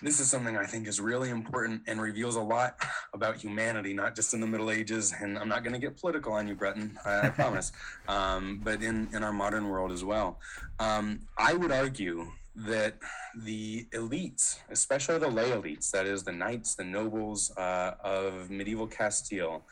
This 0.00 0.20
is 0.20 0.30
something 0.30 0.56
I 0.56 0.64
think 0.64 0.86
is 0.86 1.00
really 1.00 1.30
important 1.30 1.82
and 1.88 2.00
reveals 2.00 2.36
a 2.36 2.40
lot 2.40 2.76
about 3.14 3.36
humanity, 3.36 3.92
not 3.92 4.14
just 4.14 4.32
in 4.32 4.40
the 4.40 4.46
Middle 4.46 4.70
Ages. 4.70 5.12
And 5.20 5.36
I'm 5.36 5.48
not 5.48 5.64
going 5.64 5.72
to 5.72 5.80
get 5.80 5.96
political 5.96 6.34
on 6.34 6.46
you, 6.46 6.54
Bretton, 6.54 6.96
I, 7.04 7.26
I 7.26 7.30
promise, 7.30 7.72
um, 8.08 8.60
but 8.62 8.80
in, 8.80 9.08
in 9.12 9.24
our 9.24 9.32
modern 9.32 9.68
world 9.68 9.90
as 9.90 10.04
well. 10.04 10.38
Um, 10.78 11.20
I 11.36 11.54
would 11.54 11.72
argue 11.72 12.30
that 12.54 12.94
the 13.36 13.86
elites, 13.92 14.58
especially 14.70 15.18
the 15.18 15.28
lay 15.28 15.50
elites, 15.50 15.90
that 15.90 16.06
is, 16.06 16.22
the 16.22 16.32
knights, 16.32 16.76
the 16.76 16.84
nobles 16.84 17.50
uh, 17.56 17.94
of 18.02 18.50
medieval 18.50 18.86
Castile, 18.86 19.64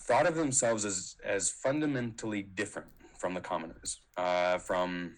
thought 0.00 0.26
of 0.26 0.34
themselves 0.34 0.84
as, 0.84 1.16
as 1.24 1.50
fundamentally 1.50 2.42
different 2.42 2.88
from 3.16 3.34
the 3.34 3.40
commoners, 3.40 4.00
uh, 4.16 4.58
from 4.58 5.14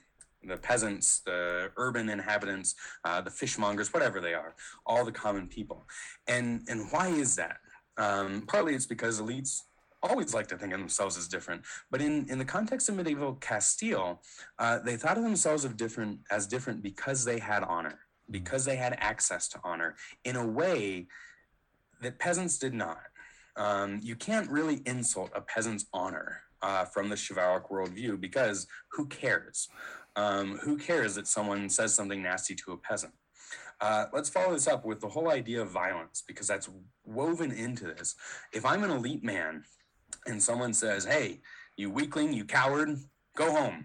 the 0.46 0.56
peasants, 0.56 1.20
the 1.20 1.70
urban 1.76 2.08
inhabitants, 2.08 2.74
uh, 3.04 3.20
the 3.20 3.30
fishmongers, 3.30 3.92
whatever 3.92 4.20
they 4.20 4.34
are, 4.34 4.54
all 4.86 5.04
the 5.04 5.12
common 5.12 5.48
people. 5.48 5.86
And, 6.26 6.62
and 6.68 6.86
why 6.90 7.08
is 7.08 7.36
that? 7.36 7.58
Um, 7.96 8.42
partly 8.46 8.74
it's 8.74 8.86
because 8.86 9.20
elites 9.20 9.62
always 10.02 10.34
like 10.34 10.46
to 10.48 10.58
think 10.58 10.72
of 10.72 10.78
themselves 10.78 11.16
as 11.16 11.28
different. 11.28 11.62
But 11.90 12.00
in, 12.02 12.26
in 12.28 12.38
the 12.38 12.44
context 12.44 12.88
of 12.88 12.96
medieval 12.96 13.34
Castile, 13.34 14.22
uh, 14.58 14.78
they 14.80 14.96
thought 14.96 15.16
of 15.16 15.24
themselves 15.24 15.64
of 15.64 15.76
different 15.76 16.20
as 16.30 16.46
different 16.46 16.82
because 16.82 17.24
they 17.24 17.38
had 17.38 17.62
honor, 17.62 17.98
because 18.30 18.64
they 18.64 18.76
had 18.76 18.96
access 18.98 19.48
to 19.48 19.60
honor 19.64 19.96
in 20.24 20.36
a 20.36 20.46
way 20.46 21.06
that 22.02 22.18
peasants 22.18 22.58
did 22.58 22.74
not. 22.74 23.02
Um, 23.56 24.00
you 24.02 24.16
can't 24.16 24.50
really 24.50 24.82
insult 24.84 25.30
a 25.34 25.40
peasant's 25.40 25.86
honor 25.92 26.42
uh, 26.60 26.84
from 26.84 27.08
the 27.08 27.16
chivalric 27.16 27.68
worldview 27.68 28.20
because 28.20 28.66
who 28.92 29.06
cares? 29.06 29.68
Um, 30.16 30.58
who 30.58 30.76
cares 30.76 31.14
that 31.16 31.26
someone 31.26 31.68
says 31.68 31.94
something 31.94 32.22
nasty 32.22 32.54
to 32.54 32.72
a 32.72 32.76
peasant? 32.76 33.12
Uh, 33.80 34.06
let's 34.12 34.28
follow 34.28 34.52
this 34.52 34.68
up 34.68 34.84
with 34.84 35.00
the 35.00 35.08
whole 35.08 35.30
idea 35.30 35.60
of 35.60 35.70
violence 35.70 36.22
because 36.26 36.46
that's 36.46 36.70
woven 37.04 37.50
into 37.50 37.84
this. 37.84 38.14
If 38.52 38.64
I'm 38.64 38.84
an 38.84 38.90
elite 38.90 39.24
man 39.24 39.64
and 40.26 40.42
someone 40.42 40.72
says, 40.72 41.04
hey, 41.04 41.40
you 41.76 41.90
weakling, 41.90 42.32
you 42.32 42.44
coward, 42.44 42.96
go 43.36 43.50
home, 43.50 43.84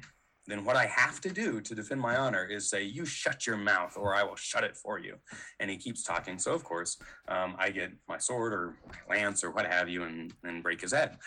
then 0.50 0.66
what 0.66 0.76
I 0.76 0.88
have 0.88 1.22
to 1.22 1.30
do 1.30 1.62
to 1.62 1.76
defend 1.76 2.02
my 2.02 2.16
honor 2.18 2.44
is 2.46 2.70
say, 2.70 2.84
you 2.84 3.06
shut 3.06 3.46
your 3.46 3.58
mouth 3.58 3.96
or 3.98 4.16
I 4.16 4.24
will 4.24 4.36
shut 4.36 4.64
it 4.64 4.76
for 4.76 5.00
you. 5.00 5.16
And 5.60 5.70
he 5.70 5.78
keeps 5.78 6.04
talking. 6.04 6.40
So, 6.40 6.54
of 6.54 6.64
course, 6.64 6.98
um, 7.28 7.56
I 7.60 7.70
get 7.70 7.92
my 8.08 8.18
sword 8.18 8.54
or 8.54 8.78
my 8.88 9.16
lance 9.16 9.44
or 9.44 9.52
what 9.52 9.68
have 9.68 9.90
you 9.90 10.04
and, 10.04 10.34
and 10.44 10.64
break 10.64 10.82
his 10.82 10.92
head. 10.92 11.18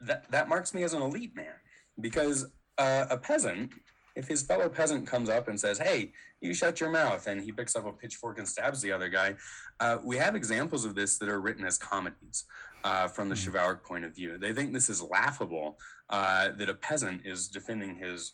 That, 0.00 0.30
that 0.30 0.48
marks 0.48 0.74
me 0.74 0.82
as 0.82 0.92
an 0.92 1.02
elite 1.02 1.36
man 1.36 1.54
because 2.00 2.46
uh, 2.78 3.06
a 3.10 3.16
peasant, 3.16 3.72
if 4.18 4.26
his 4.26 4.42
fellow 4.42 4.68
peasant 4.68 5.06
comes 5.06 5.30
up 5.30 5.46
and 5.46 5.58
says, 5.58 5.78
hey, 5.78 6.10
you 6.40 6.52
shut 6.52 6.80
your 6.80 6.90
mouth, 6.90 7.28
and 7.28 7.40
he 7.40 7.52
picks 7.52 7.76
up 7.76 7.86
a 7.86 7.92
pitchfork 7.92 8.38
and 8.38 8.48
stabs 8.48 8.82
the 8.82 8.90
other 8.90 9.08
guy, 9.08 9.36
uh, 9.78 9.98
we 10.02 10.16
have 10.16 10.34
examples 10.34 10.84
of 10.84 10.96
this 10.96 11.18
that 11.18 11.28
are 11.28 11.40
written 11.40 11.64
as 11.64 11.78
comedies 11.78 12.44
uh, 12.82 13.06
from 13.06 13.28
the 13.28 13.36
mm-hmm. 13.36 13.52
chivalric 13.52 13.84
point 13.84 14.04
of 14.04 14.14
view. 14.14 14.36
They 14.36 14.52
think 14.52 14.72
this 14.72 14.90
is 14.90 15.00
laughable 15.00 15.78
uh, 16.10 16.48
that 16.58 16.68
a 16.68 16.74
peasant 16.74 17.22
is 17.24 17.46
defending 17.46 17.96
his 17.96 18.32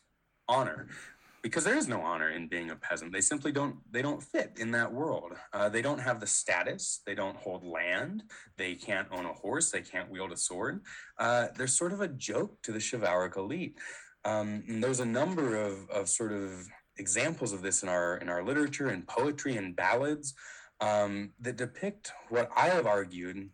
honor 0.49 0.89
because 1.43 1.65
there 1.65 1.77
is 1.77 1.89
no 1.89 2.01
honor 2.01 2.31
in 2.31 2.49
being 2.49 2.71
a 2.71 2.77
peasant 2.77 3.13
they 3.13 3.21
simply 3.21 3.53
don't 3.53 3.77
they 3.91 4.03
don't 4.03 4.23
fit 4.23 4.53
in 4.59 4.71
that 4.71 4.93
world 4.93 5.33
uh, 5.53 5.69
they 5.71 5.81
don't 5.81 5.99
have 5.99 6.21
the 6.21 6.27
status 6.27 7.01
they 7.07 7.15
don't 7.15 7.37
hold 7.37 7.65
land 7.65 8.23
they 8.59 8.75
can't 8.75 9.09
own 9.11 9.25
a 9.25 9.33
horse 9.33 9.71
they 9.71 9.81
can't 9.81 10.11
wield 10.11 10.33
a 10.33 10.37
sword 10.37 10.83
uh, 11.19 11.47
they're 11.57 11.67
sort 11.67 11.95
of 11.95 12.03
a 12.03 12.09
joke 12.09 12.61
to 12.63 12.73
the 12.73 12.81
chivalric 12.81 13.37
elite 13.37 13.79
um, 14.25 14.65
there's 14.69 15.01
a 15.01 15.07
number 15.07 15.57
of, 15.57 15.89
of 15.91 16.09
sort 16.09 16.33
of 16.33 16.67
examples 16.99 17.53
of 17.53 17.63
this 17.63 17.83
in 17.83 17.89
our 17.89 18.19
in 18.19 18.29
our 18.29 18.45
literature 18.45 18.89
and 18.89 19.07
poetry 19.07 19.57
and 19.57 19.75
ballads 19.75 20.35
um, 20.81 21.33
that 21.41 21.57
depict 21.57 22.13
what 22.29 22.49
i 22.57 22.69
have 22.69 22.87
argued 22.87 23.51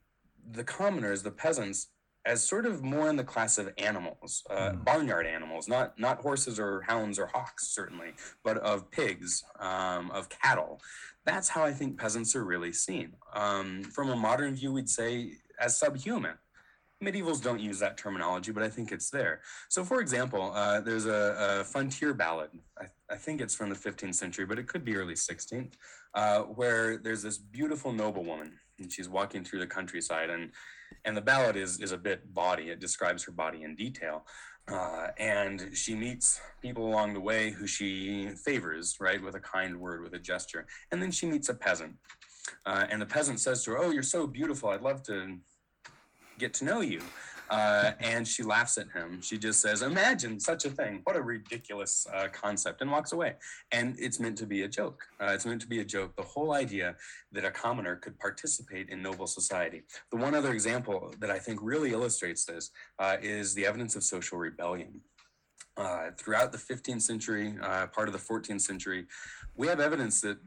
the 0.52 0.64
commoners, 0.64 1.22
the 1.22 1.30
peasants, 1.30 1.88
as 2.26 2.46
sort 2.46 2.66
of 2.66 2.83
more 2.83 3.09
in 3.09 3.16
the 3.16 3.24
class 3.24 3.56
of 3.56 3.72
animals, 3.78 4.42
uh, 4.50 4.70
mm. 4.70 4.85
barnyard 4.85 5.26
animals, 5.26 5.68
not 5.68 5.98
not 5.98 6.20
horses 6.20 6.61
or 6.61 6.83
hounds 6.83 7.18
or 7.18 7.26
hawks 7.26 7.68
certainly, 7.68 8.12
but 8.44 8.59
of 8.59 8.90
pigs, 8.90 9.42
um, 9.59 10.11
of 10.11 10.28
cattle. 10.28 10.80
That's 11.24 11.48
how 11.48 11.64
I 11.64 11.72
think 11.72 11.98
peasants 11.98 12.37
are 12.37 12.44
really 12.44 12.72
seen. 12.72 13.14
Um, 13.33 13.83
from 13.85 14.11
a 14.11 14.16
modern 14.16 14.54
view, 14.54 14.72
we'd 14.72 14.88
say 14.88 15.33
as 15.59 15.78
subhuman. 15.78 16.35
Medievals 17.03 17.43
don't 17.43 17.61
use 17.61 17.79
that 17.79 17.97
terminology, 17.97 18.53
but 18.53 18.63
I 18.63 18.69
think 18.69 18.93
it's 18.93 19.09
there. 19.09 19.41
So, 19.71 19.85
for 19.85 20.01
example, 20.01 20.53
uh, 20.55 20.81
there's 20.81 21.07
a, 21.07 21.61
a, 21.61 21.65
frontier 21.65 22.13
ballad. 22.13 22.51
I, 22.79 22.85
I, 23.11 23.17
think 23.17 23.41
it's 23.41 23.55
from 23.55 23.71
the 23.71 23.75
15th 23.75 24.15
century, 24.15 24.45
but 24.45 24.59
it 24.59 24.69
could 24.69 24.85
be 24.85 24.97
early 24.97 25.15
16th, 25.15 25.73
uh, 26.15 26.41
where 26.41 26.99
there's 26.99 27.23
this 27.23 27.39
beautiful 27.39 27.93
noblewoman 27.93 28.53
and 28.81 28.93
she's 28.93 29.09
walking 29.09 29.45
through 29.45 29.61
the 29.61 29.67
countryside 29.67 30.31
and 30.31 30.51
and 31.05 31.17
the 31.17 31.21
ballad 31.21 31.57
is 31.57 31.81
is 31.81 31.93
a 31.93 31.99
bit 31.99 32.33
body 32.35 32.71
it 32.71 32.81
describes 32.81 33.23
her 33.23 33.33
body 33.33 33.63
in 33.63 33.77
detail 33.77 34.27
uh, 34.69 35.09
and 35.19 35.71
she 35.73 35.95
meets 35.95 36.41
people 36.63 36.87
along 36.87 37.13
the 37.13 37.21
way 37.21 37.51
who 37.51 37.67
she 37.67 38.31
favors 38.45 38.97
right 39.01 39.23
with 39.23 39.35
a 39.35 39.41
kind 39.41 39.79
word 39.79 40.03
with 40.03 40.15
a 40.15 40.19
gesture 40.19 40.67
and 40.91 41.03
then 41.03 41.11
she 41.11 41.27
meets 41.27 41.49
a 41.49 41.55
peasant 41.55 41.95
uh, 42.67 42.87
and 42.91 43.01
the 43.01 43.07
peasant 43.07 43.39
says 43.39 43.63
to 43.65 43.71
her 43.71 43.79
oh 43.79 43.91
you're 43.91 44.03
so 44.03 44.27
beautiful 44.27 44.71
i'd 44.71 44.83
love 44.83 45.03
to 45.03 45.37
get 46.40 46.55
to 46.55 46.64
know 46.64 46.81
you 46.81 47.03
uh, 47.50 47.92
and 47.98 48.26
she 48.26 48.42
laughs 48.42 48.79
at 48.79 48.88
him. 48.90 49.20
She 49.20 49.37
just 49.37 49.61
says, 49.61 49.83
Imagine 49.83 50.38
such 50.38 50.64
a 50.64 50.70
thing. 50.70 51.00
What 51.05 51.16
a 51.16 51.22
ridiculous 51.22 52.07
uh, 52.12 52.29
concept, 52.33 52.81
and 52.81 52.90
walks 52.90 53.12
away. 53.12 53.35
And 53.72 53.96
it's 53.98 54.20
meant 54.20 54.38
to 54.38 54.46
be 54.46 54.62
a 54.62 54.68
joke. 54.68 55.03
Uh, 55.20 55.33
it's 55.35 55.44
meant 55.44 55.61
to 55.62 55.66
be 55.66 55.81
a 55.81 55.85
joke. 55.85 56.14
The 56.14 56.22
whole 56.22 56.55
idea 56.55 56.94
that 57.33 57.44
a 57.44 57.50
commoner 57.50 57.96
could 57.96 58.18
participate 58.18 58.88
in 58.88 59.03
noble 59.03 59.26
society. 59.26 59.83
The 60.12 60.16
one 60.16 60.35
other 60.35 60.53
example 60.53 61.12
that 61.18 61.31
I 61.31 61.38
think 61.38 61.59
really 61.61 61.92
illustrates 61.92 62.44
this 62.44 62.70
uh, 63.00 63.16
is 63.20 63.53
the 63.55 63.66
evidence 63.66 63.96
of 63.96 64.05
social 64.05 64.38
rebellion. 64.38 65.00
Uh, 65.76 66.11
throughout 66.16 66.53
the 66.53 66.59
15th 66.59 67.03
century, 67.03 67.55
uh, 67.62 67.87
part 67.88 68.09
of 68.09 68.12
the 68.12 68.18
14th 68.18 68.61
century, 68.61 69.07
we 69.57 69.66
have 69.66 69.81
evidence 69.81 70.20
that 70.20 70.38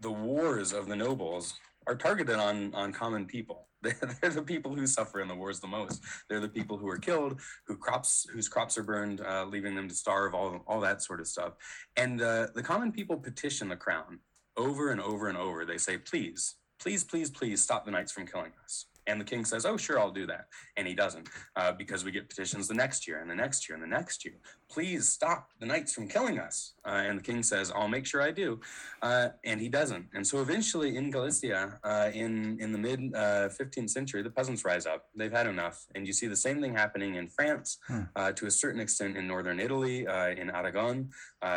the 0.00 0.10
wars 0.10 0.72
of 0.72 0.88
the 0.88 0.96
nobles 0.96 1.54
are 1.86 1.94
targeted 1.94 2.36
on, 2.36 2.74
on 2.74 2.92
common 2.92 3.26
people. 3.26 3.66
They're 4.20 4.30
the 4.30 4.42
people 4.42 4.74
who 4.74 4.86
suffer 4.86 5.20
in 5.20 5.28
the 5.28 5.34
wars 5.34 5.58
the 5.58 5.66
most. 5.66 6.02
They're 6.28 6.40
the 6.40 6.48
people 6.48 6.76
who 6.76 6.88
are 6.88 6.98
killed, 6.98 7.40
who 7.66 7.76
crops, 7.76 8.26
whose 8.32 8.48
crops 8.48 8.78
are 8.78 8.82
burned, 8.84 9.20
uh, 9.20 9.44
leaving 9.44 9.74
them 9.74 9.88
to 9.88 9.94
starve, 9.94 10.34
all, 10.34 10.62
all 10.66 10.80
that 10.80 11.02
sort 11.02 11.20
of 11.20 11.26
stuff. 11.26 11.54
And 11.96 12.22
uh, 12.22 12.48
the 12.54 12.62
common 12.62 12.92
people 12.92 13.16
petition 13.16 13.68
the 13.68 13.76
crown 13.76 14.20
over 14.56 14.90
and 14.90 15.00
over 15.00 15.28
and 15.28 15.36
over. 15.36 15.64
They 15.64 15.78
say, 15.78 15.98
please, 15.98 16.56
please, 16.78 17.02
please, 17.02 17.30
please 17.30 17.62
stop 17.62 17.84
the 17.84 17.90
knights 17.90 18.12
from 18.12 18.26
killing 18.26 18.52
us. 18.62 18.86
And 19.06 19.20
the 19.20 19.24
king 19.24 19.44
says, 19.44 19.66
Oh, 19.66 19.76
sure, 19.76 19.98
I'll 19.98 20.10
do 20.10 20.26
that. 20.26 20.46
And 20.76 20.86
he 20.86 20.94
doesn't 20.94 21.28
uh, 21.56 21.72
because 21.72 22.04
we 22.04 22.12
get 22.12 22.28
petitions 22.28 22.68
the 22.68 22.74
next 22.74 23.06
year 23.06 23.20
and 23.20 23.30
the 23.30 23.34
next 23.34 23.68
year 23.68 23.74
and 23.74 23.82
the 23.82 23.88
next 23.88 24.24
year. 24.24 24.34
Please 24.70 25.08
stop 25.08 25.50
the 25.60 25.66
knights 25.66 25.92
from 25.92 26.08
killing 26.08 26.38
us. 26.38 26.74
Uh, 26.84 27.02
and 27.06 27.18
the 27.18 27.22
king 27.22 27.42
says, 27.42 27.70
I'll 27.74 27.88
make 27.88 28.06
sure 28.06 28.22
I 28.22 28.30
do. 28.30 28.60
Uh, 29.02 29.28
and 29.44 29.60
he 29.60 29.68
doesn't. 29.68 30.06
And 30.14 30.26
so 30.26 30.40
eventually 30.40 30.96
in 30.96 31.10
Galicia, 31.10 31.78
uh, 31.84 32.10
in, 32.14 32.58
in 32.60 32.72
the 32.72 32.78
mid 32.78 33.00
15th 33.12 33.84
uh, 33.84 33.86
century, 33.88 34.22
the 34.22 34.30
peasants 34.30 34.64
rise 34.64 34.86
up. 34.86 35.06
They've 35.14 35.32
had 35.32 35.46
enough. 35.46 35.84
And 35.94 36.06
you 36.06 36.12
see 36.12 36.26
the 36.26 36.36
same 36.36 36.60
thing 36.60 36.74
happening 36.74 37.16
in 37.16 37.28
France, 37.28 37.78
hmm. 37.86 38.02
Uh, 38.14 38.32
to 38.32 38.46
a 38.46 38.50
certain 38.50 38.80
extent 38.80 39.16
in 39.16 39.26
northern 39.26 39.58
Italy, 39.58 40.00
in 40.02 40.50
Aragon, 40.50 41.10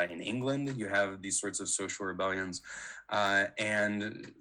in 0.09 0.21
England. 0.21 0.73
You 0.77 0.87
have 0.87 1.21
these 1.21 1.39
sorts 1.39 1.59
of 1.59 1.69
social 1.69 2.05
rebellions. 2.05 2.61
and 3.09 4.31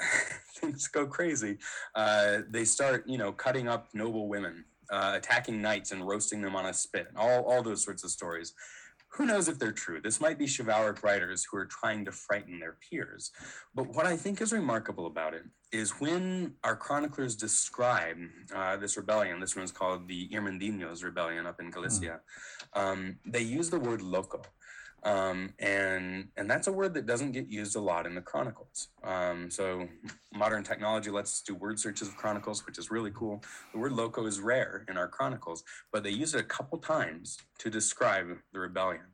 things 0.70 0.88
go 0.88 1.06
crazy. 1.06 1.58
Uh, 1.94 2.38
they 2.50 2.64
start, 2.64 3.04
you 3.06 3.18
know, 3.18 3.32
cutting 3.32 3.68
up 3.68 3.88
noble 3.94 4.28
women, 4.28 4.64
uh, 4.90 5.12
attacking 5.16 5.60
knights 5.60 5.92
and 5.92 6.06
roasting 6.06 6.40
them 6.40 6.56
on 6.56 6.66
a 6.66 6.74
spit, 6.74 7.08
all, 7.16 7.44
all 7.44 7.62
those 7.62 7.84
sorts 7.84 8.04
of 8.04 8.10
stories. 8.10 8.54
Who 9.14 9.26
knows 9.26 9.48
if 9.48 9.58
they're 9.58 9.72
true? 9.72 10.00
This 10.00 10.20
might 10.20 10.38
be 10.38 10.46
chivalric 10.46 11.02
writers 11.02 11.44
who 11.44 11.56
are 11.58 11.66
trying 11.66 12.04
to 12.04 12.12
frighten 12.12 12.60
their 12.60 12.76
peers. 12.88 13.32
But 13.74 13.88
what 13.88 14.06
I 14.06 14.16
think 14.16 14.40
is 14.40 14.52
remarkable 14.52 15.06
about 15.06 15.34
it 15.34 15.42
is 15.72 15.90
when 15.98 16.54
our 16.62 16.76
chroniclers 16.76 17.34
describe 17.34 18.18
uh, 18.54 18.76
this 18.76 18.96
rebellion, 18.96 19.40
this 19.40 19.56
one's 19.56 19.72
called 19.72 20.06
the 20.06 20.28
Irmandinos 20.28 21.02
Rebellion 21.02 21.44
up 21.44 21.60
in 21.60 21.70
Galicia, 21.70 22.20
mm. 22.76 22.80
um, 22.80 23.18
they 23.26 23.42
use 23.42 23.68
the 23.68 23.80
word 23.80 24.00
loco. 24.00 24.42
Um, 25.02 25.54
and 25.58 26.28
and 26.36 26.50
that's 26.50 26.66
a 26.66 26.72
word 26.72 26.94
that 26.94 27.06
doesn't 27.06 27.32
get 27.32 27.48
used 27.48 27.76
a 27.76 27.80
lot 27.80 28.06
in 28.06 28.14
the 28.14 28.20
chronicles. 28.20 28.88
Um, 29.02 29.50
so 29.50 29.88
modern 30.34 30.62
technology 30.62 31.10
lets 31.10 31.32
us 31.32 31.42
do 31.42 31.54
word 31.54 31.78
searches 31.78 32.08
of 32.08 32.16
chronicles, 32.16 32.66
which 32.66 32.78
is 32.78 32.90
really 32.90 33.10
cool. 33.14 33.42
The 33.72 33.78
word 33.78 33.92
loco 33.92 34.26
is 34.26 34.40
rare 34.40 34.84
in 34.88 34.96
our 34.96 35.08
chronicles, 35.08 35.64
but 35.92 36.02
they 36.02 36.10
use 36.10 36.34
it 36.34 36.40
a 36.40 36.44
couple 36.44 36.78
times 36.78 37.38
to 37.58 37.70
describe 37.70 38.26
the 38.52 38.60
rebellion. 38.60 39.06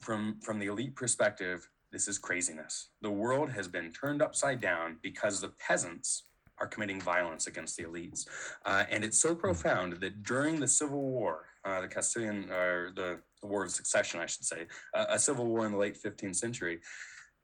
From 0.00 0.38
from 0.40 0.58
the 0.58 0.66
elite 0.66 0.94
perspective, 0.94 1.68
this 1.92 2.06
is 2.06 2.18
craziness. 2.18 2.90
The 3.02 3.10
world 3.10 3.50
has 3.50 3.66
been 3.68 3.92
turned 3.92 4.22
upside 4.22 4.60
down 4.60 4.98
because 5.02 5.40
the 5.40 5.52
peasants 5.66 6.24
are 6.60 6.66
committing 6.66 7.00
violence 7.00 7.46
against 7.46 7.76
the 7.76 7.84
elites, 7.84 8.26
uh, 8.64 8.84
and 8.90 9.02
it's 9.02 9.20
so 9.20 9.34
profound 9.34 9.94
that 9.94 10.22
during 10.22 10.60
the 10.60 10.68
Civil 10.68 11.00
War, 11.00 11.46
uh, 11.64 11.80
the 11.80 11.88
Castilian 11.88 12.50
or 12.50 12.92
the 12.94 13.20
the 13.40 13.46
War 13.46 13.64
of 13.64 13.70
Succession, 13.70 14.20
I 14.20 14.26
should 14.26 14.44
say, 14.44 14.66
uh, 14.94 15.06
a 15.08 15.18
civil 15.18 15.46
war 15.46 15.66
in 15.66 15.72
the 15.72 15.78
late 15.78 15.98
15th 16.02 16.36
century, 16.36 16.80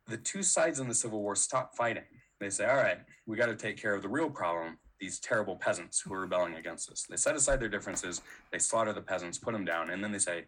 the 0.06 0.16
two 0.16 0.42
sides 0.42 0.80
in 0.80 0.88
the 0.88 0.94
Civil 0.94 1.22
War 1.22 1.34
stop 1.34 1.76
fighting. 1.76 2.04
They 2.40 2.50
say, 2.50 2.66
all 2.66 2.76
right, 2.76 2.98
we 3.26 3.36
got 3.36 3.46
to 3.46 3.56
take 3.56 3.80
care 3.80 3.94
of 3.94 4.02
the 4.02 4.08
real 4.08 4.30
problem, 4.30 4.78
these 5.00 5.18
terrible 5.20 5.56
peasants 5.56 6.00
who 6.00 6.12
are 6.14 6.20
rebelling 6.20 6.54
against 6.54 6.90
us. 6.90 7.06
They 7.08 7.16
set 7.16 7.34
aside 7.34 7.60
their 7.60 7.68
differences, 7.68 8.20
they 8.52 8.58
slaughter 8.58 8.92
the 8.92 9.00
peasants, 9.00 9.38
put 9.38 9.52
them 9.52 9.64
down, 9.64 9.90
and 9.90 10.02
then 10.02 10.12
they 10.12 10.18
say, 10.18 10.44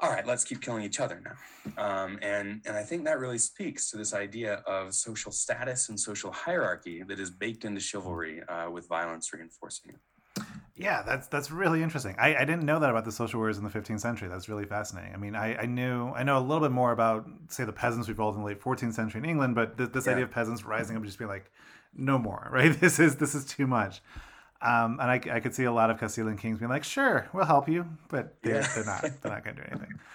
all 0.00 0.10
right, 0.10 0.26
let's 0.26 0.44
keep 0.44 0.60
killing 0.60 0.82
each 0.82 0.98
other 0.98 1.22
now. 1.24 1.82
Um, 1.82 2.18
and, 2.20 2.60
and 2.66 2.76
I 2.76 2.82
think 2.82 3.04
that 3.04 3.20
really 3.20 3.38
speaks 3.38 3.90
to 3.90 3.96
this 3.96 4.12
idea 4.12 4.54
of 4.66 4.92
social 4.92 5.30
status 5.30 5.88
and 5.88 5.98
social 5.98 6.32
hierarchy 6.32 7.04
that 7.06 7.20
is 7.20 7.30
baked 7.30 7.64
into 7.64 7.80
chivalry 7.80 8.42
uh, 8.48 8.70
with 8.70 8.88
violence 8.88 9.32
reinforcing 9.32 9.92
it. 9.92 10.44
Yeah, 10.76 11.02
that's 11.02 11.28
that's 11.28 11.52
really 11.52 11.84
interesting. 11.84 12.16
I, 12.18 12.34
I 12.34 12.40
didn't 12.40 12.64
know 12.64 12.80
that 12.80 12.90
about 12.90 13.04
the 13.04 13.12
social 13.12 13.38
wars 13.38 13.58
in 13.58 13.64
the 13.64 13.70
15th 13.70 14.00
century. 14.00 14.28
That's 14.28 14.48
really 14.48 14.64
fascinating. 14.64 15.14
I 15.14 15.16
mean, 15.16 15.36
I, 15.36 15.56
I 15.56 15.66
knew 15.66 16.08
I 16.08 16.24
know 16.24 16.36
a 16.36 16.40
little 16.40 16.60
bit 16.60 16.72
more 16.72 16.90
about 16.90 17.28
say 17.48 17.64
the 17.64 17.72
peasants 17.72 18.08
revolt 18.08 18.34
in 18.34 18.40
the 18.40 18.46
late 18.46 18.60
14th 18.60 18.92
century 18.92 19.20
in 19.20 19.24
England, 19.24 19.54
but 19.54 19.78
th- 19.78 19.92
this 19.92 20.06
yeah. 20.06 20.12
idea 20.12 20.24
of 20.24 20.32
peasants 20.32 20.64
rising 20.64 20.96
up 20.96 21.02
and 21.02 21.06
just 21.06 21.18
being 21.18 21.28
like, 21.30 21.50
no 21.96 22.18
more, 22.18 22.48
right? 22.52 22.72
This 22.80 22.98
is 22.98 23.16
this 23.16 23.36
is 23.36 23.44
too 23.44 23.68
much. 23.68 24.02
Um, 24.60 24.98
and 25.00 25.10
I, 25.10 25.20
I 25.30 25.40
could 25.40 25.54
see 25.54 25.64
a 25.64 25.72
lot 25.72 25.90
of 25.90 25.98
Castilian 25.98 26.38
kings 26.38 26.58
being 26.58 26.70
like, 26.70 26.84
sure, 26.84 27.28
we'll 27.32 27.44
help 27.44 27.68
you, 27.68 27.86
but 28.08 28.34
they're, 28.42 28.62
yeah. 28.62 28.68
they're 28.74 28.84
not 28.84 29.02
they're 29.02 29.32
not 29.32 29.44
going 29.44 29.56
to 29.56 29.62
do 29.62 29.68
anything. 29.70 30.00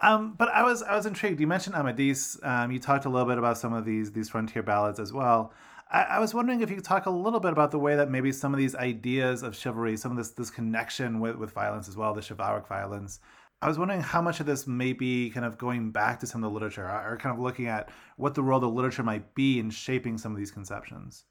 Um, 0.00 0.34
but 0.36 0.48
I 0.48 0.64
was 0.64 0.82
I 0.82 0.96
was 0.96 1.06
intrigued. 1.06 1.40
You 1.40 1.46
mentioned 1.46 1.76
Amadis. 1.76 2.38
Um, 2.42 2.70
you 2.70 2.78
talked 2.78 3.06
a 3.06 3.08
little 3.08 3.26
bit 3.26 3.38
about 3.38 3.56
some 3.56 3.72
of 3.72 3.86
these 3.86 4.12
these 4.12 4.28
frontier 4.28 4.62
ballads 4.62 5.00
as 5.00 5.14
well. 5.14 5.52
I, 5.94 6.16
I, 6.16 6.18
was 6.18 6.34
wondering 6.34 6.60
if 6.60 6.70
you 6.70 6.76
could 6.76 6.84
talk 6.84 7.06
a 7.06 7.10
little 7.10 7.38
bit 7.38 7.52
about 7.52 7.70
the 7.70 7.78
way 7.78 7.94
that 7.94 8.10
maybe 8.10 8.32
some 8.32 8.52
of 8.52 8.58
these 8.58 8.74
ideas 8.74 9.44
of 9.44 9.54
chivalry, 9.54 9.96
some 9.96 10.10
of 10.10 10.16
this 10.16 10.30
this 10.30 10.50
connection 10.50 11.20
with, 11.20 11.36
with 11.36 11.52
violence 11.52 11.88
as 11.88 11.96
well, 11.96 12.12
the 12.12 12.20
chivalric 12.20 12.66
violence. 12.66 13.20
I 13.62 13.68
was 13.68 13.78
wondering 13.78 14.00
how 14.00 14.20
much 14.20 14.40
of 14.40 14.46
this 14.46 14.66
may 14.66 14.92
be 14.92 15.30
kind 15.30 15.46
of 15.46 15.56
going 15.56 15.92
back 15.92 16.18
to 16.20 16.26
some 16.26 16.42
of 16.42 16.50
the 16.50 16.54
literature 16.54 16.84
or 16.84 17.16
kind 17.18 17.32
of 17.32 17.40
looking 17.40 17.68
at 17.68 17.90
what 18.16 18.34
the 18.34 18.42
role 18.42 18.56
of 18.56 18.62
the 18.62 18.68
literature 18.68 19.04
might 19.04 19.34
be 19.36 19.60
in 19.60 19.70
shaping 19.70 20.18
some 20.18 20.32
of 20.32 20.38
these 20.38 20.50
conceptions. 20.50 21.24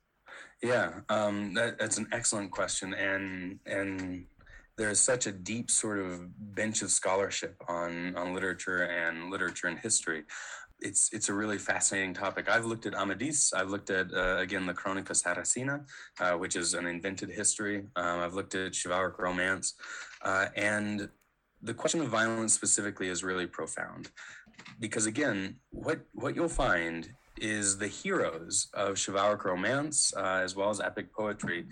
Yeah, 0.63 1.01
um, 1.09 1.53
that, 1.55 1.77
that's 1.77 1.97
an 1.97 2.07
excellent 2.13 2.51
question, 2.51 2.93
and 2.93 3.59
and 3.65 4.25
there's 4.77 4.99
such 5.01 5.27
a 5.27 5.31
deep 5.33 5.69
sort 5.69 5.99
of 5.99 6.55
bench 6.55 6.81
of 6.81 6.89
scholarship 6.89 7.61
on 7.67 8.15
on 8.15 8.33
literature 8.33 8.83
and 8.83 9.29
literature 9.29 9.67
and 9.67 9.77
history 9.77 10.23
it's 10.83 11.09
it's 11.13 11.29
a 11.29 11.33
really 11.33 11.57
fascinating 11.57 12.13
topic. 12.13 12.49
I've 12.49 12.65
looked 12.65 12.85
at 12.85 12.93
Amadis. 12.93 13.53
I've 13.53 13.69
looked 13.69 13.89
at 13.89 14.13
uh, 14.13 14.37
again 14.37 14.65
the 14.65 14.73
Crónica 14.73 15.13
Sarracina, 15.13 15.85
uh, 16.19 16.37
which 16.37 16.55
is 16.55 16.73
an 16.73 16.85
invented 16.85 17.29
history. 17.29 17.85
Um, 17.95 18.19
I've 18.19 18.33
looked 18.33 18.55
at 18.55 18.73
chivalric 18.73 19.17
romance, 19.17 19.75
uh, 20.21 20.47
and 20.55 21.09
the 21.61 21.73
question 21.73 22.01
of 22.01 22.09
violence 22.09 22.53
specifically 22.53 23.07
is 23.07 23.23
really 23.23 23.47
profound, 23.47 24.11
because 24.79 25.05
again, 25.05 25.55
what 25.71 26.01
what 26.13 26.35
you'll 26.35 26.49
find 26.49 27.09
is 27.39 27.77
the 27.77 27.87
heroes 27.87 28.67
of 28.73 28.97
chivalric 28.97 29.43
romance 29.45 30.13
uh, 30.15 30.41
as 30.43 30.55
well 30.55 30.69
as 30.69 30.79
epic 30.79 31.11
poetry. 31.13 31.65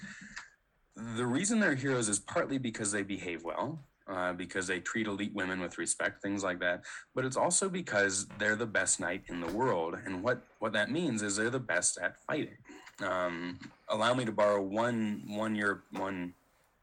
The 0.95 1.25
reason 1.25 1.59
they're 1.59 1.75
heroes 1.75 2.09
is 2.09 2.19
partly 2.19 2.57
because 2.57 2.91
they 2.91 3.03
behave 3.03 3.43
well, 3.43 3.85
uh, 4.11 4.33
because 4.33 4.67
they 4.67 4.79
treat 4.79 5.07
elite 5.07 5.33
women 5.33 5.61
with 5.61 5.77
respect, 5.77 6.21
things 6.21 6.43
like 6.43 6.59
that. 6.59 6.83
But 7.15 7.23
it's 7.23 7.37
also 7.37 7.69
because 7.69 8.27
they're 8.37 8.55
the 8.55 8.65
best 8.65 8.99
knight 8.99 9.23
in 9.27 9.39
the 9.39 9.47
world, 9.47 9.95
and 10.05 10.21
what 10.21 10.43
what 10.59 10.73
that 10.73 10.91
means 10.91 11.21
is 11.21 11.35
they're 11.35 11.49
the 11.49 11.59
best 11.59 11.97
at 11.97 12.17
fighting. 12.25 12.57
Um, 13.01 13.57
allow 13.89 14.13
me 14.13 14.25
to 14.25 14.31
borrow 14.31 14.61
one 14.61 15.23
one 15.27 15.55
year 15.55 15.83
one 15.91 16.33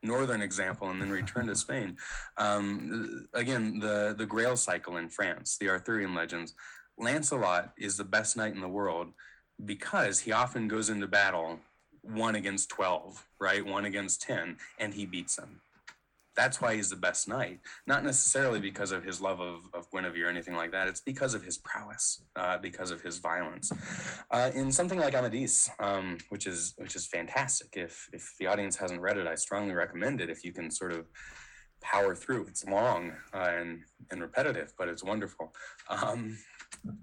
northern 0.03 0.41
example 0.41 0.89
and 0.91 1.03
then 1.03 1.11
return 1.11 1.49
to 1.49 1.57
Spain. 1.57 1.97
Um, 2.39 3.27
again, 3.35 3.79
the 3.79 4.15
the 4.17 4.27
Grail 4.27 4.57
cycle 4.57 4.97
in 4.97 5.09
France, 5.09 5.59
the 5.59 5.69
Arthurian 5.69 6.15
legends. 6.15 6.55
Lancelot 6.97 7.75
is 7.79 7.97
the 7.97 8.05
best 8.05 8.37
knight 8.37 8.55
in 8.55 8.61
the 8.61 8.69
world 8.69 9.13
because 9.65 10.19
he 10.21 10.33
often 10.33 10.67
goes 10.67 10.89
into 10.89 11.07
battle 11.07 11.61
one 12.03 12.35
against 12.35 12.71
12, 12.71 13.25
right? 13.39 13.65
One 13.65 13.85
against 13.85 14.23
10, 14.23 14.57
and 14.79 14.95
he 14.95 15.05
beats 15.05 15.37
them 15.37 15.61
that's 16.39 16.61
why 16.61 16.77
he's 16.77 16.89
the 16.89 16.97
best 16.97 17.27
knight. 17.27 17.59
Not 17.89 18.05
necessarily 18.05 18.61
because 18.61 18.93
of 18.93 19.03
his 19.03 19.21
love 19.21 19.41
of, 19.41 19.69
of 19.75 19.91
Guinevere 19.91 20.27
or 20.27 20.31
anything 20.31 20.55
like 20.55 20.71
that. 20.71 20.87
It's 20.87 21.01
because 21.01 21.35
of 21.35 21.43
his 21.43 21.59
prowess, 21.59 22.23
uh, 22.37 22.59
because 22.59 22.93
of 22.93 23.01
his 23.01 23.19
violence. 23.19 23.73
Uh, 24.31 24.53
in 24.55 24.71
something 24.71 25.01
like 25.01 25.15
Amadis, 25.15 25.69
um, 25.81 26.17
which 26.29 26.47
is 26.47 26.75
which 26.79 26.95
is 26.95 27.07
fantastic. 27.07 27.71
If 27.73 28.09
if 28.13 28.35
the 28.39 28.47
audience 28.47 28.77
hasn't 28.77 29.01
read 29.01 29.19
it, 29.19 29.27
I 29.27 29.35
strongly 29.35 29.75
recommend 29.75 30.21
it. 30.21 30.31
If 30.31 30.45
you 30.45 30.53
can 30.53 30.71
sort 30.71 30.93
of 30.93 31.07
power 31.81 32.15
through, 32.15 32.47
it's 32.47 32.65
long 32.65 33.13
uh, 33.35 33.51
and 33.59 33.81
and 34.13 34.21
repetitive, 34.21 34.73
but 34.79 34.89
it's 34.89 35.03
wonderful. 35.03 35.53
Um, 35.91 36.39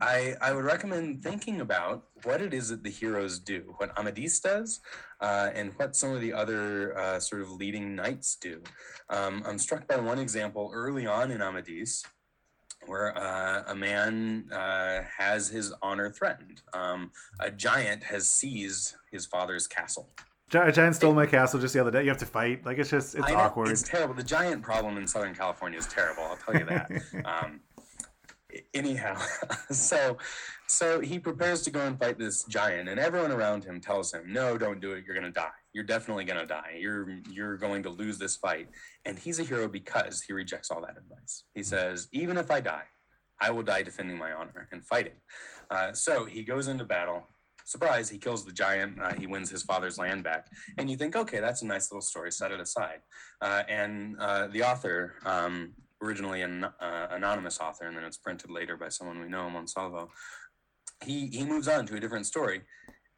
I, 0.01 0.35
I 0.41 0.53
would 0.53 0.65
recommend 0.65 1.23
thinking 1.23 1.61
about 1.61 2.05
what 2.23 2.41
it 2.41 2.53
is 2.53 2.69
that 2.69 2.83
the 2.83 2.89
heroes 2.89 3.39
do, 3.39 3.73
what 3.77 3.97
Amadis 3.97 4.39
does, 4.39 4.81
uh, 5.21 5.49
and 5.53 5.71
what 5.77 5.95
some 5.95 6.11
of 6.11 6.21
the 6.21 6.33
other 6.33 6.97
uh, 6.97 7.19
sort 7.19 7.41
of 7.41 7.51
leading 7.51 7.95
knights 7.95 8.35
do. 8.35 8.61
Um, 9.09 9.43
I'm 9.45 9.59
struck 9.59 9.87
by 9.87 9.97
one 9.97 10.19
example 10.19 10.71
early 10.73 11.05
on 11.05 11.31
in 11.31 11.41
Amadis 11.41 12.03
where 12.87 13.17
uh, 13.17 13.63
a 13.67 13.75
man 13.75 14.45
uh, 14.51 15.01
has 15.17 15.47
his 15.47 15.73
honor 15.81 16.09
threatened. 16.09 16.61
Um, 16.73 17.11
a 17.39 17.51
giant 17.51 18.03
has 18.03 18.29
seized 18.29 18.95
his 19.11 19.25
father's 19.25 19.67
castle. 19.67 20.09
A 20.53 20.71
giant 20.71 20.95
stole 20.95 21.13
my 21.13 21.25
castle 21.25 21.59
just 21.59 21.73
the 21.73 21.81
other 21.81 21.91
day. 21.91 22.03
You 22.03 22.09
have 22.09 22.19
to 22.19 22.25
fight. 22.25 22.65
Like 22.65 22.77
it's 22.77 22.89
just 22.89 23.15
it's 23.15 23.31
awkward. 23.31 23.69
It's 23.69 23.81
terrible. 23.81 24.13
The 24.13 24.23
giant 24.23 24.61
problem 24.61 24.97
in 24.97 25.07
Southern 25.07 25.33
California 25.33 25.79
is 25.79 25.87
terrible. 25.87 26.23
I'll 26.23 26.37
tell 26.37 26.55
you 26.55 26.65
that. 26.65 26.91
um, 27.25 27.61
anyhow, 28.73 29.17
so 29.71 30.17
so 30.67 30.99
he 30.99 31.19
prepares 31.19 31.61
to 31.63 31.71
go 31.71 31.81
and 31.81 31.99
fight 31.99 32.17
this 32.17 32.43
giant, 32.45 32.89
and 32.89 32.99
everyone 32.99 33.31
around 33.31 33.63
him 33.63 33.79
tells 33.79 34.13
him, 34.13 34.31
"No, 34.31 34.57
don't 34.57 34.79
do 34.79 34.93
it. 34.93 35.05
You're 35.05 35.15
gonna 35.15 35.31
die. 35.31 35.49
You're 35.73 35.83
definitely 35.83 36.25
gonna 36.25 36.45
die. 36.45 36.77
You're 36.79 37.19
you're 37.29 37.57
going 37.57 37.83
to 37.83 37.89
lose 37.89 38.17
this 38.17 38.35
fight." 38.35 38.69
And 39.05 39.17
he's 39.17 39.39
a 39.39 39.43
hero 39.43 39.67
because 39.67 40.21
he 40.21 40.33
rejects 40.33 40.71
all 40.71 40.81
that 40.81 40.97
advice. 40.97 41.43
He 41.53 41.63
says, 41.63 42.07
"Even 42.11 42.37
if 42.37 42.49
I 42.49 42.61
die, 42.61 42.85
I 43.39 43.51
will 43.51 43.63
die 43.63 43.83
defending 43.83 44.17
my 44.17 44.31
honor 44.31 44.67
and 44.71 44.85
fighting." 44.85 45.19
Uh, 45.69 45.93
so 45.93 46.25
he 46.25 46.43
goes 46.43 46.67
into 46.67 46.83
battle. 46.83 47.23
Surprise! 47.65 48.09
He 48.09 48.19
kills 48.19 48.45
the 48.45 48.51
giant. 48.51 49.01
Uh, 49.01 49.13
he 49.13 49.25
wins 49.25 49.49
his 49.49 49.63
father's 49.63 49.97
land 49.97 50.23
back, 50.23 50.47
and 50.77 50.89
you 50.89 50.97
think, 50.97 51.15
"Okay, 51.15 51.39
that's 51.39 51.61
a 51.61 51.65
nice 51.65 51.91
little 51.91 52.01
story. 52.01 52.31
Set 52.31 52.51
it 52.51 52.59
aside." 52.59 53.01
Uh, 53.41 53.63
and 53.67 54.15
uh, 54.19 54.47
the 54.47 54.63
author 54.63 55.15
um, 55.25 55.73
originally 56.05 56.41
an 56.41 56.63
uh, 56.63 57.07
anonymous 57.11 57.59
author, 57.59 57.87
and 57.87 57.97
then 57.97 58.03
it's 58.03 58.17
printed 58.17 58.51
later 58.51 58.77
by 58.77 58.89
someone 58.89 59.19
we 59.19 59.27
know, 59.27 59.49
Montalvo. 59.49 60.11
He 61.03 61.27
he 61.27 61.43
moves 61.43 61.67
on 61.67 61.85
to 61.87 61.95
a 61.95 61.99
different 61.99 62.25
story, 62.25 62.61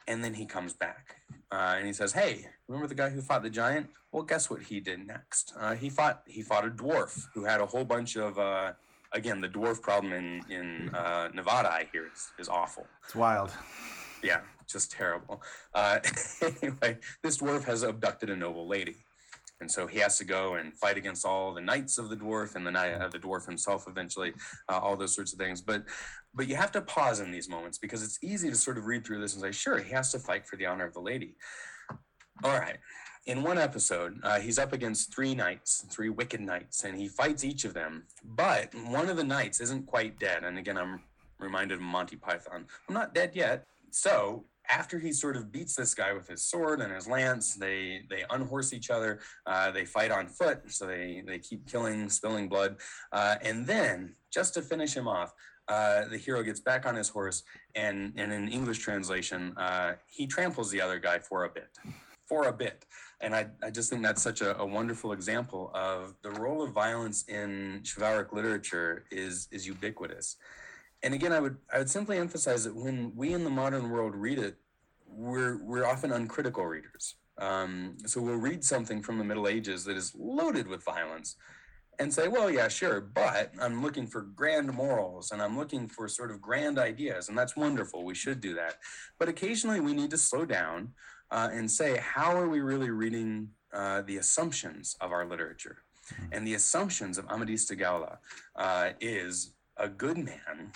and 0.07 0.23
then 0.23 0.33
he 0.33 0.45
comes 0.45 0.73
back 0.73 1.17
uh, 1.51 1.75
and 1.77 1.85
he 1.85 1.93
says, 1.93 2.13
"Hey, 2.13 2.47
remember 2.67 2.87
the 2.87 2.95
guy 2.95 3.09
who 3.09 3.21
fought 3.21 3.43
the 3.43 3.49
giant? 3.49 3.87
Well, 4.11 4.23
guess 4.23 4.49
what 4.49 4.63
he 4.63 4.79
did 4.79 5.05
next? 5.05 5.53
Uh, 5.59 5.75
he 5.75 5.89
fought 5.89 6.23
he 6.25 6.41
fought 6.41 6.65
a 6.65 6.69
dwarf 6.69 7.27
who 7.33 7.43
had 7.43 7.61
a 7.61 7.65
whole 7.65 7.85
bunch 7.85 8.15
of." 8.15 8.39
Uh, 8.39 8.73
again, 9.11 9.41
the 9.41 9.49
dwarf 9.49 9.81
problem 9.81 10.13
in 10.13 10.41
in 10.49 10.95
uh, 10.95 11.29
Nevada, 11.33 11.69
I 11.69 11.87
hear, 11.91 12.09
is, 12.13 12.31
is 12.39 12.49
awful. 12.49 12.87
It's 13.05 13.15
wild. 13.15 13.51
Yeah, 14.23 14.41
just 14.67 14.91
terrible. 14.91 15.43
Uh, 15.73 15.99
anyway, 16.41 16.97
this 17.21 17.37
dwarf 17.37 17.63
has 17.65 17.83
abducted 17.83 18.29
a 18.29 18.35
noble 18.35 18.67
lady 18.67 18.97
and 19.59 19.71
so 19.71 19.87
he 19.87 19.99
has 19.99 20.17
to 20.17 20.23
go 20.23 20.55
and 20.55 20.73
fight 20.77 20.97
against 20.97 21.25
all 21.25 21.53
the 21.53 21.61
knights 21.61 21.97
of 21.97 22.09
the 22.09 22.15
dwarf 22.15 22.55
and 22.55 22.65
the 22.65 22.71
knight 22.71 22.93
of 22.93 23.11
the 23.11 23.19
dwarf 23.19 23.45
himself 23.45 23.85
eventually 23.87 24.33
uh, 24.69 24.77
all 24.77 24.95
those 24.95 25.15
sorts 25.15 25.33
of 25.33 25.39
things. 25.39 25.61
But 25.61 25.83
but 26.33 26.47
you 26.47 26.55
have 26.55 26.71
to 26.73 26.81
pause 26.81 27.19
in 27.19 27.31
these 27.31 27.49
moments 27.49 27.77
because 27.77 28.03
it's 28.03 28.19
easy 28.23 28.49
to 28.49 28.55
sort 28.55 28.77
of 28.77 28.85
read 28.85 29.05
through 29.05 29.21
this 29.21 29.33
and 29.33 29.41
say 29.41 29.51
sure 29.51 29.79
he 29.79 29.91
has 29.93 30.11
to 30.11 30.19
fight 30.19 30.45
for 30.45 30.55
the 30.57 30.65
honor 30.65 30.85
of 30.85 30.93
the 30.93 30.99
lady. 30.99 31.35
All 32.43 32.59
right. 32.59 32.77
In 33.25 33.43
one 33.43 33.57
episode 33.57 34.19
uh, 34.23 34.39
he's 34.39 34.59
up 34.59 34.73
against 34.73 35.13
three 35.13 35.33
knights 35.33 35.85
three 35.89 36.09
wicked 36.09 36.41
knights 36.41 36.83
and 36.83 36.97
he 36.97 37.07
fights 37.07 37.43
each 37.43 37.65
of 37.65 37.73
them. 37.73 38.03
But 38.23 38.73
one 38.87 39.09
of 39.09 39.17
the 39.17 39.23
knights 39.23 39.59
isn't 39.61 39.87
quite 39.87 40.19
dead. 40.19 40.43
And 40.43 40.57
again 40.57 40.77
i'm 40.77 41.01
reminded 41.39 41.75
of 41.75 41.81
monty 41.81 42.15
python. 42.15 42.65
I'm 42.87 42.93
not 42.93 43.13
dead 43.13 43.31
yet. 43.33 43.65
So 43.91 44.45
after 44.69 44.99
he 44.99 45.13
sort 45.13 45.37
of 45.37 45.51
beats 45.51 45.75
this 45.75 45.93
guy 45.93 46.13
with 46.13 46.27
his 46.27 46.43
sword 46.43 46.81
and 46.81 46.93
his 46.93 47.07
lance, 47.07 47.55
they 47.55 48.01
they 48.09 48.23
unhorse 48.29 48.73
each 48.73 48.89
other. 48.89 49.19
Uh, 49.45 49.71
they 49.71 49.85
fight 49.85 50.11
on 50.11 50.27
foot, 50.27 50.61
so 50.67 50.85
they 50.85 51.23
they 51.25 51.39
keep 51.39 51.67
killing, 51.67 52.09
spilling 52.09 52.47
blood, 52.49 52.77
uh, 53.11 53.35
and 53.41 53.65
then 53.65 54.15
just 54.31 54.53
to 54.53 54.61
finish 54.61 54.93
him 54.93 55.07
off, 55.07 55.33
uh, 55.67 56.05
the 56.07 56.17
hero 56.17 56.43
gets 56.43 56.59
back 56.59 56.85
on 56.85 56.95
his 56.95 57.09
horse, 57.09 57.43
and, 57.75 58.13
and 58.17 58.31
in 58.31 58.47
English 58.47 58.79
translation, 58.79 59.53
uh, 59.57 59.93
he 60.07 60.27
tramples 60.27 60.71
the 60.71 60.81
other 60.81 60.99
guy 60.99 61.19
for 61.19 61.45
a 61.45 61.49
bit, 61.49 61.69
for 62.25 62.47
a 62.47 62.53
bit. 62.53 62.85
And 63.19 63.35
I, 63.35 63.47
I 63.63 63.71
just 63.71 63.89
think 63.89 64.03
that's 64.03 64.21
such 64.21 64.41
a, 64.41 64.57
a 64.59 64.65
wonderful 64.65 65.11
example 65.11 65.71
of 65.73 66.13
the 66.21 66.29
role 66.31 66.61
of 66.61 66.71
violence 66.71 67.25
in 67.27 67.81
chivalric 67.83 68.31
literature 68.31 69.05
is, 69.11 69.47
is 69.51 69.65
ubiquitous. 69.65 70.37
And 71.03 71.13
again, 71.13 71.31
I 71.31 71.39
would, 71.39 71.57
I 71.73 71.77
would 71.77 71.89
simply 71.89 72.17
emphasize 72.17 72.63
that 72.63 72.75
when 72.75 73.11
we 73.15 73.33
in 73.33 73.43
the 73.43 73.49
modern 73.49 73.89
world 73.89 74.15
read 74.15 74.39
it, 74.39 74.55
we're, 75.07 75.63
we're 75.63 75.85
often 75.85 76.11
uncritical 76.11 76.65
readers. 76.65 77.15
Um, 77.39 77.97
so 78.05 78.19
we'll 78.19 78.35
read 78.35 78.63
something 78.63 79.01
from 79.01 79.17
the 79.17 79.23
Middle 79.23 79.47
Ages 79.47 79.83
that 79.85 79.95
is 79.95 80.13
loaded 80.17 80.67
with 80.67 80.83
violence 80.83 81.35
and 81.99 82.13
say, 82.13 82.27
well, 82.27 82.49
yeah, 82.49 82.67
sure, 82.67 83.01
but 83.01 83.51
I'm 83.59 83.81
looking 83.81 84.05
for 84.05 84.21
grand 84.21 84.71
morals 84.71 85.31
and 85.31 85.41
I'm 85.41 85.57
looking 85.57 85.87
for 85.87 86.07
sort 86.07 86.31
of 86.31 86.41
grand 86.41 86.77
ideas, 86.77 87.29
and 87.29 87.37
that's 87.37 87.55
wonderful. 87.55 88.05
We 88.05 88.15
should 88.15 88.39
do 88.39 88.53
that. 88.55 88.75
But 89.17 89.29
occasionally 89.29 89.79
we 89.79 89.93
need 89.93 90.11
to 90.11 90.17
slow 90.17 90.45
down 90.45 90.93
uh, 91.31 91.49
and 91.51 91.69
say, 91.69 91.97
how 91.97 92.35
are 92.37 92.49
we 92.49 92.59
really 92.59 92.91
reading 92.91 93.49
uh, 93.73 94.01
the 94.03 94.17
assumptions 94.17 94.95
of 95.01 95.11
our 95.11 95.25
literature? 95.25 95.77
Hmm. 96.15 96.25
And 96.31 96.47
the 96.47 96.53
assumptions 96.53 97.17
of 97.17 97.25
Amadis 97.29 97.65
de 97.65 97.75
Gaula 97.75 98.17
uh, 98.55 98.89
is 99.01 99.53
a 99.77 99.89
good 99.89 100.17
man, 100.17 100.71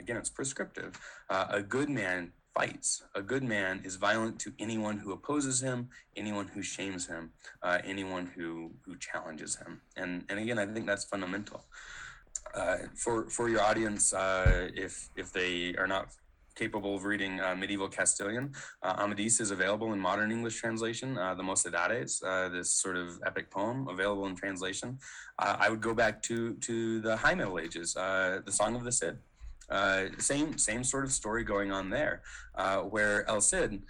again, 0.00 0.16
it's 0.16 0.30
prescriptive, 0.30 0.98
uh, 1.30 1.46
a 1.50 1.62
good 1.62 1.88
man 1.88 2.32
fights. 2.56 3.02
A 3.14 3.22
good 3.22 3.42
man 3.42 3.82
is 3.84 3.96
violent 3.96 4.38
to 4.40 4.52
anyone 4.58 4.98
who 4.98 5.12
opposes 5.12 5.62
him, 5.62 5.88
anyone 6.16 6.48
who 6.48 6.62
shames 6.62 7.06
him, 7.06 7.32
uh, 7.62 7.78
anyone 7.84 8.26
who 8.34 8.72
who 8.84 8.96
challenges 8.96 9.56
him. 9.56 9.80
And 9.96 10.24
and 10.28 10.38
again, 10.38 10.58
I 10.58 10.66
think 10.66 10.86
that's 10.86 11.04
fundamental. 11.04 11.64
Uh, 12.54 12.76
for 12.94 13.28
for 13.28 13.48
your 13.48 13.60
audience, 13.60 14.12
uh, 14.14 14.68
if 14.74 15.10
if 15.16 15.32
they 15.32 15.74
are 15.76 15.86
not 15.86 16.06
capable 16.54 16.96
of 16.96 17.04
reading 17.04 17.38
uh, 17.38 17.54
medieval 17.54 17.88
Castilian, 17.88 18.50
uh, 18.82 18.94
Amadis 19.02 19.40
is 19.40 19.50
available 19.50 19.92
in 19.92 20.00
modern 20.00 20.32
English 20.32 20.56
translation. 20.58 21.18
Uh, 21.18 21.34
the 21.34 21.42
Mocedades, 21.42 22.12
this 22.50 22.70
sort 22.70 22.96
of 22.96 23.20
epic 23.26 23.50
poem, 23.50 23.86
available 23.88 24.24
in 24.26 24.34
translation. 24.34 24.98
I 25.38 25.68
would 25.68 25.82
go 25.82 25.92
back 25.92 26.22
to 26.28 26.54
to 26.68 27.00
the 27.00 27.14
High 27.16 27.34
Middle 27.34 27.58
Ages, 27.58 27.92
the 28.48 28.54
Song 28.60 28.74
of 28.74 28.84
the 28.84 28.92
Cid. 28.92 29.18
Uh, 29.68 30.06
same 30.18 30.56
same 30.58 30.84
sort 30.84 31.04
of 31.04 31.12
story 31.12 31.44
going 31.44 31.72
on 31.72 31.90
there, 31.90 32.22
uh, 32.54 32.78
where 32.78 33.28
El 33.28 33.40
Cid 33.40 33.82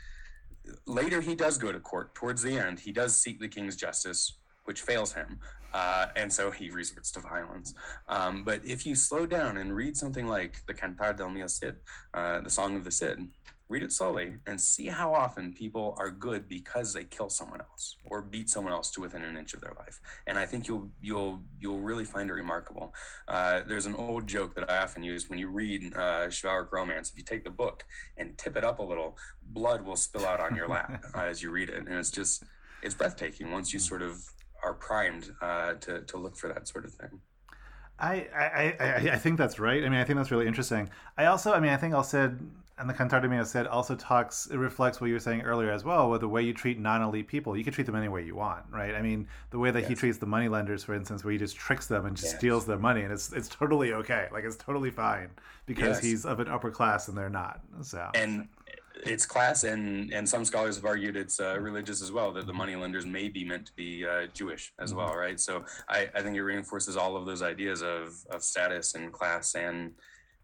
later 0.86 1.20
he 1.20 1.34
does 1.34 1.58
go 1.58 1.70
to 1.70 1.80
court 1.80 2.14
towards 2.14 2.42
the 2.42 2.58
end. 2.58 2.80
He 2.80 2.92
does 2.92 3.16
seek 3.16 3.40
the 3.40 3.48
king's 3.48 3.76
justice, 3.76 4.38
which 4.64 4.82
fails 4.82 5.12
him, 5.12 5.38
uh, 5.74 6.06
and 6.16 6.32
so 6.32 6.50
he 6.50 6.70
resorts 6.70 7.10
to 7.12 7.20
violence. 7.20 7.74
Um, 8.08 8.42
but 8.44 8.64
if 8.64 8.86
you 8.86 8.94
slow 8.94 9.26
down 9.26 9.58
and 9.58 9.74
read 9.74 9.96
something 9.96 10.26
like 10.26 10.64
the 10.66 10.74
Cantar 10.74 11.16
del 11.16 11.28
Mio 11.28 11.46
Cid, 11.46 11.76
uh, 12.14 12.40
the 12.40 12.50
Song 12.50 12.76
of 12.76 12.84
the 12.84 12.90
Cid, 12.90 13.28
read 13.68 13.82
it 13.82 13.92
slowly 13.92 14.34
and 14.46 14.60
see 14.60 14.86
how 14.86 15.12
often 15.12 15.52
people 15.52 15.94
are 15.98 16.10
good 16.10 16.48
because 16.48 16.92
they 16.92 17.04
kill 17.04 17.28
someone 17.28 17.60
else 17.60 17.96
or 18.04 18.22
beat 18.22 18.48
someone 18.48 18.72
else 18.72 18.90
to 18.92 19.00
within 19.00 19.22
an 19.22 19.36
inch 19.36 19.54
of 19.54 19.60
their 19.60 19.74
life 19.78 20.00
and 20.26 20.38
i 20.38 20.46
think 20.46 20.68
you'll 20.68 20.88
you'll 21.00 21.40
you'll 21.60 21.80
really 21.80 22.04
find 22.04 22.30
it 22.30 22.34
remarkable 22.34 22.94
uh, 23.28 23.60
there's 23.66 23.86
an 23.86 23.94
old 23.96 24.26
joke 24.26 24.54
that 24.54 24.70
i 24.70 24.78
often 24.78 25.02
use 25.02 25.28
when 25.28 25.38
you 25.38 25.48
read 25.48 25.92
uh, 25.96 26.28
chivalric 26.30 26.70
romance 26.72 27.10
if 27.10 27.16
you 27.16 27.24
take 27.24 27.42
the 27.42 27.50
book 27.50 27.84
and 28.16 28.38
tip 28.38 28.56
it 28.56 28.64
up 28.64 28.78
a 28.78 28.82
little 28.82 29.16
blood 29.48 29.84
will 29.84 29.96
spill 29.96 30.26
out 30.26 30.40
on 30.40 30.54
your 30.54 30.68
lap 30.68 31.04
uh, 31.14 31.20
as 31.20 31.42
you 31.42 31.50
read 31.50 31.68
it 31.68 31.76
and 31.76 31.88
it's 31.88 32.10
just 32.10 32.44
it's 32.82 32.94
breathtaking 32.94 33.50
once 33.50 33.72
you 33.72 33.78
sort 33.78 34.02
of 34.02 34.22
are 34.62 34.74
primed 34.74 35.32
uh, 35.42 35.74
to, 35.74 36.00
to 36.02 36.16
look 36.16 36.36
for 36.36 36.48
that 36.48 36.66
sort 36.68 36.84
of 36.84 36.92
thing 36.92 37.20
I, 37.98 38.26
I, 38.36 38.76
I, 38.78 39.10
I 39.12 39.16
think 39.16 39.38
that's 39.38 39.58
right. 39.58 39.82
I 39.82 39.88
mean, 39.88 39.98
I 39.98 40.04
think 40.04 40.18
that's 40.18 40.30
really 40.30 40.46
interesting. 40.46 40.90
I 41.16 41.24
also, 41.24 41.54
I 41.54 41.60
mean, 41.60 41.70
I 41.70 41.78
think 41.78 41.94
I'll 41.94 42.04
said 42.04 42.38
and 42.78 42.90
the 42.90 42.94
Cantar 42.94 43.22
de 43.22 43.28
Mio 43.28 43.42
Cid 43.44 43.66
also 43.66 43.94
talks 43.94 44.46
it 44.46 44.56
reflects 44.56 45.00
what 45.00 45.06
you 45.06 45.14
were 45.14 45.20
saying 45.20 45.42
earlier 45.42 45.70
as 45.70 45.84
well 45.84 46.10
with 46.10 46.20
the 46.20 46.28
way 46.28 46.42
you 46.42 46.52
treat 46.52 46.78
non-elite 46.78 47.26
people 47.26 47.56
you 47.56 47.64
can 47.64 47.72
treat 47.72 47.86
them 47.86 47.96
any 47.96 48.08
way 48.08 48.22
you 48.24 48.34
want 48.34 48.64
right 48.70 48.94
i 48.94 49.02
mean 49.02 49.26
the 49.50 49.58
way 49.58 49.70
that 49.70 49.80
yes. 49.80 49.88
he 49.88 49.94
treats 49.94 50.18
the 50.18 50.26
money 50.26 50.48
lenders 50.48 50.84
for 50.84 50.94
instance 50.94 51.24
where 51.24 51.32
he 51.32 51.38
just 51.38 51.56
tricks 51.56 51.86
them 51.86 52.06
and 52.06 52.16
just 52.16 52.28
yes. 52.28 52.38
steals 52.38 52.66
their 52.66 52.78
money 52.78 53.02
and 53.02 53.12
it's 53.12 53.32
it's 53.32 53.48
totally 53.48 53.92
okay 53.92 54.28
like 54.32 54.44
it's 54.44 54.56
totally 54.56 54.90
fine 54.90 55.30
because 55.64 55.96
yes. 55.96 56.02
he's 56.02 56.26
of 56.26 56.40
an 56.40 56.48
upper 56.48 56.70
class 56.70 57.08
and 57.08 57.16
they're 57.16 57.30
not 57.30 57.60
so 57.82 58.10
and 58.14 58.48
it's 59.04 59.26
class 59.26 59.64
and 59.64 60.12
and 60.12 60.28
some 60.28 60.44
scholars 60.44 60.76
have 60.76 60.84
argued 60.86 61.16
it's 61.16 61.38
uh, 61.38 61.58
religious 61.60 62.02
as 62.02 62.10
well 62.10 62.32
that 62.32 62.46
the 62.46 62.52
money 62.52 62.74
lenders 62.76 63.04
may 63.04 63.28
be 63.28 63.44
meant 63.44 63.66
to 63.66 63.72
be 63.74 64.06
uh, 64.06 64.26
jewish 64.32 64.72
as 64.78 64.90
mm-hmm. 64.90 65.00
well 65.00 65.14
right 65.14 65.38
so 65.38 65.64
I, 65.88 66.08
I 66.14 66.22
think 66.22 66.36
it 66.36 66.42
reinforces 66.42 66.96
all 66.96 67.16
of 67.16 67.26
those 67.26 67.42
ideas 67.42 67.82
of 67.82 68.14
of 68.30 68.42
status 68.42 68.94
and 68.94 69.12
class 69.12 69.54
and 69.54 69.92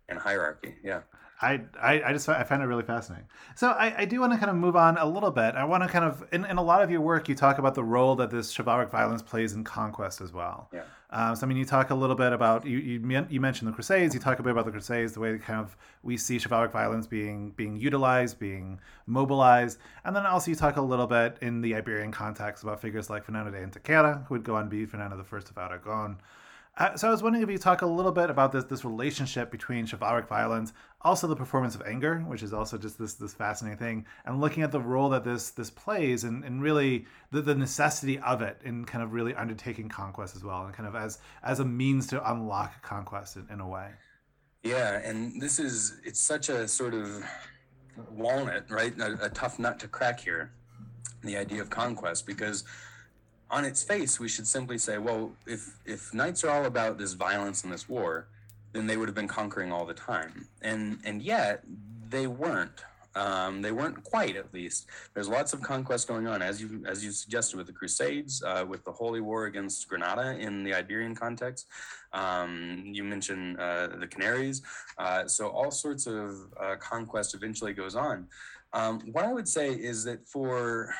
and 0.08 0.18
hierarchy 0.18 0.74
yeah 0.84 1.00
I, 1.42 1.60
I, 1.80 2.02
I 2.04 2.12
just 2.12 2.28
I 2.28 2.44
find 2.44 2.62
it 2.62 2.66
really 2.66 2.84
fascinating. 2.84 3.26
So 3.56 3.70
I, 3.70 4.02
I 4.02 4.04
do 4.04 4.20
want 4.20 4.32
to 4.32 4.38
kind 4.38 4.48
of 4.48 4.56
move 4.56 4.76
on 4.76 4.96
a 4.96 5.04
little 5.04 5.32
bit. 5.32 5.56
I 5.56 5.64
want 5.64 5.82
to 5.82 5.88
kind 5.88 6.04
of 6.04 6.24
in, 6.32 6.44
in 6.44 6.56
a 6.56 6.62
lot 6.62 6.82
of 6.82 6.90
your 6.90 7.00
work 7.00 7.28
you 7.28 7.34
talk 7.34 7.58
about 7.58 7.74
the 7.74 7.82
role 7.82 8.14
that 8.16 8.30
this 8.30 8.56
chivalric 8.56 8.90
violence 8.90 9.22
plays 9.22 9.52
in 9.52 9.64
conquest 9.64 10.20
as 10.20 10.32
well. 10.32 10.70
Yeah. 10.72 10.82
Um, 11.10 11.34
so 11.34 11.44
I 11.44 11.48
mean 11.48 11.58
you 11.58 11.64
talk 11.64 11.90
a 11.90 11.94
little 11.94 12.14
bit 12.14 12.32
about 12.32 12.64
you, 12.64 12.78
you 12.78 13.26
you 13.28 13.40
mentioned 13.40 13.68
the 13.68 13.72
Crusades. 13.74 14.14
You 14.14 14.20
talk 14.20 14.38
a 14.38 14.42
bit 14.42 14.52
about 14.52 14.66
the 14.66 14.70
Crusades, 14.70 15.14
the 15.14 15.20
way 15.20 15.36
kind 15.36 15.58
of 15.58 15.76
we 16.04 16.16
see 16.16 16.38
chivalric 16.38 16.70
violence 16.70 17.08
being 17.08 17.50
being 17.50 17.76
utilized, 17.76 18.38
being 18.38 18.78
mobilized, 19.06 19.78
and 20.04 20.14
then 20.14 20.24
also 20.24 20.48
you 20.50 20.56
talk 20.56 20.76
a 20.76 20.82
little 20.82 21.08
bit 21.08 21.38
in 21.40 21.60
the 21.60 21.74
Iberian 21.74 22.12
context 22.12 22.62
about 22.62 22.80
figures 22.80 23.10
like 23.10 23.24
Fernando 23.24 23.50
de 23.50 23.58
Antequera, 23.58 24.24
who 24.26 24.34
would 24.34 24.44
go 24.44 24.54
on 24.54 24.64
to 24.64 24.70
be 24.70 24.86
Fernando 24.86 25.16
I 25.16 25.36
of 25.36 25.58
Aragon. 25.58 26.18
Uh, 26.78 26.96
so 26.96 27.06
I 27.06 27.10
was 27.10 27.22
wondering 27.22 27.42
if 27.42 27.50
you 27.50 27.58
talk 27.58 27.82
a 27.82 27.86
little 27.86 28.12
bit 28.12 28.30
about 28.30 28.50
this 28.50 28.64
this 28.64 28.82
relationship 28.82 29.50
between 29.50 29.86
chivalric 29.86 30.26
violence, 30.26 30.72
also 31.02 31.26
the 31.26 31.36
performance 31.36 31.74
of 31.74 31.82
anger, 31.82 32.20
which 32.20 32.42
is 32.42 32.54
also 32.54 32.78
just 32.78 32.98
this 32.98 33.12
this 33.14 33.34
fascinating 33.34 33.78
thing, 33.78 34.06
and 34.24 34.40
looking 34.40 34.62
at 34.62 34.72
the 34.72 34.80
role 34.80 35.10
that 35.10 35.22
this 35.22 35.50
this 35.50 35.68
plays 35.68 36.24
and, 36.24 36.42
and 36.44 36.62
really 36.62 37.04
the, 37.30 37.42
the 37.42 37.54
necessity 37.54 38.18
of 38.20 38.40
it 38.40 38.58
in 38.64 38.86
kind 38.86 39.04
of 39.04 39.12
really 39.12 39.34
undertaking 39.34 39.90
conquest 39.90 40.34
as 40.34 40.42
well, 40.42 40.64
and 40.64 40.72
kind 40.72 40.88
of 40.88 40.96
as 40.96 41.18
as 41.42 41.60
a 41.60 41.64
means 41.64 42.06
to 42.06 42.32
unlock 42.32 42.82
conquest 42.82 43.36
in, 43.36 43.46
in 43.50 43.60
a 43.60 43.68
way. 43.68 43.90
Yeah, 44.62 44.98
and 45.04 45.42
this 45.42 45.58
is 45.58 46.00
it's 46.04 46.20
such 46.20 46.48
a 46.48 46.66
sort 46.66 46.94
of 46.94 47.22
walnut, 48.10 48.70
right? 48.70 48.98
A, 48.98 49.26
a 49.26 49.28
tough 49.28 49.58
nut 49.58 49.78
to 49.80 49.88
crack 49.88 50.20
here, 50.20 50.52
the 51.22 51.36
idea 51.36 51.60
of 51.60 51.68
conquest, 51.68 52.26
because 52.26 52.64
on 53.52 53.66
its 53.66 53.82
face, 53.82 54.18
we 54.18 54.28
should 54.28 54.46
simply 54.46 54.78
say, 54.78 54.98
well, 54.98 55.30
if 55.46 55.76
if 55.84 56.12
knights 56.14 56.42
are 56.42 56.50
all 56.50 56.64
about 56.64 56.98
this 56.98 57.12
violence 57.12 57.62
and 57.64 57.72
this 57.72 57.88
war, 57.88 58.26
then 58.72 58.86
they 58.86 58.96
would 58.96 59.08
have 59.08 59.14
been 59.14 59.28
conquering 59.28 59.70
all 59.70 59.84
the 59.84 59.94
time, 59.94 60.48
and 60.62 60.98
and 61.04 61.22
yet 61.22 61.62
they 62.08 62.26
weren't. 62.26 62.84
Um, 63.14 63.60
they 63.60 63.72
weren't 63.72 64.02
quite, 64.04 64.36
at 64.36 64.54
least. 64.54 64.86
There's 65.12 65.28
lots 65.28 65.52
of 65.52 65.60
conquest 65.60 66.08
going 66.08 66.26
on, 66.26 66.40
as 66.40 66.62
you 66.62 66.82
as 66.86 67.04
you 67.04 67.12
suggested 67.12 67.58
with 67.58 67.66
the 67.66 67.72
Crusades, 67.74 68.42
uh, 68.42 68.64
with 68.66 68.82
the 68.86 68.92
Holy 68.92 69.20
War 69.20 69.44
against 69.44 69.86
Granada 69.86 70.34
in 70.38 70.64
the 70.64 70.72
Iberian 70.72 71.14
context. 71.14 71.66
Um, 72.14 72.84
you 72.86 73.04
mentioned 73.04 73.60
uh, 73.60 73.88
the 74.00 74.06
Canaries, 74.06 74.62
uh, 74.96 75.26
so 75.26 75.48
all 75.48 75.70
sorts 75.70 76.06
of 76.06 76.36
uh, 76.58 76.76
conquest 76.76 77.34
eventually 77.34 77.74
goes 77.74 77.94
on. 77.94 78.28
Um, 78.72 79.00
what 79.12 79.26
I 79.26 79.32
would 79.34 79.48
say 79.48 79.68
is 79.74 80.04
that 80.04 80.26
for 80.26 80.94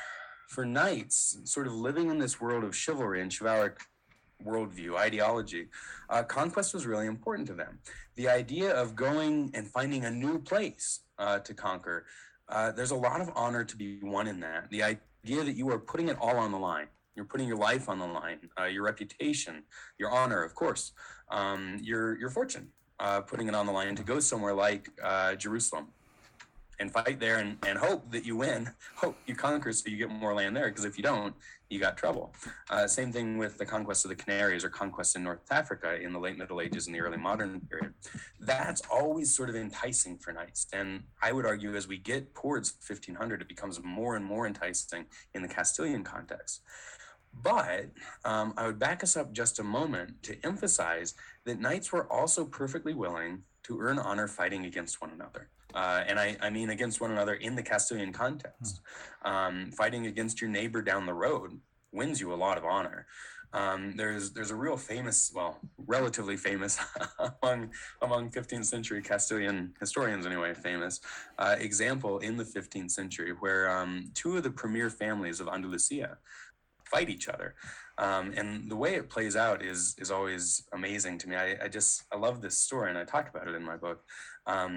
for 0.53 0.65
knights, 0.65 1.39
sort 1.45 1.65
of 1.65 1.73
living 1.73 2.09
in 2.11 2.19
this 2.19 2.39
world 2.39 2.63
of 2.63 2.75
chivalry 2.75 3.21
and 3.21 3.31
chivalric 3.31 3.77
worldview, 4.45 4.95
ideology, 4.95 5.67
uh, 6.09 6.21
conquest 6.21 6.73
was 6.73 6.85
really 6.85 7.07
important 7.07 7.47
to 7.47 7.55
them. 7.55 7.79
The 8.15 8.29
idea 8.29 8.71
of 8.71 8.95
going 8.95 9.49
and 9.55 9.67
finding 9.67 10.05
a 10.05 10.11
new 10.11 10.37
place 10.39 10.99
uh, 11.17 11.39
to 11.39 11.53
conquer, 11.53 12.05
uh, 12.49 12.71
there's 12.71 12.91
a 12.91 12.95
lot 12.95 13.19
of 13.19 13.31
honor 13.35 13.63
to 13.63 13.75
be 13.75 13.99
won 14.03 14.27
in 14.27 14.39
that. 14.41 14.69
The 14.69 14.83
idea 14.83 15.43
that 15.43 15.55
you 15.55 15.69
are 15.71 15.79
putting 15.79 16.09
it 16.09 16.17
all 16.21 16.37
on 16.37 16.51
the 16.51 16.59
line. 16.59 16.87
You're 17.15 17.25
putting 17.25 17.47
your 17.47 17.57
life 17.57 17.89
on 17.89 17.99
the 17.99 18.07
line, 18.07 18.39
uh, 18.59 18.65
your 18.65 18.83
reputation, 18.83 19.63
your 19.99 20.11
honor, 20.11 20.43
of 20.43 20.55
course, 20.55 20.93
um, 21.29 21.77
your 21.79 22.17
your 22.17 22.31
fortune, 22.31 22.69
uh, 22.99 23.21
putting 23.21 23.47
it 23.47 23.53
on 23.53 23.67
the 23.67 23.71
line 23.71 23.95
to 23.95 24.03
go 24.03 24.19
somewhere 24.19 24.55
like 24.55 24.89
uh, 25.01 25.35
Jerusalem 25.35 25.89
and 26.79 26.91
fight 26.91 27.19
there 27.19 27.37
and, 27.37 27.57
and 27.65 27.77
hope 27.77 28.11
that 28.11 28.25
you 28.25 28.35
win, 28.35 28.69
hope 28.95 29.17
you 29.25 29.35
conquer 29.35 29.71
so 29.71 29.89
you 29.89 29.97
get 29.97 30.09
more 30.09 30.33
land 30.33 30.55
there. 30.55 30.69
Because 30.69 30.85
if 30.85 30.97
you 30.97 31.03
don't, 31.03 31.35
you 31.69 31.79
got 31.79 31.97
trouble. 31.97 32.33
Uh, 32.69 32.87
same 32.87 33.11
thing 33.11 33.37
with 33.37 33.57
the 33.57 33.65
conquest 33.65 34.05
of 34.05 34.09
the 34.09 34.15
Canaries 34.15 34.63
or 34.63 34.69
conquest 34.69 35.15
in 35.15 35.23
North 35.23 35.39
Africa 35.51 35.99
in 35.99 36.13
the 36.13 36.19
late 36.19 36.37
Middle 36.37 36.61
Ages 36.61 36.85
and 36.85 36.95
the 36.95 36.99
early 36.99 37.17
modern 37.17 37.59
period. 37.61 37.93
That's 38.39 38.81
always 38.91 39.33
sort 39.33 39.49
of 39.49 39.55
enticing 39.55 40.17
for 40.17 40.31
knights. 40.33 40.67
And 40.71 41.03
I 41.21 41.31
would 41.31 41.45
argue 41.45 41.75
as 41.75 41.87
we 41.87 41.97
get 41.97 42.35
towards 42.35 42.75
1500, 42.87 43.41
it 43.41 43.47
becomes 43.47 43.81
more 43.83 44.15
and 44.15 44.23
more 44.23 44.45
enticing 44.45 45.05
in 45.33 45.41
the 45.41 45.47
Castilian 45.47 46.03
context. 46.03 46.61
But 47.41 47.89
um, 48.23 48.53
I 48.57 48.67
would 48.67 48.77
back 48.77 49.03
us 49.03 49.17
up 49.17 49.33
just 49.33 49.57
a 49.57 49.63
moment 49.63 50.21
to 50.23 50.37
emphasize 50.45 51.15
that 51.45 51.59
knights 51.59 51.91
were 51.91 52.11
also 52.11 52.45
perfectly 52.45 52.93
willing 52.93 53.41
to 53.63 53.79
earn 53.79 53.99
honor 53.99 54.27
fighting 54.27 54.65
against 54.65 55.01
one 55.01 55.11
another. 55.11 55.49
Uh, 55.73 56.03
and 56.07 56.19
I, 56.19 56.37
I 56.41 56.49
mean 56.49 56.69
against 56.69 57.01
one 57.01 57.11
another 57.11 57.33
in 57.33 57.55
the 57.55 57.63
Castilian 57.63 58.13
context. 58.13 58.81
Um, 59.23 59.71
fighting 59.71 60.05
against 60.05 60.41
your 60.41 60.49
neighbor 60.49 60.81
down 60.81 61.05
the 61.05 61.13
road 61.13 61.59
wins 61.91 62.19
you 62.19 62.33
a 62.33 62.35
lot 62.35 62.57
of 62.57 62.65
honor. 62.65 63.05
Um, 63.53 63.93
there's 63.95 64.31
there's 64.31 64.49
a 64.49 64.55
real 64.55 64.77
famous, 64.77 65.31
well, 65.33 65.59
relatively 65.77 66.37
famous 66.37 66.79
among 67.43 67.71
among 68.01 68.31
15th 68.31 68.65
century 68.65 69.01
Castilian 69.01 69.73
historians 69.79 70.25
anyway, 70.25 70.55
famous 70.55 70.99
uh, 71.37 71.55
example 71.59 72.17
in 72.19 72.35
the 72.35 72.43
15th 72.43 72.91
century 72.91 73.31
where 73.39 73.69
um, 73.69 74.09
two 74.15 74.37
of 74.37 74.43
the 74.43 74.49
premier 74.49 74.89
families 74.89 75.39
of 75.39 75.47
Andalusia 75.47 76.17
fight 76.85 77.09
each 77.09 77.27
other. 77.27 77.53
Um, 78.03 78.33
and 78.35 78.69
the 78.69 78.75
way 78.75 78.95
it 78.95 79.09
plays 79.09 79.35
out 79.37 79.63
is 79.63 79.95
is 79.97 80.11
always 80.11 80.43
amazing 80.73 81.17
to 81.19 81.29
me. 81.29 81.35
I, 81.37 81.47
I 81.63 81.67
just 81.69 82.03
I 82.11 82.17
love 82.17 82.41
this 82.41 82.57
story, 82.57 82.89
and 82.89 82.97
I 82.97 83.05
talk 83.05 83.29
about 83.29 83.47
it 83.47 83.55
in 83.55 83.63
my 83.63 83.77
book. 83.77 83.99
Um, 84.45 84.73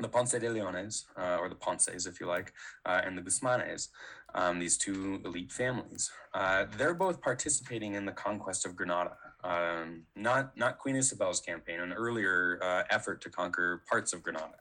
the 0.00 0.08
Ponce 0.08 0.32
de 0.32 0.50
Leones, 0.50 1.04
uh, 1.16 1.38
or 1.40 1.48
the 1.48 1.54
Ponces, 1.54 2.06
if 2.06 2.20
you 2.20 2.26
like, 2.26 2.52
uh, 2.84 3.00
and 3.04 3.16
the 3.16 3.22
Guzmanes, 3.22 3.88
um, 4.34 4.58
these 4.58 4.76
two 4.76 5.22
elite 5.24 5.52
families. 5.52 6.10
Uh, 6.34 6.66
they're 6.76 6.92
both 6.92 7.22
participating 7.22 7.94
in 7.94 8.04
the 8.04 8.12
conquest 8.12 8.66
of 8.66 8.74
Granada, 8.74 9.16
um, 9.44 10.02
not 10.16 10.56
not 10.56 10.78
Queen 10.78 10.96
Isabel's 10.96 11.40
campaign, 11.40 11.80
an 11.80 11.92
earlier 11.92 12.58
uh, 12.62 12.82
effort 12.90 13.20
to 13.22 13.30
conquer 13.30 13.84
parts 13.88 14.12
of 14.12 14.24
Granada, 14.24 14.58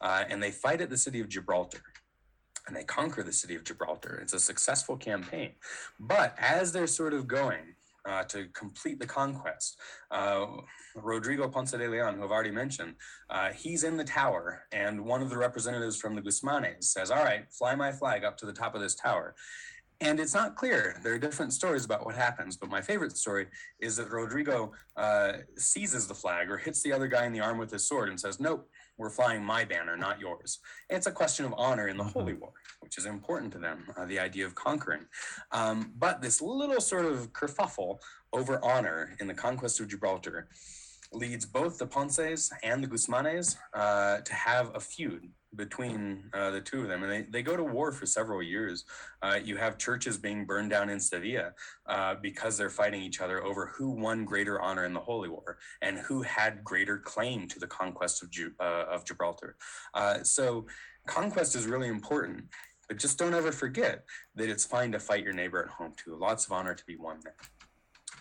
uh, 0.00 0.24
and 0.28 0.42
they 0.42 0.50
fight 0.50 0.80
at 0.80 0.90
the 0.90 0.98
city 0.98 1.20
of 1.20 1.28
Gibraltar. 1.28 1.82
And 2.66 2.74
they 2.74 2.84
conquer 2.84 3.22
the 3.22 3.32
city 3.32 3.54
of 3.54 3.64
Gibraltar. 3.64 4.18
It's 4.22 4.32
a 4.32 4.40
successful 4.40 4.96
campaign. 4.96 5.52
But 6.00 6.34
as 6.38 6.72
they're 6.72 6.86
sort 6.86 7.12
of 7.12 7.26
going, 7.26 7.74
uh, 8.06 8.22
to 8.24 8.46
complete 8.48 8.98
the 8.98 9.06
conquest. 9.06 9.78
Uh, 10.10 10.46
Rodrigo 10.94 11.48
Ponce 11.48 11.72
de 11.72 11.88
Leon, 11.88 12.16
who 12.16 12.24
I've 12.24 12.30
already 12.30 12.50
mentioned, 12.50 12.94
uh, 13.30 13.50
he's 13.50 13.84
in 13.84 13.96
the 13.96 14.04
tower, 14.04 14.64
and 14.72 15.04
one 15.04 15.22
of 15.22 15.30
the 15.30 15.38
representatives 15.38 15.96
from 15.96 16.14
the 16.14 16.22
Guzmanes 16.22 16.84
says, 16.84 17.10
All 17.10 17.24
right, 17.24 17.46
fly 17.50 17.74
my 17.74 17.90
flag 17.90 18.24
up 18.24 18.36
to 18.38 18.46
the 18.46 18.52
top 18.52 18.74
of 18.74 18.80
this 18.80 18.94
tower. 18.94 19.34
And 20.00 20.18
it's 20.20 20.34
not 20.34 20.56
clear. 20.56 21.00
There 21.02 21.14
are 21.14 21.18
different 21.18 21.52
stories 21.52 21.84
about 21.84 22.04
what 22.04 22.16
happens, 22.16 22.56
but 22.56 22.68
my 22.68 22.80
favorite 22.80 23.16
story 23.16 23.46
is 23.80 23.96
that 23.96 24.10
Rodrigo 24.10 24.72
uh, 24.96 25.34
seizes 25.56 26.06
the 26.08 26.14
flag 26.14 26.50
or 26.50 26.58
hits 26.58 26.82
the 26.82 26.92
other 26.92 27.06
guy 27.06 27.26
in 27.26 27.32
the 27.32 27.40
arm 27.40 27.58
with 27.58 27.70
his 27.70 27.88
sword 27.88 28.08
and 28.08 28.20
says, 28.20 28.40
Nope, 28.40 28.68
we're 28.96 29.10
flying 29.10 29.44
my 29.44 29.64
banner, 29.64 29.96
not 29.96 30.20
yours. 30.20 30.58
It's 30.88 31.06
a 31.06 31.12
question 31.12 31.44
of 31.44 31.54
honor 31.56 31.88
in 31.88 31.96
the 31.96 32.04
mm-hmm. 32.04 32.18
Holy 32.18 32.34
War, 32.34 32.52
which 32.80 32.98
is 32.98 33.06
important 33.06 33.52
to 33.52 33.58
them, 33.58 33.84
uh, 33.96 34.06
the 34.06 34.18
idea 34.18 34.46
of 34.46 34.54
conquering. 34.54 35.06
Um, 35.52 35.92
but 35.96 36.22
this 36.22 36.40
little 36.40 36.80
sort 36.80 37.04
of 37.04 37.32
kerfuffle 37.32 37.98
over 38.32 38.64
honor 38.64 39.16
in 39.20 39.26
the 39.26 39.34
conquest 39.34 39.80
of 39.80 39.88
Gibraltar 39.88 40.48
leads 41.12 41.46
both 41.46 41.78
the 41.78 41.86
Ponces 41.86 42.52
and 42.62 42.82
the 42.82 42.88
Guzmanes 42.88 43.56
uh, 43.72 44.18
to 44.18 44.34
have 44.34 44.74
a 44.74 44.80
feud 44.80 45.28
between 45.56 46.24
uh, 46.32 46.50
the 46.50 46.60
two 46.60 46.82
of 46.82 46.88
them. 46.88 47.02
And 47.02 47.12
they, 47.12 47.22
they 47.22 47.42
go 47.42 47.56
to 47.56 47.64
war 47.64 47.92
for 47.92 48.06
several 48.06 48.42
years. 48.42 48.84
Uh, 49.22 49.38
you 49.42 49.56
have 49.56 49.78
churches 49.78 50.16
being 50.16 50.44
burned 50.44 50.70
down 50.70 50.88
in 50.90 51.00
Sevilla 51.00 51.52
uh, 51.86 52.14
because 52.20 52.56
they're 52.56 52.70
fighting 52.70 53.02
each 53.02 53.20
other 53.20 53.44
over 53.44 53.66
who 53.66 53.90
won 53.90 54.24
greater 54.24 54.60
honor 54.60 54.84
in 54.84 54.92
the 54.92 55.00
Holy 55.00 55.28
War 55.28 55.58
and 55.82 55.98
who 55.98 56.22
had 56.22 56.64
greater 56.64 56.98
claim 56.98 57.48
to 57.48 57.58
the 57.58 57.66
conquest 57.66 58.22
of, 58.22 58.30
Ju- 58.30 58.54
uh, 58.60 58.84
of 58.90 59.04
Gibraltar. 59.04 59.56
Uh, 59.94 60.22
so 60.22 60.66
conquest 61.06 61.54
is 61.54 61.66
really 61.66 61.88
important. 61.88 62.44
But 62.88 62.98
just 62.98 63.18
don't 63.18 63.34
ever 63.34 63.50
forget 63.50 64.04
that 64.34 64.50
it's 64.50 64.64
fine 64.64 64.92
to 64.92 64.98
fight 64.98 65.24
your 65.24 65.32
neighbor 65.32 65.62
at 65.62 65.70
home 65.70 65.94
too. 65.96 66.16
Lots 66.16 66.46
of 66.46 66.52
honor 66.52 66.74
to 66.74 66.84
be 66.84 66.96
won 66.96 67.18
there. 67.24 67.36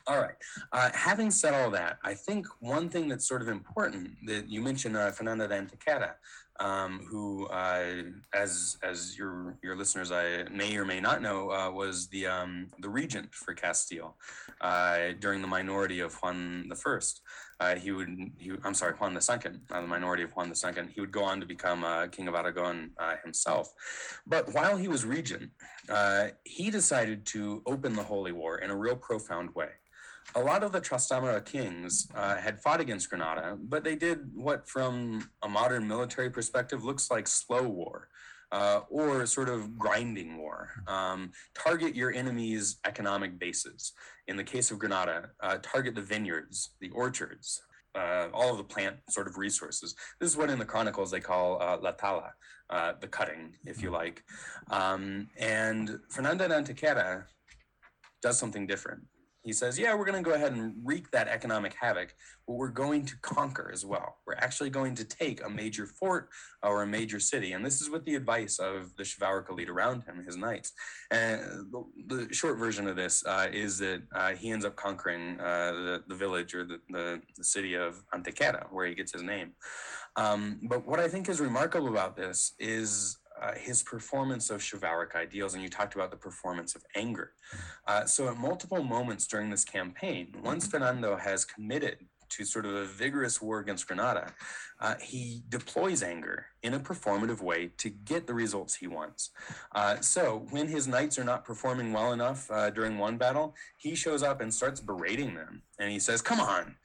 All 0.06 0.20
right. 0.20 0.36
Uh, 0.74 0.90
having 0.94 1.32
said 1.32 1.54
all 1.54 1.70
that, 1.72 1.98
I 2.04 2.14
think 2.14 2.46
one 2.60 2.90
thing 2.90 3.08
that's 3.08 3.28
sort 3.28 3.42
of 3.42 3.48
important 3.48 4.12
that 4.26 4.50
you 4.50 4.62
mentioned 4.62 4.98
uh, 4.98 5.12
Fernando 5.12 5.48
de 5.48 5.56
Antequera, 5.56 6.12
um, 6.60 7.06
who, 7.10 7.48
uh, 7.48 8.04
as 8.34 8.78
as 8.84 9.18
your 9.18 9.58
your 9.64 9.76
listeners 9.76 10.12
I 10.12 10.44
may 10.52 10.76
or 10.78 10.86
may 10.86 11.00
not 11.00 11.22
know, 11.22 11.52
uh, 11.52 11.72
was 11.72 12.08
the 12.08 12.28
um, 12.28 12.68
the 12.80 12.90
regent 12.90 13.34
for 13.34 13.54
Castile 13.54 14.16
uh, 14.62 15.10
during 15.20 15.42
the 15.42 15.48
minority 15.48 16.00
of 16.00 16.14
Juan 16.16 16.68
the 16.70 16.76
First. 16.76 17.22
Uh, 17.60 17.76
he 17.76 17.92
would, 17.92 18.10
he, 18.38 18.52
I'm 18.64 18.74
sorry, 18.74 18.94
Juan 18.94 19.14
the 19.14 19.22
Second, 19.22 19.62
the 19.70 19.82
minority 19.82 20.24
of 20.24 20.32
Juan 20.32 20.50
the 20.50 20.56
Second. 20.56 20.90
He 20.94 21.00
would 21.00 21.12
go 21.12 21.24
on 21.24 21.40
to 21.40 21.46
become 21.46 21.86
king 22.12 22.28
of 22.28 22.36
Aragon 22.36 22.92
himself. 23.24 23.72
But 24.28 24.54
while 24.54 24.76
he 24.76 24.90
was 24.90 25.06
regent, 25.06 25.52
he 26.44 26.70
decided 26.70 27.26
to 27.28 27.62
open 27.66 27.96
the 27.96 28.04
Holy 28.04 28.34
War 28.34 28.58
in 28.58 28.70
a 28.70 28.76
real 28.76 28.98
profound 28.98 29.56
way 29.56 29.70
a 30.36 30.42
lot 30.42 30.64
of 30.64 30.72
the 30.72 30.82
Trastamara 30.82 31.44
kings 31.46 32.08
uh, 32.16 32.36
had 32.38 32.62
fought 32.62 32.82
against 32.82 33.10
Granada, 33.10 33.58
but 33.62 33.84
they 33.84 33.96
did 33.96 34.30
what, 34.34 34.68
from 34.68 35.30
a 35.44 35.50
modern 35.50 35.88
military 35.88 36.30
perspective, 36.30 36.84
looks 36.84 37.12
like 37.12 37.28
slow 37.28 37.64
war. 37.64 38.10
Uh, 38.52 38.82
or 38.92 39.26
sort 39.26 39.50
of 39.50 39.80
grinding 39.80 40.38
war. 40.38 40.70
Um, 40.86 41.32
target 41.56 41.96
your 41.96 42.14
enemy's 42.14 42.78
economic 42.86 43.40
bases. 43.40 43.94
In 44.28 44.38
the 44.38 44.44
case 44.44 44.70
of 44.70 44.78
Granada, 44.78 45.32
uh, 45.42 45.58
target 45.64 45.96
the 45.96 46.02
vineyards, 46.02 46.76
the 46.80 46.92
orchards, 46.92 47.60
uh, 47.96 48.28
all 48.32 48.52
of 48.52 48.58
the 48.58 48.64
plant 48.64 48.98
sort 49.10 49.28
of 49.28 49.40
resources. 49.40 49.96
This 50.20 50.30
is 50.30 50.38
what 50.38 50.52
in 50.52 50.60
the 50.60 50.66
Chronicles 50.66 51.10
they 51.10 51.20
call 51.20 51.60
uh, 51.64 51.78
la 51.82 51.94
tala, 51.94 52.32
uh, 52.70 52.94
the 53.02 53.08
cutting, 53.08 53.56
if 53.66 53.82
you 53.82 53.90
like. 53.90 54.24
Um, 54.70 55.30
and 55.40 55.98
Fernando 56.10 56.48
de 56.48 56.54
Antequera 56.54 57.24
does 58.22 58.38
something 58.38 58.68
different 58.68 59.02
he 59.44 59.52
says, 59.52 59.78
yeah, 59.78 59.94
we're 59.94 60.06
going 60.06 60.24
to 60.24 60.28
go 60.28 60.36
ahead 60.36 60.54
and 60.54 60.74
wreak 60.84 61.12
that 61.12 61.28
economic 61.28 61.76
havoc, 61.80 62.16
but 62.48 62.54
we're 62.54 62.70
going 62.70 63.06
to 63.06 63.16
conquer 63.22 63.70
as 63.74 63.86
well. 63.86 64.18
We're 64.26 64.36
actually 64.36 64.70
going 64.70 64.96
to 64.96 65.04
take 65.04 65.46
a 65.46 65.50
major 65.50 65.86
fort 65.86 66.30
or 66.64 66.84
a 66.84 66.88
major 66.88 67.20
city. 67.20 67.52
And 67.52 67.66
this 67.66 67.82
is 67.82 67.90
with 67.90 68.06
the 68.06 68.16
advice 68.16 68.58
of 68.60 68.96
the 68.98 69.04
chivalric 69.04 69.50
elite 69.50 69.70
around 69.70 70.04
him, 70.04 70.24
his 70.26 70.38
knights. 70.38 70.72
And 71.12 71.42
the, 71.72 71.84
the 72.08 72.34
short 72.34 72.58
version 72.58 72.88
of 72.88 72.96
this 72.96 73.26
uh, 73.26 73.48
is 73.52 73.78
that 73.80 74.04
uh, 74.16 74.32
he 74.32 74.50
ends 74.50 74.64
up 74.64 74.78
conquering 74.78 75.38
uh, 75.42 75.72
the, 75.74 76.04
the 76.08 76.16
village 76.16 76.56
or 76.56 76.64
the, 76.64 76.80
the, 76.90 77.22
the, 77.38 77.44
city 77.44 77.76
of 77.76 78.02
Antequera, 78.16 78.68
where 78.72 78.88
he 78.88 78.96
gets 78.96 79.12
his 79.12 79.24
name. 79.24 79.52
Um, 80.16 80.62
but 80.64 80.88
what 80.88 81.02
I 81.02 81.10
think 81.10 81.28
is 81.28 81.42
remarkable 81.42 81.90
about 81.90 82.16
this 82.16 82.54
is 82.60 83.18
uh, 83.44 83.54
his 83.56 83.84
performance 83.84 84.50
of 84.50 84.64
chivalric 84.64 85.16
ideals, 85.16 85.54
and 85.54 85.62
you 85.62 85.70
talked 85.70 85.96
about 85.96 86.12
the 86.12 86.18
performance 86.18 86.76
of 86.76 86.84
anger. 86.96 87.34
Uh, 87.88 88.06
so, 88.06 88.30
at 88.30 88.38
multiple 88.38 88.82
moments 88.82 89.28
during 89.28 89.50
this 89.50 89.66
campaign, 89.66 90.34
once 90.44 90.66
Fernando 90.66 91.18
has 91.18 91.44
committed 91.44 91.98
to 92.30 92.46
sort 92.46 92.66
of 92.66 92.74
a 92.74 92.86
vigorous 92.86 93.42
war 93.42 93.60
against 93.60 93.86
Granada, 93.86 94.34
uh, 94.80 94.96
he 95.02 95.44
deploys 95.50 96.02
anger 96.02 96.46
in 96.64 96.74
a 96.74 96.80
performative 96.80 97.42
way 97.42 97.72
to 97.78 97.90
get 97.90 98.26
the 98.26 98.34
results 98.34 98.76
he 98.76 98.88
wants. 98.88 99.32
Uh, 99.76 100.00
so, 100.00 100.46
when 100.52 100.68
his 100.68 100.88
knights 100.88 101.20
are 101.20 101.26
not 101.26 101.44
performing 101.44 101.92
well 101.92 102.14
enough 102.14 102.50
uh, 102.50 102.70
during 102.70 102.98
one 102.98 103.18
battle, 103.18 103.54
he 103.78 103.94
shows 103.94 104.24
up 104.24 104.40
and 104.40 104.54
starts 104.54 104.80
berating 104.80 105.36
them. 105.36 105.62
And 105.80 105.92
he 105.92 106.00
says, 106.00 106.22
Come 106.22 106.40
on, 106.40 106.76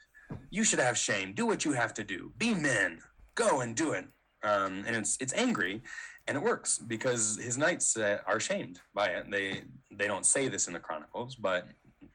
you 0.49 0.65
should 0.65 0.79
have 0.79 0.97
shame. 0.97 1.33
Do 1.33 1.45
what 1.45 1.63
you 1.63 1.71
have 1.71 1.93
to 1.93 2.03
do. 2.03 2.33
Be 2.37 2.53
men. 2.53 2.99
Go 3.35 3.61
and 3.61 3.75
do 3.75 3.93
it. 3.93 4.05
Um, 4.43 4.83
and 4.87 4.95
it's 4.95 5.17
it's 5.19 5.33
angry, 5.33 5.81
and 6.29 6.37
it 6.37 6.43
works 6.43 6.77
because 6.77 7.37
his 7.37 7.57
knights 7.57 7.97
uh, 7.97 8.19
are 8.27 8.39
shamed 8.39 8.79
by 8.93 9.07
it. 9.07 9.29
They 9.31 9.63
they 9.91 10.07
don't 10.07 10.25
say 10.25 10.47
this 10.47 10.67
in 10.67 10.73
the 10.73 10.79
chronicles, 10.79 11.35
but 11.35 11.67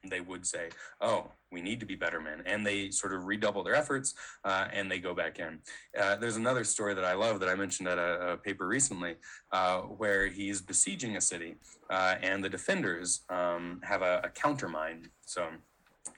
they 0.09 0.21
would 0.21 0.47
say, 0.47 0.69
"Oh, 1.01 1.33
we 1.51 1.61
need 1.61 1.81
to 1.81 1.87
be 1.87 1.97
better 1.97 2.21
men," 2.21 2.41
and 2.47 2.65
they 2.65 2.91
sort 2.91 3.12
of 3.12 3.25
redouble 3.25 3.65
their 3.65 3.75
efforts 3.75 4.15
uh, 4.45 4.69
and 4.73 4.89
they 4.89 5.01
go 5.01 5.15
back 5.15 5.41
in. 5.41 5.59
Uh, 6.01 6.15
there's 6.15 6.37
another 6.37 6.62
story 6.62 6.95
that 6.95 7.05
I 7.05 7.15
love 7.15 7.41
that 7.41 7.49
I 7.49 7.57
mentioned 7.57 7.89
at 7.89 7.99
a, 7.99 8.35
a 8.35 8.37
paper 8.37 8.69
recently, 8.69 9.17
uh, 9.51 9.81
where 9.81 10.29
he's 10.29 10.62
besieging 10.62 11.17
a 11.17 11.21
city 11.21 11.57
uh, 11.91 12.15
and 12.23 12.43
the 12.43 12.49
defenders 12.49 13.23
um, 13.29 13.81
have 13.83 14.03
a, 14.03 14.21
a 14.23 14.29
countermine. 14.29 15.11
So 15.27 15.49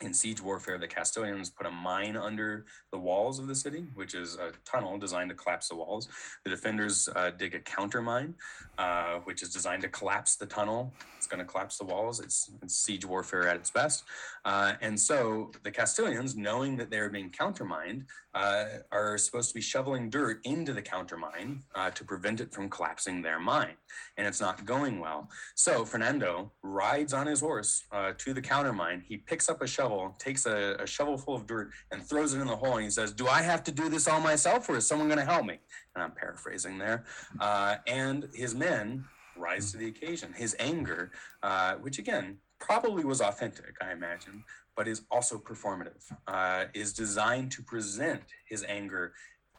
in 0.01 0.13
siege 0.13 0.43
warfare, 0.43 0.79
the 0.79 0.89
Castilians 0.89 1.55
put 1.55 1.67
a 1.67 1.71
mine 1.71 2.17
under 2.17 2.67
the 2.93 2.99
walls 2.99 3.39
of 3.39 3.47
the 3.47 3.55
city, 3.55 3.87
which 3.95 4.15
is 4.15 4.37
a 4.37 4.53
tunnel 4.65 4.99
designed 4.99 5.31
to 5.31 5.37
collapse 5.37 5.69
the 5.69 5.77
walls. 5.77 6.09
The 6.45 6.51
defenders 6.51 7.09
uh, 7.15 7.31
dig 7.31 7.55
a 7.55 7.61
counter 7.61 8.03
mine, 8.03 8.35
uh, 8.79 9.21
which 9.25 9.43
is 9.43 9.51
designed 9.51 9.83
to 9.83 9.89
collapse 9.89 10.37
the 10.37 10.47
tunnel. 10.47 10.93
It's 11.17 11.27
going 11.27 11.39
to 11.39 11.51
collapse 11.51 11.79
the 11.79 11.85
walls. 11.85 12.21
It's, 12.21 12.51
it's 12.63 12.77
siege 12.77 13.05
warfare 13.05 13.49
at 13.49 13.57
its 13.57 13.71
best. 13.71 14.05
Uh, 14.45 14.75
and 14.81 14.99
so 14.99 15.51
the 15.63 15.71
Castilians, 15.71 16.37
knowing 16.37 16.77
that 16.77 16.91
they're 16.91 17.11
being 17.11 17.31
countermined, 17.31 18.05
uh, 18.37 18.67
are 18.93 19.17
supposed 19.17 19.49
to 19.49 19.55
be 19.55 19.63
shoveling 19.63 20.11
dirt 20.11 20.41
into 20.45 20.75
the 20.75 20.83
countermine 20.83 21.63
uh, 21.75 21.91
to 21.91 22.05
prevent 22.05 22.41
it 22.41 22.53
from 22.53 22.69
collapsing 22.69 23.23
their 23.23 23.41
mine. 23.41 23.77
And 24.19 24.27
it's 24.27 24.43
not 24.43 24.67
going 24.67 25.01
well. 25.01 25.31
So 25.55 25.87
Fernando 25.87 26.53
rides 26.63 27.15
on 27.15 27.27
his 27.27 27.41
horse 27.41 27.85
uh, 27.93 28.13
to 28.19 28.35
the 28.35 28.43
countermine. 28.43 29.03
He 29.09 29.17
picks 29.17 29.49
up 29.49 29.63
a 29.63 29.67
shovel, 29.67 30.15
takes 30.19 30.45
a, 30.45 30.77
a, 30.79 30.87
shovel 30.87 31.17
full 31.17 31.35
of 31.35 31.47
dirt, 31.47 31.71
and 31.91 32.03
throws 32.03 32.35
it 32.35 32.41
in 32.41 32.47
the 32.47 32.57
hole. 32.57 32.75
And 32.75 32.85
he 32.85 32.91
says, 32.91 33.13
Do 33.13 33.27
I 33.27 33.41
have 33.41 33.65
to 33.65 33.73
do 33.73 33.89
this 33.89 34.07
all 34.07 34.21
myself, 34.21 34.69
or 34.69 34.77
is 34.77 34.87
someone 34.87 35.09
going 35.09 35.19
to 35.19 35.25
help 35.25 35.47
me? 35.47 35.59
And 35.95 36.05
I'm 36.05 36.13
paraphrasing 36.13 36.77
there. 36.77 37.05
Uh, 37.41 37.77
and 37.87 38.29
his 38.35 38.55
men 38.55 39.07
rise 39.35 39.73
to 39.73 39.79
the 39.79 39.89
occasion. 39.89 40.35
His 40.35 40.55
anger, 40.59 41.13
uh, 41.43 41.77
which 41.77 41.99
again, 41.99 42.37
probably 42.59 43.05
was 43.05 43.21
authentic, 43.21 43.75
I 43.81 43.93
imagine, 43.93 44.45
but 44.77 44.89
is 44.89 45.03
also 45.11 45.39
performative, 45.39 46.03
uh, 46.27 46.65
is 46.75 46.93
designed 46.93 47.53
to 47.53 47.63
present 47.63 48.23
his 48.49 48.65
anger 48.69 49.13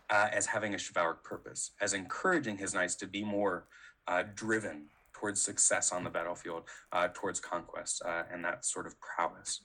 uh, 0.09 0.29
as 0.31 0.45
having 0.45 0.73
a 0.73 0.77
chivalric 0.77 1.23
purpose, 1.23 1.71
as 1.81 1.93
encouraging 1.93 2.57
his 2.57 2.73
knights 2.73 2.95
to 2.95 3.07
be 3.07 3.23
more 3.23 3.67
uh, 4.07 4.23
driven 4.35 4.85
towards 5.13 5.41
success 5.41 5.91
on 5.91 6.03
the 6.03 6.09
battlefield, 6.09 6.63
uh, 6.91 7.07
towards 7.13 7.39
conquest, 7.39 8.01
uh, 8.05 8.23
and 8.31 8.43
that 8.43 8.65
sort 8.65 8.85
of 8.85 8.95
prowess. 8.99 9.63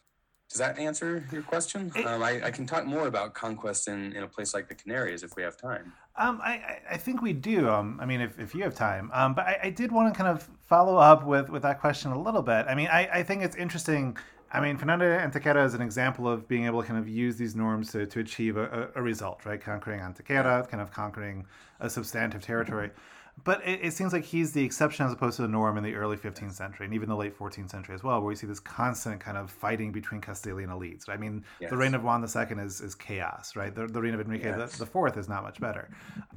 Does 0.52 0.58
that 0.58 0.78
answer 0.78 1.24
your 1.32 1.40
question? 1.40 1.90
Um, 2.04 2.22
I, 2.22 2.42
I, 2.44 2.50
can 2.50 2.66
talk 2.66 2.84
more 2.84 3.06
about 3.06 3.32
conquest 3.32 3.88
in, 3.88 4.12
in 4.12 4.22
a 4.22 4.26
place 4.26 4.52
like 4.52 4.68
the 4.68 4.74
Canaries 4.74 5.22
if 5.22 5.34
we 5.34 5.42
have 5.42 5.56
time. 5.56 5.94
Um, 6.16 6.42
I, 6.44 6.80
I 6.90 6.98
think 6.98 7.22
we 7.22 7.32
do. 7.32 7.70
Um, 7.70 7.98
I 8.02 8.04
mean, 8.04 8.20
if, 8.20 8.38
if 8.38 8.54
you 8.54 8.62
have 8.64 8.74
time. 8.74 9.10
Um, 9.14 9.32
but 9.32 9.46
I, 9.46 9.58
I 9.62 9.70
did 9.70 9.90
want 9.90 10.12
to 10.12 10.18
kind 10.18 10.28
of 10.28 10.46
follow 10.66 10.98
up 10.98 11.24
with, 11.24 11.48
with 11.48 11.62
that 11.62 11.80
question 11.80 12.12
a 12.12 12.20
little 12.20 12.42
bit. 12.42 12.66
I 12.68 12.74
mean, 12.74 12.88
I, 12.88 13.06
I 13.06 13.22
think 13.22 13.42
it's 13.42 13.56
interesting. 13.56 14.18
I 14.52 14.60
mean, 14.60 14.76
Fernando 14.76 15.06
Antequera 15.06 15.64
is 15.64 15.72
an 15.72 15.80
example 15.80 16.28
of 16.28 16.46
being 16.46 16.66
able 16.66 16.82
to 16.82 16.86
kind 16.86 16.98
of 16.98 17.08
use 17.08 17.36
these 17.36 17.56
norms 17.56 17.90
to, 17.92 18.04
to 18.04 18.20
achieve 18.20 18.58
a, 18.58 18.90
a 18.94 19.00
result, 19.00 19.46
right? 19.46 19.58
Conquering 19.58 20.00
Antequera, 20.00 20.68
kind 20.68 20.82
of 20.82 20.92
conquering 20.92 21.46
a 21.80 21.88
substantive 21.88 22.42
territory. 22.42 22.88
Mm-hmm 22.88 23.21
but 23.44 23.66
it, 23.66 23.80
it, 23.82 23.92
seems 23.92 24.12
like 24.12 24.24
he's 24.24 24.52
the 24.52 24.62
exception 24.62 25.06
as 25.06 25.12
opposed 25.12 25.36
to 25.36 25.42
the 25.42 25.48
norm 25.48 25.76
in 25.76 25.82
the 25.82 25.94
early 25.94 26.16
15th 26.16 26.52
century 26.52 26.86
and 26.86 26.94
even 26.94 27.08
the 27.08 27.16
late 27.16 27.36
14th 27.36 27.70
century 27.70 27.94
as 27.94 28.02
well, 28.02 28.20
where 28.20 28.28
we 28.28 28.36
see 28.36 28.46
this 28.46 28.60
constant 28.60 29.20
kind 29.20 29.36
of 29.36 29.50
fighting 29.50 29.90
between 29.90 30.20
Castilian 30.20 30.70
elites. 30.70 31.08
I 31.08 31.16
mean, 31.16 31.44
yes. 31.58 31.70
the 31.70 31.76
reign 31.76 31.94
of 31.94 32.04
Juan 32.04 32.22
II 32.22 32.64
is, 32.64 32.80
is 32.80 32.94
chaos, 32.94 33.56
right? 33.56 33.74
The, 33.74 33.86
the 33.86 34.00
reign 34.00 34.14
of 34.14 34.20
Enrique 34.20 34.44
yes. 34.44 34.76
the, 34.76 34.86
Fourth 34.86 35.16
is 35.16 35.28
not 35.28 35.42
much 35.42 35.60
better. 35.60 35.88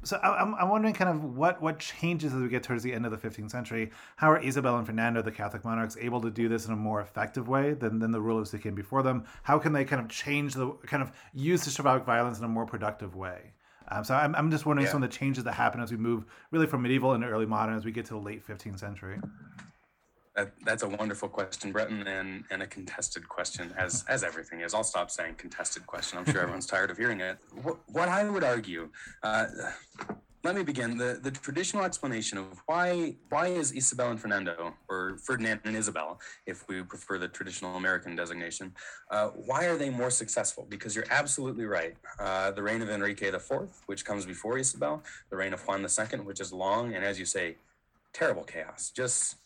So 0.02 0.16
I, 0.16 0.42
am 0.42 0.54
I'm 0.56 0.68
wondering 0.68 0.94
kind 0.94 1.10
of 1.10 1.36
what, 1.36 1.60
what 1.62 1.78
changes 1.78 2.32
as 2.34 2.40
we 2.40 2.48
get 2.48 2.62
towards 2.62 2.82
the 2.82 2.92
end 2.92 3.06
of 3.06 3.12
the 3.12 3.28
15th 3.28 3.50
century. 3.50 3.90
How 4.16 4.30
are 4.32 4.40
Isabel 4.40 4.76
and 4.76 4.86
Fernando, 4.86 5.22
the 5.22 5.32
Catholic 5.32 5.64
monarchs, 5.64 5.96
able 6.00 6.20
to 6.22 6.30
do 6.30 6.48
this 6.48 6.66
in 6.66 6.72
a 6.72 6.76
more 6.76 7.00
effective 7.00 7.46
way 7.46 7.74
than, 7.74 7.98
than 7.98 8.10
the 8.10 8.20
rulers 8.20 8.50
who 8.50 8.58
came 8.58 8.74
before 8.74 9.02
them? 9.02 9.24
How 9.42 9.58
can 9.58 9.72
they 9.72 9.84
kind 9.84 10.02
of 10.02 10.08
change 10.08 10.54
the 10.54 10.70
kind 10.86 11.02
of 11.02 11.12
use 11.34 11.64
the 11.64 11.70
chivalric 11.70 12.04
violence 12.04 12.38
in 12.38 12.44
a 12.44 12.48
more 12.48 12.66
productive 12.66 13.14
way? 13.14 13.52
Um, 13.88 14.04
so 14.04 14.14
I'm, 14.14 14.34
I'm 14.34 14.50
just 14.50 14.66
wondering 14.66 14.86
yeah. 14.86 14.92
some 14.92 15.02
of 15.02 15.10
the 15.10 15.16
changes 15.16 15.44
that 15.44 15.52
happen 15.52 15.80
as 15.80 15.90
we 15.90 15.96
move 15.96 16.24
really 16.50 16.66
from 16.66 16.82
medieval 16.82 17.14
into 17.14 17.26
early 17.26 17.46
modern 17.46 17.76
as 17.76 17.84
we 17.84 17.92
get 17.92 18.04
to 18.06 18.14
the 18.14 18.20
late 18.20 18.46
15th 18.46 18.78
century. 18.78 19.18
That, 20.34 20.52
that's 20.64 20.82
a 20.82 20.88
wonderful 20.88 21.30
question, 21.30 21.72
Bretton, 21.72 22.06
and, 22.06 22.44
and 22.50 22.62
a 22.62 22.66
contested 22.66 23.26
question, 23.26 23.72
as 23.78 24.04
as 24.06 24.22
everything 24.22 24.60
is. 24.60 24.74
I'll 24.74 24.84
stop 24.84 25.10
saying 25.10 25.36
contested 25.36 25.86
question. 25.86 26.18
I'm 26.18 26.26
sure 26.26 26.42
everyone's 26.42 26.66
tired 26.74 26.90
of 26.90 26.98
hearing 26.98 27.20
it. 27.20 27.38
What, 27.62 27.78
what 27.86 28.10
I 28.10 28.28
would 28.28 28.44
argue, 28.44 28.90
uh, 29.22 29.46
let 30.46 30.54
me 30.54 30.62
begin. 30.62 30.96
The, 30.96 31.18
the 31.20 31.32
traditional 31.32 31.82
explanation 31.84 32.38
of 32.38 32.62
why 32.66 33.16
why 33.30 33.48
is 33.48 33.72
Isabel 33.72 34.12
and 34.12 34.20
Fernando, 34.20 34.74
or 34.88 35.18
Ferdinand 35.18 35.60
and 35.64 35.76
Isabel, 35.76 36.20
if 36.46 36.68
we 36.68 36.84
prefer 36.84 37.18
the 37.18 37.26
traditional 37.26 37.74
American 37.74 38.14
designation, 38.14 38.72
uh, 39.10 39.30
why 39.48 39.64
are 39.64 39.76
they 39.76 39.90
more 39.90 40.08
successful? 40.08 40.64
Because 40.68 40.94
you're 40.94 41.10
absolutely 41.10 41.64
right. 41.64 41.96
Uh, 42.20 42.52
the 42.52 42.62
reign 42.62 42.80
of 42.80 42.88
Enrique 42.88 43.26
IV, 43.26 43.50
which 43.86 44.04
comes 44.04 44.24
before 44.24 44.56
Isabel, 44.56 45.02
the 45.30 45.36
reign 45.36 45.52
of 45.52 45.60
Juan 45.66 45.80
II, 45.80 46.20
which 46.20 46.40
is 46.40 46.52
long, 46.52 46.94
and 46.94 47.04
as 47.04 47.18
you 47.18 47.24
say, 47.24 47.56
terrible 48.12 48.44
chaos. 48.44 48.92
Just 48.94 49.36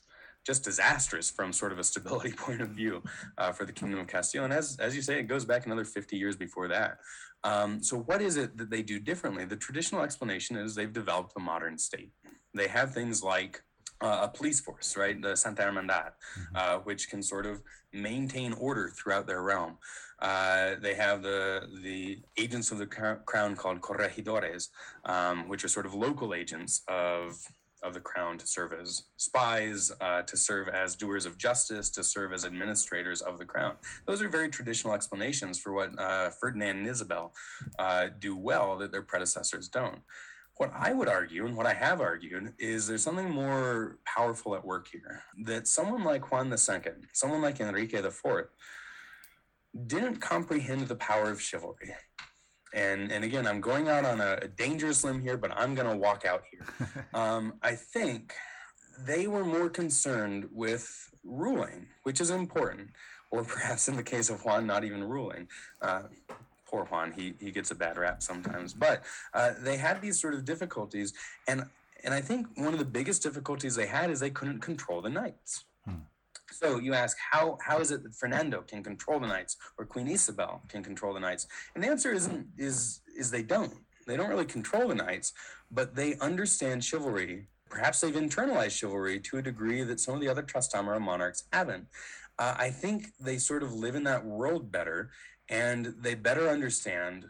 just 0.44 0.64
disastrous 0.64 1.30
from 1.30 1.52
sort 1.52 1.72
of 1.72 1.78
a 1.78 1.84
stability 1.84 2.32
point 2.44 2.60
of 2.60 2.68
view 2.68 3.02
uh, 3.38 3.52
for 3.52 3.64
the 3.64 3.72
Kingdom 3.72 4.00
of 4.00 4.06
Castile. 4.06 4.44
And 4.44 4.52
as, 4.52 4.76
as 4.78 4.96
you 4.96 5.02
say, 5.02 5.18
it 5.18 5.24
goes 5.24 5.44
back 5.44 5.66
another 5.66 5.84
50 5.84 6.16
years 6.16 6.36
before 6.36 6.68
that. 6.68 6.98
Um, 7.44 7.82
so, 7.82 7.98
what 7.98 8.20
is 8.20 8.36
it 8.36 8.56
that 8.58 8.70
they 8.70 8.82
do 8.82 8.98
differently? 8.98 9.44
The 9.44 9.56
traditional 9.56 10.02
explanation 10.02 10.56
is 10.56 10.74
they've 10.74 10.92
developed 10.92 11.32
a 11.36 11.40
modern 11.40 11.78
state. 11.78 12.12
They 12.54 12.68
have 12.68 12.92
things 12.92 13.22
like 13.22 13.62
uh, 14.02 14.20
a 14.22 14.28
police 14.28 14.60
force, 14.60 14.96
right? 14.96 15.20
The 15.20 15.36
Santa 15.36 15.62
Hermandad, 15.62 16.12
mm-hmm. 16.38 16.56
uh, 16.56 16.78
which 16.78 17.08
can 17.08 17.22
sort 17.22 17.46
of 17.46 17.62
maintain 17.92 18.52
order 18.54 18.88
throughout 18.88 19.26
their 19.26 19.42
realm. 19.42 19.78
Uh, 20.20 20.74
they 20.80 20.94
have 20.94 21.22
the 21.22 21.66
the 21.82 22.18
agents 22.36 22.70
of 22.72 22.78
the 22.78 22.86
crown 22.86 23.56
called 23.56 23.80
corregidores, 23.80 24.68
um, 25.04 25.48
which 25.48 25.64
are 25.64 25.68
sort 25.68 25.86
of 25.86 25.94
local 25.94 26.34
agents 26.34 26.82
of 26.88 27.38
of 27.82 27.94
the 27.94 28.00
crown 28.00 28.38
to 28.38 28.46
serve 28.46 28.72
as 28.72 29.04
spies, 29.16 29.90
uh, 30.00 30.22
to 30.22 30.36
serve 30.36 30.68
as 30.68 30.96
doers 30.96 31.26
of 31.26 31.38
justice, 31.38 31.90
to 31.90 32.04
serve 32.04 32.32
as 32.32 32.44
administrators 32.44 33.22
of 33.22 33.38
the 33.38 33.44
crown. 33.44 33.74
Those 34.06 34.22
are 34.22 34.28
very 34.28 34.48
traditional 34.48 34.94
explanations 34.94 35.58
for 35.58 35.72
what 35.72 35.98
uh, 35.98 36.30
Ferdinand 36.30 36.78
and 36.78 36.86
Isabel 36.86 37.32
uh, 37.78 38.08
do 38.18 38.36
well 38.36 38.76
that 38.78 38.92
their 38.92 39.02
predecessors 39.02 39.68
don't. 39.68 40.00
What 40.56 40.72
I 40.74 40.92
would 40.92 41.08
argue, 41.08 41.46
and 41.46 41.56
what 41.56 41.64
I 41.64 41.72
have 41.72 42.02
argued, 42.02 42.52
is 42.58 42.86
there's 42.86 43.02
something 43.02 43.30
more 43.30 43.98
powerful 44.04 44.54
at 44.54 44.64
work 44.64 44.88
here. 44.92 45.22
That 45.44 45.66
someone 45.66 46.04
like 46.04 46.30
Juan 46.30 46.52
II, 46.52 46.92
someone 47.14 47.40
like 47.40 47.60
Enrique 47.60 47.98
IV, 47.98 48.24
didn't 49.86 50.16
comprehend 50.16 50.88
the 50.88 50.96
power 50.96 51.30
of 51.30 51.40
chivalry 51.40 51.94
and 52.74 53.10
and 53.10 53.24
again 53.24 53.46
i'm 53.46 53.60
going 53.60 53.88
out 53.88 54.04
on 54.04 54.20
a, 54.20 54.38
a 54.42 54.48
dangerous 54.48 55.02
limb 55.04 55.20
here 55.20 55.36
but 55.36 55.50
i'm 55.56 55.74
going 55.74 55.88
to 55.88 55.96
walk 55.96 56.24
out 56.24 56.42
here. 56.50 56.66
Um, 57.14 57.54
i 57.62 57.74
think 57.74 58.34
they 59.06 59.26
were 59.26 59.44
more 59.44 59.68
concerned 59.68 60.48
with 60.52 61.10
ruling 61.24 61.88
which 62.04 62.20
is 62.20 62.30
important 62.30 62.90
or 63.30 63.44
perhaps 63.54 63.88
in 63.88 63.96
the 63.96 64.02
case 64.02 64.30
of 64.30 64.44
juan 64.44 64.66
not 64.66 64.84
even 64.84 65.02
ruling. 65.02 65.48
Uh, 65.80 66.02
poor 66.66 66.84
juan 66.84 67.12
he, 67.12 67.34
he 67.40 67.50
gets 67.50 67.70
a 67.70 67.74
bad 67.74 67.96
rap 67.98 68.22
sometimes. 68.22 68.72
But 68.74 69.02
uh, 69.34 69.52
they 69.58 69.76
had 69.76 70.00
these 70.00 70.20
sort 70.20 70.34
of 70.34 70.44
difficulties 70.44 71.12
and 71.48 71.64
and 72.02 72.14
i 72.14 72.20
think 72.20 72.46
one 72.54 72.72
of 72.72 72.78
the 72.78 72.84
biggest 72.84 73.22
difficulties 73.22 73.74
they 73.74 73.86
had 73.86 74.10
is 74.10 74.20
they 74.20 74.30
couldn't 74.30 74.60
control 74.60 75.00
the 75.00 75.10
knights. 75.10 75.64
Hmm. 75.84 76.02
So 76.52 76.78
you 76.78 76.94
ask, 76.94 77.16
how, 77.30 77.58
how 77.64 77.78
is 77.78 77.90
it 77.90 78.02
that 78.02 78.14
Fernando 78.14 78.62
can 78.62 78.82
control 78.82 79.20
the 79.20 79.26
knights 79.26 79.56
or 79.78 79.84
Queen 79.86 80.08
Isabel 80.08 80.62
can 80.68 80.82
control 80.82 81.14
the 81.14 81.20
knights? 81.20 81.46
And 81.74 81.82
the 81.82 81.88
answer 81.88 82.12
isn't, 82.12 82.46
is, 82.58 83.00
is 83.16 83.30
they 83.30 83.42
don't. 83.42 83.74
They 84.06 84.16
don't 84.16 84.28
really 84.28 84.44
control 84.46 84.88
the 84.88 84.94
knights, 84.94 85.32
but 85.70 85.94
they 85.94 86.16
understand 86.16 86.82
chivalry. 86.84 87.48
Perhaps 87.68 88.00
they've 88.00 88.14
internalized 88.14 88.72
chivalry 88.72 89.20
to 89.20 89.38
a 89.38 89.42
degree 89.42 89.84
that 89.84 90.00
some 90.00 90.14
of 90.14 90.20
the 90.20 90.28
other 90.28 90.42
Trastamara 90.42 91.00
monarchs 91.00 91.44
haven't. 91.52 91.86
Uh, 92.38 92.54
I 92.58 92.70
think 92.70 93.08
they 93.20 93.38
sort 93.38 93.62
of 93.62 93.74
live 93.74 93.94
in 93.94 94.04
that 94.04 94.24
world 94.24 94.72
better 94.72 95.10
and 95.48 95.94
they 96.00 96.14
better 96.14 96.48
understand 96.48 97.26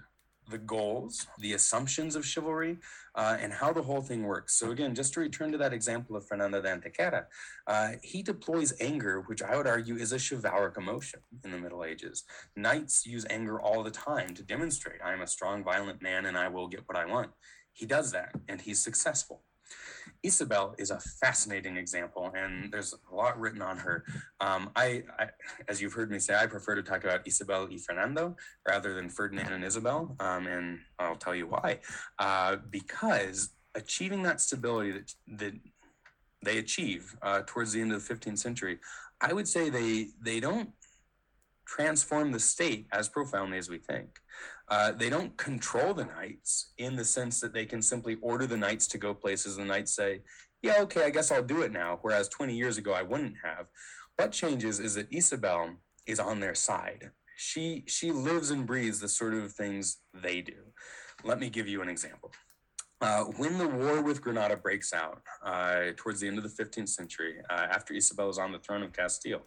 the 0.51 0.59
goals, 0.59 1.27
the 1.39 1.55
assumptions 1.55 2.17
of 2.17 2.27
chivalry, 2.27 2.79
uh, 3.15 3.37
and 3.41 3.53
how 3.53 3.73
the 3.73 3.83
whole 3.83 4.03
thing 4.03 4.25
works. 4.25 4.59
So 4.59 4.71
again, 4.71 4.95
just 4.95 5.15
to 5.15 5.21
return 5.21 5.53
to 5.53 5.59
that 5.59 5.73
example 5.73 6.17
of 6.17 6.27
Fernando 6.27 6.61
de 6.61 6.69
Antequera, 6.69 7.25
uh, 7.67 7.93
he 8.03 8.23
deploys 8.23 8.73
anger, 8.81 9.23
which 9.23 9.43
I 9.43 9.57
would 9.57 9.67
argue 9.67 9.97
is 9.97 10.13
a 10.13 10.19
chivalric 10.19 10.77
emotion 10.77 11.21
in 11.45 11.51
the 11.51 11.59
Middle 11.59 11.85
Ages. 11.85 12.25
Knights 12.57 13.07
use 13.07 13.27
anger 13.31 13.61
all 13.61 13.83
the 13.83 13.91
time 13.91 14.35
to 14.35 14.43
demonstrate, 14.43 15.01
I 15.05 15.13
am 15.13 15.23
a 15.23 15.27
strong, 15.27 15.65
violent 15.65 16.03
man 16.03 16.27
and 16.27 16.37
I 16.37 16.49
will 16.49 16.69
get 16.69 16.83
what 16.87 16.99
I 16.99 17.07
want. 17.07 17.31
He 17.73 17.87
does 17.87 18.13
that 18.13 18.33
and 18.49 18.61
he's 18.61 18.83
successful. 18.83 19.43
Isabel 20.23 20.75
is 20.79 20.91
a 20.91 20.99
fascinating 20.99 21.77
example, 21.77 22.31
and 22.35 22.71
there's 22.71 22.95
a 23.11 23.15
lot 23.15 23.39
written 23.41 23.63
on 23.63 23.79
her. 23.79 24.05
Um, 24.41 24.71
I, 24.77 25.05
I, 25.19 25.29
as 25.69 25.81
you've 25.81 25.93
heard 25.93 26.11
me 26.11 26.19
say, 26.19 26.35
I 26.35 26.47
prefer 26.47 26.75
to 26.75 26.83
talk 26.83 27.05
about 27.05 27.27
Isabel 27.27 27.69
y 27.71 27.79
Fernando 27.79 28.37
rather 28.69 28.95
than 28.95 29.09
Ferdinand 29.09 29.53
and 29.53 29.65
Isabel, 29.65 30.15
um, 30.21 30.47
and 30.47 30.81
I'll 30.99 31.17
tell 31.17 31.35
you 31.35 31.47
why. 31.47 31.81
Uh, 32.19 32.57
because 32.71 33.51
achieving 33.75 34.23
that 34.25 34.41
stability 34.41 34.93
that, 34.93 35.15
that 35.39 35.55
they 36.45 36.59
achieve 36.59 37.17
uh, 37.23 37.43
towards 37.47 37.73
the 37.73 37.81
end 37.81 37.93
of 37.93 38.07
the 38.07 38.15
15th 38.15 38.39
century, 38.39 38.79
I 39.21 39.33
would 39.33 39.47
say 39.47 39.69
they 39.69 40.09
they 40.23 40.41
don't 40.41 40.71
transform 41.71 42.33
the 42.33 42.41
state 42.41 42.89
as 42.93 43.09
profoundly 43.09 43.57
as 43.57 43.71
we 43.71 43.79
think. 43.79 44.19
Uh, 44.69 44.91
they 44.91 45.09
don't 45.09 45.37
control 45.37 45.95
the 45.95 46.05
knights 46.05 46.73
in 46.79 46.97
the 46.97 47.05
sense 47.05 47.41
that 47.41 47.53
they 47.53 47.65
can 47.65 47.81
simply 47.81 48.17
order 48.23 48.47
the 48.47 48.57
knights 48.57 48.89
to 48.89 48.99
go 48.99 49.15
places 49.15 49.57
and 49.57 49.69
the 49.69 49.73
knights 49.73 49.95
say, 49.95 50.21
yeah, 50.63 50.81
okay, 50.81 51.05
I 51.05 51.11
guess 51.11 51.31
I'll 51.31 51.45
do 51.45 51.63
it 51.63 51.73
now. 51.73 51.99
Whereas 52.03 52.29
20 52.29 52.55
years 52.57 52.77
ago, 52.77 52.93
I 52.93 53.03
wouldn't 53.03 53.37
have. 53.45 53.67
What 54.17 54.33
changes 54.33 54.81
is 54.81 54.97
that 54.97 55.07
Isabel 55.13 55.71
is 56.07 56.19
on 56.19 56.41
their 56.41 56.57
side. 56.57 57.11
She, 57.37 57.85
she 57.87 58.11
lives 58.11 58.51
and 58.51 58.67
breathes 58.67 58.99
the 58.99 59.09
sort 59.09 59.35
of 59.35 59.53
things 59.53 59.99
they 60.13 60.43
do. 60.43 60.59
Let 61.25 61.39
me 61.39 61.51
give 61.51 61.69
you 61.69 61.83
an 61.83 61.89
example. 61.89 62.33
Uh, 63.01 63.25
when 63.37 63.57
the 63.59 63.69
war 63.69 64.03
with 64.03 64.21
Granada 64.21 64.57
breaks 64.57 64.93
out 64.93 65.23
uh, 65.43 65.93
towards 65.97 66.21
the 66.21 66.29
end 66.29 66.37
of 66.37 66.45
the 66.45 66.63
15th 66.63 66.89
century, 66.89 67.37
uh, 67.49 67.67
after 67.71 67.95
Isabel 67.95 68.29
is 68.29 68.39
on 68.39 68.53
the 68.53 68.59
throne 68.59 68.83
of 68.83 68.93
Castile, 68.93 69.47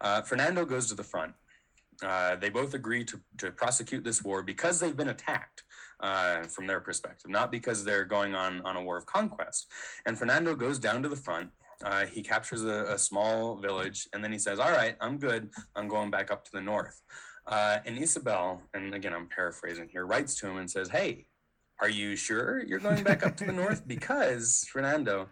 uh, 0.00 0.20
Fernando 0.22 0.66
goes 0.66 0.88
to 0.88 0.94
the 0.94 1.04
front 1.04 1.32
uh, 2.02 2.36
they 2.36 2.48
both 2.48 2.74
agree 2.74 3.04
to, 3.04 3.20
to 3.38 3.50
prosecute 3.50 4.04
this 4.04 4.24
war 4.24 4.42
because 4.42 4.80
they've 4.80 4.96
been 4.96 5.08
attacked 5.08 5.64
uh, 6.00 6.42
from 6.44 6.66
their 6.66 6.80
perspective, 6.80 7.30
not 7.30 7.52
because 7.52 7.84
they're 7.84 8.04
going 8.04 8.34
on, 8.34 8.60
on 8.62 8.76
a 8.76 8.82
war 8.82 8.96
of 8.96 9.06
conquest. 9.06 9.66
And 10.06 10.18
Fernando 10.18 10.54
goes 10.54 10.78
down 10.78 11.02
to 11.02 11.08
the 11.08 11.16
front. 11.16 11.50
Uh, 11.84 12.06
he 12.06 12.22
captures 12.22 12.64
a, 12.64 12.86
a, 12.88 12.98
small 12.98 13.56
village 13.56 14.06
and 14.12 14.22
then 14.22 14.30
he 14.30 14.38
says, 14.38 14.58
All 14.58 14.70
right, 14.70 14.96
I'm 15.00 15.16
good. 15.16 15.48
I'm 15.74 15.88
going 15.88 16.10
back 16.10 16.30
up 16.30 16.44
to 16.44 16.52
the 16.52 16.60
north. 16.60 17.00
Uh, 17.46 17.78
and 17.86 17.96
Isabel, 17.96 18.62
and 18.74 18.94
again, 18.94 19.14
I'm 19.14 19.26
paraphrasing 19.26 19.88
here, 19.90 20.04
writes 20.04 20.34
to 20.40 20.46
him 20.46 20.58
and 20.58 20.70
says, 20.70 20.90
Hey, 20.90 21.24
are 21.80 21.88
you 21.88 22.16
sure 22.16 22.62
you're 22.66 22.80
going 22.80 23.02
back 23.02 23.24
up 23.24 23.36
to 23.38 23.44
the 23.44 23.52
north? 23.52 23.82
Because, 23.86 24.66
Fernando, 24.70 25.28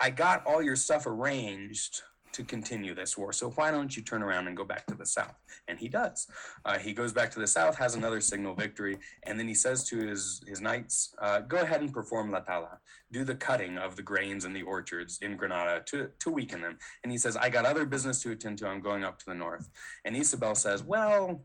I 0.00 0.10
got 0.10 0.44
all 0.46 0.60
your 0.60 0.74
stuff 0.74 1.06
arranged 1.06 2.02
to 2.34 2.44
continue 2.44 2.94
this 2.94 3.16
war. 3.16 3.32
So 3.32 3.50
why 3.50 3.70
don't 3.70 3.96
you 3.96 4.02
turn 4.02 4.22
around 4.22 4.48
and 4.48 4.56
go 4.56 4.64
back 4.64 4.86
to 4.86 4.94
the 4.94 5.06
south? 5.06 5.36
And 5.68 5.78
he 5.78 5.88
does. 5.88 6.26
Uh, 6.64 6.78
he 6.78 6.92
goes 6.92 7.12
back 7.12 7.30
to 7.32 7.40
the 7.40 7.46
south, 7.46 7.76
has 7.76 7.94
another 7.94 8.20
signal 8.20 8.54
victory, 8.54 8.98
and 9.22 9.38
then 9.38 9.48
he 9.48 9.54
says 9.54 9.84
to 9.88 9.96
his, 9.98 10.42
his 10.46 10.60
knights, 10.60 11.14
uh, 11.22 11.40
go 11.40 11.58
ahead 11.58 11.80
and 11.80 11.92
perform 11.92 12.30
La 12.30 12.40
Tala, 12.40 12.78
do 13.12 13.24
the 13.24 13.34
cutting 13.34 13.78
of 13.78 13.96
the 13.96 14.02
grains 14.02 14.44
in 14.44 14.52
the 14.52 14.62
orchards 14.62 15.18
in 15.22 15.36
Granada 15.36 15.82
to, 15.86 16.10
to 16.18 16.30
weaken 16.30 16.60
them. 16.60 16.76
And 17.02 17.12
he 17.12 17.18
says, 17.18 17.36
I 17.36 17.48
got 17.48 17.64
other 17.64 17.86
business 17.86 18.20
to 18.22 18.32
attend 18.32 18.58
to. 18.58 18.68
I'm 18.68 18.80
going 18.80 19.04
up 19.04 19.18
to 19.20 19.26
the 19.26 19.34
north. 19.34 19.70
And 20.04 20.16
Isabel 20.16 20.54
says, 20.54 20.82
well, 20.82 21.44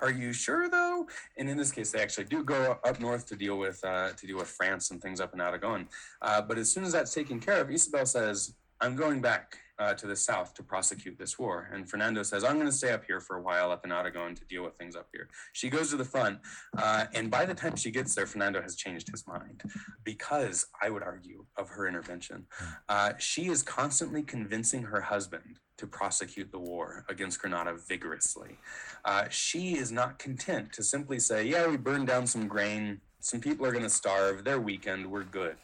are 0.00 0.10
you 0.10 0.32
sure 0.32 0.68
though? 0.68 1.08
And 1.36 1.48
in 1.48 1.56
this 1.56 1.72
case, 1.72 1.90
they 1.90 2.00
actually 2.00 2.24
do 2.24 2.44
go 2.44 2.78
up 2.84 3.00
north 3.00 3.26
to 3.26 3.36
deal 3.36 3.58
with 3.58 3.82
uh, 3.84 4.10
to 4.10 4.26
deal 4.26 4.36
with 4.36 4.48
France 4.48 4.92
and 4.92 5.02
things 5.02 5.20
up 5.20 5.34
in 5.34 5.40
Aragon. 5.40 5.88
Uh, 6.22 6.40
but 6.40 6.56
as 6.56 6.70
soon 6.70 6.84
as 6.84 6.92
that's 6.92 7.12
taken 7.12 7.40
care 7.40 7.60
of, 7.60 7.70
Isabel 7.70 8.06
says, 8.06 8.54
"I'm 8.80 8.94
going 8.94 9.20
back 9.20 9.58
uh, 9.78 9.94
to 9.94 10.06
the 10.06 10.16
south 10.16 10.54
to 10.54 10.62
prosecute 10.62 11.18
this 11.18 11.38
war." 11.38 11.70
And 11.72 11.88
Fernando 11.88 12.22
says, 12.22 12.44
"I'm 12.44 12.54
going 12.54 12.66
to 12.66 12.72
stay 12.72 12.92
up 12.92 13.04
here 13.04 13.20
for 13.20 13.36
a 13.36 13.42
while 13.42 13.70
up 13.70 13.84
in 13.84 13.92
Aragon 13.92 14.34
to 14.34 14.44
deal 14.44 14.62
with 14.64 14.76
things 14.76 14.96
up 14.96 15.08
here." 15.12 15.28
She 15.52 15.68
goes 15.68 15.90
to 15.90 15.96
the 15.96 16.04
front, 16.04 16.38
uh, 16.76 17.06
and 17.14 17.30
by 17.30 17.44
the 17.44 17.54
time 17.54 17.76
she 17.76 17.90
gets 17.90 18.14
there, 18.14 18.26
Fernando 18.26 18.60
has 18.62 18.76
changed 18.76 19.08
his 19.10 19.26
mind 19.26 19.62
because 20.04 20.66
I 20.82 20.90
would 20.90 21.02
argue 21.02 21.44
of 21.56 21.68
her 21.70 21.86
intervention. 21.86 22.46
Uh, 22.88 23.12
she 23.18 23.48
is 23.48 23.62
constantly 23.62 24.22
convincing 24.22 24.82
her 24.82 25.00
husband 25.00 25.58
to 25.78 25.86
prosecute 25.86 26.50
the 26.50 26.58
war 26.58 27.04
against 27.08 27.40
Granada 27.40 27.74
vigorously. 27.88 28.58
Uh, 29.04 29.24
she 29.30 29.78
is 29.78 29.90
not 29.90 30.18
content 30.18 30.72
to 30.72 30.82
simply 30.82 31.18
say, 31.18 31.44
yeah, 31.44 31.66
we 31.66 31.76
burned 31.76 32.08
down 32.08 32.26
some 32.26 32.48
grain, 32.48 33.00
some 33.20 33.40
people 33.40 33.64
are 33.64 33.72
going 33.72 33.84
to 33.84 33.90
starve, 33.90 34.44
they're 34.44 34.60
weakened, 34.60 35.06
we're 35.06 35.24
good. 35.24 35.56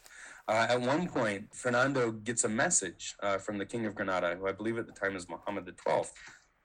Uh, 0.47 0.67
at 0.69 0.79
one 0.79 1.07
point, 1.07 1.47
Fernando 1.53 2.11
gets 2.11 2.43
a 2.43 2.49
message 2.49 3.15
uh, 3.23 3.37
from 3.37 3.57
the 3.57 3.65
King 3.65 3.85
of 3.85 3.95
Granada, 3.95 4.35
who 4.39 4.47
I 4.47 4.51
believe 4.51 4.77
at 4.77 4.85
the 4.85 4.93
time 4.93 5.15
is 5.15 5.27
Muhammad 5.27 5.65
XII. 5.65 6.03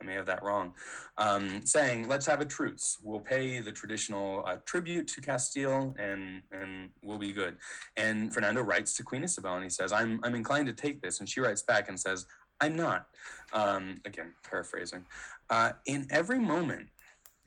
I 0.00 0.04
may 0.04 0.14
have 0.14 0.26
that 0.26 0.42
wrong, 0.42 0.72
um, 1.18 1.64
saying, 1.64 2.08
let's 2.08 2.24
have 2.24 2.40
a 2.40 2.46
truce. 2.46 2.98
We'll 3.02 3.20
pay 3.20 3.60
the 3.60 3.72
traditional 3.72 4.42
uh, 4.46 4.56
tribute 4.64 5.06
to 5.08 5.20
Castile 5.20 5.94
and, 5.98 6.42
and 6.52 6.88
we'll 7.02 7.18
be 7.18 7.32
good. 7.32 7.56
And 7.98 8.32
Fernando 8.32 8.62
writes 8.62 8.94
to 8.94 9.02
Queen 9.02 9.24
Isabel 9.24 9.54
and 9.56 9.64
he 9.64 9.68
says, 9.70 9.92
I'm, 9.92 10.18
I'm 10.22 10.34
inclined 10.34 10.68
to 10.68 10.72
take 10.72 11.02
this. 11.02 11.20
And 11.20 11.28
she 11.28 11.40
writes 11.40 11.62
back 11.62 11.90
and 11.90 12.00
says, 12.00 12.26
I'm 12.62 12.76
not. 12.76 13.06
Um, 13.52 14.00
again, 14.06 14.32
paraphrasing. 14.48 15.04
Uh, 15.50 15.72
in 15.86 16.06
every 16.10 16.38
moment, 16.38 16.88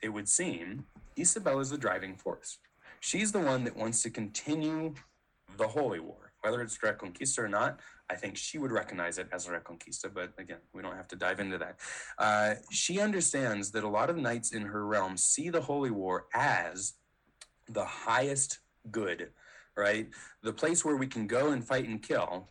it 0.03 0.09
would 0.09 0.29
seem, 0.29 0.85
Isabel 1.15 1.59
is 1.59 1.71
the 1.71 1.77
driving 1.77 2.17
force. 2.17 2.59
She's 2.99 3.31
the 3.31 3.39
one 3.39 3.63
that 3.63 3.75
wants 3.75 4.03
to 4.03 4.09
continue 4.09 4.93
the 5.57 5.67
Holy 5.67 5.99
War, 5.99 6.22
whether 6.43 6.61
it's 6.61 6.77
Reconquista 6.77 7.39
or 7.39 7.47
not. 7.47 7.79
I 8.09 8.15
think 8.15 8.37
she 8.37 8.57
would 8.57 8.71
recognize 8.71 9.17
it 9.17 9.27
as 9.31 9.47
a 9.47 9.51
Reconquista, 9.51 10.13
but 10.13 10.33
again, 10.37 10.59
we 10.73 10.81
don't 10.81 10.95
have 10.95 11.07
to 11.09 11.15
dive 11.15 11.39
into 11.39 11.57
that. 11.57 11.79
Uh, 12.17 12.55
she 12.69 12.99
understands 12.99 13.71
that 13.71 13.83
a 13.83 13.89
lot 13.89 14.09
of 14.09 14.17
knights 14.17 14.51
in 14.51 14.61
her 14.63 14.85
realm 14.85 15.17
see 15.17 15.49
the 15.49 15.61
Holy 15.61 15.91
War 15.91 16.27
as 16.33 16.93
the 17.69 17.85
highest 17.85 18.59
good, 18.91 19.29
right? 19.77 20.09
The 20.43 20.53
place 20.53 20.83
where 20.83 20.97
we 20.97 21.07
can 21.07 21.27
go 21.27 21.51
and 21.51 21.65
fight 21.65 21.87
and 21.87 22.01
kill 22.01 22.49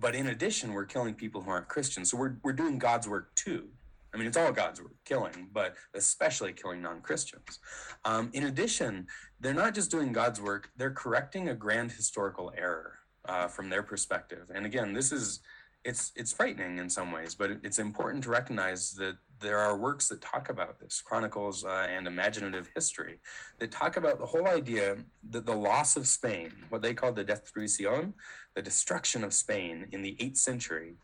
but 0.00 0.14
in 0.14 0.28
addition, 0.28 0.72
we're 0.72 0.84
killing 0.84 1.14
people 1.14 1.42
who 1.42 1.50
aren't 1.50 1.68
Christians. 1.68 2.10
So 2.10 2.16
we're, 2.16 2.36
we're 2.42 2.52
doing 2.52 2.78
God's 2.78 3.08
work 3.08 3.34
too. 3.34 3.68
I 4.14 4.16
mean, 4.16 4.26
it's 4.26 4.36
all 4.36 4.52
God's 4.52 4.80
work, 4.80 4.94
killing, 5.04 5.48
but 5.52 5.74
especially 5.94 6.52
killing 6.52 6.80
non 6.80 7.02
Christians. 7.02 7.58
Um, 8.04 8.30
in 8.32 8.44
addition, 8.44 9.06
they're 9.40 9.52
not 9.52 9.74
just 9.74 9.90
doing 9.90 10.12
God's 10.12 10.40
work, 10.40 10.70
they're 10.76 10.92
correcting 10.92 11.48
a 11.48 11.54
grand 11.54 11.92
historical 11.92 12.52
error 12.56 12.97
uh, 13.28 13.46
from 13.46 13.68
their 13.68 13.82
perspective. 13.82 14.50
And 14.54 14.66
again, 14.66 14.92
this 14.92 15.12
is. 15.12 15.40
It's, 15.84 16.10
it's 16.16 16.32
frightening 16.32 16.78
in 16.78 16.90
some 16.90 17.12
ways, 17.12 17.36
but 17.36 17.52
it's 17.62 17.78
important 17.78 18.24
to 18.24 18.30
recognize 18.30 18.90
that 18.94 19.16
there 19.40 19.58
are 19.58 19.76
works 19.76 20.08
that 20.08 20.20
talk 20.20 20.48
about 20.50 20.80
this, 20.80 21.00
chronicles 21.00 21.64
uh, 21.64 21.86
and 21.88 22.06
imaginative 22.06 22.68
history, 22.74 23.20
that 23.60 23.70
talk 23.70 23.96
about 23.96 24.18
the 24.18 24.26
whole 24.26 24.48
idea 24.48 24.96
that 25.30 25.46
the 25.46 25.54
loss 25.54 25.96
of 25.96 26.08
Spain, 26.08 26.52
what 26.68 26.82
they 26.82 26.94
call 26.94 27.12
the 27.12 27.24
destrucción, 27.24 28.12
the 28.54 28.60
destruction 28.60 29.22
of 29.22 29.32
Spain 29.32 29.86
in 29.92 30.02
the 30.02 30.16
8th 30.20 30.38
century, 30.38 30.94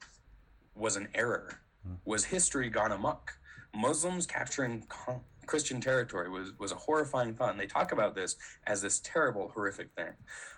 was 0.74 0.96
an 0.96 1.08
error, 1.14 1.60
mm. 1.88 1.96
was 2.04 2.24
history 2.24 2.68
gone 2.68 2.92
amok. 2.92 3.32
Muslims 3.74 4.26
capturing 4.26 4.84
Christian 5.44 5.80
territory 5.80 6.28
was, 6.28 6.52
was 6.58 6.72
a 6.72 6.76
horrifying 6.76 7.34
thought. 7.34 7.50
And 7.50 7.60
they 7.60 7.66
talk 7.66 7.92
about 7.92 8.14
this 8.14 8.36
as 8.66 8.82
this 8.82 9.00
terrible, 9.00 9.50
horrific 9.54 9.90
thing. 9.96 10.12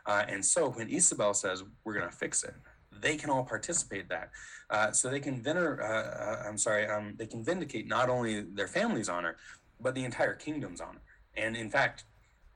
Uh, 0.07 0.24
and 0.28 0.45
so 0.45 0.70
when 0.70 0.89
Isabel 0.89 1.34
says, 1.34 1.62
we're 1.84 1.95
going 1.95 2.09
to 2.09 2.16
fix 2.16 2.45
it, 2.45 2.55
they 3.01 3.16
can 3.16 3.30
all 3.30 3.45
participate 3.45 4.09
that. 4.09 4.30
Uh, 4.70 4.91
so 4.91 5.11
they 5.11 5.20
can 5.20 5.41
vener- 5.41 5.80
uh, 5.80 5.84
uh, 5.84 6.43
I'm 6.49 6.59
sorry, 6.59 6.87
um, 6.89 7.14
they 7.16 7.26
can 7.26 7.45
vindicate 7.45 7.87
not 7.87 8.09
only 8.09 8.41
their 8.41 8.68
family's 8.68 9.09
honor, 9.09 9.37
but 9.80 9.95
the 9.95 10.05
entire 10.05 10.34
kingdom's 10.34 10.80
honor. 10.80 11.03
And 11.37 11.57
in 11.57 11.70
fact, 11.70 12.05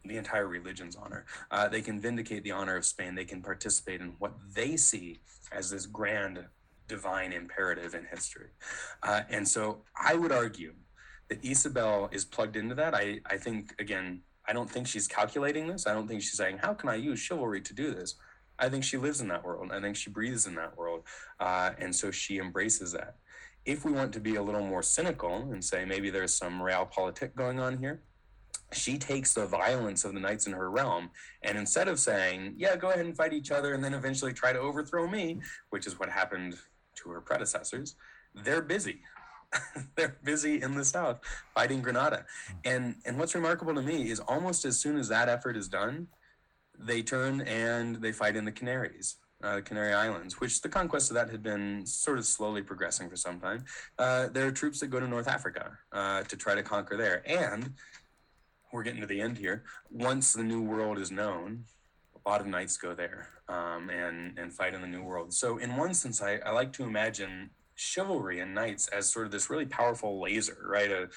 the 0.04 0.16
entire 0.16 0.46
religion's 0.46 0.96
honor. 0.96 1.26
Uh, 1.50 1.68
they 1.68 1.82
can 1.82 2.00
vindicate 2.00 2.42
the 2.42 2.52
honor 2.52 2.76
of 2.76 2.84
Spain. 2.84 3.14
They 3.14 3.24
can 3.24 3.42
participate 3.42 4.00
in 4.00 4.14
what 4.18 4.32
they 4.54 4.76
see 4.76 5.20
as 5.52 5.70
this 5.70 5.86
grand 5.86 6.44
divine 6.88 7.32
imperative 7.32 7.94
in 7.94 8.04
history. 8.06 8.48
Uh, 9.02 9.22
and 9.28 9.46
so 9.46 9.82
I 9.94 10.14
would 10.14 10.32
argue 10.32 10.74
Isabel 11.42 12.08
is 12.12 12.24
plugged 12.24 12.56
into 12.56 12.74
that. 12.74 12.94
I, 12.94 13.20
I 13.26 13.36
think, 13.36 13.74
again, 13.78 14.20
I 14.48 14.52
don't 14.52 14.70
think 14.70 14.86
she's 14.86 15.06
calculating 15.06 15.68
this. 15.68 15.86
I 15.86 15.94
don't 15.94 16.08
think 16.08 16.22
she's 16.22 16.36
saying, 16.36 16.58
how 16.58 16.74
can 16.74 16.88
I 16.88 16.96
use 16.96 17.18
chivalry 17.20 17.60
to 17.60 17.74
do 17.74 17.94
this? 17.94 18.16
I 18.58 18.68
think 18.68 18.84
she 18.84 18.96
lives 18.96 19.20
in 19.20 19.28
that 19.28 19.44
world. 19.44 19.70
I 19.72 19.80
think 19.80 19.96
she 19.96 20.10
breathes 20.10 20.46
in 20.46 20.54
that 20.56 20.76
world. 20.76 21.04
Uh, 21.38 21.70
and 21.78 21.94
so 21.94 22.10
she 22.10 22.38
embraces 22.38 22.92
that. 22.92 23.16
If 23.64 23.84
we 23.84 23.92
want 23.92 24.12
to 24.14 24.20
be 24.20 24.36
a 24.36 24.42
little 24.42 24.64
more 24.64 24.82
cynical 24.82 25.48
and 25.52 25.64
say 25.64 25.84
maybe 25.84 26.10
there's 26.10 26.34
some 26.34 26.60
realpolitik 26.60 27.34
going 27.34 27.60
on 27.60 27.78
here, 27.78 28.02
she 28.72 28.98
takes 28.98 29.34
the 29.34 29.46
violence 29.46 30.04
of 30.04 30.14
the 30.14 30.20
knights 30.20 30.46
in 30.46 30.52
her 30.52 30.70
realm 30.70 31.10
and 31.42 31.58
instead 31.58 31.88
of 31.88 31.98
saying, 31.98 32.54
yeah, 32.56 32.76
go 32.76 32.90
ahead 32.90 33.04
and 33.04 33.16
fight 33.16 33.32
each 33.32 33.50
other 33.50 33.74
and 33.74 33.82
then 33.82 33.94
eventually 33.94 34.32
try 34.32 34.52
to 34.52 34.58
overthrow 34.58 35.08
me, 35.08 35.40
which 35.70 35.86
is 35.86 35.98
what 35.98 36.08
happened 36.08 36.56
to 36.96 37.10
her 37.10 37.20
predecessors, 37.20 37.96
they're 38.34 38.62
busy. 38.62 39.00
they're 39.96 40.16
busy 40.22 40.62
in 40.62 40.74
the 40.74 40.84
south 40.84 41.20
fighting 41.54 41.80
Granada. 41.82 42.24
And 42.64 42.96
and 43.04 43.18
what's 43.18 43.34
remarkable 43.34 43.74
to 43.74 43.82
me 43.82 44.10
is 44.10 44.20
almost 44.20 44.64
as 44.64 44.78
soon 44.78 44.96
as 44.96 45.08
that 45.08 45.28
effort 45.28 45.56
is 45.56 45.68
done, 45.68 46.08
they 46.78 47.02
turn 47.02 47.42
and 47.42 47.96
they 47.96 48.12
fight 48.12 48.36
in 48.36 48.44
the 48.44 48.52
Canaries, 48.52 49.16
uh, 49.42 49.60
Canary 49.64 49.92
Islands, 49.92 50.40
which 50.40 50.62
the 50.62 50.68
conquest 50.68 51.10
of 51.10 51.14
that 51.14 51.30
had 51.30 51.42
been 51.42 51.84
sort 51.86 52.18
of 52.18 52.26
slowly 52.26 52.62
progressing 52.62 53.08
for 53.08 53.16
some 53.16 53.40
time. 53.40 53.64
Uh, 53.98 54.28
there 54.28 54.46
are 54.46 54.52
troops 54.52 54.80
that 54.80 54.88
go 54.88 55.00
to 55.00 55.08
North 55.08 55.28
Africa 55.28 55.76
uh, 55.92 56.22
to 56.22 56.36
try 56.36 56.54
to 56.54 56.62
conquer 56.62 56.96
there. 56.96 57.22
And 57.26 57.74
we're 58.72 58.82
getting 58.82 59.00
to 59.00 59.06
the 59.06 59.20
end 59.20 59.36
here. 59.36 59.64
Once 59.90 60.32
the 60.32 60.44
New 60.44 60.62
World 60.62 60.98
is 60.98 61.10
known, 61.10 61.64
a 62.24 62.28
lot 62.28 62.40
of 62.40 62.46
knights 62.46 62.76
go 62.76 62.94
there 62.94 63.28
um, 63.48 63.90
and, 63.90 64.38
and 64.38 64.52
fight 64.52 64.74
in 64.74 64.80
the 64.80 64.86
New 64.86 65.02
World. 65.02 65.32
So, 65.32 65.58
in 65.58 65.76
one 65.76 65.94
sense, 65.94 66.22
I, 66.22 66.36
I 66.46 66.50
like 66.52 66.72
to 66.74 66.84
imagine 66.84 67.50
chivalry 67.80 68.40
and 68.40 68.54
knights 68.54 68.88
as 68.88 69.08
sort 69.08 69.24
of 69.24 69.32
this 69.32 69.48
really 69.48 69.64
powerful 69.64 70.20
laser, 70.20 70.58
right? 70.68 70.90
A, 70.90 71.08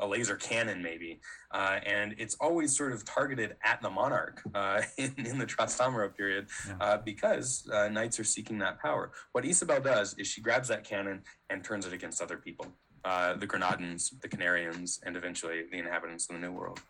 a 0.00 0.06
laser 0.06 0.36
cannon, 0.36 0.80
maybe. 0.80 1.20
Uh, 1.50 1.80
and 1.84 2.14
it's 2.18 2.36
always 2.36 2.76
sort 2.76 2.92
of 2.92 3.04
targeted 3.04 3.56
at 3.64 3.82
the 3.82 3.90
monarch 3.90 4.40
uh, 4.54 4.82
in, 4.96 5.12
in, 5.18 5.38
the 5.38 5.46
Trastamara 5.46 6.16
period 6.16 6.46
uh, 6.80 6.98
because 6.98 7.68
uh, 7.72 7.88
knights 7.88 8.20
are 8.20 8.24
seeking 8.24 8.58
that 8.58 8.80
power. 8.80 9.10
What 9.32 9.44
Isabel 9.44 9.80
does 9.80 10.14
is 10.14 10.28
she 10.28 10.40
grabs 10.40 10.68
that 10.68 10.84
cannon 10.84 11.22
and 11.50 11.64
turns 11.64 11.84
it 11.84 11.92
against 11.92 12.22
other 12.22 12.36
people. 12.36 12.66
Uh, 13.04 13.34
the 13.34 13.46
Granadans, 13.46 14.18
the 14.20 14.28
Canarians, 14.28 15.00
and 15.04 15.16
eventually 15.16 15.64
the 15.70 15.78
inhabitants 15.78 16.30
of 16.30 16.36
the 16.36 16.40
New 16.40 16.52
World. 16.52 16.80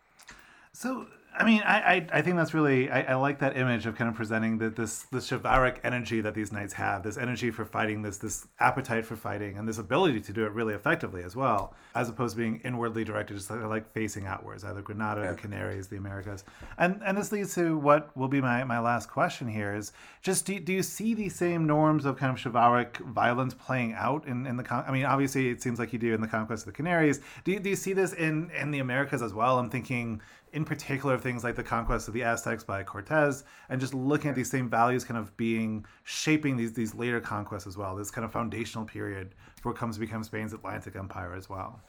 So 0.75 1.07
I 1.37 1.45
mean, 1.45 1.63
I, 1.63 1.79
I, 1.81 2.07
I, 2.13 2.23
think 2.23 2.37
that's 2.37 2.55
really 2.55 2.89
I, 2.89 3.03
I, 3.03 3.15
like 3.17 3.41
that 3.41 3.57
image 3.57 3.87
of 3.87 3.97
kind 3.97 4.09
of 4.09 4.15
presenting 4.15 4.59
the, 4.59 4.71
this 4.71 5.03
this 5.11 5.29
chivalric 5.29 5.81
energy 5.83 6.21
that 6.21 6.33
these 6.33 6.53
knights 6.53 6.75
have, 6.75 7.03
this 7.03 7.17
energy 7.17 7.51
for 7.51 7.65
fighting, 7.65 8.03
this 8.03 8.19
this 8.19 8.47
appetite 8.61 9.05
for 9.05 9.17
fighting, 9.17 9.59
and 9.59 9.67
this 9.67 9.79
ability 9.79 10.21
to 10.21 10.33
do 10.33 10.45
it 10.45 10.53
really 10.53 10.75
effectively 10.75 11.25
as 11.25 11.35
well, 11.35 11.75
as 11.97 12.09
opposed 12.09 12.37
to 12.37 12.41
being 12.41 12.61
inwardly 12.65 13.03
directed, 13.03 13.37
just 13.37 13.51
like, 13.51 13.65
like 13.65 13.93
facing 13.93 14.27
outwards, 14.27 14.63
either 14.63 14.81
Granada, 14.81 15.23
yeah. 15.23 15.33
the 15.33 15.37
Canaries, 15.37 15.89
the 15.89 15.97
Americas, 15.97 16.45
and 16.79 17.03
and 17.05 17.19
this 17.19 17.33
leads 17.33 17.53
to 17.57 17.77
what 17.79 18.17
will 18.17 18.29
be 18.29 18.41
my, 18.41 18.63
my 18.63 18.79
last 18.79 19.11
question 19.11 19.49
here 19.49 19.75
is 19.75 19.93
just 20.23 20.47
do, 20.47 20.61
do 20.61 20.73
you 20.73 20.85
see 20.85 21.15
these 21.15 21.35
same 21.35 21.67
norms 21.67 22.05
of 22.05 22.17
kind 22.17 22.31
of 22.31 22.39
chivalric 22.39 22.99
violence 22.99 23.55
playing 23.55 23.93
out 23.95 24.25
in 24.29 24.47
in 24.47 24.57
the 24.57 24.63
con- 24.63 24.85
I 24.87 24.93
mean, 24.93 25.05
obviously 25.05 25.49
it 25.49 25.61
seems 25.61 25.81
like 25.81 25.93
you 25.93 25.99
do 25.99 26.15
in 26.15 26.21
the 26.21 26.29
conquest 26.29 26.65
of 26.65 26.73
the 26.73 26.77
Canaries. 26.77 27.21
Do 27.43 27.51
you, 27.51 27.59
do 27.59 27.71
you 27.71 27.77
see 27.77 27.93
this 27.93 28.13
in 28.13 28.51
in 28.53 28.71
the 28.71 28.79
Americas 28.79 29.21
as 29.21 29.35
well? 29.35 29.59
I'm 29.59 29.69
thinking 29.69 30.21
in 30.55 30.65
particular 30.65 31.19
things 31.19 31.43
like 31.43 31.57
the 31.57 31.63
conquest 31.63 32.09
of 32.09 32.15
the 32.15 32.23
Aztecs 32.23 32.65
by 32.65 32.83
Cortez, 32.85 33.45
and 33.69 33.81
just 33.81 33.93
looking 33.93 34.31
at 34.31 34.37
these 34.37 34.51
same 34.51 34.71
values 34.71 35.05
kind 35.05 35.19
of 35.19 35.37
being 35.37 35.85
shaping 36.05 36.57
these 36.57 36.73
these 36.73 36.95
later 36.95 37.21
conquests 37.21 37.67
as 37.67 37.77
well. 37.77 37.97
This 37.97 38.11
kind 38.11 38.25
of 38.25 38.33
foundational 38.33 38.87
period 38.87 39.35
for 39.61 39.71
what 39.71 39.79
comes 39.79 39.97
to 39.97 40.01
become 40.01 40.23
Spain's 40.23 40.53
Atlantic 40.53 40.97
Empire 40.97 41.35
as 41.35 41.51
well. 41.51 41.81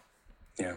Yeah. 0.59 0.76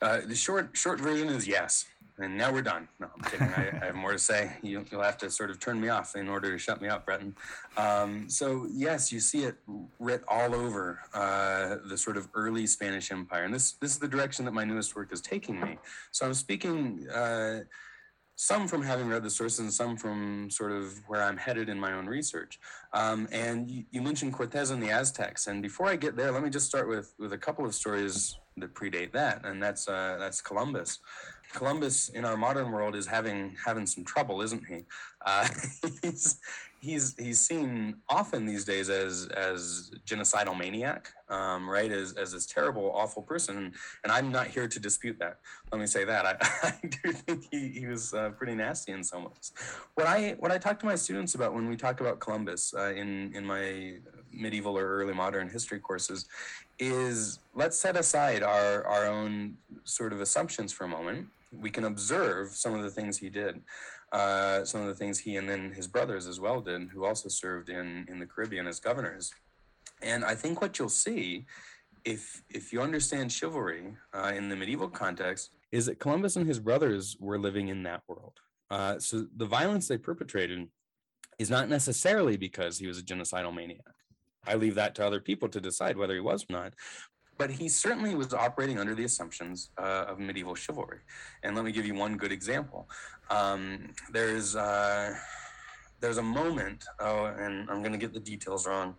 Uh, 0.00 0.20
the 0.26 0.36
short 0.36 0.70
short 0.74 1.00
version 1.00 1.28
is 1.28 1.46
yes. 1.48 1.86
And 2.18 2.38
now 2.38 2.50
we're 2.50 2.62
done. 2.62 2.88
No, 2.98 3.08
I'm 3.14 3.30
kidding. 3.30 3.48
I, 3.48 3.78
I 3.82 3.86
have 3.86 3.94
more 3.94 4.12
to 4.12 4.18
say. 4.18 4.52
You, 4.62 4.84
will 4.90 5.02
have 5.02 5.18
to 5.18 5.30
sort 5.30 5.50
of 5.50 5.60
turn 5.60 5.80
me 5.80 5.90
off 5.90 6.16
in 6.16 6.28
order 6.28 6.50
to 6.50 6.58
shut 6.58 6.80
me 6.80 6.88
up, 6.88 7.04
Bretton. 7.04 7.36
Um, 7.76 8.28
so 8.28 8.66
yes, 8.72 9.12
you 9.12 9.20
see 9.20 9.44
it 9.44 9.56
writ 9.98 10.22
all 10.26 10.54
over 10.54 11.00
uh, 11.14 11.76
the 11.88 11.96
sort 11.96 12.16
of 12.16 12.28
early 12.34 12.66
Spanish 12.66 13.12
Empire, 13.12 13.44
and 13.44 13.54
this 13.54 13.72
this 13.72 13.92
is 13.92 13.98
the 13.98 14.08
direction 14.08 14.44
that 14.46 14.54
my 14.54 14.64
newest 14.64 14.96
work 14.96 15.12
is 15.12 15.20
taking 15.20 15.60
me. 15.60 15.78
So 16.10 16.26
I'm 16.26 16.34
speaking. 16.34 17.06
Uh, 17.08 17.60
some 18.36 18.68
from 18.68 18.82
having 18.82 19.08
read 19.08 19.22
the 19.22 19.30
sources 19.30 19.60
and 19.60 19.72
some 19.72 19.96
from 19.96 20.50
sort 20.50 20.70
of 20.70 21.00
where 21.08 21.22
I'm 21.22 21.38
headed 21.38 21.70
in 21.70 21.80
my 21.80 21.94
own 21.94 22.06
research. 22.06 22.60
Um, 22.92 23.26
and 23.32 23.70
you, 23.70 23.84
you, 23.90 24.02
mentioned 24.02 24.34
Cortez 24.34 24.70
and 24.70 24.82
the 24.82 24.90
Aztecs. 24.90 25.46
And 25.46 25.62
before 25.62 25.88
I 25.88 25.96
get 25.96 26.16
there, 26.16 26.30
let 26.30 26.42
me 26.42 26.50
just 26.50 26.66
start 26.66 26.86
with, 26.86 27.14
with 27.18 27.32
a 27.32 27.38
couple 27.38 27.64
of 27.64 27.74
stories 27.74 28.36
that 28.58 28.74
predate 28.74 29.12
that. 29.12 29.46
And 29.46 29.62
that's, 29.62 29.88
uh, 29.88 30.16
that's 30.18 30.42
Columbus. 30.42 30.98
Columbus 31.52 32.08
in 32.10 32.24
our 32.24 32.36
modern 32.36 32.70
world 32.70 32.94
is 32.94 33.06
having 33.06 33.56
having 33.64 33.86
some 33.86 34.04
trouble, 34.04 34.42
isn't 34.42 34.64
he? 34.66 34.84
Uh, 35.24 35.48
he's 36.02 36.40
he's 36.80 37.14
he's 37.18 37.40
seen 37.40 37.96
often 38.08 38.46
these 38.46 38.64
days 38.64 38.88
as 38.90 39.28
as 39.34 39.90
genocidal 40.06 40.56
maniac, 40.56 41.12
um, 41.28 41.68
right? 41.68 41.90
As 41.90 42.12
as 42.14 42.32
this 42.32 42.46
terrible, 42.46 42.92
awful 42.94 43.22
person, 43.22 43.72
and 44.04 44.12
I'm 44.12 44.30
not 44.30 44.48
here 44.48 44.68
to 44.68 44.80
dispute 44.80 45.18
that. 45.18 45.38
Let 45.72 45.80
me 45.80 45.86
say 45.86 46.04
that 46.04 46.26
I, 46.26 46.36
I 46.62 46.74
do 46.82 47.12
think 47.12 47.46
he, 47.50 47.68
he 47.68 47.86
was 47.86 48.14
uh, 48.14 48.30
pretty 48.30 48.54
nasty 48.54 48.92
in 48.92 49.02
some 49.02 49.24
ways. 49.24 49.52
What 49.94 50.06
I 50.06 50.36
what 50.38 50.52
I 50.52 50.58
talk 50.58 50.78
to 50.80 50.86
my 50.86 50.94
students 50.94 51.34
about 51.34 51.54
when 51.54 51.68
we 51.68 51.76
talk 51.76 52.00
about 52.00 52.20
Columbus 52.20 52.74
uh, 52.76 52.92
in 52.92 53.34
in 53.34 53.44
my 53.44 53.94
medieval 54.32 54.76
or 54.76 54.86
early 54.86 55.14
modern 55.14 55.48
history 55.48 55.78
courses 55.78 56.26
is 56.78 57.38
let's 57.54 57.78
set 57.78 57.96
aside 57.96 58.42
our 58.42 58.84
our 58.84 59.06
own 59.06 59.56
sort 59.84 60.12
of 60.12 60.20
assumptions 60.20 60.72
for 60.72 60.84
a 60.84 60.88
moment 60.88 61.26
we 61.60 61.70
can 61.70 61.84
observe 61.84 62.50
some 62.50 62.74
of 62.74 62.82
the 62.82 62.90
things 62.90 63.18
he 63.18 63.28
did, 63.28 63.60
uh, 64.12 64.64
some 64.64 64.80
of 64.82 64.86
the 64.88 64.94
things 64.94 65.18
he 65.18 65.36
and 65.36 65.48
then 65.48 65.72
his 65.72 65.86
brothers 65.86 66.26
as 66.26 66.40
well 66.40 66.60
did, 66.60 66.88
who 66.90 67.04
also 67.04 67.28
served 67.28 67.68
in 67.68 68.06
in 68.08 68.18
the 68.18 68.26
Caribbean 68.26 68.66
as 68.66 68.80
governors. 68.80 69.32
And 70.02 70.24
I 70.24 70.34
think 70.34 70.60
what 70.60 70.78
you'll 70.78 70.88
see, 70.88 71.46
if 72.04 72.42
if 72.50 72.72
you 72.72 72.80
understand 72.82 73.32
chivalry 73.32 73.94
uh, 74.14 74.32
in 74.34 74.48
the 74.48 74.56
medieval 74.56 74.88
context, 74.88 75.50
is 75.72 75.86
that 75.86 75.98
Columbus 75.98 76.36
and 76.36 76.46
his 76.46 76.60
brothers 76.60 77.16
were 77.20 77.38
living 77.38 77.68
in 77.68 77.82
that 77.84 78.02
world. 78.08 78.34
Uh, 78.70 78.98
so 78.98 79.26
the 79.36 79.46
violence 79.46 79.88
they 79.88 79.98
perpetrated 79.98 80.68
is 81.38 81.50
not 81.50 81.68
necessarily 81.68 82.36
because 82.36 82.78
he 82.78 82.86
was 82.86 82.98
a 82.98 83.02
genocidal 83.02 83.54
maniac. 83.54 83.94
I 84.46 84.54
leave 84.54 84.76
that 84.76 84.94
to 84.96 85.06
other 85.06 85.20
people 85.20 85.48
to 85.50 85.60
decide 85.60 85.96
whether 85.96 86.14
he 86.14 86.20
was 86.20 86.44
or 86.48 86.52
not 86.52 86.74
but 87.38 87.50
he 87.50 87.68
certainly 87.68 88.14
was 88.14 88.32
operating 88.32 88.78
under 88.78 88.94
the 88.94 89.04
assumptions 89.04 89.70
uh, 89.78 90.06
of 90.08 90.18
medieval 90.18 90.54
chivalry. 90.54 91.00
And 91.42 91.54
let 91.54 91.64
me 91.64 91.72
give 91.72 91.86
you 91.86 91.94
one 91.94 92.16
good 92.16 92.32
example. 92.32 92.88
Um, 93.30 93.90
there's 94.12 94.56
uh, 94.56 95.14
there's 96.00 96.18
a 96.18 96.22
moment, 96.22 96.84
oh, 97.00 97.26
and 97.26 97.68
I'm 97.70 97.80
going 97.80 97.92
to 97.92 97.98
get 97.98 98.12
the 98.12 98.20
details 98.20 98.66
wrong. 98.66 98.96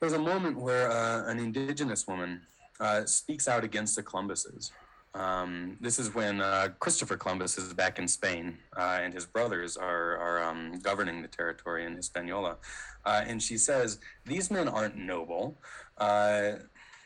There's 0.00 0.12
a 0.12 0.18
moment 0.18 0.58
where 0.58 0.90
uh, 0.90 1.30
an 1.30 1.38
indigenous 1.38 2.06
woman 2.06 2.42
uh, 2.80 3.04
speaks 3.04 3.48
out 3.48 3.64
against 3.64 3.96
the 3.96 4.02
Columbuses. 4.02 4.72
Um, 5.14 5.76
this 5.80 6.00
is 6.00 6.12
when 6.12 6.40
uh, 6.40 6.70
Christopher 6.80 7.16
Columbus 7.16 7.56
is 7.56 7.72
back 7.72 8.00
in 8.00 8.08
Spain 8.08 8.58
uh, 8.76 8.98
and 9.00 9.14
his 9.14 9.26
brothers 9.26 9.76
are, 9.76 10.16
are 10.16 10.42
um, 10.42 10.80
governing 10.82 11.22
the 11.22 11.28
territory 11.28 11.84
in 11.84 11.94
Hispaniola. 11.94 12.56
and 13.06 13.40
she 13.40 13.56
says, 13.56 14.00
These 14.26 14.50
men 14.50 14.66
aren't 14.66 14.96
noble 14.96 15.60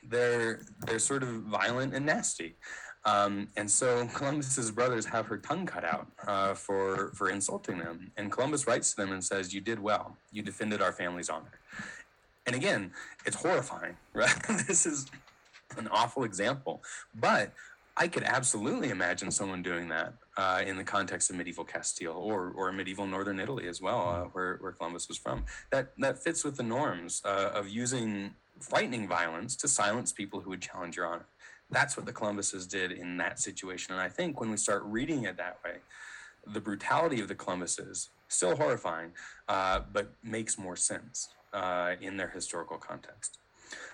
they're 0.09 0.61
they're 0.87 0.99
sort 0.99 1.23
of 1.23 1.29
violent 1.29 1.95
and 1.95 2.07
nasty. 2.07 2.57
Um, 3.05 3.49
and 3.57 3.71
so 3.71 4.07
Columbus's 4.15 4.71
brothers 4.71 5.07
have 5.07 5.27
her 5.27 5.39
tongue 5.39 5.67
cut 5.67 5.85
out 5.85 6.07
uh, 6.27 6.55
for 6.55 7.13
for 7.15 7.31
insulting 7.31 7.79
them. 7.79 8.11
And 8.17 8.31
Columbus 8.31 8.67
writes 8.67 8.91
to 8.91 8.97
them 8.97 9.13
and 9.13 9.23
says, 9.23 9.55
"You 9.55 9.61
did 9.61 9.79
well. 9.79 10.17
You 10.33 10.43
defended 10.43 10.83
our 10.83 10.93
family's 10.93 11.29
honor." 11.29 11.61
And 12.47 12.57
again, 12.57 12.93
it's 13.27 13.37
horrifying, 13.37 13.97
right? 14.15 14.35
this 14.67 14.87
is 14.87 15.07
an 15.77 15.87
awful 15.89 16.25
example, 16.25 16.83
but 17.15 17.53
I 17.95 18.09
could 18.09 18.23
absolutely 18.23 18.91
imagine 18.91 19.31
someone 19.31 19.63
doing 19.63 19.89
that 19.89 20.15
uh, 20.37 20.63
in 20.65 20.77
the 20.77 20.85
context 20.85 21.31
of 21.31 21.37
medieval 21.37 21.65
Castile 21.65 22.13
or, 22.13 22.53
or 22.57 22.73
medieval 22.73 23.07
northern 23.07 23.41
Italy 23.41 23.67
as 23.67 23.83
well, 23.83 24.09
uh, 24.09 24.29
where, 24.29 24.57
where 24.61 24.73
Columbus 24.73 25.09
was 25.09 25.19
from. 25.19 25.45
That 25.73 25.93
that 25.99 26.23
fits 26.23 26.45
with 26.45 26.57
the 26.57 26.63
norms 26.63 27.21
uh, 27.25 27.51
of 27.53 27.69
using 27.69 28.35
frightening 28.61 29.09
violence 29.09 29.57
to 29.57 29.69
silence 29.69 30.13
people 30.13 30.41
who 30.41 30.51
would 30.51 30.63
challenge 30.63 30.97
your 30.97 31.07
honor. 31.07 31.27
That's 31.71 31.97
what 31.97 32.07
the 32.07 32.13
Columbuses 32.13 32.67
did 32.67 32.93
in 32.93 33.17
that 33.19 33.39
situation. 33.39 33.93
And 33.93 34.01
I 34.01 34.09
think 34.09 34.41
when 34.41 34.51
we 34.51 34.57
start 34.57 34.83
reading 34.85 35.25
it 35.25 35.37
that 35.37 35.59
way, 35.65 35.77
the 36.47 36.61
brutality 36.61 37.21
of 37.21 37.29
the 37.29 37.35
Columbuses, 37.35 38.11
still 38.29 38.57
horrifying, 38.57 39.11
uh, 39.49 39.81
but 39.93 40.13
makes 40.23 40.59
more 40.59 40.77
sense 40.77 41.29
uh, 41.53 41.95
in 42.01 42.17
their 42.17 42.29
historical 42.29 42.79
context. 42.79 43.39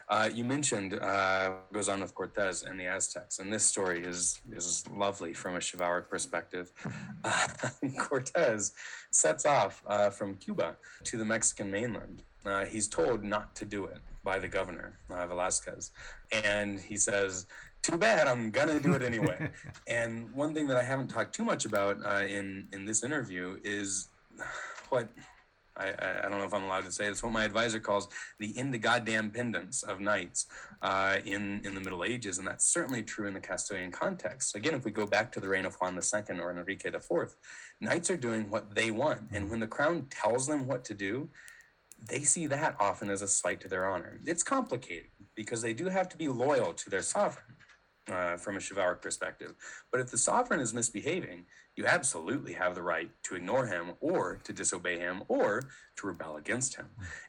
Uh, 0.09 0.29
you 0.33 0.45
mentioned 0.45 0.95
uh, 0.95 1.53
goes 1.73 1.89
on 1.89 2.01
with 2.01 2.15
Cortez 2.15 2.63
and 2.63 2.79
the 2.79 2.87
Aztecs, 2.87 3.39
and 3.39 3.53
this 3.53 3.65
story 3.65 4.05
is 4.05 4.41
is 4.53 4.85
lovely 4.95 5.33
from 5.33 5.57
a 5.57 5.61
chivalric 5.61 6.09
perspective. 6.09 6.71
Uh, 7.25 7.49
Cortez 7.99 8.73
sets 9.11 9.47
off 9.47 9.83
uh, 9.87 10.11
from 10.11 10.35
Cuba 10.35 10.77
to 11.05 11.17
the 11.17 11.25
Mexican 11.25 11.71
mainland. 11.71 12.23
Uh, 12.45 12.67
he's 12.67 12.87
told 12.87 13.25
not 13.25 13.57
to 13.57 13.65
do 13.65 13.87
it 13.87 13.97
by 14.25 14.39
the 14.39 14.49
governor, 14.49 14.99
uh, 15.11 15.27
Velasquez. 15.27 15.93
And 16.33 16.81
he 16.81 16.97
says, 16.97 17.47
too 17.83 17.99
bad, 17.99 18.27
I'm 18.27 18.51
gonna 18.51 18.81
do 18.81 18.95
it 18.95 19.03
anyway. 19.03 19.51
and 19.87 20.33
one 20.35 20.55
thing 20.55 20.67
that 20.69 20.77
I 20.77 20.83
haven't 20.83 21.09
talked 21.09 21.35
too 21.35 21.45
much 21.45 21.67
about 21.67 21.99
uh, 22.05 22.25
in, 22.25 22.67
in 22.73 22.87
this 22.87 23.05
interview 23.05 23.59
is 23.63 24.09
what 24.89 25.09
I, 25.77 25.89
I, 25.89 26.29
don't 26.29 26.39
know 26.39 26.45
if 26.45 26.55
I'm 26.55 26.65
allowed 26.65 26.85
to 26.85 26.93
say 26.93 27.09
this, 27.09 27.23
what 27.23 27.33
my 27.33 27.45
advisor 27.45 27.81
calls 27.81 28.09
the 28.39 28.57
in 28.57 28.71
the 28.71 28.79
goddamn 28.79 29.31
pendants 29.31 29.83
of 29.83 30.01
knights 30.01 30.47
uh, 30.83 31.17
in, 31.25 31.61
in 31.65 31.75
the 31.75 31.81
Middle 31.81 32.05
Ages. 32.05 32.39
And 32.39 32.47
that's 32.47 32.65
certainly 32.65 33.03
true 33.03 33.27
in 33.27 33.35
the 33.35 33.41
Castilian 33.41 33.91
context. 33.91 34.55
Again, 34.55 34.75
if 34.75 34.85
we 34.85 34.93
go 34.93 35.07
back 35.07 35.33
to 35.33 35.41
the 35.41 35.49
reign 35.49 35.67
of 35.67 35.75
Juan 35.75 35.95
II 35.97 36.41
or 36.41 36.53
Enrique 36.53 36.91
IV, 36.91 37.37
knights 37.81 38.09
are 38.11 38.17
doing 38.17 38.49
what 38.51 38.75
they 38.75 38.93
want. 38.93 39.23
And 39.33 39.51
when 39.51 39.61
the 39.61 39.67
crown 39.67 40.07
tells 40.11 40.47
them 40.47 40.67
what 40.69 40.85
to 40.85 40.95
do, 40.95 41.29
they 42.09 42.21
see 42.21 42.47
that 42.47 42.77
often 42.81 43.11
as 43.11 43.23
a 43.23 43.29
slight 43.29 43.61
to 43.61 43.69
their 43.69 43.89
honor. 43.89 44.21
It's 44.25 44.43
complicated 44.43 45.11
because 45.35 45.63
they 45.63 45.75
do 45.75 45.89
have 45.89 46.09
to 46.11 46.17
be 46.17 46.29
loyal 46.29 46.73
to 46.73 46.91
their 46.91 47.03
sovereign 47.03 47.57
uh, 48.11 48.37
from 48.37 48.57
a 48.57 48.61
chivalric 48.61 49.01
perspective. 49.01 49.55
But 49.91 50.01
if 50.01 50.11
the 50.11 50.19
sovereign 50.19 50.61
is 50.61 50.75
misbehaving, 50.75 51.47
you 51.77 51.87
absolutely 51.87 52.53
have 52.53 52.75
the 52.75 52.83
right 52.83 53.11
to 53.25 53.35
ignore 53.35 53.67
him 53.67 53.93
or 54.01 54.41
to 54.45 54.53
disobey 54.53 54.99
him 54.99 55.23
or 55.29 55.63
to 55.97 56.07
rebel 56.07 56.37
against 56.37 56.77
him. 56.77 56.87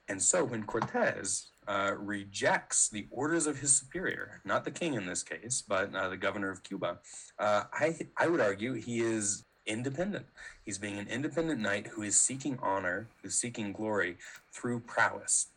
And 0.07 0.21
so 0.21 0.43
when 0.43 0.63
Cortez 0.63 1.47
uh, 1.67 1.93
rejects 1.97 2.89
the 2.89 3.07
orders 3.09 3.47
of 3.47 3.59
his 3.59 3.75
superior, 3.75 4.41
not 4.45 4.63
the 4.63 4.71
king 4.71 4.93
in 4.93 5.05
this 5.05 5.23
case, 5.23 5.63
but 5.67 5.95
uh, 5.95 6.09
the 6.09 6.17
governor 6.17 6.51
of 6.51 6.61
Cuba, 6.61 6.99
uh, 7.39 7.63
I, 7.73 7.95
I 8.17 8.27
would 8.27 8.41
argue 8.41 8.73
he 8.73 8.99
is 8.99 9.45
independent. 9.65 10.27
He's 10.63 10.77
being 10.77 10.99
an 10.99 11.07
independent 11.07 11.59
knight 11.59 11.87
who 11.87 12.03
is 12.03 12.19
seeking 12.19 12.59
honor, 12.61 13.07
who's 13.23 13.35
seeking 13.35 13.71
glory 13.73 14.17
through 14.55 14.79
prowess. 14.81 15.47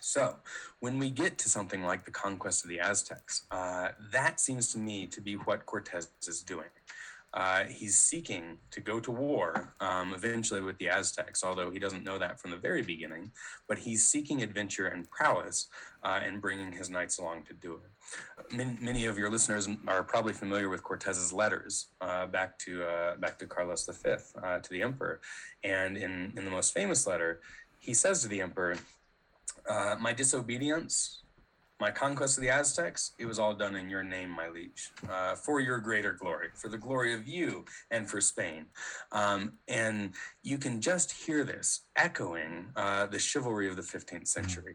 So, 0.00 0.36
when 0.80 0.98
we 0.98 1.10
get 1.10 1.38
to 1.38 1.48
something 1.48 1.82
like 1.82 2.04
the 2.04 2.10
conquest 2.10 2.64
of 2.64 2.70
the 2.70 2.80
Aztecs, 2.80 3.46
uh, 3.50 3.88
that 4.12 4.40
seems 4.40 4.72
to 4.72 4.78
me 4.78 5.06
to 5.08 5.20
be 5.20 5.34
what 5.34 5.66
Cortez 5.66 6.08
is 6.26 6.42
doing. 6.42 6.68
Uh, 7.34 7.64
he's 7.64 7.98
seeking 7.98 8.56
to 8.70 8.80
go 8.80 8.98
to 8.98 9.10
war 9.10 9.74
um, 9.80 10.14
eventually 10.14 10.62
with 10.62 10.78
the 10.78 10.88
Aztecs, 10.88 11.44
although 11.44 11.70
he 11.70 11.78
doesn't 11.78 12.02
know 12.02 12.18
that 12.18 12.40
from 12.40 12.50
the 12.50 12.56
very 12.56 12.80
beginning. 12.80 13.30
But 13.68 13.78
he's 13.78 14.06
seeking 14.06 14.42
adventure 14.42 14.86
and 14.86 15.08
prowess 15.10 15.68
uh, 16.02 16.20
and 16.24 16.40
bringing 16.40 16.72
his 16.72 16.88
knights 16.88 17.18
along 17.18 17.42
to 17.44 17.54
do 17.54 17.74
it. 17.74 18.56
Many, 18.56 18.78
many, 18.80 19.04
of 19.04 19.18
your 19.18 19.30
listeners 19.30 19.68
are 19.86 20.02
probably 20.02 20.32
familiar 20.32 20.70
with 20.70 20.82
Cortez's 20.82 21.30
letters 21.30 21.88
uh, 22.00 22.26
back 22.26 22.58
to 22.60 22.84
uh, 22.84 23.16
back 23.16 23.38
to 23.40 23.46
Carlos 23.46 23.86
V, 23.86 24.14
uh, 24.42 24.58
to 24.60 24.70
the 24.70 24.80
emperor, 24.80 25.20
and 25.64 25.98
in 25.98 26.32
in 26.34 26.46
the 26.46 26.50
most 26.50 26.72
famous 26.72 27.06
letter, 27.06 27.40
he 27.78 27.94
says 27.94 28.22
to 28.22 28.28
the 28.28 28.40
emperor, 28.40 28.76
uh, 29.68 29.96
"My 29.98 30.12
disobedience 30.12 31.22
my 31.80 31.90
conquest 31.90 32.36
of 32.36 32.42
the 32.42 32.50
Aztecs, 32.50 33.12
it 33.18 33.26
was 33.26 33.38
all 33.38 33.54
done 33.54 33.76
in 33.76 33.88
your 33.88 34.02
name, 34.02 34.30
my 34.30 34.48
liege, 34.48 34.90
uh, 35.08 35.36
for 35.36 35.60
your 35.60 35.78
greater 35.78 36.12
glory, 36.12 36.48
for 36.54 36.68
the 36.68 36.78
glory 36.78 37.14
of 37.14 37.26
you 37.28 37.64
and 37.90 38.08
for 38.08 38.20
Spain. 38.20 38.66
Um, 39.12 39.52
and 39.68 40.14
you 40.42 40.58
can 40.58 40.80
just 40.80 41.12
hear 41.12 41.44
this 41.44 41.82
echoing 41.96 42.66
uh, 42.74 43.06
the 43.06 43.18
chivalry 43.18 43.68
of 43.68 43.76
the 43.76 43.82
15th 43.82 44.22
mm-hmm. 44.22 44.70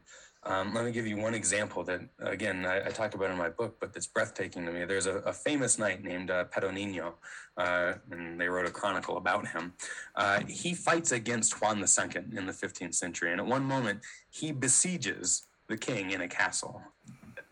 Um, 0.45 0.73
let 0.73 0.83
me 0.83 0.91
give 0.91 1.07
you 1.07 1.17
one 1.17 1.33
example 1.33 1.83
that, 1.85 2.01
again, 2.19 2.65
I, 2.65 2.87
I, 2.87 2.89
talk 2.89 3.15
about 3.15 3.31
in 3.31 3.37
my 3.37 3.49
book, 3.49 3.77
but 3.79 3.93
that's 3.93 4.07
breathtaking 4.07 4.65
to 4.65 4.71
me. 4.73 4.83
There's 4.83 5.05
a, 5.05 5.17
a 5.19 5.31
famous 5.31 5.79
knight 5.79 6.03
named 6.03 6.31
uh, 6.31 6.43
Pero 6.45 6.69
Nino, 6.69 7.15
uh, 7.57 7.93
and 8.11 8.39
they 8.39 8.49
wrote 8.49 8.67
a 8.67 8.71
chronicle 8.71 9.15
about 9.15 9.47
him. 9.47 9.73
Uh, 10.15 10.41
he 10.47 10.73
fights 10.73 11.13
against 11.13 11.61
Juan 11.61 11.77
II 11.77 12.37
in 12.37 12.45
the 12.45 12.51
15th 12.51 12.95
century, 12.95 13.31
and 13.31 13.39
at 13.39 13.47
one 13.47 13.63
moment, 13.63 14.01
he 14.31 14.51
besieges 14.51 15.43
the 15.67 15.77
king 15.77 16.11
in 16.11 16.21
a 16.21 16.27
castle 16.27 16.81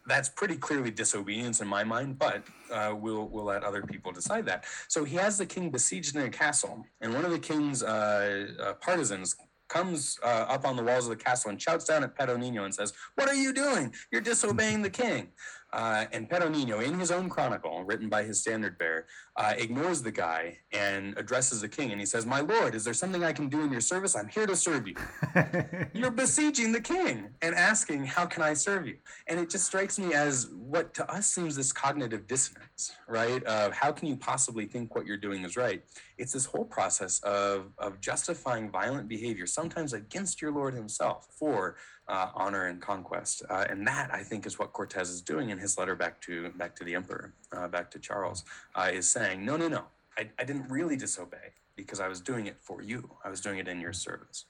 that's 0.08 0.30
pretty 0.30 0.56
clearly 0.56 0.92
disobedience 0.92 1.62
in 1.62 1.68
my 1.68 1.84
mind, 1.84 2.18
but 2.18 2.44
uh, 2.72 2.94
we'll 2.96 3.28
we'll 3.28 3.46
let 3.46 3.64
other 3.64 3.82
people 3.84 4.12
decide 4.12 4.46
that. 4.46 4.66
So 4.88 5.04
he 5.04 5.16
has 5.18 5.38
the 5.38 5.46
king 5.46 5.70
besieged 5.70 6.16
in 6.16 6.24
a 6.24 6.30
castle, 6.30 6.86
and 7.02 7.14
one 7.14 7.24
of 7.24 7.32
the 7.32 7.40
king's 7.40 7.84
uh, 7.84 8.48
uh, 8.60 8.74
partisans 8.74 9.36
comes 9.72 10.20
uh, 10.24 10.46
up 10.50 10.66
on 10.66 10.76
the 10.76 10.84
walls 10.84 11.06
of 11.06 11.18
the 11.18 11.24
castle 11.24 11.50
and 11.50 11.62
shouts 11.62 11.86
down 11.86 12.04
at 12.04 12.16
Pero 12.16 12.36
Nino 12.38 12.66
and 12.66 12.74
says, 12.74 12.94
"What 13.16 13.30
are 13.30 13.36
you 13.36 13.54
doing? 13.54 13.94
You're 14.12 14.22
disobeying 14.22 14.82
the 14.82 14.90
king." 14.90 15.30
Uh, 15.74 16.06
and 16.12 16.30
Pero 16.30 16.50
Nino, 16.50 16.80
in 16.80 17.00
his 17.00 17.12
own 17.12 17.30
chronicle, 17.30 17.84
written 17.84 18.10
by 18.10 18.24
his 18.24 18.42
standard 18.42 18.78
bearer, 18.78 19.06
uh, 19.38 19.54
ignores 19.58 20.02
the 20.02 20.12
guy 20.12 20.58
and 20.74 21.18
addresses 21.18 21.62
the 21.62 21.70
king. 21.70 21.92
And 21.92 22.00
he 22.00 22.06
says, 22.06 22.26
My 22.26 22.42
lord, 22.42 22.76
is 22.76 22.84
there 22.84 22.94
something 22.94 23.24
I 23.24 23.32
can 23.32 23.48
do 23.48 23.62
in 23.62 23.72
your 23.72 23.82
service? 23.82 24.16
I'm 24.16 24.28
here 24.28 24.46
to 24.46 24.56
serve 24.56 24.88
you. 24.88 24.96
You're 25.94 26.12
besieging 26.12 26.72
the 26.74 26.82
king 26.82 27.30
and 27.42 27.56
asking, 27.56 28.06
How 28.06 28.26
can 28.26 28.44
I 28.44 28.54
serve 28.54 28.86
you? 28.86 28.98
And 29.28 29.40
it 29.40 29.50
just 29.50 29.66
strikes 29.66 29.98
me 29.98 30.14
as 30.14 30.50
what 30.50 30.94
to 30.96 31.10
us 31.10 31.28
seems 31.28 31.56
this 31.56 31.72
cognitive 31.72 32.28
dissonance, 32.28 32.94
right? 33.08 33.42
Of 33.44 33.74
how 33.74 33.92
can 33.92 34.08
you 34.10 34.18
possibly 34.18 34.66
think 34.66 34.94
what 34.94 35.06
you're 35.06 35.18
doing 35.18 35.46
is 35.46 35.56
right? 35.56 35.84
It's 36.18 36.34
this 36.34 36.46
whole 36.46 36.66
process 36.66 37.20
of, 37.22 37.72
of 37.78 38.00
justifying 38.02 38.70
violent 38.70 39.08
behavior, 39.08 39.48
sometimes 39.48 39.94
against 39.94 40.42
your 40.42 40.52
Lord 40.52 40.74
himself, 40.74 41.28
for 41.32 41.78
uh, 42.08 42.30
honor 42.36 42.66
and 42.68 42.82
conquest. 42.82 43.44
Uh, 43.50 43.66
and 43.70 43.86
that, 43.88 44.14
I 44.14 44.24
think, 44.24 44.46
is 44.46 44.60
what 44.60 44.74
Cortez 44.74 45.10
is 45.10 45.22
doing 45.22 45.50
in 45.50 45.58
his 45.58 45.78
letter 45.78 45.96
back 45.96 46.22
to 46.22 46.50
back 46.52 46.76
to 46.78 46.84
the 46.84 46.96
emperor, 46.96 47.34
uh, 47.52 47.68
back 47.68 47.90
to 47.92 48.00
Charles, 48.00 48.44
uh, 48.76 48.90
is 48.92 49.10
saying, 49.10 49.46
no, 49.46 49.58
no, 49.58 49.68
no, 49.68 49.84
I, 50.18 50.30
I 50.40 50.44
didn't 50.44 50.70
really 50.70 50.98
disobey 50.98 51.54
because 51.76 52.00
I 52.00 52.08
was 52.08 52.22
doing 52.22 52.48
it 52.48 52.58
for 52.60 52.82
you. 52.82 53.10
I 53.24 53.30
was 53.30 53.42
doing 53.42 53.60
it 53.60 53.68
in 53.68 53.80
your 53.80 53.94
service. 53.94 54.46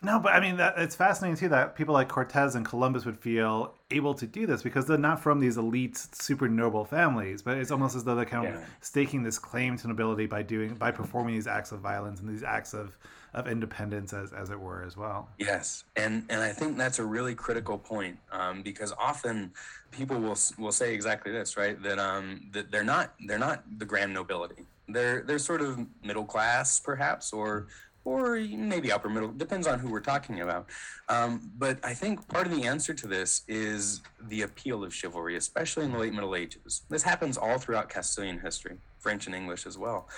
No, 0.00 0.20
but 0.20 0.32
I 0.32 0.38
mean, 0.38 0.56
that, 0.58 0.74
it's 0.76 0.94
fascinating 0.94 1.36
too 1.36 1.48
that 1.48 1.74
people 1.74 1.92
like 1.92 2.08
Cortez 2.08 2.54
and 2.54 2.64
Columbus 2.64 3.04
would 3.04 3.18
feel 3.18 3.74
able 3.90 4.14
to 4.14 4.26
do 4.26 4.46
this 4.46 4.62
because 4.62 4.86
they're 4.86 4.96
not 4.96 5.20
from 5.20 5.40
these 5.40 5.56
elite, 5.56 5.96
super 5.96 6.48
noble 6.48 6.84
families. 6.84 7.42
But 7.42 7.58
it's 7.58 7.72
almost 7.72 7.96
as 7.96 8.04
though 8.04 8.14
they're 8.14 8.24
kind 8.24 8.46
of 8.46 8.62
staking 8.80 9.24
this 9.24 9.40
claim 9.40 9.76
to 9.78 9.88
nobility 9.88 10.26
by 10.26 10.42
doing 10.42 10.74
by 10.74 10.92
performing 10.92 11.34
these 11.34 11.48
acts 11.48 11.72
of 11.72 11.80
violence 11.80 12.20
and 12.20 12.28
these 12.28 12.44
acts 12.44 12.74
of 12.74 12.96
of 13.34 13.46
independence, 13.46 14.12
as, 14.12 14.32
as 14.32 14.50
it 14.50 14.58
were, 14.58 14.82
as 14.84 14.96
well. 14.96 15.28
Yes, 15.38 15.84
and 15.96 16.24
and 16.28 16.40
I 16.40 16.52
think 16.52 16.76
that's 16.76 16.98
a 16.98 17.04
really 17.04 17.34
critical 17.34 17.78
point 17.78 18.18
um, 18.32 18.62
because 18.62 18.92
often 18.98 19.52
people 19.90 20.18
will 20.18 20.36
will 20.58 20.72
say 20.72 20.94
exactly 20.94 21.32
this, 21.32 21.56
right? 21.56 21.80
That 21.82 21.98
um 21.98 22.48
that 22.52 22.70
they're 22.70 22.84
not 22.84 23.14
they're 23.26 23.38
not 23.38 23.64
the 23.78 23.84
grand 23.84 24.12
nobility. 24.12 24.64
They're 24.88 25.22
they're 25.22 25.38
sort 25.38 25.60
of 25.60 25.78
middle 26.02 26.24
class, 26.24 26.80
perhaps, 26.80 27.32
or 27.32 27.68
or 28.04 28.36
maybe 28.38 28.90
upper 28.90 29.10
middle, 29.10 29.28
depends 29.28 29.66
on 29.66 29.78
who 29.78 29.90
we're 29.90 30.00
talking 30.00 30.40
about. 30.40 30.66
Um, 31.10 31.50
but 31.58 31.78
I 31.84 31.92
think 31.92 32.26
part 32.28 32.46
of 32.46 32.54
the 32.54 32.64
answer 32.64 32.94
to 32.94 33.06
this 33.06 33.42
is 33.48 34.00
the 34.28 34.42
appeal 34.42 34.82
of 34.82 34.94
chivalry, 34.94 35.36
especially 35.36 35.84
in 35.84 35.92
the 35.92 35.98
late 35.98 36.14
Middle 36.14 36.34
Ages. 36.34 36.82
This 36.88 37.02
happens 37.02 37.36
all 37.36 37.58
throughout 37.58 37.90
Castilian 37.90 38.38
history, 38.38 38.78
French 38.98 39.26
and 39.26 39.34
English 39.34 39.66
as 39.66 39.76
well 39.76 40.08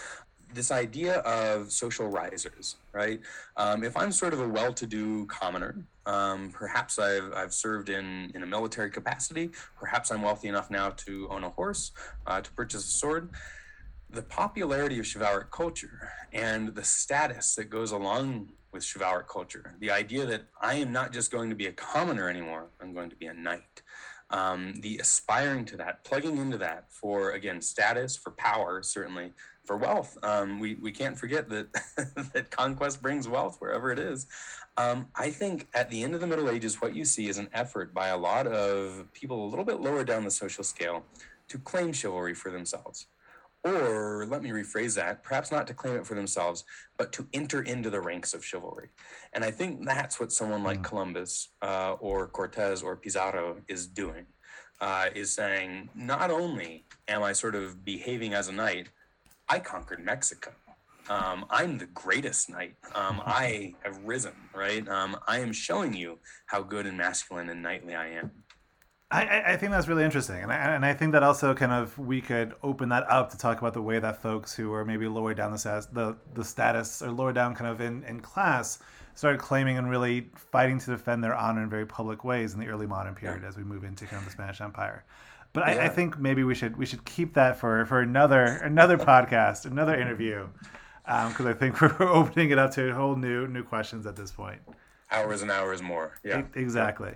this 0.54 0.70
idea 0.70 1.18
of 1.20 1.70
social 1.70 2.08
risers, 2.08 2.76
right? 2.92 3.20
Um, 3.56 3.84
if 3.84 3.96
I'm 3.96 4.12
sort 4.12 4.32
of 4.32 4.40
a 4.40 4.48
well-to-do 4.48 5.26
commoner, 5.26 5.76
um, 6.06 6.50
perhaps 6.52 6.98
I've, 6.98 7.32
I've 7.32 7.54
served 7.54 7.88
in, 7.88 8.32
in 8.34 8.42
a 8.42 8.46
military 8.46 8.90
capacity, 8.90 9.50
perhaps 9.78 10.10
I'm 10.10 10.22
wealthy 10.22 10.48
enough 10.48 10.70
now 10.70 10.90
to 10.90 11.28
own 11.30 11.44
a 11.44 11.50
horse, 11.50 11.92
uh, 12.26 12.40
to 12.40 12.50
purchase 12.52 12.84
a 12.84 12.90
sword. 12.90 13.30
The 14.10 14.22
popularity 14.22 14.98
of 14.98 15.06
chivalric 15.06 15.50
culture 15.50 16.10
and 16.32 16.74
the 16.74 16.84
status 16.84 17.54
that 17.54 17.70
goes 17.70 17.92
along 17.92 18.50
with 18.72 18.84
chivalric 18.84 19.28
culture, 19.28 19.74
the 19.80 19.90
idea 19.90 20.26
that 20.26 20.42
I 20.60 20.74
am 20.74 20.92
not 20.92 21.12
just 21.12 21.30
going 21.30 21.50
to 21.50 21.56
be 21.56 21.66
a 21.66 21.72
commoner 21.72 22.28
anymore, 22.28 22.66
I'm 22.80 22.92
going 22.92 23.10
to 23.10 23.16
be 23.16 23.26
a 23.26 23.34
knight. 23.34 23.82
Um, 24.30 24.74
the 24.80 24.98
aspiring 24.98 25.64
to 25.66 25.76
that, 25.78 26.04
plugging 26.04 26.36
into 26.36 26.56
that 26.58 26.92
for, 26.92 27.32
again, 27.32 27.60
status, 27.60 28.16
for 28.16 28.30
power, 28.30 28.80
certainly, 28.80 29.32
for 29.64 29.76
wealth. 29.76 30.16
Um, 30.22 30.60
we, 30.60 30.76
we 30.76 30.92
can't 30.92 31.18
forget 31.18 31.48
that, 31.48 31.72
that 32.32 32.50
conquest 32.50 33.02
brings 33.02 33.26
wealth 33.26 33.56
wherever 33.58 33.90
it 33.90 33.98
is. 33.98 34.26
Um, 34.76 35.08
I 35.16 35.30
think 35.30 35.68
at 35.74 35.90
the 35.90 36.02
end 36.02 36.14
of 36.14 36.20
the 36.20 36.26
Middle 36.26 36.48
Ages, 36.48 36.80
what 36.80 36.94
you 36.94 37.04
see 37.04 37.28
is 37.28 37.38
an 37.38 37.48
effort 37.52 37.92
by 37.92 38.08
a 38.08 38.16
lot 38.16 38.46
of 38.46 39.12
people 39.12 39.44
a 39.44 39.48
little 39.48 39.64
bit 39.64 39.80
lower 39.80 40.04
down 40.04 40.24
the 40.24 40.30
social 40.30 40.64
scale 40.64 41.04
to 41.48 41.58
claim 41.58 41.92
chivalry 41.92 42.34
for 42.34 42.50
themselves. 42.50 43.06
Or 43.62 44.26
let 44.28 44.42
me 44.42 44.50
rephrase 44.50 44.96
that, 44.96 45.22
perhaps 45.22 45.52
not 45.52 45.66
to 45.66 45.74
claim 45.74 45.96
it 45.96 46.06
for 46.06 46.14
themselves, 46.14 46.64
but 46.96 47.12
to 47.12 47.26
enter 47.34 47.60
into 47.62 47.90
the 47.90 48.00
ranks 48.00 48.32
of 48.32 48.44
chivalry. 48.44 48.88
And 49.34 49.44
I 49.44 49.50
think 49.50 49.84
that's 49.84 50.18
what 50.18 50.32
someone 50.32 50.64
like 50.64 50.80
mm. 50.80 50.84
Columbus 50.84 51.50
uh, 51.60 51.96
or 52.00 52.26
Cortez 52.28 52.82
or 52.82 52.96
Pizarro 52.96 53.58
is 53.68 53.86
doing, 53.86 54.24
uh, 54.80 55.10
is 55.14 55.30
saying, 55.30 55.90
not 55.94 56.30
only 56.30 56.84
am 57.06 57.22
I 57.22 57.32
sort 57.32 57.54
of 57.54 57.84
behaving 57.84 58.32
as 58.32 58.48
a 58.48 58.52
knight, 58.52 58.88
I 59.46 59.58
conquered 59.58 60.02
Mexico. 60.02 60.52
Um, 61.10 61.44
I'm 61.50 61.76
the 61.76 61.86
greatest 61.86 62.48
knight. 62.48 62.76
Um, 62.94 63.20
I 63.26 63.74
have 63.82 63.98
risen, 64.04 64.32
right? 64.54 64.88
Um, 64.88 65.18
I 65.26 65.40
am 65.40 65.52
showing 65.52 65.92
you 65.92 66.18
how 66.46 66.62
good 66.62 66.86
and 66.86 66.96
masculine 66.96 67.50
and 67.50 67.62
knightly 67.62 67.94
I 67.94 68.08
am. 68.08 68.30
I, 69.12 69.54
I 69.54 69.56
think 69.56 69.72
that's 69.72 69.88
really 69.88 70.04
interesting, 70.04 70.40
and 70.40 70.52
I, 70.52 70.56
and 70.56 70.86
I 70.86 70.94
think 70.94 71.12
that 71.12 71.24
also 71.24 71.52
kind 71.52 71.72
of 71.72 71.98
we 71.98 72.20
could 72.20 72.54
open 72.62 72.90
that 72.90 73.10
up 73.10 73.30
to 73.30 73.38
talk 73.38 73.58
about 73.58 73.74
the 73.74 73.82
way 73.82 73.98
that 73.98 74.22
folks 74.22 74.54
who 74.54 74.72
are 74.72 74.84
maybe 74.84 75.08
lower 75.08 75.34
down 75.34 75.50
the 75.50 75.58
status, 75.58 75.86
the, 75.86 76.16
the 76.34 76.44
status 76.44 77.02
or 77.02 77.10
lower 77.10 77.32
down 77.32 77.56
kind 77.56 77.68
of 77.68 77.80
in, 77.80 78.04
in 78.04 78.20
class 78.20 78.78
started 79.16 79.40
claiming 79.40 79.78
and 79.78 79.90
really 79.90 80.30
fighting 80.36 80.78
to 80.78 80.90
defend 80.92 81.24
their 81.24 81.34
honor 81.34 81.64
in 81.64 81.68
very 81.68 81.86
public 81.86 82.22
ways 82.22 82.54
in 82.54 82.60
the 82.60 82.68
early 82.68 82.86
modern 82.86 83.14
period 83.14 83.42
yeah. 83.42 83.48
as 83.48 83.56
we 83.56 83.64
move 83.64 83.82
into 83.82 84.06
kind 84.06 84.18
of 84.18 84.24
the 84.24 84.30
Spanish 84.30 84.60
Empire. 84.60 85.04
But 85.52 85.66
yeah. 85.66 85.82
I, 85.82 85.84
I, 85.86 85.88
think 85.88 86.18
maybe 86.18 86.44
we 86.44 86.54
should 86.54 86.76
we 86.76 86.86
should 86.86 87.04
keep 87.04 87.34
that 87.34 87.58
for 87.58 87.84
for 87.86 88.00
another 88.00 88.44
another 88.44 88.96
podcast, 88.96 89.66
another 89.66 90.00
interview, 90.00 90.46
because 91.04 91.40
um, 91.40 91.48
I 91.48 91.52
think 91.52 91.80
we're 92.00 92.00
opening 92.00 92.50
it 92.50 92.58
up 92.58 92.70
to 92.74 92.94
whole 92.94 93.16
new 93.16 93.48
new 93.48 93.64
questions 93.64 94.06
at 94.06 94.14
this 94.14 94.30
point. 94.30 94.60
Hours 95.10 95.42
and 95.42 95.50
hours 95.50 95.82
more. 95.82 96.12
Yeah, 96.22 96.44
exactly. 96.54 97.12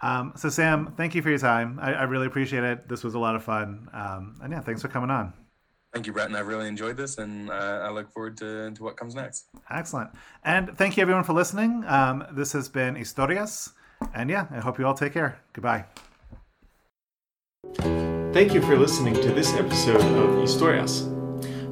Um, 0.00 0.32
so 0.36 0.48
Sam, 0.48 0.94
thank 0.96 1.14
you 1.14 1.22
for 1.22 1.30
your 1.30 1.38
time. 1.38 1.78
I, 1.82 1.92
I, 1.92 2.02
really 2.04 2.26
appreciate 2.26 2.62
it. 2.62 2.88
This 2.88 3.02
was 3.02 3.14
a 3.14 3.18
lot 3.18 3.34
of 3.34 3.42
fun. 3.42 3.88
Um, 3.92 4.38
and 4.40 4.52
yeah, 4.52 4.60
thanks 4.60 4.80
for 4.80 4.86
coming 4.86 5.10
on. 5.10 5.32
Thank 5.92 6.06
you, 6.06 6.12
Brett, 6.12 6.28
and 6.28 6.36
I 6.36 6.40
really 6.40 6.68
enjoyed 6.68 6.96
this, 6.96 7.18
and 7.18 7.50
uh, 7.50 7.80
I 7.82 7.90
look 7.90 8.12
forward 8.12 8.36
to, 8.38 8.70
to 8.70 8.82
what 8.82 8.96
comes 8.96 9.14
next. 9.14 9.46
Excellent. 9.70 10.10
And 10.44 10.76
thank 10.76 10.96
you, 10.96 11.00
everyone, 11.00 11.24
for 11.24 11.32
listening. 11.32 11.82
Um, 11.86 12.24
this 12.32 12.52
has 12.52 12.68
been 12.68 12.94
Historias. 12.94 13.72
And 14.14 14.30
yeah, 14.30 14.46
I 14.50 14.60
hope 14.60 14.78
you 14.78 14.86
all 14.86 14.94
take 14.94 15.12
care. 15.14 15.40
Goodbye. 15.52 15.86
Thank 18.32 18.54
you 18.54 18.62
for 18.62 18.78
listening 18.78 19.14
to 19.14 19.32
this 19.32 19.54
episode 19.54 20.00
of 20.00 20.30
Historias. 20.46 21.14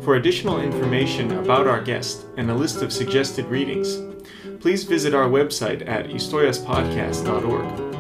For 0.03 0.17
additional 0.17 0.61
information 0.61 1.33
about 1.33 1.67
our 1.67 1.83
guest 1.83 2.27
and 2.37 2.51
a 2.51 2.55
list 2.55 2.83
of 2.83 2.93
suggested 2.93 3.45
readings, 3.47 3.99
please 4.61 4.85
visit 4.85 5.15
our 5.15 5.29
website 5.29 5.87
at 5.87 6.07
historiaspodcast.org. 6.07 7.96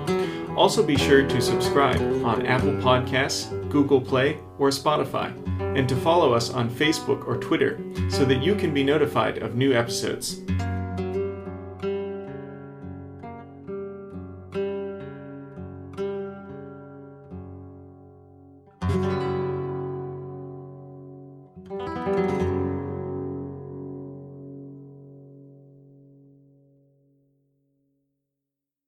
Also 0.57 0.82
be 0.82 0.96
sure 0.96 1.26
to 1.26 1.40
subscribe 1.40 2.00
on 2.24 2.46
Apple 2.46 2.72
Podcasts, 2.72 3.50
Google 3.70 4.00
Play, 4.00 4.38
or 4.59 4.70
Spotify, 4.70 5.30
and 5.76 5.86
to 5.86 5.94
follow 5.96 6.32
us 6.32 6.48
on 6.48 6.70
Facebook 6.70 7.26
or 7.26 7.36
Twitter 7.36 7.78
so 8.09 8.24
that 8.24 8.42
you 8.42 8.54
can 8.54 8.72
be 8.72 8.82
notified 8.82 9.38
of 9.38 9.54
new 9.54 9.74
episodes. 9.74 10.40